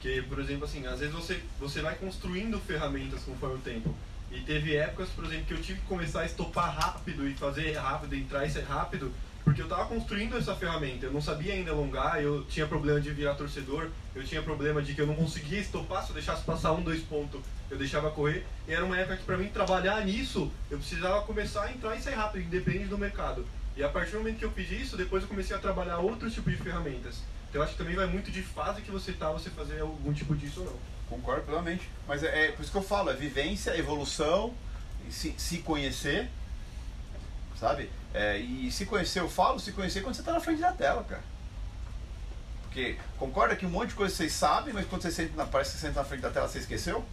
Que, 0.00 0.22
por 0.22 0.38
exemplo, 0.38 0.64
assim, 0.64 0.86
às 0.86 1.00
vezes 1.00 1.14
você, 1.14 1.42
você 1.58 1.80
vai 1.80 1.94
construindo 1.96 2.58
ferramentas 2.60 3.22
conforme 3.22 3.56
o 3.56 3.58
tempo. 3.58 3.94
E 4.30 4.40
teve 4.40 4.76
épocas, 4.76 5.08
por 5.10 5.24
exemplo, 5.24 5.46
que 5.46 5.54
eu 5.54 5.62
tive 5.62 5.80
que 5.80 5.86
começar 5.86 6.20
a 6.20 6.26
estopar 6.26 6.74
rápido 6.74 7.26
e 7.28 7.34
fazer 7.34 7.72
rápido, 7.74 8.14
entrar 8.14 8.44
e 8.44 8.50
sair 8.50 8.64
rápido, 8.64 9.12
porque 9.46 9.62
eu 9.62 9.66
estava 9.66 9.86
construindo 9.86 10.36
essa 10.36 10.56
ferramenta. 10.56 11.06
Eu 11.06 11.12
não 11.12 11.22
sabia 11.22 11.54
ainda 11.54 11.70
alongar, 11.70 12.20
eu 12.20 12.44
tinha 12.46 12.66
problema 12.66 13.00
de 13.00 13.10
virar 13.12 13.36
torcedor, 13.36 13.88
eu 14.12 14.24
tinha 14.24 14.42
problema 14.42 14.82
de 14.82 14.92
que 14.92 15.00
eu 15.00 15.06
não 15.06 15.14
conseguia 15.14 15.60
estopar, 15.60 16.02
se 16.02 16.10
eu 16.10 16.14
deixasse 16.14 16.42
passar 16.42 16.72
um, 16.72 16.82
dois 16.82 17.00
pontos, 17.02 17.40
eu 17.70 17.78
deixava 17.78 18.10
correr. 18.10 18.44
E 18.66 18.72
era 18.72 18.84
uma 18.84 18.98
época 18.98 19.18
que 19.18 19.22
para 19.22 19.36
mim 19.36 19.46
trabalhar 19.46 20.04
nisso, 20.04 20.50
eu 20.68 20.78
precisava 20.78 21.22
começar 21.22 21.62
a 21.62 21.70
entrar 21.70 21.94
e 21.94 22.02
sair 22.02 22.16
rápido, 22.16 22.42
independente 22.42 22.88
do 22.88 22.98
mercado. 22.98 23.46
E 23.76 23.84
a 23.84 23.88
partir 23.88 24.12
do 24.12 24.18
momento 24.18 24.38
que 24.38 24.44
eu 24.44 24.50
fiz 24.50 24.68
isso, 24.68 24.96
depois 24.96 25.22
eu 25.22 25.28
comecei 25.28 25.54
a 25.54 25.60
trabalhar 25.60 25.98
outros 25.98 26.34
tipos 26.34 26.52
de 26.52 26.60
ferramentas. 26.60 27.22
Então 27.48 27.60
eu 27.60 27.62
acho 27.62 27.74
que 27.74 27.78
também 27.78 27.94
vai 27.94 28.06
muito 28.06 28.32
de 28.32 28.42
fase 28.42 28.82
que 28.82 28.90
você 28.90 29.12
tá, 29.12 29.30
você 29.30 29.48
fazer 29.50 29.80
algum 29.80 30.12
tipo 30.12 30.34
disso 30.34 30.58
ou 30.58 30.66
não. 30.66 30.76
Concordo 31.08 31.42
plenamente. 31.42 31.88
Mas 32.08 32.24
é, 32.24 32.46
é 32.46 32.50
por 32.50 32.62
isso 32.62 32.72
que 32.72 32.78
eu 32.78 32.82
falo, 32.82 33.10
é 33.10 33.14
vivência, 33.14 33.78
evolução, 33.78 34.52
se, 35.08 35.32
se 35.38 35.58
conhecer, 35.58 36.28
sabe? 37.58 37.90
É, 38.14 38.38
e 38.38 38.70
se 38.70 38.86
conhecer, 38.86 39.20
eu 39.20 39.28
falo, 39.28 39.58
se 39.60 39.72
conhecer 39.72 40.02
quando 40.02 40.14
você 40.14 40.22
está 40.22 40.32
na 40.32 40.40
frente 40.40 40.60
da 40.60 40.72
tela, 40.72 41.04
cara. 41.04 41.22
Porque 42.62 42.98
concorda 43.18 43.56
que 43.56 43.64
um 43.66 43.70
monte 43.70 43.90
de 43.90 43.94
coisa 43.94 44.14
vocês 44.14 44.32
sabem, 44.32 44.72
mas 44.74 44.86
quando 44.86 45.02
você 45.02 45.10
senta 45.10 45.34
na, 45.36 45.46
parece 45.46 45.72
que 45.72 45.78
você 45.78 45.86
senta 45.86 46.00
na 46.00 46.06
frente 46.06 46.20
da 46.20 46.30
tela, 46.30 46.48
você 46.48 46.58
esqueceu? 46.58 47.04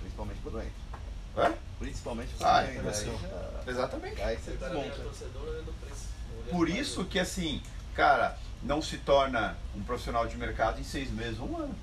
Principalmente 0.00 0.40
quando 0.42 0.58
entra. 0.58 0.72
É? 1.48 1.52
Principalmente 1.78 2.30
quando 2.36 2.48
Ah, 2.50 2.62
entra. 2.64 2.90
é, 2.90 2.94
Aí 2.94 3.04
já- 3.06 3.70
Exatamente. 3.70 4.22
Aí 4.22 4.36
você 4.36 4.50
tá 4.52 4.70
Por 6.50 6.68
isso 6.68 7.04
que 7.04 7.18
assim, 7.18 7.62
cara, 7.94 8.36
não 8.62 8.82
se 8.82 8.98
torna 8.98 9.56
um 9.74 9.82
profissional 9.82 10.26
de 10.26 10.36
mercado 10.36 10.80
em 10.80 10.84
seis 10.84 11.10
meses, 11.10 11.38
um 11.38 11.56
ano. 11.56 11.74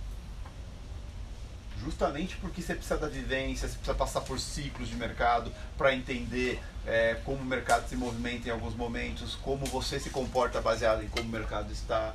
Justamente 1.84 2.36
porque 2.38 2.62
você 2.62 2.76
precisa 2.76 2.98
da 2.98 3.08
vivência, 3.08 3.68
você 3.68 3.76
precisa 3.76 3.96
passar 3.96 4.22
por 4.22 4.40
ciclos 4.40 4.90
de 4.90 4.96
mercado 4.96 5.52
para 5.78 5.96
entender 5.96 6.62
é, 6.86 7.16
como 7.24 7.42
o 7.42 7.46
mercado 7.46 7.88
se 7.88 7.96
movimenta 7.96 8.50
em 8.50 8.52
alguns 8.52 8.76
momentos, 8.76 9.36
como 9.36 9.66
você 9.66 10.00
se 10.00 10.10
comporta 10.10 10.62
baseado 10.62 11.04
em 11.04 11.08
como 11.08 11.28
o 11.28 11.32
mercado 11.32 11.72
está, 11.72 12.14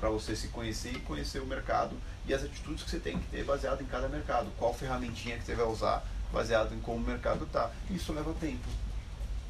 para 0.00 0.08
você 0.08 0.34
se 0.34 0.48
conhecer 0.48 0.94
e 0.94 1.00
conhecer 1.00 1.40
o 1.40 1.46
mercado 1.46 1.96
e 2.24 2.32
as 2.32 2.42
atitudes 2.42 2.84
que 2.84 2.90
você 2.90 2.98
tem 2.98 3.18
que 3.18 3.26
ter 3.26 3.44
baseado 3.44 3.82
em 3.82 3.86
cada 3.86 4.08
mercado, 4.08 4.50
qual 4.56 4.72
ferramentinha 4.72 5.36
que 5.36 5.44
você 5.44 5.54
vai 5.54 5.66
usar 5.66 6.04
baseado 6.32 6.74
em 6.74 6.80
como 6.80 6.98
o 6.98 7.06
mercado 7.06 7.44
está. 7.44 7.70
Isso 7.90 8.12
leva 8.12 8.32
tempo. 8.34 8.66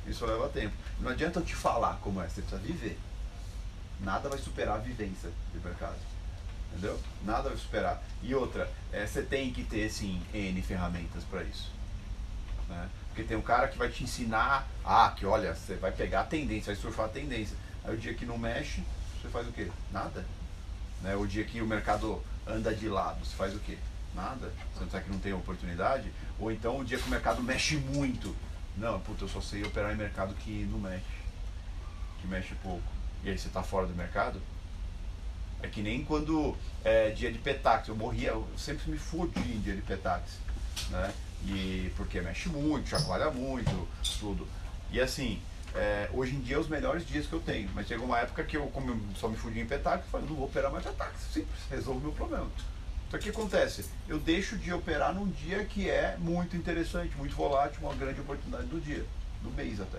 Isso 0.07 0.27
leva 0.27 0.49
tempo. 0.49 0.75
Não 0.99 1.11
adianta 1.11 1.39
eu 1.39 1.45
te 1.45 1.55
falar 1.55 1.99
como 2.03 2.21
é, 2.21 2.29
você 2.29 2.43
precisa 2.43 2.61
viver. 2.61 2.99
Nada 4.01 4.29
vai 4.29 4.39
superar 4.39 4.77
a 4.77 4.81
vivência 4.81 5.31
de 5.53 5.61
mercado. 5.61 6.12
Entendeu? 6.73 6.99
Nada 7.25 7.51
vai 7.51 7.59
superar. 7.59 8.03
E 8.23 8.35
outra, 8.35 8.71
é, 8.93 9.07
você 9.07 9.23
tem 9.23 9.53
que 9.53 9.63
ter, 9.63 9.91
sim, 9.91 10.23
N 10.33 10.61
ferramentas 10.63 11.23
para 11.25 11.43
isso. 11.45 11.71
Né? 12.69 12.89
Porque 13.09 13.23
tem 13.23 13.37
um 13.37 13.43
cara 13.43 13.69
que 13.69 13.77
vai 13.77 13.91
te 13.91 14.03
ensinar, 14.03 14.67
ah, 14.85 15.13
que 15.15 15.27
olha, 15.27 15.55
você 15.55 15.75
vai 15.75 15.93
pegar 15.93 16.23
a 16.23 16.25
tendência, 16.25 16.73
vai 16.73 16.83
surfar 16.83 17.07
a 17.07 17.11
tendência. 17.11 17.57
Aí 17.85 17.95
o 17.95 17.99
dia 17.99 18.15
que 18.15 18.25
não 18.25 18.39
mexe, 18.39 18.83
você 19.21 19.29
faz 19.29 19.47
o 19.47 19.53
quê? 19.53 19.71
Nada. 19.93 20.25
Né? 21.03 21.15
O 21.15 21.27
dia 21.27 21.45
que 21.45 21.61
o 21.61 21.67
mercado 21.67 22.23
anda 22.47 22.75
de 22.75 22.89
lado, 22.89 23.25
você 23.25 23.37
faz 23.37 23.55
o 23.55 23.59
quê? 23.59 23.77
Nada. 24.15 24.53
Você 24.75 24.85
não 24.85 24.91
sabe 24.91 25.05
que 25.05 25.11
não 25.11 25.19
tem 25.19 25.33
oportunidade? 25.33 26.11
Ou 26.39 26.51
então 26.51 26.79
o 26.79 26.85
dia 26.85 26.99
que 26.99 27.07
o 27.07 27.11
mercado 27.11 27.43
mexe 27.43 27.77
muito. 27.77 28.35
Não, 28.77 28.99
puta, 29.01 29.25
eu 29.25 29.29
só 29.29 29.41
sei 29.41 29.63
operar 29.63 29.93
em 29.93 29.97
mercado 29.97 30.35
que 30.35 30.67
não 30.71 30.79
mexe. 30.79 31.05
Que 32.21 32.27
mexe 32.27 32.55
pouco. 32.63 32.83
E 33.23 33.31
aí 33.31 33.39
você 33.39 33.49
está 33.49 33.63
fora 33.63 33.87
do 33.87 33.95
mercado? 33.95 34.41
É 35.63 35.69
que 35.69 35.81
nem 35.81 36.05
quando 36.05 36.57
é 36.85 37.11
dia 37.11 37.31
de 37.31 37.39
petax, 37.39 37.89
eu 37.89 37.95
morria, 37.95 38.31
eu 38.31 38.47
sempre 38.57 38.91
me 38.91 38.99
fodi 38.99 39.41
em 39.41 39.61
dia 39.61 39.75
de 39.75 39.83
petax, 39.83 40.39
né? 40.91 41.13
E 41.47 41.93
porque 41.97 42.21
mexe 42.21 42.49
muito, 42.49 42.89
chacoalha 42.89 43.31
muito, 43.31 43.89
tudo. 44.19 44.47
E 44.91 45.01
assim, 45.01 45.41
é, 45.75 46.11
hoje 46.13 46.35
em 46.35 46.41
dia 46.41 46.57
é 46.57 46.59
os 46.59 46.69
melhores 46.69 47.07
dias 47.07 47.27
que 47.27 47.33
eu 47.33 47.41
tenho, 47.41 47.71
mas 47.75 47.87
chegou 47.87 48.07
uma 48.07 48.19
época 48.19 48.43
que 48.45 48.57
eu, 48.57 48.67
como 48.69 48.91
eu 48.91 49.01
só 49.17 49.29
me 49.29 49.37
fudi 49.37 49.61
em 49.61 49.67
petax, 49.67 50.05
eu 50.05 50.11
falei, 50.11 50.29
não 50.29 50.37
vou 50.37 50.47
operar 50.47 50.71
mais 50.71 50.85
petax, 50.85 51.13
simples, 51.33 51.61
resolve 51.71 52.01
o 52.01 52.03
meu 52.03 52.13
problema. 52.13 52.51
Então 53.09 53.21
o 53.21 53.23
que 53.23 53.31
acontece? 53.31 53.85
Eu 54.09 54.19
deixo 54.19 54.57
de 54.57 54.73
operar 54.73 55.15
num 55.15 55.29
dia 55.29 55.65
que 55.65 55.89
é 55.89 56.17
muito 56.19 56.57
interessante, 56.57 57.17
muito 57.17 57.35
volátil, 57.35 57.81
uma 57.83 57.95
grande 57.95 58.21
oportunidade 58.21 58.67
do 58.67 58.81
dia, 58.81 59.05
do 59.43 59.51
mês 59.51 59.81
até. 59.81 59.99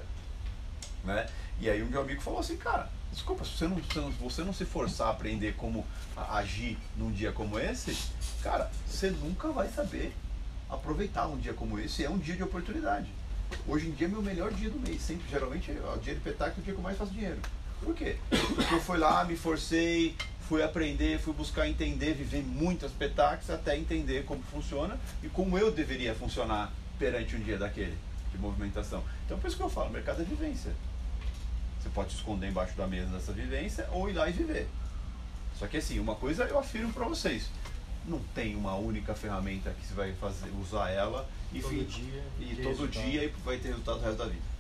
Né? 1.04 1.28
E 1.60 1.70
aí 1.70 1.84
um 1.84 1.88
meu 1.88 2.02
amigo 2.02 2.22
falou 2.22 2.40
assim, 2.40 2.58
cara, 2.58 2.90
desculpa, 3.14 3.46
se 3.46 3.52
você 3.52 3.68
não, 3.68 3.78
se 3.78 4.18
você 4.20 4.44
não 4.44 4.54
se 4.54 4.66
forçar 4.66 5.08
a 5.08 5.12
aprender 5.12 5.54
como 5.56 5.86
agir 6.16 6.78
num 6.98 7.12
dia 7.12 7.32
como 7.32 7.58
esse, 7.60 7.96
cara, 8.42 8.70
você 8.88 9.10
nunca 9.10 9.50
vai 9.50 9.70
saber 9.70 10.14
aproveitar 10.70 11.28
um 11.28 11.38
dia 11.38 11.54
como 11.54 11.80
esse, 11.80 12.04
é 12.04 12.10
um 12.10 12.18
dia 12.18 12.36
de 12.36 12.44
oportunidade. 12.44 13.08
Hoje 13.68 13.88
em 13.88 13.92
dia 13.92 14.08
é 14.08 14.10
meu 14.10 14.22
melhor 14.22 14.52
dia 14.52 14.70
do 14.70 14.80
mês, 14.80 15.02
sempre, 15.02 15.30
geralmente 15.30 15.72
é 15.72 15.94
o 15.96 15.98
dia 16.00 16.16
de 16.16 16.20
petaco 16.20 16.58
é 16.58 16.62
o 16.62 16.64
dia 16.64 16.74
que 16.74 16.80
eu 16.80 16.84
mais 16.84 16.98
faço 16.98 17.12
dinheiro. 17.12 17.40
Por 17.82 17.94
quê? 17.94 18.18
Porque 18.30 18.74
eu 18.74 18.82
fui 18.82 18.98
lá, 18.98 19.24
me 19.26 19.36
forcei, 19.36 20.16
fui 20.48 20.64
aprender, 20.64 21.20
fui 21.20 21.34
buscar 21.34 21.68
entender, 21.68 22.14
viver 22.14 22.42
muitas 22.44 22.92
petaques 22.92 23.50
até 23.50 23.78
entender 23.78 24.26
como 24.26 24.42
funciona 24.44 24.98
e 25.22 25.30
como 25.30 25.58
eu 25.58 25.72
deveria 25.72 26.16
funcionar 26.16 26.72
perante 26.98 27.36
um 27.36 27.40
dia 27.40 27.58
daquele 27.58 27.98
de 28.32 28.38
movimentação. 28.40 29.04
Então 29.26 29.38
por 29.38 29.48
isso 29.48 29.58
que 29.58 29.64
eu 29.64 29.70
falo, 29.70 29.92
mercado 29.92 30.22
é 30.22 30.26
vivência. 30.26 30.72
Você 31.84 31.90
pode 31.90 32.12
se 32.12 32.16
esconder 32.18 32.48
embaixo 32.48 32.76
da 32.78 32.88
mesa 32.88 33.08
dessa 33.08 33.34
vivência 33.34 33.86
ou 33.92 34.10
ir 34.10 34.14
lá 34.14 34.30
e 34.30 34.32
viver. 34.32 34.70
Só 35.60 35.68
que 35.68 35.76
assim, 35.78 36.00
uma 36.00 36.16
coisa 36.16 36.46
eu 36.46 36.58
afirmo 36.58 36.94
para 36.94 37.06
vocês, 37.06 37.50
não 38.06 38.20
tem 38.34 38.56
uma 38.56 38.74
única 38.76 39.14
ferramenta 39.14 39.70
que 39.72 39.86
você 39.86 39.94
vai 39.94 40.14
fazer, 40.14 40.50
usar 40.62 40.90
ela 40.90 41.28
e, 41.52 41.60
Todo 41.60 41.70
fi- 41.72 41.84
dia 41.84 42.24
e 42.40 42.56
todo 42.56 42.68
resultado. 42.68 43.04
dia 43.04 43.24
e 43.26 43.28
vai 43.44 43.58
ter 43.58 43.68
resultado 43.70 43.98
o 43.98 44.02
resto 44.02 44.18
da 44.18 44.26
vida. 44.26 44.54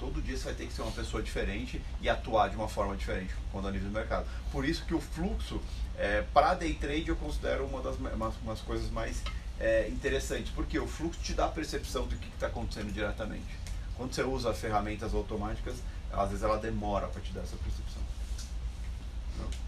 Todo 0.00 0.20
dia 0.22 0.36
você 0.36 0.44
vai 0.44 0.54
ter 0.54 0.66
que 0.66 0.72
ser 0.72 0.82
uma 0.82 0.90
pessoa 0.92 1.22
diferente 1.22 1.80
e 2.00 2.08
atuar 2.08 2.48
de 2.48 2.56
uma 2.56 2.68
forma 2.68 2.96
diferente 2.96 3.34
quando 3.52 3.66
análise 3.68 3.84
do 3.86 3.92
mercado. 3.92 4.26
Por 4.50 4.64
isso 4.64 4.84
que 4.86 4.94
o 4.94 5.00
fluxo, 5.00 5.60
é, 5.98 6.22
para 6.34 6.54
day 6.54 6.72
trade, 6.74 7.08
eu 7.08 7.16
considero 7.16 7.64
uma 7.66 7.80
das 7.82 7.98
ma- 7.98 8.10
umas, 8.10 8.34
umas 8.42 8.60
coisas 8.62 8.90
mais 8.90 9.22
é, 9.60 9.88
interessantes, 9.88 10.50
porque 10.54 10.78
o 10.78 10.88
fluxo 10.88 11.20
te 11.22 11.34
dá 11.34 11.44
a 11.44 11.48
percepção 11.48 12.06
do 12.06 12.16
que 12.16 12.28
está 12.28 12.46
acontecendo 12.48 12.92
diretamente. 12.92 13.60
Quando 13.96 14.12
você 14.12 14.22
usa 14.22 14.52
ferramentas 14.54 15.14
automáticas, 15.14 15.76
às 16.12 16.28
vezes 16.28 16.44
ela 16.44 16.58
demora 16.58 17.08
para 17.08 17.20
te 17.20 17.32
dar 17.32 17.40
essa 17.42 17.56
percepção. 17.56 18.02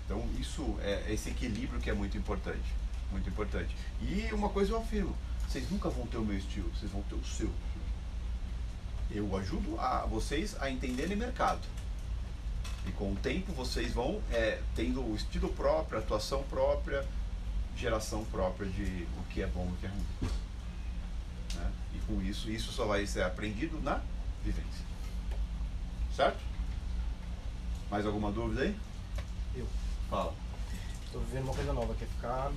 Então 0.05 0.22
isso 0.38 0.76
é 0.82 1.12
esse 1.12 1.30
equilíbrio 1.30 1.80
que 1.80 1.88
é 1.88 1.95
muito 1.95 2.16
importante, 2.16 2.74
muito 3.11 3.28
importante. 3.28 3.74
E 4.01 4.28
uma 4.32 4.49
coisa 4.49 4.72
eu 4.72 4.78
afirmo, 4.78 5.16
vocês 5.49 5.70
nunca 5.70 5.88
vão 5.88 6.07
ter 6.07 6.18
o 6.18 6.24
meu 6.24 6.36
estilo, 6.36 6.70
vocês 6.74 6.90
vão 6.90 7.03
ter 7.03 7.14
o 7.14 7.24
seu. 7.24 7.51
Eu 9.11 9.34
ajudo 9.36 9.78
a 9.80 10.07
vocês 10.07 10.57
a 10.61 10.70
entenderem 10.70 11.16
mercado. 11.16 11.62
E 12.86 12.92
com 12.92 13.12
o 13.12 13.16
tempo 13.16 13.53
vocês 13.53 13.92
vão 13.92 14.20
é, 14.30 14.61
tendo 14.74 15.01
o 15.01 15.14
estilo 15.14 15.49
próprio, 15.51 15.99
atuação 15.99 16.42
própria, 16.45 17.07
geração 17.76 18.24
própria 18.26 18.68
de 18.68 19.07
o 19.18 19.22
que 19.30 19.42
é 19.42 19.47
bom 19.47 19.66
e 19.70 19.72
o 19.72 19.76
que 19.76 19.86
é 19.86 19.88
ruim. 19.88 20.07
Né? 21.55 21.72
E 21.95 21.99
com 22.01 22.20
isso, 22.22 22.51
isso 22.51 22.72
só 22.72 22.84
vai 22.86 23.07
ser 23.07 23.22
aprendido 23.22 23.80
na 23.80 24.03
vivência. 24.45 24.93
Certo? 26.14 26.38
Mais 27.90 28.06
alguma 28.06 28.30
dúvida 28.30 28.62
aí? 28.62 28.76
Eu. 29.56 29.66
Fala. 30.08 30.32
Tô 31.12 31.18
vivendo 31.20 31.44
uma 31.44 31.54
coisa 31.54 31.72
nova, 31.72 31.94
que 31.94 32.04
é 32.04 32.06
ficar, 32.06 32.50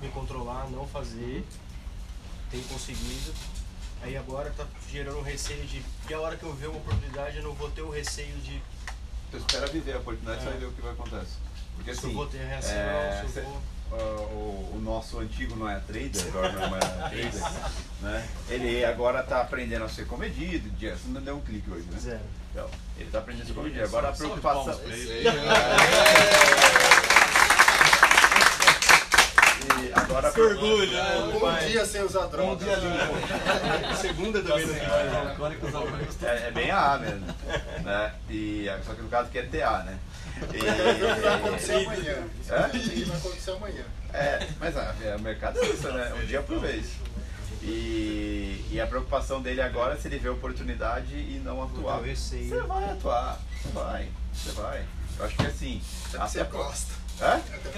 me 0.00 0.08
controlar, 0.08 0.68
não 0.70 0.86
fazer. 0.86 1.44
Tenho 2.50 2.64
conseguido. 2.64 3.32
Aí 4.02 4.16
agora 4.16 4.50
tá 4.56 4.66
gerando 4.90 5.18
um 5.18 5.22
receio 5.22 5.64
de 5.66 5.82
que 6.06 6.14
a 6.14 6.20
hora 6.20 6.36
que 6.36 6.42
eu 6.42 6.54
ver 6.54 6.68
uma 6.68 6.78
oportunidade 6.78 7.36
eu 7.36 7.42
não 7.44 7.52
vou 7.54 7.70
ter 7.70 7.82
o 7.82 7.90
receio 7.90 8.34
de. 8.38 8.60
Tu 9.30 9.36
espera 9.36 9.66
viver 9.68 9.94
a 9.94 9.98
oportunidade 9.98 10.38
e 10.38 10.40
É. 10.40 10.44
você 10.44 10.50
vai 10.50 10.58
ver 10.60 10.66
o 10.66 10.72
que 10.72 10.80
vai 10.82 10.92
acontecer. 10.92 11.38
Porque 11.76 11.92
Se 11.94 11.98
assim. 12.00 12.08
eu 12.08 12.14
vou 12.14 12.26
ter 12.26 12.38
reação, 12.38 12.72
é, 12.72 13.24
se 13.30 13.38
eu 13.38 13.44
vou- 13.44 13.62
ah, 13.92 14.20
o, 14.32 14.72
o 14.76 14.80
nosso 14.82 15.18
antigo 15.20 15.54
não 15.56 15.68
é 15.68 15.78
trader, 15.80 16.26
agora 16.28 16.52
não 16.52 16.76
é 16.76 16.80
trader, 16.80 17.32
né? 18.00 18.28
Ele 18.48 18.84
agora 18.84 19.20
está 19.20 19.40
aprendendo 19.40 19.84
a 19.84 19.88
ser 19.88 20.06
comedido, 20.06 20.70
Jess, 20.78 21.04
não 21.06 21.20
deu 21.22 21.36
um 21.36 21.40
clique 21.40 21.70
hoje, 21.70 21.86
né? 21.90 21.98
Zero. 22.00 22.20
Então, 22.50 22.68
ele 22.96 23.06
está 23.06 23.18
aprendendo 23.18 23.44
a 23.44 23.46
ser 23.46 23.54
comedido. 23.54 23.84
Agora 23.84 24.08
a 24.08 24.12
preocupação. 24.12 24.80
E 29.82 29.92
agora 29.92 30.28
a 30.28 30.32
Que 30.32 30.40
orgulho, 30.40 30.90
né? 30.90 31.18
Um 31.18 31.68
dia 31.68 31.86
sem 31.86 32.02
usar 32.02 32.26
droga. 32.26 32.52
Um 32.52 32.56
dia 32.56 32.74
limpo. 32.76 33.96
Segunda 34.00 34.42
também 34.42 34.66
não 34.66 34.74
É, 34.74 36.36
é, 36.36 36.48
é 36.48 36.50
bem 36.50 36.70
A 36.70 36.98
mesmo. 36.98 37.26
Né? 37.84 38.14
E, 38.28 38.66
só 38.84 38.94
que 38.94 39.02
no 39.02 39.08
caso 39.08 39.28
aqui 39.28 39.38
é 39.38 39.42
TA, 39.42 39.84
né? 39.84 39.98
E, 40.40 40.44
O 40.44 41.14
que 41.14 41.20
vai 41.20 41.34
acontecer 41.34 41.74
amanhã? 41.74 42.16
Hã? 42.50 42.66
O 42.66 42.70
que 42.70 43.04
vai 43.04 43.16
acontecer 43.16 43.50
amanhã? 43.52 43.84
É, 44.12 44.46
mas 44.58 44.76
ah, 44.76 44.94
é, 45.04 45.14
o 45.14 45.20
mercado 45.20 45.60
é 45.60 45.66
isso, 45.66 45.92
né? 45.92 46.12
Um 46.14 46.26
dia 46.26 46.42
por 46.42 46.58
vez. 46.58 46.86
E, 47.62 48.64
e 48.70 48.80
a 48.80 48.86
preocupação 48.86 49.42
dele 49.42 49.60
agora 49.60 49.94
é 49.94 49.96
se 49.96 50.08
ele 50.08 50.18
vê 50.18 50.28
oportunidade 50.28 51.14
e 51.14 51.40
não 51.44 51.62
atuar. 51.62 52.00
Você 52.00 52.48
vai 52.66 52.90
atuar, 52.90 53.38
você 53.62 53.68
vai, 53.72 54.08
você 54.32 54.52
vai. 54.52 54.84
Eu 55.18 55.26
acho 55.26 55.36
que 55.36 55.46
assim. 55.46 55.82
Até 56.14 56.26
você 56.26 56.44
gosta. 56.44 56.94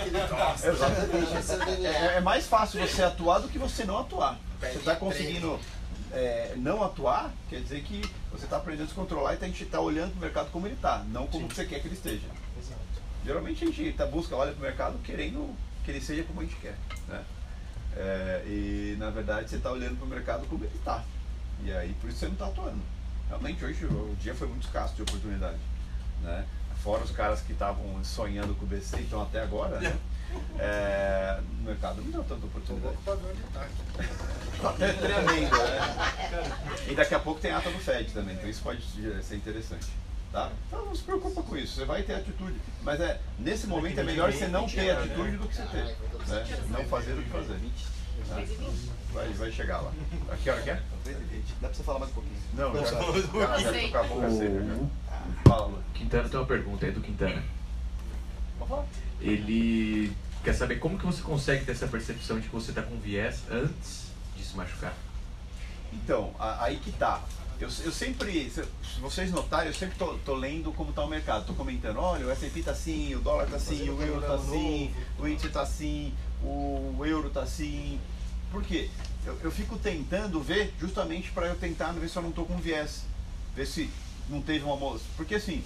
Ele 0.06 0.20
gosta. 0.28 0.68
Exatamente. 1.40 1.86
É, 1.86 2.16
é 2.16 2.20
mais 2.20 2.46
fácil 2.46 2.80
você 2.86 3.02
atuar 3.02 3.40
do 3.40 3.48
que 3.48 3.58
você 3.58 3.84
não 3.84 3.98
atuar. 3.98 4.38
Você 4.60 4.78
está 4.78 4.94
conseguindo 4.94 5.58
é, 6.12 6.52
não 6.56 6.82
atuar, 6.82 7.32
quer 7.48 7.60
dizer 7.60 7.82
que 7.82 8.02
você 8.30 8.44
está 8.44 8.58
aprendendo 8.58 8.84
a 8.84 8.88
se 8.88 8.94
controlar 8.94 9.34
e 9.34 9.36
tá- 9.38 9.46
a 9.46 9.48
gente 9.48 9.64
está 9.64 9.80
olhando 9.80 10.10
para 10.12 10.18
o 10.18 10.22
mercado 10.22 10.50
como 10.52 10.66
ele 10.66 10.74
está, 10.74 10.98
não 11.08 11.26
como 11.26 11.48
você 11.48 11.64
quer 11.64 11.80
que 11.80 11.88
ele 11.88 11.94
esteja. 11.94 12.26
Exato. 12.58 12.80
Geralmente 13.24 13.64
a 13.64 13.66
gente 13.66 13.92
tá, 13.94 14.06
busca, 14.06 14.36
olha 14.36 14.52
para 14.52 14.60
o 14.60 14.62
mercado 14.62 14.98
querendo 15.02 15.54
que 15.84 15.90
ele 15.90 16.00
seja 16.00 16.22
como 16.22 16.40
a 16.40 16.44
gente 16.44 16.56
quer. 16.56 16.76
Né? 17.08 17.22
É, 17.96 18.42
e 18.46 18.96
na 18.98 19.10
verdade 19.10 19.50
você 19.50 19.56
está 19.56 19.70
olhando 19.70 19.96
para 19.96 20.06
o 20.06 20.08
mercado 20.08 20.46
como 20.46 20.64
ele 20.64 20.74
está. 20.74 21.04
E 21.64 21.72
aí 21.72 21.94
por 22.00 22.08
isso 22.08 22.18
você 22.18 22.26
não 22.26 22.32
está 22.32 22.46
atuando. 22.46 22.80
Realmente 23.28 23.64
hoje 23.64 23.84
o 23.86 24.16
dia 24.20 24.34
foi 24.34 24.48
muito 24.48 24.66
escasso 24.66 24.94
de 24.94 25.02
oportunidade. 25.02 25.58
Né? 26.22 26.44
Fora 26.82 27.04
os 27.04 27.10
caras 27.10 27.40
que 27.40 27.52
estavam 27.52 28.02
sonhando 28.02 28.54
com 28.54 28.64
o 28.64 28.68
BC 28.68 28.98
e 28.98 29.02
estão 29.02 29.22
até 29.22 29.42
agora, 29.42 29.78
né? 29.80 29.96
É, 30.58 31.40
o 31.60 31.62
mercado 31.64 32.00
não 32.00 32.10
deu 32.10 32.24
tanta 32.24 32.46
oportunidade. 32.46 32.96
Pra 33.04 33.14
ver 33.16 33.32
onde 33.32 33.42
tá. 33.52 33.68
Até 34.66 34.92
tremendo, 34.94 35.58
né? 35.58 36.88
E 36.88 36.94
daqui 36.94 37.14
a 37.14 37.18
pouco 37.18 37.38
tem 37.38 37.50
ata 37.50 37.70
do 37.70 37.78
FED 37.78 38.12
também, 38.14 38.34
então 38.34 38.48
isso 38.48 38.62
pode 38.62 38.82
ser 39.22 39.36
interessante. 39.36 39.90
Tá? 40.32 40.50
Então 40.66 40.86
não 40.86 40.94
se 40.94 41.02
preocupa 41.02 41.42
com 41.42 41.56
isso, 41.58 41.74
você 41.74 41.84
vai 41.84 42.02
ter 42.02 42.14
atitude. 42.14 42.58
Mas 42.82 42.98
é, 43.00 43.20
nesse 43.38 43.66
momento 43.66 44.00
é 44.00 44.02
melhor 44.02 44.32
você 44.32 44.48
não 44.48 44.66
ter 44.66 44.90
atitude 44.90 45.36
do 45.36 45.46
que 45.46 45.54
você 45.54 45.62
ter. 45.66 45.84
Né? 45.84 46.64
Não 46.70 46.84
fazer 46.86 47.14
do 47.14 47.22
que 47.22 47.28
fazer. 47.28 47.60
Tá? 48.28 48.42
Vai, 49.12 49.28
vai 49.28 49.52
chegar 49.52 49.82
lá. 49.82 49.92
A 50.30 50.36
que 50.36 50.48
hora 50.48 50.62
que 50.62 50.70
é? 50.70 50.82
Dá 51.60 51.68
pra 51.68 51.74
você 51.74 51.82
falar 51.82 51.98
mais 51.98 52.10
um 52.12 52.14
pouquinho? 52.14 52.36
Não, 52.54 52.74
já, 52.74 52.80
Não, 52.80 52.82
já, 52.82 52.98
já 53.02 53.12
tô 53.12 53.28
com 53.28 53.98
a 53.98 54.02
boca 54.04 54.30
seca. 54.30 54.64
já. 54.64 54.74
O 54.74 54.90
Fala, 55.48 55.66
Lu. 55.66 55.82
Quintana 55.92 56.28
tem 56.28 56.40
uma 56.40 56.46
pergunta 56.46 56.86
aí 56.86 56.92
do 56.92 57.00
Quintana. 57.02 57.42
Pode 58.58 58.70
falar. 58.70 58.86
Ele 59.20 60.12
quer 60.42 60.54
saber 60.54 60.76
como 60.76 60.98
que 60.98 61.04
você 61.04 61.20
consegue 61.20 61.64
ter 61.66 61.72
essa 61.72 61.86
percepção 61.86 62.40
de 62.40 62.48
que 62.48 62.54
você 62.54 62.70
está 62.70 62.82
com 62.82 62.98
viés 62.98 63.42
antes 63.50 64.06
de 64.34 64.42
se 64.42 64.56
machucar. 64.56 64.94
Então, 65.92 66.34
aí 66.38 66.76
que 66.78 66.90
tá. 66.92 67.22
Eu, 67.62 67.68
eu 67.84 67.92
sempre, 67.92 68.50
se 68.50 68.64
vocês 69.00 69.30
notarem, 69.30 69.68
eu 69.68 69.74
sempre 69.74 69.96
tô, 69.96 70.14
tô 70.24 70.34
lendo 70.34 70.72
como 70.72 70.92
tá 70.92 71.04
o 71.04 71.08
mercado. 71.08 71.46
Tô 71.46 71.54
comentando, 71.54 72.00
olha, 72.00 72.26
o 72.26 72.30
S&P 72.32 72.60
tá 72.60 72.72
assim, 72.72 73.14
o 73.14 73.20
dólar 73.20 73.46
tá 73.46 73.54
assim, 73.54 73.88
o 73.88 74.02
euro 74.02 74.20
tá 74.20 74.34
assim, 74.34 74.92
o 75.16 75.28
índice 75.28 75.48
tá 75.48 75.62
assim, 75.62 76.12
o 76.42 77.06
euro 77.06 77.30
tá 77.30 77.42
assim. 77.42 78.00
Por 78.50 78.64
quê? 78.64 78.90
Eu, 79.24 79.38
eu 79.44 79.52
fico 79.52 79.78
tentando 79.78 80.40
ver 80.40 80.74
justamente 80.80 81.30
para 81.30 81.46
eu 81.46 81.54
tentar 81.54 81.92
ver 81.92 82.08
se 82.08 82.16
eu 82.16 82.22
não 82.22 82.32
tô 82.32 82.44
com 82.44 82.56
viés. 82.56 83.04
Ver 83.54 83.66
se 83.66 83.88
não 84.28 84.42
teve 84.42 84.64
uma... 84.64 84.98
Porque 85.16 85.36
assim, 85.36 85.62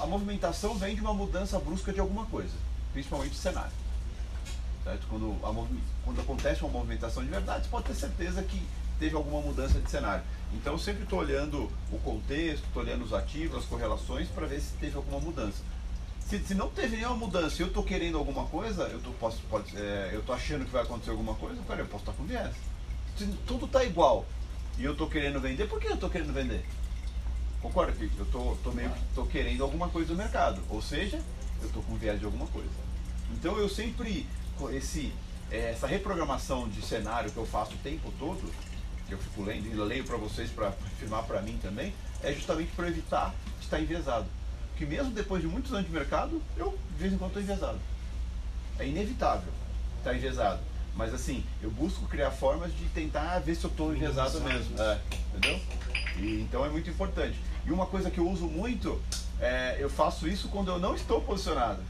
a 0.00 0.04
movimentação 0.06 0.76
vem 0.76 0.96
de 0.96 1.00
uma 1.00 1.14
mudança 1.14 1.60
brusca 1.60 1.92
de 1.92 2.00
alguma 2.00 2.26
coisa. 2.26 2.54
Principalmente 2.92 3.34
o 3.34 3.36
cenário. 3.36 3.70
Certo? 4.82 5.06
Quando, 5.08 5.36
a 5.44 5.66
quando 6.04 6.20
acontece 6.20 6.64
uma 6.64 6.72
movimentação 6.72 7.22
de 7.22 7.30
verdade, 7.30 7.66
você 7.66 7.70
pode 7.70 7.84
ter 7.84 7.94
certeza 7.94 8.42
que 8.42 8.60
teve 8.98 9.14
alguma 9.14 9.40
mudança 9.40 9.78
de 9.80 9.90
cenário. 9.90 10.22
Então 10.52 10.74
eu 10.74 10.78
sempre 10.78 11.02
estou 11.02 11.18
olhando 11.18 11.70
o 11.90 11.98
contexto, 11.98 12.64
estou 12.64 12.82
olhando 12.82 13.04
os 13.04 13.12
ativos, 13.12 13.58
as 13.58 13.64
correlações, 13.64 14.28
para 14.28 14.46
ver 14.46 14.60
se 14.60 14.72
teve 14.74 14.96
alguma 14.96 15.20
mudança. 15.20 15.62
Se, 16.20 16.38
se 16.40 16.54
não 16.54 16.68
teve 16.68 16.96
nenhuma 16.96 17.16
mudança 17.16 17.56
e 17.56 17.62
eu 17.62 17.68
estou 17.68 17.84
querendo 17.84 18.18
alguma 18.18 18.46
coisa, 18.46 18.84
eu 18.84 19.00
tô, 19.00 19.10
posso, 19.12 19.40
é, 19.76 20.10
eu 20.12 20.34
achando 20.34 20.64
que 20.64 20.70
vai 20.70 20.82
acontecer 20.82 21.10
alguma 21.10 21.34
coisa, 21.34 21.60
cara, 21.62 21.80
eu 21.80 21.86
posso 21.86 22.02
estar 22.02 22.12
com 22.12 22.24
viés. 22.24 22.54
Se 23.16 23.26
tudo 23.46 23.66
está 23.66 23.84
igual 23.84 24.26
e 24.78 24.84
eu 24.84 24.92
estou 24.92 25.08
querendo 25.08 25.40
vender, 25.40 25.68
por 25.68 25.80
que 25.80 25.86
eu 25.86 25.94
estou 25.94 26.10
querendo 26.10 26.32
vender? 26.32 26.64
Concorda 27.62 27.92
que 27.92 28.10
eu 28.18 28.26
tô, 28.26 28.56
tô 28.62 28.72
meio 28.72 28.90
que 28.90 29.00
tô 29.14 29.24
querendo 29.24 29.62
alguma 29.62 29.88
coisa 29.88 30.08
do 30.08 30.16
mercado, 30.16 30.60
ou 30.68 30.82
seja, 30.82 31.20
eu 31.62 31.68
tô 31.70 31.80
com 31.82 31.96
viés 31.96 32.18
de 32.18 32.24
alguma 32.24 32.46
coisa. 32.48 32.68
Então 33.32 33.56
eu 33.58 33.68
sempre 33.68 34.26
esse 34.72 35.12
eh, 35.50 35.70
essa 35.70 35.86
reprogramação 35.86 36.68
de 36.68 36.82
cenário 36.82 37.30
que 37.30 37.36
eu 37.36 37.46
faço 37.46 37.74
o 37.74 37.78
tempo 37.78 38.12
todo, 38.18 38.52
que 39.06 39.14
eu 39.14 39.18
fico 39.18 39.42
lendo 39.42 39.66
e 39.66 39.76
eu 39.76 39.84
leio 39.84 40.04
para 40.04 40.16
vocês 40.16 40.50
para 40.50 40.68
afirmar 40.68 41.22
para 41.24 41.40
mim 41.40 41.58
também, 41.62 41.94
é 42.22 42.32
justamente 42.32 42.72
para 42.72 42.88
evitar 42.88 43.34
estar 43.60 43.80
enviesado. 43.80 44.26
Porque 44.70 44.84
mesmo 44.84 45.10
depois 45.12 45.40
de 45.40 45.48
muitos 45.48 45.72
anos 45.72 45.86
de 45.86 45.92
mercado, 45.92 46.42
eu 46.56 46.78
de 46.92 46.98
vez 46.98 47.12
em 47.12 47.18
quando 47.18 47.30
estou 47.30 47.42
enviesado. 47.42 47.78
É 48.78 48.86
inevitável 48.86 49.52
estar 49.98 50.14
enviesado. 50.14 50.60
Mas 50.94 51.12
assim, 51.12 51.44
eu 51.62 51.70
busco 51.70 52.06
criar 52.06 52.30
formas 52.30 52.74
de 52.74 52.84
tentar 52.86 53.38
ver 53.40 53.54
se 53.54 53.64
eu 53.64 53.70
estou 53.70 53.94
enviesado 53.94 54.40
mesmo. 54.40 54.80
É, 54.80 55.00
entendeu? 55.34 55.60
E, 56.18 56.40
então 56.40 56.64
é 56.64 56.68
muito 56.68 56.88
importante. 56.88 57.38
E 57.66 57.70
uma 57.70 57.86
coisa 57.86 58.10
que 58.10 58.18
eu 58.18 58.28
uso 58.28 58.46
muito, 58.46 59.00
é, 59.40 59.76
eu 59.78 59.90
faço 59.90 60.26
isso 60.26 60.48
quando 60.48 60.70
eu 60.70 60.78
não 60.78 60.94
estou 60.94 61.20
posicionado. 61.20 61.82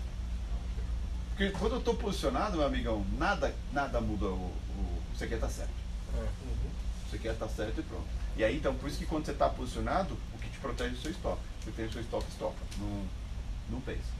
Porque 1.30 1.50
quando 1.50 1.72
eu 1.72 1.78
estou 1.78 1.94
posicionado, 1.94 2.56
meu 2.56 2.66
amigão, 2.66 3.04
nada, 3.18 3.54
nada 3.72 4.00
muda 4.00 4.26
o, 4.26 4.30
o. 4.30 5.02
Você 5.14 5.26
quer 5.26 5.34
estar 5.36 5.50
certo. 5.50 5.70
Você 7.16 7.18
quer 7.18 7.32
estar 7.32 7.48
certo 7.48 7.80
e 7.80 7.82
pronto. 7.82 8.06
E 8.36 8.44
aí, 8.44 8.58
então, 8.58 8.74
por 8.74 8.88
isso 8.88 8.98
que 8.98 9.06
quando 9.06 9.24
você 9.24 9.32
está 9.32 9.48
posicionado, 9.48 10.16
o 10.34 10.38
que 10.38 10.50
te 10.50 10.58
protege 10.58 10.94
é 10.94 10.98
o 10.98 11.00
seu 11.00 11.10
stop. 11.12 11.40
Você 11.64 11.70
tem 11.70 11.86
o 11.86 11.92
seu 11.92 12.02
stop, 12.02 12.26
stop. 12.30 12.54
Não, 12.78 13.04
não 13.70 13.80
pensa. 13.80 14.12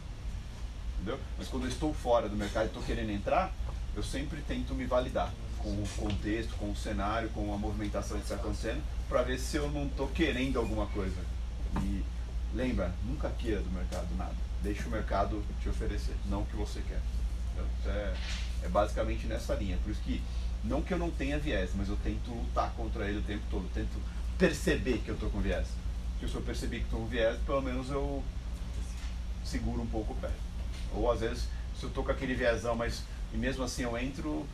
Entendeu? 0.94 1.20
Mas 1.36 1.48
quando 1.48 1.64
eu 1.64 1.68
estou 1.68 1.93
fora 1.93 2.27
do 2.27 2.35
mercado 2.35 2.64
e 2.64 2.66
estou 2.68 2.82
querendo 2.82 3.10
entrar, 3.10 3.52
eu 3.94 4.02
sempre 4.02 4.40
tento 4.40 4.74
me 4.74 4.86
validar 4.86 5.31
com 5.59 5.68
o 5.68 5.89
contexto, 5.98 6.55
com 6.56 6.70
o 6.70 6.77
cenário, 6.77 7.28
com 7.31 7.52
a 7.52 7.59
movimentação 7.59 8.16
que 8.16 8.23
está 8.23 8.36
acontecendo, 8.36 8.82
para 9.09 9.23
ver 9.23 9.39
se 9.39 9.59
eu 9.59 9.70
não 9.70 9.86
estou 9.86 10.09
querendo 10.09 10.59
alguma 10.59 10.86
coisa. 10.86 11.20
E 11.82 12.02
lembra, 12.55 12.94
nunca 13.05 13.28
queira 13.28 13.60
do 13.60 13.70
mercado 13.70 14.09
nada. 14.16 14.35
Deixa 14.62 14.89
o 14.89 14.90
mercado 14.90 15.44
te 15.60 15.68
oferecer, 15.68 16.16
não 16.31 16.43
o 16.43 16.47
que 16.47 16.56
você 16.56 16.81
quer. 16.81 17.01
Então, 17.52 17.93
é, 17.93 18.14
é 18.62 18.68
basicamente 18.68 19.27
nessa 19.27 19.55
linha. 19.55 19.77
Por 19.82 19.90
isso 19.90 20.01
que, 20.01 20.23
não 20.66 20.82
que 20.82 20.93
eu 20.93 20.98
não 20.98 21.10
tenha 21.10 21.38
viés, 21.38 21.70
mas 21.74 21.88
eu 21.88 21.97
tento 22.02 22.30
lutar 22.30 22.72
contra 22.72 23.09
ele 23.09 23.18
o 23.18 23.22
tempo 23.22 23.43
todo. 23.51 23.68
Tento 23.72 24.01
perceber 24.38 24.98
que 24.98 25.09
eu 25.09 25.14
estou 25.14 25.30
com 25.30 25.40
viés. 25.40 25.66
Porque 26.12 26.28
se 26.28 26.34
eu 26.34 26.43
perceber 26.43 26.78
que 26.78 26.84
estou 26.84 27.01
com 27.01 27.06
viés, 27.06 27.38
pelo 27.44 27.62
menos 27.62 27.90
eu 27.90 28.22
seguro 29.44 29.82
um 29.82 29.86
pouco 29.86 30.12
o 30.12 30.16
pé. 30.16 30.30
Ou 30.93 31.10
às 31.10 31.20
vezes, 31.20 31.48
se 31.78 31.84
eu 31.84 31.88
estou 31.88 32.05
com 32.05 32.10
aquele 32.10 32.34
viésão, 32.34 32.74
mas 32.74 33.02
e 33.32 33.36
mesmo 33.36 33.64
assim 33.64 33.82
eu 33.82 33.97
entro, 33.98 34.47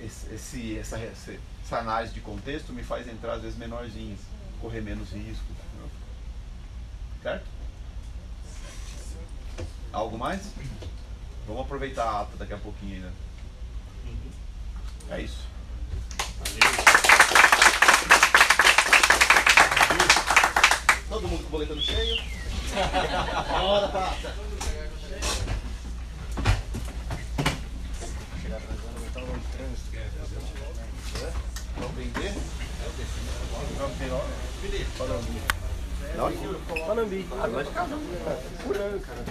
esse, 0.00 0.78
essa, 0.78 0.98
essa, 0.98 1.78
análise 1.78 2.12
de 2.12 2.20
contexto 2.20 2.72
me 2.72 2.82
faz 2.82 3.06
entrar 3.06 3.34
às 3.34 3.42
vezes 3.42 3.58
menorzinhos, 3.58 4.20
correr 4.60 4.80
menos 4.80 5.10
risco. 5.10 5.44
Certo? 7.22 7.46
Algo 9.92 10.18
mais? 10.18 10.42
Vamos 11.46 11.62
aproveitar 11.62 12.04
a 12.04 12.20
ata 12.22 12.36
daqui 12.36 12.52
a 12.52 12.58
pouquinho 12.58 12.96
ainda. 12.96 13.23
É 15.10 15.20
isso. 15.20 15.46
Todo 21.08 21.28
mundo 21.28 21.42
com 21.42 21.48
o 21.48 21.50
boletão 21.50 21.80
cheio. 21.80 22.16
Bora, 23.60 23.88
passa. 23.88 24.34
Chegar 28.42 28.56
atrasando, 28.56 29.06
estar 29.06 29.20
no 29.20 29.26
trânsito. 29.52 29.94
Vamos 31.76 31.96
vender? 31.96 32.32
Vamos 33.78 33.96
ter 33.98 34.08
Felipe, 34.60 34.90
fala 34.96 35.20
Não? 36.16 36.86
Panambi. 36.86 37.26
Ah, 37.32 37.46
lá 37.46 37.62
de 37.62 37.70
casa. 37.70 37.98
Por 38.64 38.76
ano, 38.76 39.00
cara. 39.00 39.24